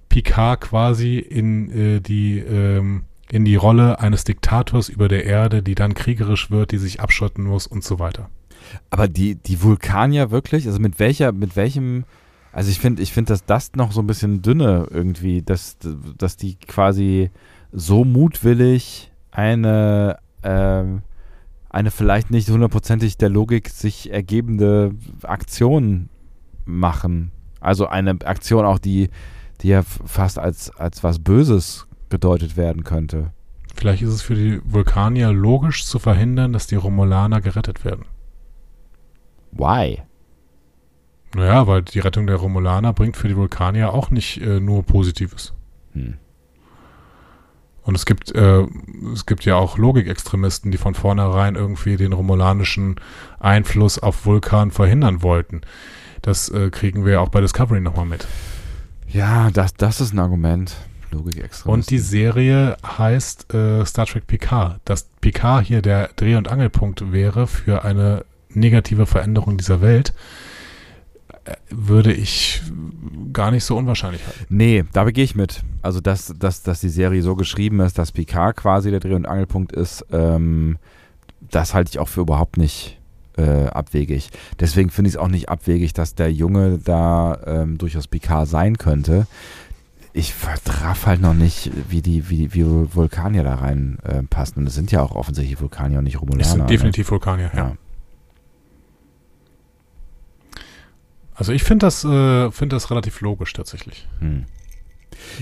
Picard 0.08 0.62
quasi 0.62 1.18
in 1.18 1.70
äh, 1.70 2.00
die 2.00 2.38
ähm, 2.38 3.02
in 3.30 3.44
die 3.44 3.56
Rolle 3.56 4.00
eines 4.00 4.24
Diktators 4.24 4.88
über 4.88 5.08
der 5.08 5.24
Erde, 5.24 5.62
die 5.62 5.74
dann 5.74 5.94
kriegerisch 5.94 6.50
wird, 6.50 6.72
die 6.72 6.78
sich 6.78 7.00
abschotten 7.00 7.44
muss 7.44 7.66
und 7.66 7.84
so 7.84 7.98
weiter. 7.98 8.30
Aber 8.90 9.08
die, 9.08 9.34
die 9.34 9.62
Vulkanier 9.62 10.30
wirklich, 10.30 10.66
also 10.66 10.78
mit 10.78 10.98
welcher, 10.98 11.32
mit 11.32 11.56
welchem, 11.56 12.04
also 12.58 12.72
ich 12.72 12.80
finde, 12.80 13.00
ich 13.02 13.12
finde, 13.12 13.28
dass 13.28 13.44
das 13.44 13.74
noch 13.76 13.92
so 13.92 14.00
ein 14.00 14.08
bisschen 14.08 14.42
dünne 14.42 14.88
irgendwie, 14.90 15.42
dass, 15.42 15.78
dass 16.18 16.36
die 16.36 16.56
quasi 16.56 17.30
so 17.70 18.04
mutwillig 18.04 19.12
eine, 19.30 20.18
ähm, 20.42 21.02
eine 21.70 21.92
vielleicht 21.92 22.32
nicht 22.32 22.50
hundertprozentig 22.50 23.16
der 23.16 23.28
Logik 23.28 23.68
sich 23.68 24.10
ergebende 24.10 24.90
Aktion 25.22 26.08
machen. 26.64 27.30
Also 27.60 27.86
eine 27.86 28.18
Aktion 28.24 28.64
auch, 28.64 28.80
die, 28.80 29.08
die 29.60 29.68
ja 29.68 29.84
fast 29.84 30.40
als, 30.40 30.70
als 30.70 31.04
was 31.04 31.20
Böses 31.20 31.86
gedeutet 32.08 32.56
werden 32.56 32.82
könnte. 32.82 33.30
Vielleicht 33.76 34.02
ist 34.02 34.14
es 34.14 34.22
für 34.22 34.34
die 34.34 34.60
Vulkanier 34.64 35.32
logisch 35.32 35.86
zu 35.86 36.00
verhindern, 36.00 36.54
dass 36.54 36.66
die 36.66 36.74
Romulaner 36.74 37.40
gerettet 37.40 37.84
werden. 37.84 38.06
Why? 39.52 40.02
Naja, 41.34 41.66
weil 41.66 41.82
die 41.82 42.00
Rettung 42.00 42.26
der 42.26 42.36
Romulaner 42.36 42.92
bringt 42.92 43.16
für 43.16 43.28
die 43.28 43.36
Vulkanier 43.36 43.92
auch 43.92 44.10
nicht 44.10 44.40
äh, 44.40 44.60
nur 44.60 44.82
Positives. 44.82 45.52
Hm. 45.92 46.14
Und 47.82 47.94
es 47.94 48.04
gibt, 48.04 48.34
äh, 48.34 48.66
es 49.12 49.24
gibt 49.24 49.44
ja 49.44 49.56
auch 49.56 49.78
Logikextremisten, 49.78 50.70
die 50.70 50.78
von 50.78 50.94
vornherein 50.94 51.54
irgendwie 51.54 51.96
den 51.96 52.12
romulanischen 52.12 52.96
Einfluss 53.40 53.98
auf 53.98 54.26
Vulkan 54.26 54.70
verhindern 54.70 55.22
wollten. 55.22 55.62
Das 56.20 56.50
äh, 56.50 56.70
kriegen 56.70 57.06
wir 57.06 57.22
auch 57.22 57.30
bei 57.30 57.40
Discovery 57.40 57.80
nochmal 57.80 58.04
mit. 58.04 58.26
Ja, 59.08 59.50
das, 59.50 59.72
das 59.74 60.00
ist 60.02 60.12
ein 60.12 60.18
Argument. 60.18 60.76
Logik 61.10 61.42
extra. 61.42 61.70
Und 61.70 61.88
die 61.88 61.98
Serie 61.98 62.76
heißt 62.84 63.54
äh, 63.54 63.84
Star 63.86 64.04
Trek 64.04 64.26
Picard. 64.26 64.80
Dass 64.84 65.08
Picard 65.20 65.64
hier 65.64 65.80
der 65.80 66.10
Dreh- 66.16 66.36
und 66.36 66.48
Angelpunkt 66.48 67.12
wäre 67.12 67.46
für 67.46 67.84
eine 67.84 68.24
negative 68.50 69.06
Veränderung 69.06 69.56
dieser 69.56 69.80
Welt, 69.80 70.12
würde 71.70 72.12
ich 72.12 72.62
gar 73.32 73.50
nicht 73.50 73.64
so 73.64 73.76
unwahrscheinlich 73.76 74.24
halten. 74.26 74.46
Nee, 74.48 74.84
da 74.92 75.08
gehe 75.10 75.24
ich 75.24 75.34
mit. 75.34 75.62
Also, 75.82 76.00
dass, 76.00 76.34
dass, 76.38 76.62
dass 76.62 76.80
die 76.80 76.88
Serie 76.88 77.22
so 77.22 77.36
geschrieben 77.36 77.80
ist, 77.80 77.98
dass 77.98 78.12
Picard 78.12 78.56
quasi 78.56 78.90
der 78.90 79.00
Dreh- 79.00 79.14
und 79.14 79.26
Angelpunkt 79.26 79.72
ist, 79.72 80.04
ähm, 80.12 80.78
das 81.50 81.74
halte 81.74 81.90
ich 81.90 81.98
auch 81.98 82.08
für 82.08 82.20
überhaupt 82.20 82.56
nicht 82.56 82.98
äh, 83.36 83.66
abwegig. 83.66 84.30
Deswegen 84.58 84.90
finde 84.90 85.08
ich 85.08 85.14
es 85.14 85.20
auch 85.20 85.28
nicht 85.28 85.48
abwegig, 85.48 85.92
dass 85.92 86.14
der 86.14 86.32
Junge 86.32 86.78
da 86.84 87.38
ähm, 87.46 87.78
durchaus 87.78 88.08
Picard 88.08 88.48
sein 88.48 88.76
könnte. 88.78 89.26
Ich 90.12 90.34
vertraff 90.34 91.06
halt 91.06 91.20
noch 91.20 91.34
nicht, 91.34 91.70
wie 91.88 92.02
die, 92.02 92.28
wie, 92.28 92.52
wie 92.54 92.64
Vulkanier 92.64 93.44
da 93.44 93.56
rein 93.56 93.98
äh. 94.02 94.18
Und 94.56 94.66
es 94.66 94.74
sind 94.74 94.90
ja 94.90 95.02
auch 95.02 95.12
offensichtlich 95.12 95.60
Vulkanier 95.60 95.98
und 95.98 96.04
nicht 96.04 96.20
Romulaner. 96.20 96.42
Es 96.42 96.50
sind 96.50 96.62
ne? 96.62 96.66
definitiv 96.66 97.10
Vulkanier, 97.10 97.50
ja. 97.54 97.58
Ja. 97.58 97.76
Also 101.38 101.52
ich 101.52 101.62
finde 101.62 101.86
das, 101.86 102.04
äh, 102.04 102.50
find 102.50 102.72
das 102.72 102.90
relativ 102.90 103.20
logisch 103.20 103.52
tatsächlich. 103.52 104.08
Hm. 104.18 104.46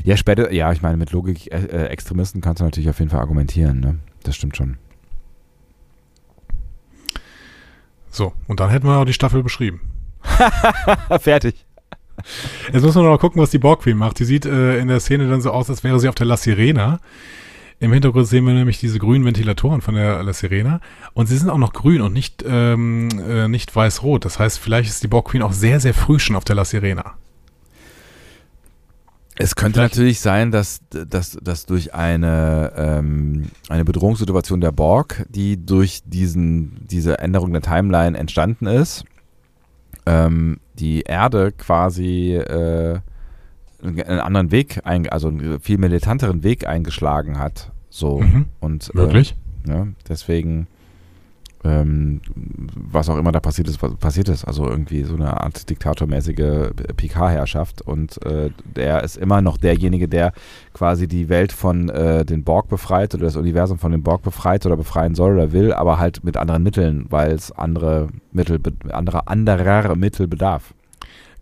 Ja, 0.05 0.19
später, 0.19 0.53
ja, 0.53 0.71
ich 0.71 0.83
meine, 0.83 0.99
mit 0.99 1.11
Logik-Extremisten 1.11 2.43
kannst 2.43 2.61
du 2.61 2.65
natürlich 2.65 2.91
auf 2.91 2.99
jeden 2.99 3.11
Fall 3.11 3.21
argumentieren, 3.21 3.81
ne? 3.81 3.99
Das 4.23 4.37
stimmt 4.37 4.59
schon. 4.59 4.77
So, 8.11 8.35
und 8.47 8.61
dann 8.61 8.69
hätten 8.69 8.87
wir 8.87 8.99
auch 8.99 9.07
die 9.07 9.15
Staffel 9.15 9.43
beschrieben. 9.43 9.81
Fertig. 11.21 11.65
Jetzt 12.73 12.83
müssen 12.83 13.03
wir 13.03 13.09
noch 13.09 13.19
gucken, 13.19 13.41
was 13.41 13.51
die 13.51 13.59
Borg 13.59 13.83
Queen 13.83 13.97
macht. 13.97 14.19
Die 14.19 14.25
sieht 14.25 14.45
äh, 14.45 14.79
in 14.79 14.89
der 14.89 15.01
Szene 15.01 15.31
dann 15.31 15.41
so 15.41 15.51
aus, 15.51 15.71
als 15.71 15.83
wäre 15.83 15.99
sie 15.99 16.11
auf 16.11 16.15
der 16.15 16.27
La 16.27 16.37
Sirena. 16.37 17.01
Im 17.79 17.93
Hintergrund 17.93 18.27
sehen 18.27 18.47
wir 18.47 18.55
nämlich 18.55 18.81
diese 18.81 18.99
grünen 18.99 19.25
Ventilatoren 19.27 19.83
von 19.83 19.95
der 19.95 20.23
La 20.23 20.33
Sirena. 20.33 20.81
Und 21.13 21.27
sie 21.27 21.37
sind 21.37 21.51
auch 21.51 21.59
noch 21.59 21.75
grün 21.75 22.01
und 22.01 22.15
nicht, 22.15 22.43
ähm, 22.47 23.09
äh, 23.29 23.49
nicht 23.49 23.75
weiß-rot. 23.77 24.25
Das 24.25 24.39
heißt, 24.39 24.59
vielleicht 24.59 24.89
ist 24.89 25.03
die 25.03 25.09
Borg 25.09 25.29
Queen 25.29 25.43
auch 25.43 25.53
sehr, 25.53 25.79
sehr 25.79 25.93
früh 25.93 26.19
schon 26.19 26.37
auf 26.37 26.45
der 26.45 26.57
La 26.57 26.65
Sirena. 26.65 27.15
Es 29.39 29.55
könnte 29.55 29.81
Vielleicht- 29.81 29.95
natürlich 29.97 30.21
sein, 30.21 30.51
dass, 30.51 30.81
dass, 30.89 31.33
dass 31.43 31.67
durch 31.67 31.93
eine, 31.93 32.73
ähm, 32.77 33.51
eine 33.69 33.85
Bedrohungssituation 33.85 34.63
der 34.63 34.73
Borg, 34.73 35.27
die 35.29 35.63
durch 35.65 36.01
diesen, 36.07 36.87
diese 36.87 37.19
Änderung 37.19 37.53
der 37.53 37.61
Timeline 37.61 38.17
entstanden 38.17 38.67
ist, 38.67 39.05
ähm, 40.07 40.59
die 40.79 41.03
Erde 41.03 41.53
quasi 41.53 42.33
äh, 42.37 43.01
einen 43.83 44.21
anderen 44.21 44.51
Weg, 44.51 44.81
ein, 44.85 45.09
also 45.09 45.29
einen 45.29 45.61
viel 45.61 45.79
militanteren 45.79 46.43
Weg 46.43 46.67
eingeschlagen 46.67 47.39
hat. 47.39 47.73
So. 47.91 48.21
Mhm. 48.21 48.47
Und, 48.61 48.91
äh, 48.95 48.99
Möglich? 48.99 49.37
Ja, 49.67 49.87
deswegen, 50.09 50.69
ähm, 51.65 52.21
was 52.35 53.09
auch 53.09 53.17
immer 53.17 53.33
da 53.33 53.41
passiert 53.41 53.69
ist, 53.69 53.79
passiert 53.99 54.29
ist. 54.29 54.45
Also 54.45 54.69
irgendwie 54.69 55.03
so 55.03 55.15
eine 55.15 55.41
Art 55.41 55.69
diktatormäßige 55.69 56.71
PK-Herrschaft. 56.97 57.83
Und 57.83 58.25
äh, 58.25 58.51
der 58.65 59.03
ist 59.03 59.17
immer 59.17 59.43
noch 59.43 59.57
derjenige, 59.57 60.09
der 60.09 60.33
quasi 60.73 61.09
die 61.09 61.29
Welt 61.29 61.53
von 61.53 61.89
äh, 61.89 62.25
den 62.25 62.45
Borg 62.45 62.69
befreit 62.69 63.15
oder 63.15 63.25
das 63.25 63.37
Universum 63.37 63.79
von 63.79 63.93
den 63.93 64.03
Borg 64.03 64.23
befreit 64.23 64.65
oder 64.67 64.77
befreien 64.77 65.15
soll 65.15 65.35
oder 65.35 65.53
will, 65.53 65.73
aber 65.73 65.99
halt 65.99 66.23
mit 66.23 66.37
anderen 66.37 66.63
Mitteln, 66.63 67.07
weil 67.11 67.33
es 67.33 67.51
andere 67.51 68.09
Mittel, 68.31 68.61
andere, 68.93 69.27
anderer 69.27 69.97
Mittel 69.97 70.29
bedarf. 70.29 70.75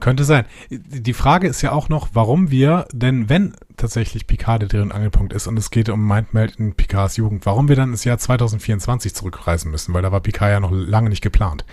Könnte 0.01 0.25
sein. 0.25 0.45
Die 0.71 1.15
Frage 1.15 1.47
ist 1.49 1.63
ja 1.63 1.73
auch 1.73 1.89
noch, 1.89 2.09
warum 2.13 2.51
wir, 2.51 2.87
denn 2.93 3.29
wenn 3.29 3.55
tatsächlich 3.77 4.27
Picard 4.27 4.73
der 4.73 4.83
und 4.83 4.93
Angelpunkt 4.93 5.33
ist 5.33 5.47
und 5.47 5.57
es 5.57 5.71
geht 5.71 5.89
um 5.89 6.07
Mindmeld 6.07 6.57
in 6.57 6.75
Picards 6.75 7.17
Jugend, 7.17 7.47
warum 7.47 7.69
wir 7.69 7.77
dann 7.77 7.91
ins 7.91 8.05
Jahr 8.05 8.19
2024 8.19 9.15
zurückreisen 9.15 9.71
müssen, 9.71 9.95
weil 9.95 10.03
da 10.03 10.13
war 10.13 10.21
Picard 10.21 10.51
ja 10.51 10.61
noch 10.61 10.73
lange 10.73 11.09
nicht 11.09 11.23
geplant. 11.23 11.65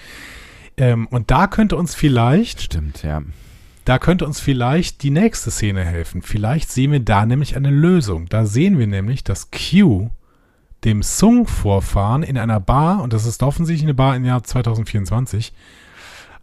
Ähm, 0.77 1.07
und 1.07 1.31
da 1.31 1.47
könnte 1.47 1.75
uns 1.75 1.95
vielleicht, 1.95 2.61
Stimmt, 2.61 3.03
ja. 3.03 3.21
da 3.85 3.99
könnte 3.99 4.25
uns 4.25 4.39
vielleicht 4.39 5.03
die 5.03 5.11
nächste 5.11 5.51
Szene 5.51 5.83
helfen. 5.83 6.21
Vielleicht 6.21 6.71
sehen 6.71 6.91
wir 6.91 7.01
da 7.01 7.25
nämlich 7.25 7.55
eine 7.55 7.71
Lösung. 7.71 8.27
Da 8.29 8.45
sehen 8.45 8.79
wir 8.79 8.87
nämlich, 8.87 9.23
dass 9.23 9.49
Q 9.51 10.09
dem 10.83 11.03
Sung-Vorfahren 11.03 12.23
in 12.23 12.37
einer 12.37 12.59
Bar, 12.59 13.01
und 13.01 13.13
das 13.13 13.25
ist 13.25 13.43
offensichtlich 13.43 13.85
eine 13.85 13.93
Bar 13.93 14.15
im 14.15 14.25
Jahr 14.25 14.43
2024, 14.43 15.53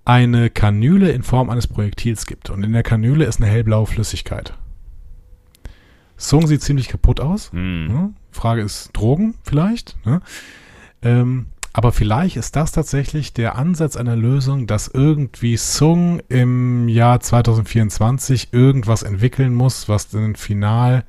eine 0.09 0.48
Kanüle 0.48 1.10
in 1.10 1.22
Form 1.22 1.51
eines 1.51 1.66
Projektils 1.66 2.24
gibt. 2.24 2.48
Und 2.48 2.62
in 2.64 2.72
der 2.72 2.82
Kanüle 2.82 3.26
ist 3.26 3.43
eine 3.43 3.51
hellblaue 3.51 3.86
Flüssigkeit. 3.86 4.55
Sung 6.16 6.47
sieht 6.47 6.62
ziemlich 6.62 6.89
kaputt 6.89 7.20
aus. 7.20 7.52
Hm. 7.52 7.86
Ne? 7.86 8.14
Frage 8.30 8.62
ist 8.62 8.90
Drogen 8.94 9.35
vielleicht. 9.44 9.98
Ne? 10.06 10.22
Ähm, 11.02 11.48
aber 11.74 11.93
vielleicht 11.93 12.36
ist 12.36 12.56
das 12.56 12.72
tatsächlich 12.72 13.35
der 13.35 13.56
Ansatz 13.56 13.97
einer 13.97 14.16
Lösung, 14.16 14.66
dass 14.66 14.89
irgendwie 14.89 15.59
Sung 15.59 16.20
im 16.30 16.89
Jahr 16.89 17.20
2024 17.20 18.48
irgendwas 18.52 19.02
entwickeln 19.02 19.55
muss, 19.55 19.90
was 19.90 20.09
dann 20.09 20.36
final 20.36 21.05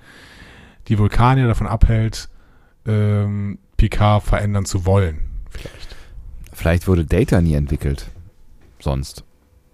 die 0.90 1.00
Vulkanier 1.00 1.48
davon 1.48 1.68
abhält, 1.68 2.28
ähm, 2.86 3.60
Picard 3.78 4.24
verändern 4.24 4.66
zu 4.66 4.86
wollen. 4.86 5.20
Vielleicht. 5.50 5.96
Vielleicht 6.52 6.88
wurde 6.88 7.06
Data 7.06 7.40
nie 7.40 7.54
entwickelt. 7.54 8.12
Sonst. 8.80 9.24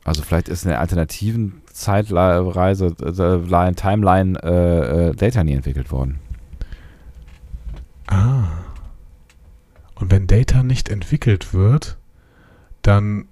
Also 0.04 0.22
vielleicht 0.22 0.50
ist 0.50 0.64
in 0.66 0.70
der 0.70 0.80
alternativen 0.80 1.62
Zeitreise, 1.72 2.96
äh, 3.02 3.36
Line- 3.50 3.76
Timeline 3.76 4.38
äh, 4.44 5.10
äh, 5.10 5.16
Data 5.16 5.44
nie 5.44 5.54
entwickelt 5.54 5.92
worden. 5.92 6.20
Ah. 8.08 8.48
Und 9.96 10.12
wenn 10.12 10.28
Data 10.28 10.62
nicht 10.62 10.90
entwickelt 10.90 11.54
wird, 11.54 11.98
dann 12.82 13.28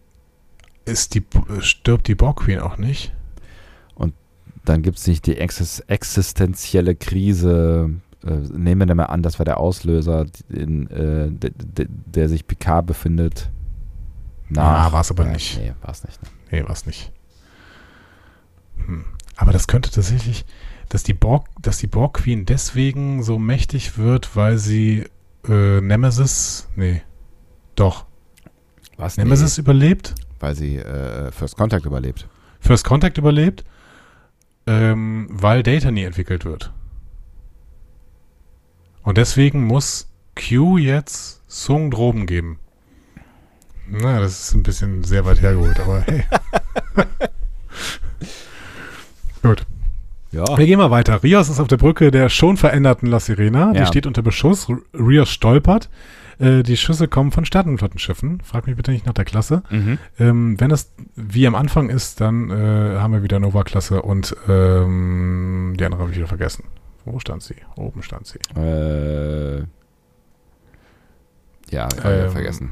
ist 0.86 1.14
die, 1.14 1.24
stirbt 1.60 2.08
die 2.08 2.16
Borg 2.16 2.42
Queen 2.42 2.60
auch 2.60 2.78
nicht. 2.78 3.14
Dann 4.66 4.82
gibt 4.82 4.98
es 4.98 5.08
nicht 5.08 5.28
die 5.28 5.38
exis 5.38 5.82
existenzielle 5.88 6.96
Krise. 6.96 7.90
Äh, 8.26 8.30
nehmen 8.58 8.88
wir 8.88 8.96
mal 8.96 9.08
an, 9.08 9.22
das 9.22 9.38
war 9.38 9.44
der 9.44 9.60
Auslöser, 9.60 10.26
in, 10.48 10.90
äh, 10.90 11.30
de, 11.32 11.52
de, 11.54 11.88
der 11.90 12.30
sich 12.30 12.48
Picard 12.48 12.86
befindet. 12.86 13.50
Ah, 14.58 14.92
war's 14.92 15.12
aber 15.12 15.26
Äh, 15.28 15.34
nicht. 15.34 15.58
Nee, 15.60 15.74
war 15.82 15.92
es 15.92 16.04
nicht. 16.04 16.22
Ne? 16.22 16.30
Nee, 16.52 16.64
war's 16.68 16.86
nicht. 16.86 17.12
Hm. 18.86 19.06
Aber 19.36 19.52
das 19.52 19.68
könnte 19.68 19.90
tatsächlich, 19.90 20.46
dass 20.90 21.04
die 21.04 21.14
Borg, 21.14 21.48
dass 21.62 21.78
die 21.78 21.88
Borg 21.88 22.16
Queen 22.18 22.46
deswegen 22.46 23.24
so 23.24 23.40
mächtig 23.40 23.98
wird, 23.98 24.36
weil 24.36 24.58
sie 24.58 25.06
äh, 25.48 25.82
Nemesis, 25.82 26.68
nee, 26.76 27.02
doch, 27.76 28.06
Was? 28.98 29.18
Nemesis 29.18 29.58
überlebt, 29.58 30.14
Nee, 30.18 30.26
weil 30.40 30.56
sie 30.56 30.78
äh, 30.78 31.32
First 31.32 31.58
Contact 31.58 31.86
überlebt. 31.86 32.28
First 32.60 32.86
Contact 32.86 33.18
überlebt, 33.18 33.64
ähm, 34.68 35.28
weil 35.32 35.64
Data 35.64 35.90
nie 35.92 36.04
entwickelt 36.04 36.46
wird. 36.46 36.72
Und 39.02 39.18
deswegen 39.18 39.66
muss 39.66 40.10
Q 40.36 40.78
jetzt 40.78 41.42
Sung 41.48 41.92
Droben 41.92 42.26
geben. 42.26 42.60
Na, 43.90 44.20
das 44.20 44.46
ist 44.48 44.54
ein 44.56 44.64
bisschen 44.64 45.04
sehr 45.04 45.26
weit 45.26 45.42
hergeholt, 45.42 45.80
aber 45.80 46.02
hey. 46.02 46.24
Gut. 49.42 49.66
Ja. 50.32 50.46
Wir 50.58 50.66
gehen 50.66 50.80
mal 50.80 50.90
weiter. 50.90 51.22
Rios 51.22 51.50
ist 51.50 51.60
auf 51.60 51.68
der 51.68 51.78
Brücke 51.78 52.10
der 52.10 52.30
schon 52.30 52.58
veränderten 52.58 53.08
La 53.08 53.20
Sirena. 53.20 53.72
Die 53.74 53.80
Ja. 53.80 53.86
steht 53.86 54.08
unter 54.08 54.22
Beschuss. 54.22 54.68
Rios 54.94 55.30
stolpert. 55.30 55.90
Äh, 56.40 56.64
die 56.64 56.78
Schüsse 56.78 57.08
kommen 57.08 57.32
von 57.32 57.46
Sternenflottenschiffen. 57.46 58.42
Frag 58.44 58.66
mich 58.66 58.76
bitte 58.76 58.92
nicht 58.92 59.06
nach 59.06 59.14
der 59.14 59.26
Klasse. 59.26 59.62
Mhm. 59.70 60.00
Ähm, 60.18 60.60
wenn 60.60 60.72
es 60.72 60.92
wie 61.16 61.46
am 61.46 61.54
Anfang 61.54 61.90
ist, 61.90 62.20
dann 62.22 62.50
äh, 62.50 62.98
haben 62.98 63.14
wir 63.14 63.22
wieder 63.22 63.40
Nova-Klasse 63.40 64.02
und 64.02 64.36
ähm, 64.50 65.76
die 65.78 65.86
andere 65.86 66.02
habe 66.02 66.10
ich 66.12 66.18
wieder 66.18 66.28
vergessen. 66.28 66.64
Wo 67.06 67.20
stand 67.20 67.44
sie? 67.44 67.56
Oben 67.76 68.02
stand 68.02 68.26
sie. 68.26 68.40
Äh, 68.60 69.60
ja, 71.70 71.88
ich 71.96 72.04
Ähm, 72.06 72.32
vergessen. 72.32 72.72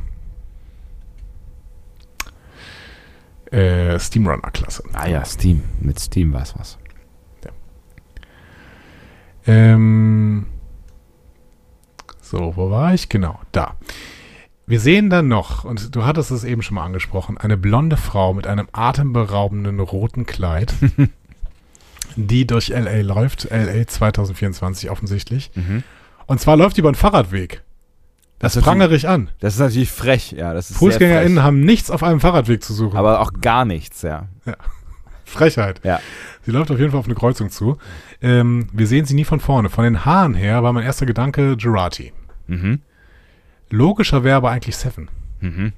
Äh, 3.52 4.00
Steamrunner-Klasse. 4.00 4.84
Ah 4.94 5.08
ja, 5.08 5.26
Steam. 5.26 5.64
Mit 5.80 6.00
Steam 6.00 6.34
war 6.34 6.44
es 6.44 6.58
was. 6.58 6.78
Ähm, 9.48 10.46
So, 12.22 12.54
wo 12.56 12.70
war 12.70 12.94
ich? 12.94 13.10
Genau, 13.10 13.40
da. 13.52 13.76
Wir 14.68 14.80
sehen 14.80 15.10
dann 15.10 15.28
noch, 15.28 15.66
und 15.66 15.96
du 15.96 16.06
hattest 16.06 16.32
es 16.32 16.44
eben 16.46 16.62
schon 16.62 16.76
mal 16.76 16.86
angesprochen, 16.86 17.38
eine 17.38 17.58
blonde 17.58 17.98
Frau 17.98 18.34
mit 18.34 18.48
einem 18.48 18.70
atemberaubenden 18.72 19.80
roten 19.82 20.26
Kleid, 20.26 20.74
die 22.16 22.48
durch 22.48 22.70
LA 22.70 23.02
läuft, 23.02 23.50
LA 23.52 23.86
2024 23.86 24.90
offensichtlich. 24.90 25.52
Mhm. 25.56 25.84
Und 26.28 26.40
zwar 26.40 26.56
läuft 26.56 26.78
die 26.78 26.82
über 26.82 26.90
einen 26.90 26.96
Fahrradweg. 26.96 27.64
Das, 28.42 28.54
Das 28.54 28.64
prangere 28.64 28.96
ich 28.96 29.08
an. 29.08 29.30
Das 29.40 29.54
ist 29.54 29.60
natürlich 29.60 29.92
frech, 29.92 30.32
ja. 30.32 30.54
Das 30.54 30.72
ist 30.72 30.78
FußgängerInnen 30.78 31.44
haben 31.44 31.60
nichts 31.62 31.92
auf 31.92 32.02
einem 32.04 32.20
Fahrradweg 32.20 32.64
zu 32.64 32.74
suchen. 32.74 32.98
Aber 32.98 33.22
auch 33.22 33.34
gar 33.40 33.66
nichts, 33.66 34.02
ja. 34.02 34.28
Frechheit. 35.26 35.80
Ja. 35.84 36.00
Sie 36.44 36.52
läuft 36.52 36.72
auf 36.72 36.80
jeden 36.80 36.92
Fall 36.92 37.00
auf 37.00 37.06
eine 37.06 37.16
Kreuzung 37.16 37.52
zu. 37.52 37.78
Ähm, 38.22 38.68
wir 38.74 38.88
sehen 38.88 39.06
sie 39.06 39.14
nie 39.14 39.26
von 39.26 39.40
vorne. 39.40 39.70
Von 39.70 39.84
den 39.84 40.06
Haaren 40.06 40.34
her 40.34 40.64
war 40.64 40.74
mein 40.74 40.84
erster 40.84 41.06
Gedanke 41.06 41.56
Girardi. 41.56 42.14
Mhm. 42.48 42.82
Logischer 43.70 44.24
wäre 44.24 44.38
aber 44.38 44.50
eigentlich 44.50 44.76
Seven. 44.76 45.08
Mhm. 45.40 45.74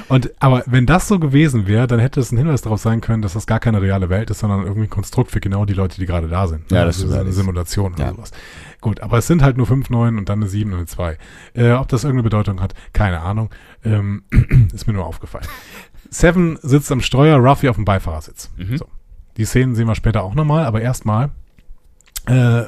Und 0.08 0.32
aber 0.40 0.64
wenn 0.66 0.86
das 0.86 1.08
so 1.08 1.20
gewesen 1.20 1.68
wäre, 1.68 1.86
dann 1.88 2.00
hätte 2.00 2.20
es 2.20 2.32
ein 2.32 2.38
Hinweis 2.38 2.62
darauf 2.62 2.80
sein 2.82 3.02
können, 3.02 3.22
dass 3.22 3.34
das 3.34 3.46
gar 3.46 3.60
keine 3.60 3.82
reale 3.82 4.10
Welt 4.10 4.30
ist, 4.30 4.40
sondern 4.40 4.62
irgendwie 4.64 4.88
ein 4.88 4.90
Konstrukt 4.90 5.32
für 5.32 5.40
genau 5.40 5.66
die 5.66 5.74
Leute, 5.74 6.00
die 6.00 6.06
gerade 6.06 6.28
da 6.28 6.48
sind. 6.48 6.72
Ja, 6.72 6.86
das 6.86 6.96
also 6.96 7.08
stimmt 7.10 7.22
eine. 7.22 7.32
Simulation 7.34 7.94
oder 7.94 8.06
Ja. 8.06 8.10
sowas. 8.12 8.32
Gut, 8.82 9.02
aber 9.02 9.18
es 9.20 9.28
sind 9.28 9.44
halt 9.44 9.58
nur 9.58 9.68
fünf 9.68 9.90
Neun 9.90 10.18
und 10.18 10.30
dann 10.30 10.40
eine 10.40 10.48
sieben 10.50 10.72
und 10.72 10.78
eine 10.78 10.88
zwei. 10.88 11.18
Äh, 11.54 11.72
ob 11.74 11.88
das 11.90 12.04
irgendeine 12.04 12.24
Bedeutung 12.24 12.62
hat, 12.62 12.74
keine 12.94 13.22
Ahnung. 13.22 13.50
Ähm, 13.84 14.24
ist 14.74 14.88
mir 14.88 14.94
nur 14.94 15.06
aufgefallen. 15.06 15.46
Seven 16.10 16.58
sitzt 16.62 16.92
am 16.92 17.02
Steuer, 17.02 17.38
Ruffy 17.38 17.70
auf 17.70 17.76
dem 17.76 17.86
Beifahrersitz. 17.86 18.50
Mhm. 18.58 18.78
So. 18.78 18.88
Die 19.38 19.46
Szenen 19.46 19.76
sehen 19.76 19.88
wir 19.88 19.96
später 19.96 20.24
auch 20.24 20.36
nochmal, 20.36 20.66
aber 20.66 20.82
erstmal. 20.82 21.32
Äh, 22.26 22.64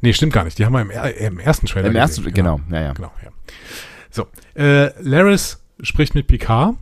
nee, 0.00 0.12
stimmt 0.12 0.32
gar 0.32 0.44
nicht. 0.44 0.58
Die 0.58 0.64
haben 0.64 0.72
wir 0.72 0.80
im, 0.80 0.90
im 0.90 1.38
ersten 1.38 1.66
Trailer 1.66 1.88
Im 1.88 1.96
ersten, 1.96 2.22
gesehen. 2.22 2.34
genau, 2.34 2.60
ja, 2.70 2.80
ja. 2.80 2.92
Genau, 2.92 3.12
ja. 3.24 3.30
So, 4.10 4.26
äh, 4.54 4.90
Laris 5.02 5.64
spricht 5.80 6.14
mit 6.14 6.26
Picard. 6.26 6.76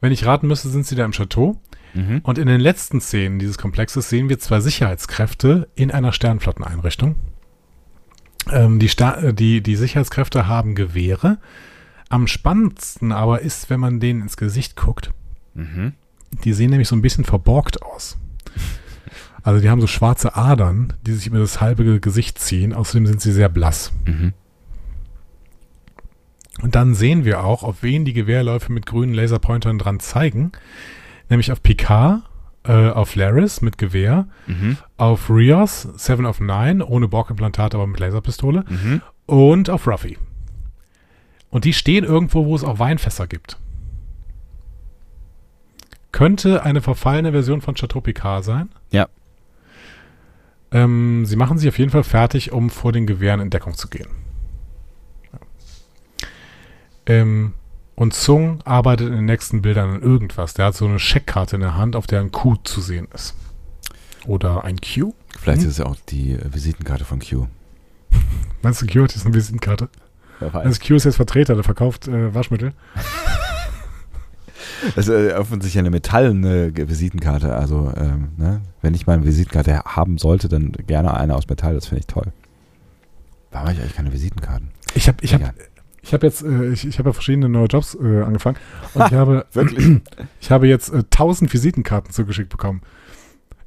Wenn 0.00 0.12
ich 0.12 0.26
raten 0.26 0.48
müsste, 0.48 0.68
sind 0.68 0.86
sie 0.86 0.96
da 0.96 1.04
im 1.04 1.12
Chateau. 1.12 1.60
Mhm. 1.94 2.20
Und 2.22 2.38
in 2.38 2.46
den 2.46 2.60
letzten 2.60 3.00
Szenen 3.00 3.38
dieses 3.38 3.58
Komplexes 3.58 4.08
sehen 4.08 4.28
wir 4.28 4.38
zwei 4.38 4.60
Sicherheitskräfte 4.60 5.68
in 5.74 5.90
einer 5.90 6.12
Sternflotteneinrichtung. 6.12 7.16
Ähm, 8.50 8.78
die, 8.78 8.88
Sta 8.88 9.14
äh, 9.20 9.34
die, 9.34 9.62
die 9.62 9.76
Sicherheitskräfte 9.76 10.46
haben 10.46 10.74
Gewehre. 10.74 11.38
Am 12.08 12.26
spannendsten 12.26 13.12
aber 13.12 13.40
ist, 13.40 13.70
wenn 13.70 13.80
man 13.80 14.00
denen 14.00 14.22
ins 14.22 14.36
Gesicht 14.36 14.76
guckt. 14.76 15.12
Mhm. 15.54 15.92
Die 16.44 16.52
sehen 16.52 16.70
nämlich 16.70 16.88
so 16.88 16.96
ein 16.96 17.02
bisschen 17.02 17.24
verborgt 17.24 17.82
aus. 17.82 18.18
Also 19.42 19.60
die 19.60 19.68
haben 19.70 19.80
so 19.80 19.86
schwarze 19.86 20.36
Adern, 20.36 20.92
die 21.06 21.12
sich 21.12 21.26
über 21.26 21.38
das 21.38 21.60
halbe 21.60 21.98
Gesicht 22.00 22.38
ziehen. 22.38 22.72
Außerdem 22.72 23.06
sind 23.06 23.20
sie 23.20 23.32
sehr 23.32 23.48
blass. 23.48 23.92
Mhm. 24.06 24.32
Und 26.62 26.74
dann 26.74 26.94
sehen 26.94 27.24
wir 27.24 27.42
auch, 27.44 27.62
auf 27.62 27.82
wen 27.82 28.04
die 28.04 28.12
Gewehrläufe 28.12 28.70
mit 28.72 28.86
grünen 28.86 29.14
Laserpointern 29.14 29.78
dran 29.78 30.00
zeigen. 30.00 30.52
Nämlich 31.28 31.50
auf 31.50 31.62
Picard, 31.62 32.22
äh, 32.64 32.90
auf 32.90 33.14
Laris 33.16 33.62
mit 33.62 33.78
Gewehr, 33.78 34.26
Mhm. 34.46 34.76
auf 34.96 35.28
Rios, 35.30 35.88
Seven 35.96 36.26
of 36.26 36.40
Nine, 36.40 36.84
ohne 36.86 37.08
Borg-Implantat, 37.08 37.74
aber 37.74 37.86
mit 37.86 37.98
Laserpistole, 37.98 38.64
Mhm. 38.68 39.00
und 39.26 39.70
auf 39.70 39.86
Ruffy. 39.88 40.18
Und 41.50 41.64
die 41.64 41.72
stehen 41.72 42.04
irgendwo, 42.04 42.46
wo 42.46 42.54
es 42.54 42.62
auch 42.64 42.78
Weinfässer 42.78 43.26
gibt. 43.26 43.58
Könnte 46.12 46.62
eine 46.62 46.82
verfallene 46.82 47.32
Version 47.32 47.60
von 47.62 47.74
Chateau 47.74 48.00
Picard 48.02 48.44
sein. 48.44 48.68
Ja. 48.90 49.08
Ähm, 50.72 51.24
sie 51.26 51.36
machen 51.36 51.58
sich 51.58 51.68
auf 51.68 51.78
jeden 51.78 51.90
Fall 51.90 52.04
fertig, 52.04 52.52
um 52.52 52.70
vor 52.70 52.92
den 52.92 53.06
Gewehren 53.06 53.40
in 53.40 53.50
Deckung 53.50 53.74
zu 53.74 53.88
gehen. 53.88 54.08
Ja. 55.32 55.38
Ähm, 57.06 57.54
und 57.94 58.14
Zung 58.14 58.62
arbeitet 58.64 59.08
in 59.08 59.14
den 59.14 59.24
nächsten 59.26 59.60
Bildern 59.62 59.90
an 59.96 60.02
irgendwas. 60.02 60.54
Der 60.54 60.66
hat 60.66 60.74
so 60.74 60.86
eine 60.86 60.98
Scheckkarte 60.98 61.56
in 61.56 61.60
der 61.62 61.76
Hand, 61.76 61.94
auf 61.94 62.06
der 62.06 62.20
ein 62.20 62.32
Q 62.32 62.56
zu 62.64 62.80
sehen 62.80 63.06
ist. 63.14 63.34
Oder 64.26 64.64
ein 64.64 64.78
Q? 64.80 65.12
Vielleicht 65.38 65.60
Hm? 65.62 65.66
ist 65.68 65.72
es 65.72 65.78
ja 65.78 65.86
auch 65.86 65.96
die 66.08 66.32
äh, 66.32 66.52
Visitenkarte 66.54 67.04
von 67.04 67.20
Q. 67.20 67.46
Meinst 68.62 68.80
du, 68.80 68.86
Q 68.86 69.02
hat 69.04 69.14
jetzt 69.14 69.26
eine 69.26 69.34
Visitenkarte? 69.34 69.88
Also 70.40 70.80
Q 70.84 70.94
ist 70.96 71.04
jetzt 71.04 71.16
Vertreter, 71.16 71.54
der 71.54 71.64
verkauft 71.64 72.08
äh, 72.08 72.34
Waschmittel. 72.34 72.72
Ist 74.96 75.08
äh, 75.08 75.32
offensichtlich 75.34 75.78
eine 75.78 75.90
metallene 75.90 76.72
Visitenkarte. 76.74 77.54
Also, 77.54 77.92
ähm, 77.96 78.28
ne? 78.36 78.60
wenn 78.80 78.94
ich 78.94 79.06
mal 79.06 79.14
eine 79.14 79.24
Visitenkarte 79.24 79.78
ha- 79.78 79.96
haben 79.96 80.18
sollte, 80.18 80.48
dann 80.48 80.72
gerne 80.86 81.14
eine 81.14 81.34
aus 81.34 81.48
Metall. 81.48 81.74
Das 81.74 81.86
finde 81.86 82.00
ich 82.00 82.06
toll. 82.06 82.32
Warum 83.50 83.66
habe 83.68 83.76
ich 83.76 83.80
eigentlich 83.82 83.96
keine 83.96 84.12
Visitenkarten? 84.12 84.70
Ich 84.94 85.08
habe 85.08 85.18
ich 85.22 85.34
hab, 85.34 85.40
ich 86.02 86.12
hab 86.14 86.22
jetzt, 86.22 86.42
äh, 86.42 86.68
ich, 86.70 86.86
ich 86.86 86.98
habe 86.98 87.10
ja 87.10 87.12
verschiedene 87.12 87.48
neue 87.48 87.66
Jobs 87.66 87.94
äh, 87.94 88.22
angefangen 88.22 88.56
und 88.94 89.06
ich 89.06 89.12
habe, 89.12 89.46
Wirklich? 89.52 90.00
ich 90.40 90.50
habe 90.50 90.66
jetzt 90.68 90.88
äh, 90.92 90.98
1000 90.98 91.52
Visitenkarten 91.52 92.10
zugeschickt 92.12 92.48
bekommen. 92.48 92.82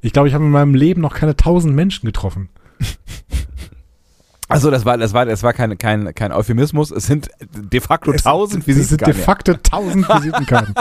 Ich 0.02 0.12
glaube, 0.12 0.28
ich 0.28 0.34
habe 0.34 0.44
in 0.44 0.50
meinem 0.50 0.74
Leben 0.74 1.00
noch 1.00 1.14
keine 1.14 1.32
1000 1.32 1.74
Menschen 1.74 2.06
getroffen. 2.06 2.48
Also 4.48 4.70
das 4.70 4.84
war, 4.84 4.96
das 4.96 5.12
war, 5.12 5.26
das 5.26 5.42
war 5.42 5.52
kein, 5.52 5.76
kein, 5.78 6.14
kein 6.14 6.32
Euphemismus. 6.32 6.90
Es 6.90 7.06
sind 7.06 7.28
de 7.40 7.80
facto 7.80 8.12
Es- 8.12 8.22
tausend 8.22 8.66
Es 8.68 8.88
sind 8.88 9.00
de 9.00 9.08
Visitenkarten. 9.14 9.22
facto 9.22 9.52
1000 9.52 10.08
Visitenkarten. 10.08 10.74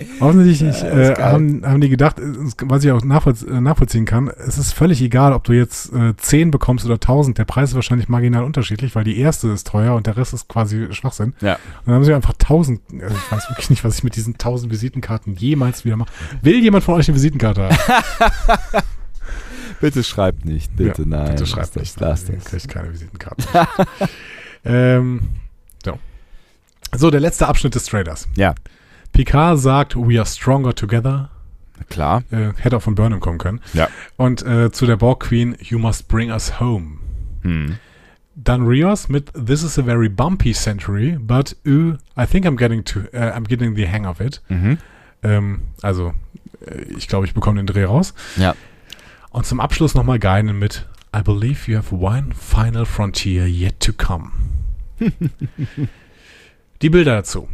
Ist 0.00 0.82
äh, 0.84 1.16
haben, 1.18 1.66
haben 1.66 1.80
die 1.80 1.88
gedacht, 1.88 2.16
was 2.62 2.84
ich 2.84 2.92
auch 2.92 3.02
äh, 3.02 3.60
nachvollziehen 3.60 4.04
kann, 4.04 4.28
es 4.28 4.56
ist 4.56 4.72
völlig 4.72 5.02
egal, 5.02 5.32
ob 5.32 5.42
du 5.42 5.52
jetzt 5.54 5.92
äh, 5.92 6.14
10 6.16 6.52
bekommst 6.52 6.84
oder 6.84 6.94
1000. 6.94 7.36
Der 7.36 7.44
Preis 7.44 7.70
ist 7.70 7.74
wahrscheinlich 7.74 8.08
marginal 8.08 8.44
unterschiedlich, 8.44 8.94
weil 8.94 9.02
die 9.02 9.18
erste 9.18 9.48
ist 9.48 9.66
teuer 9.66 9.96
und 9.96 10.06
der 10.06 10.16
Rest 10.16 10.34
ist 10.34 10.46
quasi 10.46 10.86
Schwachsinn. 10.92 11.34
Ja. 11.40 11.54
Und 11.54 11.86
dann 11.86 11.94
haben 11.96 12.04
sie 12.04 12.14
einfach 12.14 12.34
1000. 12.34 12.80
Also 13.02 13.16
ich 13.16 13.32
weiß 13.32 13.50
wirklich 13.50 13.70
nicht, 13.70 13.82
was 13.82 13.98
ich 13.98 14.04
mit 14.04 14.14
diesen 14.14 14.34
1000 14.34 14.70
Visitenkarten 14.72 15.34
jemals 15.34 15.84
wieder 15.84 15.96
mache. 15.96 16.10
Will 16.42 16.60
jemand 16.62 16.84
von 16.84 16.94
euch 16.94 17.08
eine 17.08 17.16
Visitenkarte 17.16 17.64
haben? 17.70 17.76
Bitte 19.80 20.02
schreibt 20.02 20.44
nicht. 20.44 20.74
Bitte 20.76 21.02
Ja, 21.02 21.08
nein. 21.08 21.30
Bitte 21.30 21.46
schreibt 21.46 21.76
das, 21.76 21.76
nicht. 21.76 22.00
Lass 22.00 22.28
Ihr 22.28 22.36
das. 22.36 22.44
kriegt 22.44 22.68
keine 22.68 22.92
Visitenkarten. 22.92 23.44
ähm, 24.64 25.20
so. 25.84 25.98
so, 26.96 27.10
der 27.10 27.20
letzte 27.20 27.46
Abschnitt 27.48 27.74
des 27.74 27.84
Trailers. 27.86 28.28
Ja, 28.36 28.54
Picard 29.12 29.58
sagt, 29.58 29.96
we 29.96 30.18
are 30.18 30.26
stronger 30.26 30.74
together. 30.74 31.30
klar. 31.88 32.22
Äh, 32.30 32.52
hätte 32.56 32.76
auch 32.76 32.82
von 32.82 32.94
Burnham 32.94 33.20
kommen 33.20 33.38
können. 33.38 33.60
Ja. 33.72 33.88
Und 34.16 34.44
äh, 34.44 34.70
zu 34.70 34.86
der 34.86 34.96
Borg 34.96 35.20
Queen, 35.20 35.56
you 35.60 35.78
must 35.78 36.08
bring 36.08 36.30
us 36.30 36.60
home. 36.60 36.98
Hm. 37.42 37.78
Dann 38.34 38.66
Rios 38.66 39.08
mit 39.08 39.32
This 39.32 39.62
is 39.64 39.78
a 39.78 39.82
very 39.82 40.08
bumpy 40.08 40.52
century, 40.52 41.16
but 41.18 41.56
uh, 41.66 41.94
I 42.16 42.26
think 42.26 42.46
I'm 42.46 42.56
getting 42.56 42.84
to, 42.84 43.00
äh, 43.12 43.32
I'm 43.32 43.44
getting 43.48 43.74
the 43.74 43.88
hang 43.88 44.06
of 44.06 44.20
it. 44.20 44.40
Mhm. 44.48 44.78
Ähm, 45.24 45.60
also, 45.82 46.14
äh, 46.64 46.82
ich 46.96 47.08
glaube, 47.08 47.26
ich 47.26 47.34
bekomme 47.34 47.56
den 47.56 47.66
Dreh 47.66 47.84
raus. 47.84 48.14
Ja. 48.36 48.54
Und 49.38 49.44
zum 49.44 49.60
Abschluss 49.60 49.94
nochmal 49.94 50.18
Geinen 50.18 50.58
mit 50.58 50.88
I 51.16 51.22
believe 51.22 51.70
you 51.70 51.78
have 51.78 51.94
one 51.94 52.34
final 52.34 52.84
frontier 52.84 53.46
yet 53.46 53.78
to 53.78 53.92
come. 53.92 54.32
Die 56.82 56.90
Bilder 56.90 57.14
dazu. 57.14 57.46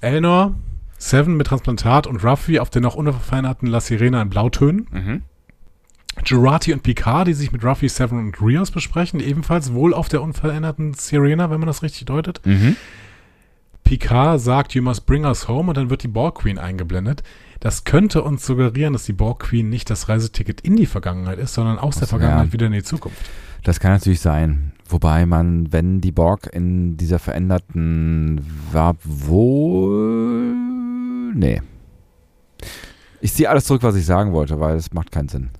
Elnor, 0.00 0.54
Seven 0.96 1.36
mit 1.36 1.48
Transplantat 1.48 2.06
und 2.06 2.22
Ruffy 2.22 2.60
auf 2.60 2.70
der 2.70 2.82
noch 2.82 2.94
unverfeinerten 2.94 3.66
La 3.66 3.80
Sirena 3.80 4.22
in 4.22 4.30
Blautönen. 4.30 4.86
Mhm. 4.92 5.22
Girati 6.22 6.72
und 6.72 6.84
Picard, 6.84 7.26
die 7.26 7.34
sich 7.34 7.50
mit 7.50 7.64
Ruffy, 7.64 7.88
Seven 7.88 8.16
und 8.16 8.40
Rios 8.40 8.70
besprechen, 8.70 9.18
ebenfalls 9.18 9.72
wohl 9.72 9.94
auf 9.94 10.08
der 10.08 10.22
unveränderten 10.22 10.94
Sirena, 10.94 11.50
wenn 11.50 11.58
man 11.58 11.66
das 11.66 11.82
richtig 11.82 12.04
deutet. 12.04 12.46
Mhm. 12.46 12.76
Picard 13.82 14.40
sagt, 14.40 14.72
you 14.76 14.82
must 14.82 15.04
bring 15.04 15.24
us 15.24 15.48
home 15.48 15.68
und 15.68 15.76
dann 15.76 15.90
wird 15.90 16.04
die 16.04 16.08
Borg 16.08 16.36
Queen 16.36 16.58
eingeblendet. 16.58 17.24
Das 17.60 17.84
könnte 17.84 18.22
uns 18.22 18.46
suggerieren, 18.46 18.92
dass 18.92 19.04
die 19.04 19.12
Borg 19.12 19.40
Queen 19.40 19.68
nicht 19.68 19.90
das 19.90 20.08
Reiseticket 20.08 20.60
in 20.60 20.76
die 20.76 20.86
Vergangenheit 20.86 21.38
ist, 21.38 21.54
sondern 21.54 21.78
aus 21.78 21.96
der 21.96 22.04
Ach 22.04 22.10
so, 22.10 22.16
Vergangenheit 22.18 22.46
ja. 22.48 22.52
wieder 22.52 22.66
in 22.66 22.72
die 22.72 22.82
Zukunft. 22.84 23.18
Das 23.64 23.80
kann 23.80 23.90
natürlich 23.92 24.20
sein. 24.20 24.72
Wobei 24.88 25.26
man, 25.26 25.72
wenn 25.72 26.00
die 26.00 26.12
Borg 26.12 26.48
in 26.52 26.96
dieser 26.96 27.18
veränderten 27.18 28.40
war, 28.72 28.94
wohl. 29.02 30.54
Nee. 31.34 31.60
Ich 33.20 33.32
ziehe 33.34 33.50
alles 33.50 33.64
zurück, 33.64 33.82
was 33.82 33.96
ich 33.96 34.06
sagen 34.06 34.32
wollte, 34.32 34.60
weil 34.60 34.76
es 34.76 34.92
macht 34.92 35.10
keinen 35.10 35.28
Sinn. 35.28 35.50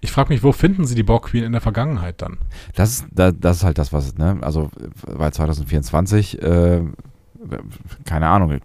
Ich 0.00 0.12
frage 0.12 0.32
mich, 0.32 0.42
wo 0.42 0.52
finden 0.52 0.84
sie 0.86 0.94
die 0.94 1.02
Borg 1.02 1.24
Queen 1.26 1.44
in 1.44 1.52
der 1.52 1.60
Vergangenheit 1.60 2.22
dann? 2.22 2.38
Das 2.74 2.90
ist, 2.90 3.06
da- 3.10 3.32
das 3.32 3.58
ist 3.58 3.64
halt 3.64 3.78
das, 3.78 3.92
was, 3.92 4.16
ne? 4.16 4.38
Also, 4.42 4.70
weil 5.06 5.32
2024, 5.32 6.40
äh, 6.42 6.82
keine 8.04 8.28
Ahnung, 8.28 8.60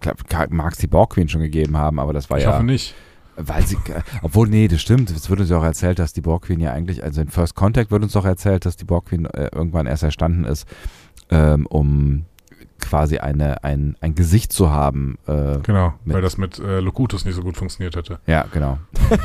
mag 0.50 0.72
es 0.72 0.78
die 0.78 0.86
Borg 0.86 1.10
Queen 1.14 1.28
schon 1.28 1.40
gegeben 1.40 1.76
haben, 1.76 1.98
aber 1.98 2.12
das 2.12 2.30
war 2.30 2.38
Ich 2.38 2.44
ja. 2.44 2.52
hoffe 2.52 2.64
nicht. 2.64 2.94
Weil 3.36 3.66
sie, 3.66 3.78
obwohl, 4.22 4.48
nee, 4.48 4.68
das 4.68 4.82
stimmt. 4.82 5.10
Es 5.10 5.30
wird 5.30 5.40
uns 5.40 5.48
ja 5.50 5.58
auch 5.58 5.64
erzählt, 5.64 5.98
dass 5.98 6.12
die 6.12 6.20
Borg 6.20 6.44
Queen 6.44 6.60
ja 6.60 6.72
eigentlich, 6.72 7.02
also 7.02 7.22
in 7.22 7.28
First 7.28 7.54
Contact 7.54 7.90
wird 7.90 8.02
uns 8.02 8.12
doch 8.12 8.24
erzählt, 8.24 8.66
dass 8.66 8.76
die 8.76 8.84
Borg 8.84 9.06
Queen 9.06 9.24
äh, 9.26 9.48
irgendwann 9.52 9.86
erst 9.86 10.02
erstanden 10.02 10.44
ist, 10.44 10.68
ähm, 11.30 11.66
um 11.66 12.26
quasi 12.80 13.18
eine, 13.18 13.62
ein, 13.64 13.96
ein 14.00 14.14
Gesicht 14.14 14.52
zu 14.52 14.70
haben. 14.70 15.18
Äh, 15.26 15.58
Genau, 15.62 15.94
weil 16.04 16.22
das 16.22 16.38
mit 16.38 16.58
äh, 16.58 16.80
Locutus 16.80 17.24
nicht 17.24 17.34
so 17.34 17.42
gut 17.42 17.56
funktioniert 17.56 17.96
hätte. 17.96 18.18
ja, 18.26 18.44
genau. 18.52 18.78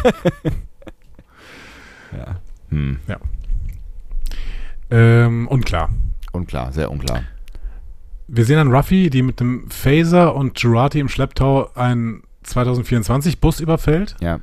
ja. 2.18 2.40
Hm. 2.69 2.99
Ähm, 4.91 5.48
unklar. 5.48 5.90
Unklar, 6.32 6.72
sehr 6.72 6.91
unklar. 6.91 7.23
Wir 8.27 8.45
sehen 8.45 8.57
dann 8.57 8.73
Ruffy, 8.73 9.10
die 9.10 9.22
mit 9.22 9.39
dem 9.39 9.69
Phaser 9.69 10.35
und 10.35 10.60
Jurati 10.60 10.99
im 10.99 11.10
Schlepptau 11.10 11.72
einen 11.76 12.23
2024 12.43 13.39
Bus 13.39 13.60
überfällt. 13.60 14.15
Ja. 14.19 14.39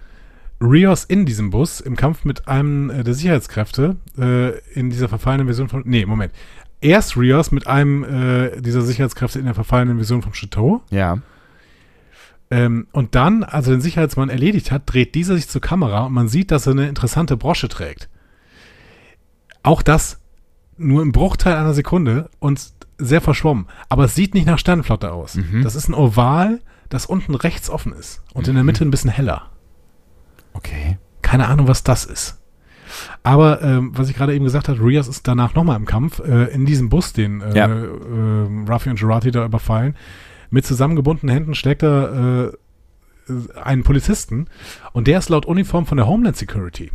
Rios 0.61 1.05
in 1.05 1.27
diesem 1.27 1.51
Bus 1.51 1.81
im 1.81 1.97
Kampf 1.97 2.25
mit 2.25 2.47
einem 2.47 2.91
äh, 2.91 3.03
der 3.03 3.15
Sicherheitskräfte 3.15 3.97
äh, 4.17 4.59
in 4.73 4.91
dieser 4.91 5.09
verfallenen 5.09 5.47
Version 5.47 5.69
von. 5.69 5.83
Nee, 5.85 6.07
Moment. 6.07 6.33
Erst 6.81 7.17
Rios 7.17 7.51
mit 7.51 7.67
einem 7.67 8.05
äh, 8.05 8.61
dieser 8.61 8.83
Sicherheitskräfte 8.83 9.39
in 9.39 9.47
der 9.47 9.55
verfallenen 9.55 9.97
Version 9.97 10.23
vom 10.23 10.33
Chateau. 10.33 10.83
Ja. 10.91 11.19
Ähm, 12.51 12.87
und 12.93 13.15
dann, 13.15 13.45
als 13.45 13.67
er 13.67 13.75
den 13.75 13.81
Sicherheitsmann 13.81 14.29
erledigt 14.29 14.71
hat, 14.71 14.83
dreht 14.87 15.15
dieser 15.15 15.35
sich 15.35 15.49
zur 15.49 15.61
Kamera 15.61 16.07
und 16.07 16.13
man 16.13 16.29
sieht, 16.29 16.51
dass 16.51 16.67
er 16.67 16.73
eine 16.73 16.89
interessante 16.89 17.37
Brosche 17.37 17.69
trägt. 17.69 18.09
Auch 19.63 19.83
das 19.83 20.21
nur 20.77 21.03
im 21.03 21.13
Bruchteil 21.13 21.55
einer 21.55 21.75
Sekunde 21.75 22.31
und 22.41 22.73
sehr 23.05 23.21
verschwommen. 23.21 23.67
Aber 23.89 24.05
es 24.05 24.15
sieht 24.15 24.35
nicht 24.35 24.47
nach 24.47 24.59
Sternenflotte 24.59 25.13
aus. 25.13 25.37
Mhm. 25.37 25.63
Das 25.63 25.75
ist 25.75 25.89
ein 25.89 25.95
Oval, 25.95 26.61
das 26.89 27.07
unten 27.07 27.35
rechts 27.35 27.71
offen 27.71 27.93
ist 27.93 28.23
und 28.35 28.49
in 28.49 28.55
der 28.55 28.65
Mitte 28.65 28.85
ein 28.85 28.91
bisschen 28.91 29.11
heller. 29.11 29.51
Okay. 30.55 30.99
Keine 31.23 31.49
Ahnung, 31.49 31.69
was 31.69 31.83
das 31.83 32.05
ist. 32.05 32.39
Aber 33.23 33.63
ähm, 33.63 33.93
was 33.97 34.11
ich 34.11 34.17
gerade 34.17 34.35
eben 34.35 34.45
gesagt 34.45 34.69
habe, 34.69 34.79
Rios 34.85 35.09
ist 35.09 35.27
danach 35.27 35.55
nochmal 35.55 35.77
im 35.77 35.87
Kampf 35.87 36.19
äh, 36.21 36.45
in 36.53 36.67
diesem 36.67 36.89
Bus, 36.91 37.13
den 37.15 37.41
äh, 37.41 37.57
Ja. 37.57 37.67
äh, 37.67 38.71
Ruffy 38.71 38.91
und 38.91 39.01
Jurati 39.01 39.31
da 39.31 39.45
überfallen. 39.47 39.97
Mit 40.51 40.67
zusammengebundenen 40.67 41.33
Händen 41.35 41.55
schlägt 41.55 41.83
er 41.83 42.53
äh, 43.29 43.59
einen 43.63 43.83
Polizisten 43.85 44.47
und 44.93 45.07
der 45.07 45.19
ist 45.21 45.31
laut 45.31 45.47
Uniform 45.47 45.87
von 45.87 45.97
der 45.97 46.07
Homeland 46.07 46.37
Security. 46.37 46.91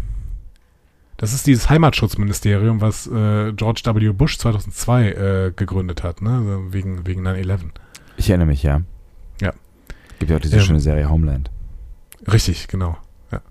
Das 1.17 1.33
ist 1.33 1.47
dieses 1.47 1.69
Heimatschutzministerium, 1.69 2.79
was 2.79 3.07
äh, 3.07 3.51
George 3.53 3.81
W. 3.83 4.09
Bush 4.11 4.37
2002 4.37 5.11
äh, 5.11 5.51
gegründet 5.55 6.03
hat, 6.03 6.21
ne? 6.21 6.37
Also 6.37 6.73
wegen, 6.73 7.07
wegen 7.07 7.27
9-11. 7.27 7.61
Ich 8.17 8.29
erinnere 8.29 8.47
mich, 8.47 8.61
ja. 8.61 8.81
Ja. 9.41 9.51
Gibt 10.19 10.29
ja 10.29 10.37
auch 10.37 10.41
diese 10.41 10.57
Ähm, 10.57 10.63
schöne 10.63 10.79
Serie 10.79 11.09
Homeland. 11.09 11.49
Richtig, 12.31 12.67
genau. 12.67 12.97
Ja. 13.31 13.41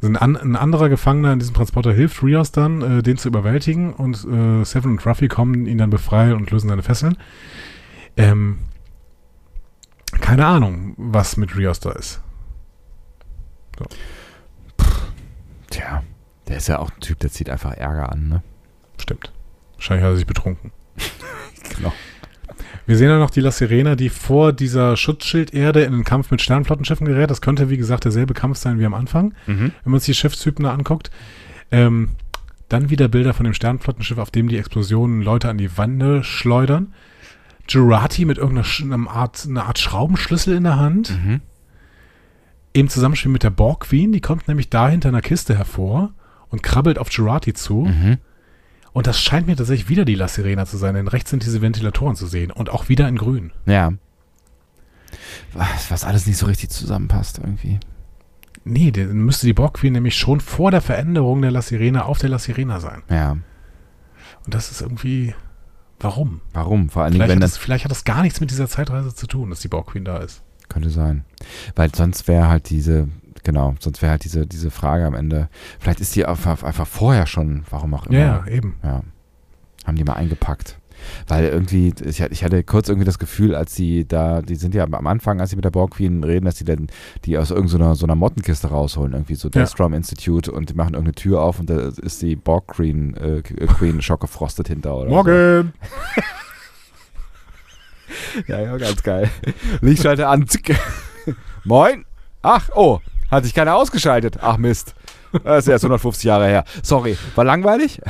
Also 0.00 0.08
ein, 0.08 0.16
an, 0.16 0.36
ein 0.36 0.56
anderer 0.56 0.88
Gefangener 0.88 1.34
in 1.34 1.38
diesem 1.38 1.54
Transporter 1.54 1.92
hilft 1.92 2.22
Rios 2.22 2.50
dann, 2.50 2.80
äh, 2.80 3.02
den 3.02 3.18
zu 3.18 3.28
überwältigen 3.28 3.92
und 3.92 4.16
äh, 4.24 4.64
Seven 4.64 4.92
und 4.92 5.06
Ruffy 5.06 5.28
kommen 5.28 5.66
ihn 5.66 5.78
dann 5.78 5.90
befreien 5.90 6.32
und 6.34 6.50
lösen 6.50 6.70
seine 6.70 6.82
Fesseln. 6.82 7.18
Ähm, 8.16 8.60
keine 10.20 10.46
Ahnung, 10.46 10.94
was 10.96 11.36
mit 11.36 11.54
Rios 11.56 11.80
da 11.80 11.92
ist. 11.92 12.22
Tja. 15.68 16.02
Der 16.48 16.58
ist 16.58 16.68
ja 16.68 16.78
auch 16.78 16.90
ein 16.90 17.00
Typ, 17.00 17.18
der 17.20 17.30
zieht 17.30 17.50
einfach 17.50 17.72
Ärger 17.72 18.12
an, 18.12 18.28
ne? 18.28 18.42
Stimmt. 19.00 19.32
Wahrscheinlich 19.74 20.04
hat 20.04 20.12
er 20.12 20.16
sich 20.16 20.26
betrunken. 20.26 20.72
Genau. 21.76 21.92
Wir 22.86 22.96
sehen 22.96 23.08
ja 23.08 23.18
noch 23.18 23.30
die 23.30 23.40
La 23.40 23.50
Sirena, 23.50 23.96
die 23.96 24.08
vor 24.08 24.52
dieser 24.52 24.96
Schutzschilderde 24.96 25.82
in 25.82 25.92
den 25.92 26.04
Kampf 26.04 26.30
mit 26.30 26.40
Sternflottenschiffen 26.40 27.06
gerät. 27.06 27.28
Das 27.28 27.40
könnte, 27.40 27.68
wie 27.70 27.76
gesagt, 27.76 28.04
derselbe 28.04 28.34
Kampf 28.34 28.58
sein 28.58 28.78
wie 28.78 28.86
am 28.86 28.94
Anfang. 28.94 29.34
Mhm. 29.46 29.58
wenn 29.58 29.72
man 29.84 29.94
uns 29.94 30.04
die 30.04 30.14
Schiffstypen 30.14 30.64
da 30.64 30.72
anguckt. 30.72 31.10
Ähm, 31.72 32.10
dann 32.68 32.88
wieder 32.88 33.08
Bilder 33.08 33.34
von 33.34 33.44
dem 33.44 33.54
Sternflottenschiff, 33.54 34.18
auf 34.18 34.30
dem 34.30 34.48
die 34.48 34.58
Explosionen 34.58 35.22
Leute 35.22 35.48
an 35.48 35.58
die 35.58 35.76
Wände 35.76 36.22
schleudern. 36.22 36.94
Jurati 37.68 38.24
mit 38.24 38.38
irgendeiner 38.38 39.10
Art, 39.10 39.44
einer 39.44 39.66
Art 39.66 39.80
Schraubenschlüssel 39.80 40.56
in 40.56 40.62
der 40.62 40.78
Hand. 40.78 41.10
Mhm. 41.10 41.40
Im 42.72 42.88
Zusammenspiel 42.88 43.32
mit 43.32 43.42
der 43.42 43.50
Borg 43.50 43.80
Queen, 43.80 44.12
die 44.12 44.20
kommt 44.20 44.46
nämlich 44.46 44.70
da 44.70 44.88
hinter 44.88 45.08
einer 45.08 45.22
Kiste 45.22 45.56
hervor 45.56 46.12
und 46.56 46.62
krabbelt 46.62 46.98
auf 46.98 47.10
Jurati 47.10 47.52
zu. 47.52 47.84
Mhm. 47.84 48.16
Und 48.92 49.06
das 49.06 49.20
scheint 49.20 49.46
mir 49.46 49.56
tatsächlich 49.56 49.90
wieder 49.90 50.06
die 50.06 50.14
La 50.14 50.26
Sirena 50.26 50.64
zu 50.64 50.78
sein, 50.78 50.94
denn 50.94 51.06
rechts 51.06 51.28
sind 51.28 51.44
diese 51.44 51.60
Ventilatoren 51.60 52.16
zu 52.16 52.26
sehen 52.26 52.50
und 52.50 52.70
auch 52.70 52.88
wieder 52.88 53.06
in 53.08 53.16
grün. 53.16 53.52
Ja. 53.66 53.92
Was, 55.52 55.90
was 55.90 56.04
alles 56.04 56.26
nicht 56.26 56.38
so 56.38 56.46
richtig 56.46 56.70
zusammenpasst 56.70 57.38
irgendwie. 57.38 57.78
Nee, 58.64 58.90
dann 58.90 59.18
müsste 59.18 59.46
die 59.46 59.52
Borg 59.52 59.74
Queen 59.74 59.92
nämlich 59.92 60.16
schon 60.16 60.40
vor 60.40 60.70
der 60.70 60.80
Veränderung 60.80 61.42
der 61.42 61.50
La 61.50 61.60
Sirena 61.60 62.06
auf 62.06 62.18
der 62.18 62.30
La 62.30 62.38
Sirena 62.38 62.80
sein. 62.80 63.02
Ja. 63.10 63.32
Und 63.32 64.54
das 64.54 64.70
ist 64.70 64.80
irgendwie. 64.80 65.34
Warum? 66.00 66.40
Warum? 66.54 66.88
Vor 66.88 67.02
allen 67.02 67.12
Dingen, 67.12 67.20
Vielleicht 67.20 67.30
wenn 67.30 67.38
hat, 67.38 67.42
das 67.44 67.52
das, 67.52 67.58
vielleicht 67.58 67.84
hat 67.84 67.90
das 67.90 68.04
gar 68.04 68.22
nichts 68.22 68.40
mit 68.40 68.50
dieser 68.50 68.68
Zeitreise 68.68 69.14
zu 69.14 69.26
tun, 69.26 69.50
dass 69.50 69.60
die 69.60 69.68
Borg 69.68 69.88
Queen 69.88 70.04
da 70.04 70.18
ist. 70.18 70.42
könnte 70.68 70.90
sein. 70.90 71.24
Weil 71.74 71.94
sonst 71.94 72.28
wäre 72.28 72.48
halt 72.48 72.70
diese, 72.70 73.08
genau, 73.46 73.76
sonst 73.78 74.02
wäre 74.02 74.10
halt 74.10 74.24
diese, 74.24 74.46
diese 74.46 74.70
Frage 74.70 75.06
am 75.06 75.14
Ende, 75.14 75.48
vielleicht 75.78 76.00
ist 76.00 76.14
die 76.16 76.26
einfach, 76.26 76.62
einfach 76.64 76.86
vorher 76.86 77.26
schon, 77.26 77.62
warum 77.70 77.94
auch 77.94 78.06
immer. 78.06 78.18
Ja, 78.18 78.46
eben. 78.48 78.74
Ja. 78.82 79.02
Haben 79.86 79.96
die 79.96 80.04
mal 80.04 80.14
eingepackt. 80.14 80.78
Weil 81.28 81.44
irgendwie, 81.44 81.94
ich, 82.04 82.20
ich 82.20 82.42
hatte 82.42 82.64
kurz 82.64 82.88
irgendwie 82.88 83.04
das 83.04 83.18
Gefühl, 83.18 83.54
als 83.54 83.76
sie 83.76 84.08
da, 84.08 84.42
die 84.42 84.56
sind 84.56 84.74
ja 84.74 84.82
am 84.82 85.06
Anfang, 85.06 85.40
als 85.40 85.50
sie 85.50 85.56
mit 85.56 85.64
der 85.64 85.70
Borg 85.70 85.92
Queen 85.92 86.24
reden, 86.24 86.46
dass 86.46 86.56
sie 86.56 86.64
dann 86.64 86.88
die 87.24 87.38
aus 87.38 87.50
irgendeiner 87.50 87.94
so 87.94 88.06
einer 88.06 88.16
Mottenkiste 88.16 88.68
rausholen, 88.68 89.12
irgendwie 89.12 89.36
so 89.36 89.48
Ja. 89.48 89.60
Deathstrom 89.60 89.92
Institute 89.92 90.50
und 90.50 90.70
die 90.70 90.74
machen 90.74 90.94
irgendeine 90.94 91.14
Tür 91.14 91.42
auf 91.42 91.60
und 91.60 91.70
da 91.70 91.88
ist 91.88 92.22
die 92.22 92.34
Borg 92.34 92.66
Queen, 92.68 93.14
äh, 93.14 93.42
Queen 93.42 94.02
schockgefrostet 94.02 94.68
hinter 94.68 94.96
oder 94.96 95.10
Morgen! 95.10 95.72
So. 96.16 96.22
Ja, 98.46 98.60
ja, 98.60 98.76
ganz 98.76 99.02
geil. 99.02 99.28
Lichtschalter 99.80 100.28
an. 100.28 100.46
Moin. 101.64 102.04
Ach, 102.42 102.68
oh, 102.74 103.00
hat 103.30 103.44
sich 103.44 103.54
keiner 103.54 103.74
ausgeschaltet. 103.74 104.38
Ach 104.40 104.56
Mist. 104.56 104.94
Das 105.44 105.64
ist 105.64 105.68
erst 105.68 105.84
150 105.84 106.24
Jahre 106.24 106.46
her. 106.46 106.64
Sorry, 106.82 107.18
war 107.34 107.44
langweilig? 107.44 108.00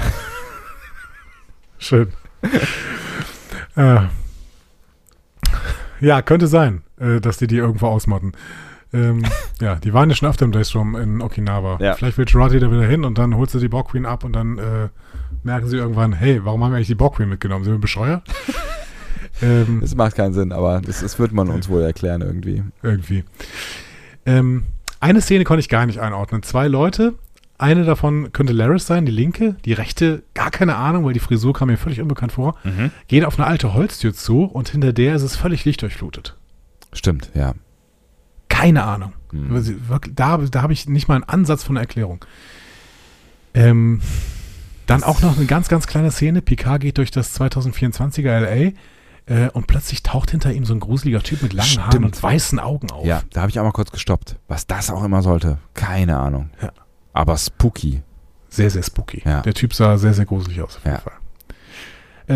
Schön. 1.78 2.12
äh. 3.76 3.98
Ja, 6.00 6.22
könnte 6.22 6.46
sein, 6.46 6.82
äh, 7.00 7.20
dass 7.20 7.38
die 7.38 7.46
die 7.46 7.56
irgendwo 7.56 7.86
ausmotten. 7.86 8.32
Ähm, 8.92 9.24
ja, 9.60 9.76
die 9.76 9.92
waren 9.94 10.10
ja 10.10 10.16
schon 10.16 10.28
öfter 10.28 10.44
im 10.44 10.52
Daystrom 10.52 10.94
in 10.96 11.22
Okinawa. 11.22 11.78
Ja. 11.80 11.94
Vielleicht 11.94 12.18
will 12.18 12.26
Jurati 12.28 12.60
da 12.60 12.70
wieder 12.70 12.84
hin 12.86 13.04
und 13.04 13.18
dann 13.18 13.34
holt 13.36 13.50
sie 13.50 13.60
die 13.60 13.68
Borg 13.68 13.88
Queen 13.88 14.06
ab 14.06 14.22
und 14.24 14.34
dann 14.34 14.58
äh, 14.58 14.88
merken 15.42 15.68
sie 15.68 15.76
irgendwann, 15.76 16.12
hey, 16.12 16.44
warum 16.44 16.62
haben 16.62 16.72
wir 16.72 16.76
eigentlich 16.76 16.86
die 16.88 16.94
Borg 16.94 17.16
Queen 17.16 17.28
mitgenommen? 17.28 17.64
Sind 17.64 17.74
wir 17.74 17.80
bescheuert? 17.80 18.22
ähm, 19.42 19.78
Das 19.80 19.94
macht 19.94 20.14
keinen 20.16 20.34
Sinn, 20.34 20.52
aber 20.52 20.80
das, 20.80 21.00
das 21.00 21.18
wird 21.18 21.32
man 21.32 21.48
uns 21.48 21.68
wohl 21.68 21.82
erklären 21.82 22.20
irgendwie. 22.22 22.62
irgendwie. 22.82 23.24
Ähm, 24.26 24.64
eine 25.00 25.20
Szene 25.20 25.44
konnte 25.44 25.60
ich 25.60 25.68
gar 25.68 25.86
nicht 25.86 26.00
einordnen. 26.00 26.42
Zwei 26.42 26.68
Leute, 26.68 27.14
eine 27.58 27.84
davon 27.84 28.32
könnte 28.32 28.52
Laris 28.52 28.86
sein, 28.86 29.06
die 29.06 29.12
linke, 29.12 29.56
die 29.64 29.72
rechte, 29.72 30.22
gar 30.34 30.50
keine 30.50 30.76
Ahnung, 30.76 31.04
weil 31.04 31.14
die 31.14 31.20
Frisur 31.20 31.54
kam 31.54 31.68
mir 31.68 31.76
völlig 31.76 32.00
unbekannt 32.00 32.32
vor, 32.32 32.56
gehen 33.08 33.24
auf 33.24 33.38
eine 33.38 33.46
alte 33.46 33.72
Holztür 33.74 34.12
zu 34.12 34.44
und 34.44 34.68
hinter 34.68 34.92
der 34.92 35.14
ist 35.14 35.22
es 35.22 35.36
völlig 35.36 35.64
lichtdurchflutet. 35.64 36.36
Stimmt, 36.92 37.30
ja. 37.34 37.54
Keine 38.48 38.84
Ahnung. 38.84 39.12
Hm. 39.30 39.60
Sie 39.62 39.88
Wirklich, 39.88 40.14
da 40.14 40.36
da 40.38 40.62
habe 40.62 40.72
ich 40.72 40.88
nicht 40.88 41.08
mal 41.08 41.16
einen 41.16 41.24
Ansatz 41.24 41.62
von 41.64 41.76
einer 41.76 41.82
Erklärung. 41.82 42.24
Ähm, 43.54 44.00
dann 44.86 45.02
auch 45.02 45.20
noch 45.20 45.36
eine 45.36 45.46
ganz, 45.46 45.68
ganz 45.68 45.86
kleine 45.86 46.10
Szene. 46.10 46.42
Picard 46.42 46.82
geht 46.82 46.98
durch 46.98 47.10
das 47.10 47.38
2024er 47.40 48.40
LA 48.40 48.72
äh, 49.26 49.48
und 49.50 49.66
plötzlich 49.66 50.02
taucht 50.02 50.30
hinter 50.30 50.52
ihm 50.52 50.64
so 50.64 50.72
ein 50.74 50.80
gruseliger 50.80 51.22
Typ 51.22 51.42
mit 51.42 51.52
langen 51.52 51.78
Haaren 51.78 51.90
Stimmt. 51.92 52.04
und 52.04 52.22
weißen 52.22 52.58
Augen 52.58 52.90
auf. 52.90 53.04
Ja, 53.04 53.22
da 53.32 53.42
habe 53.42 53.50
ich 53.50 53.58
auch 53.60 53.64
mal 53.64 53.72
kurz 53.72 53.90
gestoppt. 53.90 54.36
Was 54.48 54.66
das 54.66 54.90
auch 54.90 55.02
immer 55.04 55.22
sollte. 55.22 55.58
Keine 55.74 56.18
Ahnung. 56.18 56.50
Ja. 56.62 56.70
Aber 57.12 57.36
spooky. 57.36 58.02
Sehr, 58.48 58.70
sehr 58.70 58.82
spooky. 58.82 59.22
Ja. 59.24 59.42
Der 59.42 59.54
Typ 59.54 59.74
sah 59.74 59.98
sehr, 59.98 60.14
sehr 60.14 60.24
gruselig 60.26 60.62
aus, 60.62 60.76
auf 60.76 60.84
jeden 60.84 60.96
Ja. 60.96 61.02
Fall. 61.02 61.12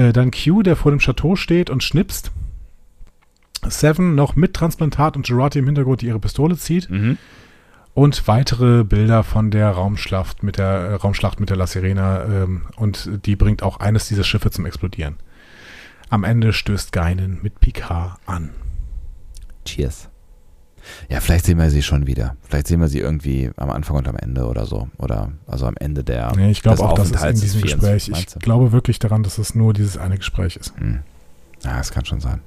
Äh, 0.09 0.13
dann 0.13 0.31
Q, 0.31 0.63
der 0.63 0.77
vor 0.77 0.91
dem 0.93 0.99
Chateau 1.01 1.37
steht 1.37 1.71
und 1.71 1.83
schnipst. 1.83 2.31
Seven 3.69 4.15
noch 4.15 4.37
mit 4.37 4.55
Transplantat 4.55 5.17
und 5.17 5.29
Jurati 5.29 5.59
im 5.59 5.67
Hintergrund, 5.67 6.01
die 6.01 6.07
ihre 6.07 6.19
Pistole 6.21 6.57
zieht. 6.57 6.89
Mhm. 6.91 7.19
und 7.93 8.29
weitere 8.29 8.85
Bilder 8.85 9.25
von 9.25 9.51
der 9.51 9.69
Raumschlacht 9.71 10.45
mit 10.45 10.59
der 10.59 10.67
äh, 10.67 10.95
Raumschlacht 10.95 11.41
mit 11.41 11.51
der 11.51 11.57
La 11.57 11.67
Sirena 11.67 12.23
ähm, 12.25 12.63
und 12.77 13.11
die 13.27 13.35
bringt 13.35 13.65
auch 13.65 13.81
eines 13.81 14.07
dieser 14.07 14.23
Schiffe 14.23 14.51
zum 14.53 14.65
Explodieren. 14.65 15.17
Am 16.11 16.25
Ende 16.25 16.53
stößt 16.53 16.93
Geinen 16.93 17.39
mit 17.41 17.61
Picard 17.61 18.19
an. 18.27 18.51
Cheers. 19.65 20.09
Ja, 21.09 21.21
vielleicht 21.21 21.45
sehen 21.45 21.59
wir 21.59 21.71
sie 21.71 21.83
schon 21.83 22.07
wieder. 22.07 22.37
Vielleicht 22.43 22.67
sehen 22.67 22.81
wir 22.81 22.89
sie 22.89 22.99
irgendwie 22.99 23.51
am 23.57 23.71
Anfang 23.71 23.97
und 23.97 24.09
am 24.09 24.17
Ende 24.17 24.47
oder 24.47 24.67
so. 24.67 24.89
Oder 24.99 25.33
also 25.47 25.67
am 25.67 25.77
Ende 25.79 26.03
der. 26.03 26.33
Nee, 26.35 26.51
ich 26.51 26.63
glaube 26.63 26.83
auch, 26.83 26.95
dass 26.95 27.13
es 27.13 27.23
in 27.23 27.41
diesem 27.41 27.63
Gespräch, 27.63 28.05
24, 28.05 28.37
ich 28.37 28.43
glaube 28.43 28.73
wirklich 28.73 28.99
daran, 28.99 29.23
dass 29.23 29.39
es 29.39 29.55
nur 29.55 29.73
dieses 29.73 29.99
eine 29.99 30.17
Gespräch 30.17 30.57
ist. 30.57 30.77
Hm. 30.79 31.01
Ja, 31.63 31.77
das 31.77 31.93
kann 31.93 32.05
schon 32.05 32.21
sein. 32.21 32.41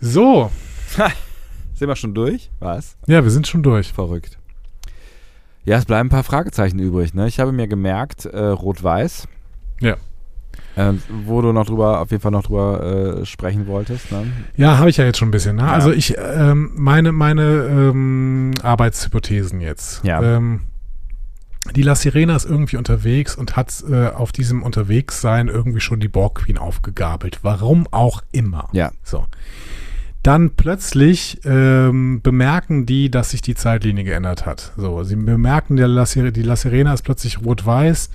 So, 0.00 0.50
Sind 1.74 1.88
wir 1.88 1.96
schon 1.96 2.14
durch? 2.14 2.50
Was? 2.58 2.96
ja, 3.06 3.22
wir 3.22 3.30
sind 3.30 3.46
schon 3.46 3.62
durch. 3.62 3.92
Verrückt. 3.92 4.38
Ja, 5.64 5.76
es 5.78 5.84
bleiben 5.84 6.08
ein 6.08 6.10
paar 6.10 6.24
Fragezeichen 6.24 6.78
übrig. 6.78 7.14
Ne? 7.14 7.28
Ich 7.28 7.38
habe 7.38 7.52
mir 7.52 7.68
gemerkt, 7.68 8.26
äh, 8.26 8.38
Rot-Weiß. 8.38 9.28
Ja. 9.80 9.96
Äh, 10.76 10.92
wo 11.24 11.42
du 11.42 11.52
noch 11.52 11.66
drüber, 11.66 12.00
auf 12.00 12.10
jeden 12.10 12.22
Fall 12.22 12.30
noch 12.30 12.44
drüber 12.44 13.20
äh, 13.20 13.26
sprechen 13.26 13.66
wolltest. 13.66 14.12
Ne? 14.12 14.26
Ja, 14.56 14.78
habe 14.78 14.90
ich 14.90 14.98
ja 14.98 15.04
jetzt 15.04 15.18
schon 15.18 15.28
ein 15.28 15.32
bisschen. 15.32 15.56
Ne? 15.56 15.62
Ja. 15.62 15.72
Also 15.72 15.92
ich, 15.92 16.16
ähm, 16.18 16.70
meine, 16.76 17.12
meine 17.12 17.42
ähm, 17.42 18.52
Arbeitshypothesen 18.62 19.60
jetzt. 19.60 20.04
Ja. 20.04 20.22
Ähm, 20.22 20.60
die 21.76 21.82
La 21.82 21.94
Sirena 21.94 22.36
ist 22.36 22.46
irgendwie 22.46 22.76
unterwegs 22.76 23.36
und 23.36 23.56
hat 23.56 23.84
äh, 23.88 24.08
auf 24.08 24.32
diesem 24.32 24.62
Unterwegssein 24.62 25.48
irgendwie 25.48 25.80
schon 25.80 26.00
die 26.00 26.08
Borg 26.08 26.36
Queen 26.36 26.58
aufgegabelt. 26.58 27.40
Warum 27.42 27.86
auch 27.90 28.22
immer. 28.32 28.68
Ja. 28.72 28.92
So. 29.02 29.26
Dann 30.22 30.50
plötzlich 30.50 31.40
ähm, 31.44 32.20
bemerken 32.22 32.86
die, 32.86 33.10
dass 33.10 33.30
sich 33.30 33.40
die 33.40 33.54
Zeitlinie 33.54 34.04
geändert 34.04 34.44
hat. 34.46 34.72
So, 34.76 35.02
sie 35.02 35.16
bemerken, 35.16 35.76
der 35.76 35.88
La 35.88 36.04
Sir 36.04 36.30
die 36.30 36.42
La 36.42 36.56
Sirena 36.56 36.92
ist 36.92 37.02
plötzlich 37.02 37.42
rot-weiß. 37.42 38.10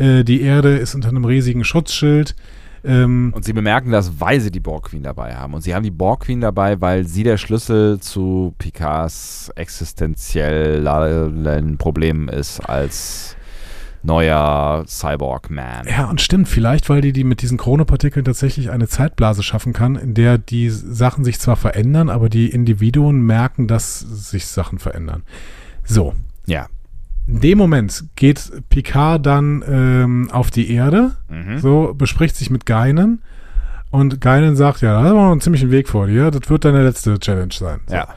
Äh, 0.00 0.24
die 0.24 0.40
Erde 0.40 0.76
ist 0.76 0.94
unter 0.94 1.08
einem 1.08 1.24
riesigen 1.24 1.62
Schutzschild. 1.62 2.34
Ähm, 2.82 3.32
Und 3.36 3.44
sie 3.44 3.52
bemerken 3.52 3.90
das, 3.90 4.20
weil 4.20 4.40
sie 4.40 4.50
die 4.50 4.60
Borg 4.60 4.88
Queen 4.88 5.02
dabei 5.02 5.36
haben. 5.36 5.52
Und 5.52 5.62
sie 5.62 5.74
haben 5.74 5.82
die 5.82 5.90
Borg 5.90 6.20
Queen 6.20 6.40
dabei, 6.40 6.80
weil 6.80 7.06
sie 7.06 7.22
der 7.22 7.36
Schlüssel 7.36 8.00
zu 8.00 8.54
Picards 8.58 9.52
existenziellen 9.54 11.76
Problemen 11.76 12.28
ist 12.28 12.60
als 12.60 13.36
neuer 14.02 14.84
Cyborg-Man. 14.86 15.86
Ja, 15.86 16.08
und 16.08 16.22
stimmt, 16.22 16.48
vielleicht, 16.48 16.88
weil 16.88 17.02
die, 17.02 17.12
die 17.12 17.22
mit 17.22 17.42
diesen 17.42 17.58
Chronopartikeln 17.58 18.24
tatsächlich 18.24 18.70
eine 18.70 18.88
Zeitblase 18.88 19.42
schaffen 19.42 19.74
kann, 19.74 19.96
in 19.96 20.14
der 20.14 20.38
die 20.38 20.70
Sachen 20.70 21.22
sich 21.22 21.38
zwar 21.38 21.56
verändern, 21.56 22.08
aber 22.08 22.30
die 22.30 22.48
Individuen 22.48 23.20
merken, 23.20 23.66
dass 23.66 24.00
sich 24.00 24.46
Sachen 24.46 24.78
verändern. 24.78 25.22
So, 25.84 26.14
Ja. 26.46 26.68
In 27.30 27.40
dem 27.40 27.58
Moment 27.58 28.04
geht 28.16 28.50
Picard 28.70 29.24
dann 29.24 29.62
ähm, 29.66 30.28
auf 30.32 30.50
die 30.50 30.70
Erde, 30.72 31.12
Mhm. 31.28 31.58
so 31.58 31.94
bespricht 31.96 32.36
sich 32.36 32.50
mit 32.50 32.66
Geinen 32.66 33.22
und 33.90 34.20
Geinen 34.20 34.56
sagt, 34.56 34.80
ja, 34.82 34.92
da 34.92 34.98
haben 35.08 35.16
wir 35.16 35.22
noch 35.24 35.32
einen 35.32 35.40
ziemlichen 35.40 35.70
Weg 35.70 35.88
vor 35.88 36.06
dir, 36.06 36.30
das 36.30 36.48
wird 36.50 36.64
deine 36.64 36.82
letzte 36.82 37.18
Challenge 37.18 37.52
sein. 37.52 37.80
So. 37.86 37.94
Ja. 37.94 38.08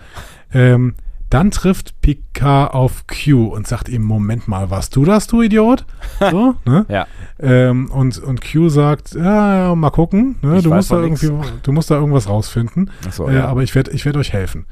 Ähm, 0.54 0.96
dann 1.30 1.50
trifft 1.50 2.00
Picard 2.02 2.76
auf 2.76 3.06
Q 3.08 3.48
und 3.48 3.66
sagt 3.66 3.90
ihm, 3.90 4.04
Moment 4.04 4.48
mal, 4.48 4.70
warst 4.70 4.96
du 4.96 5.04
das, 5.04 5.26
du 5.28 5.42
Idiot? 5.42 5.84
So, 6.32 6.56
ne? 6.66 6.86
Ja. 6.90 7.08
Ähm, 7.40 7.90
und, 7.92 8.20
und 8.20 8.42
Q 8.42 8.70
sagt, 8.70 9.16
ja, 9.16 9.68
ja 9.70 9.76
mal 9.76 9.90
gucken, 9.90 10.36
ne? 10.44 10.62
Du, 10.62 10.72
musst 10.72 10.92
da 10.92 11.00
nix. 11.02 11.24
irgendwie, 11.24 11.48
du 11.64 11.72
musst 11.72 11.90
da 11.90 11.96
irgendwas 11.96 12.30
rausfinden. 12.30 12.92
Achso, 13.08 13.28
äh, 13.28 13.36
ja. 13.38 13.48
Aber 13.48 13.64
ich 13.64 13.74
werde 13.74 13.90
ich 13.92 14.06
werd 14.06 14.16
euch 14.16 14.32
helfen. 14.32 14.66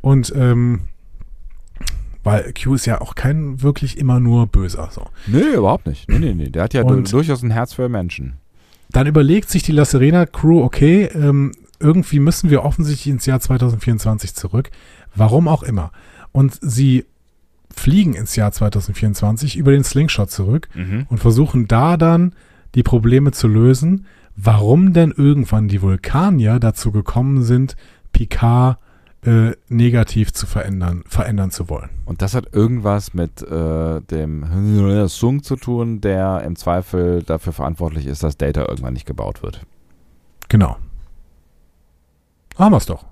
Und 0.00 0.32
ähm, 0.34 0.80
weil 2.24 2.52
Q 2.52 2.74
ist 2.74 2.86
ja 2.86 3.00
auch 3.00 3.14
kein 3.14 3.62
wirklich 3.62 3.96
immer 3.98 4.20
nur 4.20 4.46
Böser. 4.46 4.88
So. 4.92 5.06
Nee, 5.26 5.54
überhaupt 5.56 5.86
nicht. 5.86 6.08
Nee, 6.08 6.18
nee, 6.18 6.34
nee. 6.34 6.50
Der 6.50 6.64
hat 6.64 6.74
ja 6.74 6.82
Und- 6.82 7.10
durchaus 7.12 7.42
ein 7.42 7.50
Herz 7.50 7.72
für 7.74 7.88
Menschen. 7.88 8.34
Dann 8.90 9.06
überlegt 9.06 9.50
sich 9.50 9.62
die 9.62 9.72
La 9.72 9.84
Serena 9.84 10.24
Crew, 10.26 10.62
okay, 10.62 11.04
ähm, 11.14 11.52
irgendwie 11.80 12.18
müssen 12.20 12.50
wir 12.50 12.64
offensichtlich 12.64 13.12
ins 13.12 13.26
Jahr 13.26 13.38
2024 13.40 14.34
zurück. 14.34 14.70
Warum 15.14 15.46
auch 15.48 15.62
immer. 15.62 15.92
Und 16.32 16.58
sie 16.60 17.04
fliegen 17.74 18.14
ins 18.14 18.34
Jahr 18.34 18.50
2024 18.50 19.56
über 19.56 19.70
den 19.72 19.84
Slingshot 19.84 20.30
zurück 20.30 20.68
Mhm. 20.74 21.06
und 21.08 21.18
versuchen 21.18 21.68
da 21.68 21.96
dann 21.96 22.32
die 22.74 22.82
Probleme 22.82 23.30
zu 23.32 23.46
lösen, 23.46 24.06
warum 24.36 24.92
denn 24.92 25.12
irgendwann 25.16 25.68
die 25.68 25.82
Vulkanier 25.82 26.58
dazu 26.58 26.90
gekommen 26.92 27.42
sind, 27.42 27.76
Picard 28.12 28.78
äh, 29.24 29.52
negativ 29.68 30.32
zu 30.32 30.46
verändern, 30.46 31.02
verändern 31.06 31.50
zu 31.50 31.68
wollen. 31.68 31.90
Und 32.04 32.22
das 32.22 32.34
hat 32.34 32.54
irgendwas 32.54 33.14
mit 33.14 33.42
äh, 33.42 34.00
dem 34.00 35.08
Sung 35.08 35.42
zu 35.42 35.56
tun, 35.56 36.00
der 36.00 36.42
im 36.44 36.56
Zweifel 36.56 37.22
dafür 37.22 37.52
verantwortlich 37.52 38.06
ist, 38.06 38.22
dass 38.22 38.36
Data 38.36 38.66
irgendwann 38.68 38.92
nicht 38.92 39.06
gebaut 39.06 39.42
wird. 39.42 39.66
Genau. 40.48 40.76
Haben 42.56 42.72
wir's 42.72 42.86
doch. 42.86 43.06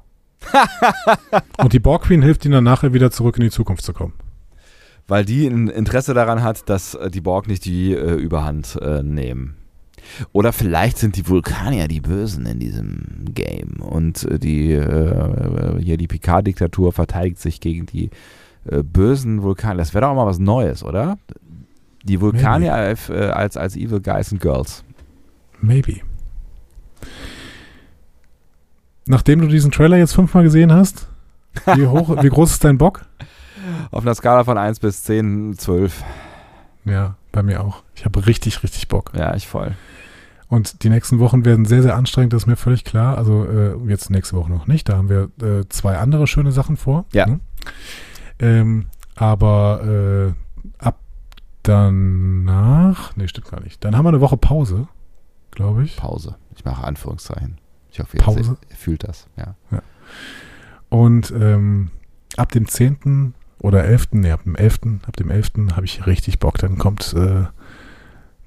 und 1.59 1.73
die 1.73 1.81
Borg 1.81 2.05
Queen 2.05 2.23
hilft 2.23 2.45
ihnen 2.45 2.53
dann 2.53 2.65
nachher 2.65 2.93
wieder 2.93 3.11
zurück 3.11 3.37
in 3.37 3.45
die 3.45 3.51
Zukunft 3.51 3.85
zu 3.85 3.93
kommen. 3.93 4.15
Weil 5.09 5.25
die 5.25 5.47
ein 5.47 5.69
Interesse 5.69 6.15
daran 6.15 6.43
hat, 6.43 6.69
dass 6.69 6.95
äh, 6.95 7.11
die 7.11 7.21
Borg 7.21 7.47
nicht 7.47 7.65
die 7.65 7.93
äh, 7.95 8.15
Überhand 8.15 8.79
äh, 8.81 9.03
nehmen. 9.03 9.57
Oder 10.33 10.53
vielleicht 10.53 10.99
sind 10.99 11.17
die 11.17 11.29
Vulkanier 11.29 11.89
die 11.89 12.01
Bösen 12.01 12.47
in 12.47 12.59
diesem 12.59 13.27
Game 13.35 13.81
und 13.81 14.25
äh, 14.25 14.39
die 14.39 14.73
äh, 14.73 15.81
hier 15.83 15.97
die 15.97 16.09
Picard-Diktatur 16.09 16.93
verteidigt 16.93 17.39
sich 17.39 17.61
gegen 17.61 17.87
die 17.87 18.11
äh, 18.65 18.83
bösen 18.83 19.43
Vulkanier. 19.43 19.79
Das 19.79 19.95
wäre 19.95 20.03
doch 20.03 20.11
auch 20.11 20.17
mal 20.17 20.27
was 20.27 20.39
Neues, 20.39 20.83
oder? 20.83 21.19
Die 22.05 22.21
Vulkanier 22.21 22.75
als, 22.75 23.09
äh, 23.09 23.31
als, 23.33 23.57
als 23.57 23.77
Evil 23.77 24.01
Guys 24.01 24.33
and 24.33 24.41
Girls. 24.41 24.85
Maybe. 25.61 26.01
Nachdem 29.07 29.41
du 29.41 29.47
diesen 29.47 29.71
Trailer 29.71 29.97
jetzt 29.97 30.15
fünfmal 30.15 30.45
gesehen 30.45 30.73
hast, 30.73 31.09
wie, 31.75 31.87
hoch, 31.87 32.23
wie 32.23 32.29
groß 32.29 32.53
ist 32.53 32.65
dein 32.65 32.79
Bock? 32.79 33.07
Auf 33.91 34.03
einer 34.03 34.15
Skala 34.15 34.45
von 34.45 34.59
1 34.59 34.81
bis 34.81 35.05
10, 35.05 35.57
12. 35.59 36.05
Ja, 36.85 37.17
bei 37.33 37.43
mir 37.43 37.63
auch. 37.63 37.83
Ich 37.95 38.05
habe 38.05 38.27
richtig, 38.27 38.63
richtig 38.63 38.89
Bock. 38.89 39.13
Ja, 39.17 39.35
ich 39.35 39.47
voll. 39.49 39.75
Und 40.49 40.85
die 40.85 40.91
nächsten 40.91 41.19
Wochen 41.19 41.45
werden 41.45 41.65
sehr, 41.65 41.83
sehr 41.83 41.97
anstrengend, 41.97 42.33
das 42.33 42.43
ist 42.43 42.47
mir 42.47 42.57
völlig 42.57 42.85
klar. 42.85 43.19
Also 43.19 43.45
äh, 43.45 43.77
jetzt 43.89 44.11
nächste 44.11 44.37
Woche 44.37 44.51
noch 44.51 44.67
nicht. 44.67 44.89
Da 44.89 44.97
haben 44.97 45.09
wir 45.09 45.31
äh, 45.43 45.69
zwei 45.69 45.99
andere 45.99 46.27
schöne 46.27 46.53
Sachen 46.53 46.77
vor. 46.77 47.05
Ja. 47.13 47.27
Ne? 47.27 47.41
Ähm, 48.39 48.87
aber 49.17 49.83
äh, 49.85 50.33
ab 50.79 51.01
danach, 51.63 53.17
nee, 53.17 53.27
stimmt 53.27 53.51
gar 53.51 53.61
nicht. 53.61 53.85
Dann 53.85 53.97
haben 53.97 54.05
wir 54.05 54.11
eine 54.11 54.21
Woche 54.21 54.37
Pause, 54.37 54.89
glaube 55.51 55.85
ich. 55.85 55.97
Pause. 55.97 56.37
Ich 56.55 56.65
mache 56.65 56.85
Anführungszeichen. 56.85 57.59
Ich 57.91 57.99
hoffe, 57.99 58.17
Pause? 58.19 58.57
Ihr, 58.63 58.71
ihr 58.71 58.77
fühlt 58.77 59.09
das. 59.09 59.27
Ja. 59.37 59.57
Und 60.89 61.33
ähm, 61.33 61.91
ab 62.37 62.53
dem 62.53 62.69
10. 62.69 63.35
oder 63.59 63.85
11., 63.85 64.09
nee, 64.13 64.31
ab 64.31 64.45
dem 64.45 64.55
11., 64.55 64.81
ab 65.07 65.17
dem 65.17 65.31
11. 65.31 65.53
habe 65.75 65.87
ich 65.87 66.07
richtig 66.07 66.39
Bock. 66.39 66.59
Dann 66.59 66.79
kommt 66.79 67.15
äh, 67.15 67.47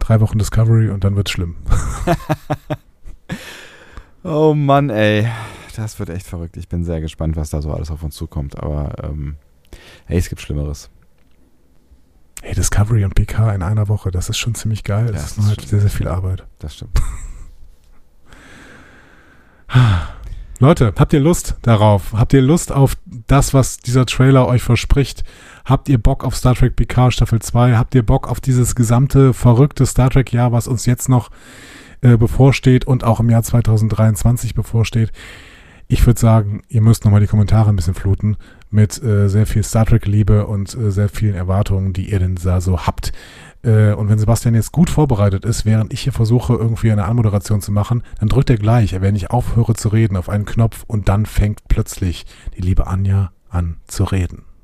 drei 0.09 0.19
Wochen 0.21 0.39
Discovery 0.39 0.89
und 0.89 1.03
dann 1.03 1.15
wird's 1.15 1.31
schlimm. 1.31 1.55
Oh 4.21 4.53
Mann, 4.53 4.89
ey. 4.89 5.29
Das 5.77 5.97
wird 5.97 6.09
echt 6.09 6.27
verrückt. 6.27 6.57
Ich 6.57 6.67
bin 6.67 6.83
sehr 6.83 6.99
gespannt, 6.99 7.37
was 7.37 7.51
da 7.51 7.61
so 7.61 7.71
alles 7.71 7.89
auf 7.89 8.03
uns 8.03 8.15
zukommt. 8.15 8.59
Aber 8.61 8.93
ähm, 9.01 9.37
hey, 10.07 10.17
es 10.17 10.27
gibt 10.27 10.41
Schlimmeres. 10.41 10.89
Hey, 12.41 12.53
Discovery 12.53 13.05
und 13.05 13.15
PK 13.15 13.53
in 13.53 13.63
einer 13.63 13.87
Woche, 13.87 14.11
das 14.11 14.27
ist 14.27 14.37
schon 14.37 14.55
ziemlich 14.55 14.83
geil. 14.83 15.05
Das 15.13 15.15
Ja, 15.15 15.21
ist 15.21 15.37
das 15.37 15.45
nur 15.45 15.47
halt 15.55 15.61
sehr, 15.61 15.79
sehr 15.79 15.89
viel 15.89 16.09
Arbeit. 16.09 16.45
Das 16.59 16.75
stimmt. 16.75 17.01
Leute, 20.59 20.93
habt 20.99 21.13
ihr 21.13 21.21
Lust 21.21 21.55
darauf? 21.61 22.11
Habt 22.11 22.33
ihr 22.33 22.41
Lust 22.41 22.73
auf 22.73 22.97
das, 23.05 23.53
was 23.53 23.77
dieser 23.77 24.05
Trailer 24.05 24.47
euch 24.47 24.61
verspricht? 24.63 25.23
Habt 25.69 25.87
ihr 25.87 25.99
Bock 25.99 26.23
auf 26.23 26.35
Star 26.35 26.55
Trek 26.55 26.75
PK 26.75 27.11
Staffel 27.11 27.43
2? 27.43 27.75
Habt 27.75 27.93
ihr 27.93 28.03
Bock 28.03 28.27
auf 28.27 28.41
dieses 28.41 28.73
gesamte 28.73 29.35
verrückte 29.35 29.85
Star 29.85 30.09
Trek 30.09 30.33
Jahr, 30.33 30.51
was 30.51 30.67
uns 30.67 30.87
jetzt 30.87 31.09
noch 31.09 31.29
äh, 32.01 32.17
bevorsteht 32.17 32.87
und 32.87 33.03
auch 33.03 33.19
im 33.19 33.29
Jahr 33.29 33.43
2023 33.43 34.55
bevorsteht? 34.55 35.11
Ich 35.87 36.07
würde 36.07 36.19
sagen, 36.19 36.63
ihr 36.69 36.81
müsst 36.81 37.05
nochmal 37.05 37.21
die 37.21 37.27
Kommentare 37.27 37.69
ein 37.69 37.75
bisschen 37.75 37.93
fluten 37.93 38.37
mit 38.71 39.01
äh, 39.03 39.29
sehr 39.29 39.45
viel 39.45 39.61
Star 39.61 39.85
Trek 39.85 40.07
Liebe 40.07 40.47
und 40.47 40.73
äh, 40.73 40.89
sehr 40.89 41.07
vielen 41.07 41.35
Erwartungen, 41.35 41.93
die 41.93 42.09
ihr 42.09 42.17
denn 42.17 42.33
da 42.43 42.61
so 42.61 42.87
habt. 42.87 43.11
Äh, 43.61 43.93
und 43.93 44.09
wenn 44.09 44.17
Sebastian 44.17 44.55
jetzt 44.55 44.71
gut 44.71 44.89
vorbereitet 44.89 45.45
ist, 45.45 45.67
während 45.67 45.93
ich 45.93 46.01
hier 46.01 46.13
versuche, 46.13 46.53
irgendwie 46.53 46.91
eine 46.91 47.05
Anmoderation 47.05 47.61
zu 47.61 47.71
machen, 47.71 48.01
dann 48.19 48.29
drückt 48.29 48.49
er 48.49 48.57
gleich, 48.57 48.99
wenn 48.99 49.15
ich 49.15 49.29
aufhöre 49.29 49.75
zu 49.75 49.89
reden, 49.89 50.17
auf 50.17 50.29
einen 50.29 50.45
Knopf 50.45 50.83
und 50.87 51.09
dann 51.09 51.27
fängt 51.27 51.67
plötzlich 51.67 52.25
die 52.57 52.61
liebe 52.61 52.87
Anja 52.87 53.33
an 53.51 53.77
zu 53.85 54.03
reden. 54.03 54.48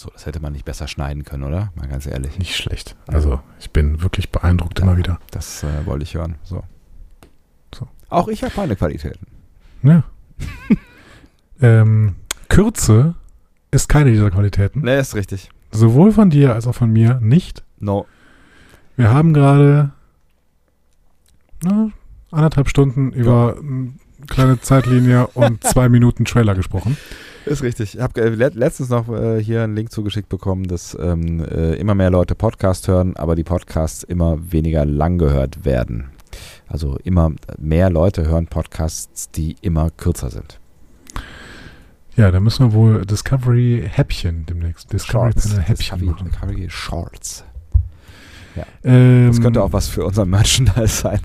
So, 0.00 0.08
das 0.14 0.24
hätte 0.24 0.40
man 0.40 0.54
nicht 0.54 0.64
besser 0.64 0.88
schneiden 0.88 1.26
können, 1.26 1.42
oder? 1.42 1.74
Mal 1.74 1.86
ganz 1.86 2.06
ehrlich. 2.06 2.38
Nicht 2.38 2.56
schlecht. 2.56 2.96
Also 3.06 3.38
ich 3.58 3.70
bin 3.70 4.00
wirklich 4.00 4.30
beeindruckt 4.32 4.80
immer 4.80 4.96
wieder. 4.96 5.18
Das 5.30 5.62
äh, 5.62 5.84
wollte 5.84 6.04
ich 6.04 6.14
hören. 6.14 6.36
So. 6.42 6.64
So. 7.74 7.86
Auch 8.08 8.28
ich 8.28 8.42
habe 8.42 8.54
meine 8.56 8.76
Qualitäten. 8.76 9.26
Ja. 9.82 10.04
ähm, 11.60 12.16
Kürze 12.48 13.14
ist 13.72 13.90
keine 13.90 14.10
dieser 14.10 14.30
Qualitäten. 14.30 14.80
Nee, 14.80 14.98
ist 14.98 15.14
richtig. 15.14 15.50
Sowohl 15.70 16.12
von 16.12 16.30
dir 16.30 16.54
als 16.54 16.66
auch 16.66 16.74
von 16.74 16.90
mir 16.90 17.20
nicht. 17.20 17.62
No. 17.78 18.06
Wir 18.96 19.10
haben 19.10 19.34
gerade 19.34 19.90
anderthalb 22.30 22.70
Stunden 22.70 23.12
über 23.12 23.58
eine 23.58 23.92
kleine 24.28 24.58
Zeitlinie 24.62 25.26
und 25.34 25.62
zwei 25.66 25.90
Minuten 25.90 26.24
Trailer 26.24 26.54
gesprochen. 26.54 26.96
Ist 27.50 27.62
richtig. 27.64 27.96
Ich 27.96 28.00
habe 28.00 28.20
le 28.30 28.48
letztens 28.54 28.90
noch 28.90 29.08
äh, 29.08 29.42
hier 29.42 29.64
einen 29.64 29.74
Link 29.74 29.90
zugeschickt 29.90 30.28
bekommen, 30.28 30.68
dass 30.68 30.96
ähm, 31.00 31.44
äh, 31.44 31.74
immer 31.74 31.96
mehr 31.96 32.08
Leute 32.10 32.36
Podcast 32.36 32.86
hören, 32.86 33.16
aber 33.16 33.34
die 33.34 33.42
Podcasts 33.42 34.04
immer 34.04 34.38
weniger 34.52 34.84
lang 34.84 35.18
gehört 35.18 35.64
werden. 35.64 36.10
Also 36.68 36.96
immer 37.02 37.32
mehr 37.58 37.90
Leute 37.90 38.24
hören 38.28 38.46
Podcasts, 38.46 39.32
die 39.32 39.56
immer 39.62 39.90
kürzer 39.90 40.30
sind. 40.30 40.60
Ja, 42.16 42.30
da 42.30 42.38
müssen 42.38 42.66
wir 42.68 42.72
wohl 42.72 43.04
Discovery 43.04 43.82
Häppchen 43.90 44.46
demnächst. 44.46 44.92
Discovery 44.92 45.32
Shorts. 45.32 45.48
Panel 45.48 45.62
Häppchen 45.64 45.98
Discovery, 45.98 46.06
machen. 46.06 46.30
Discovery 46.30 46.70
Shorts. 46.70 47.44
Ähm, 48.84 49.26
Das 49.28 49.40
könnte 49.40 49.62
auch 49.62 49.72
was 49.72 49.88
für 49.88 50.04
unser 50.04 50.24
Merchandise 50.24 50.86
sein. 51.02 51.20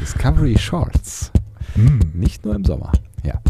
Discovery 0.00 0.58
Shorts. 0.58 1.30
hm, 1.74 2.00
Nicht 2.12 2.44
nur 2.44 2.54
im 2.54 2.64
Sommer. 2.64 2.92
Ja. 3.26 3.40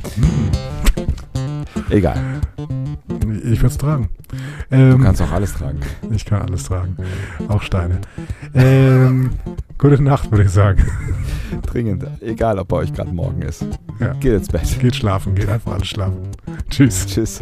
Egal. 1.91 2.19
Ich 3.45 3.59
würde 3.61 3.67
es 3.67 3.79
tragen. 3.79 4.09
Du 4.71 4.77
Ähm, 4.77 5.03
kannst 5.03 5.21
auch 5.21 5.31
alles 5.31 5.53
tragen. 5.53 5.81
ich 6.15 6.25
kann 6.25 6.43
alles 6.43 6.65
tragen. 6.65 6.97
Auch 7.49 7.63
Steine. 7.63 8.01
Ähm, 8.55 9.31
gute 9.79 10.03
Nacht, 10.03 10.31
würde 10.31 10.45
ich 10.45 10.51
sagen. 10.51 10.85
Dringend. 11.67 12.05
Egal, 12.21 12.59
ob 12.59 12.69
bei 12.69 12.79
euch 12.79 12.93
gerade 12.93 13.13
morgen 13.13 13.43
ist. 13.43 13.65
Ja. 14.01 14.15
Geht 14.15 14.33
ins 14.33 14.49
Bett. 14.49 14.81
Geht 14.81 14.97
schlafen, 14.97 15.35
geht 15.35 15.49
einfach 15.49 15.75
alles 15.75 15.89
schlafen. 15.89 16.17
Tschüss. 16.71 17.07
Tschüss. 17.07 17.41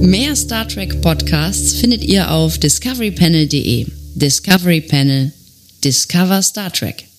Mehr 0.00 0.36
Star 0.36 0.66
Trek 0.68 1.00
Podcasts 1.00 1.74
findet 1.74 2.04
ihr 2.04 2.30
auf 2.30 2.58
discoverypanel.de. 2.58 3.86
Discovery 4.14 4.80
Panel. 4.82 5.32
Discover 5.82 6.42
Star 6.42 6.70
Trek. 6.70 7.11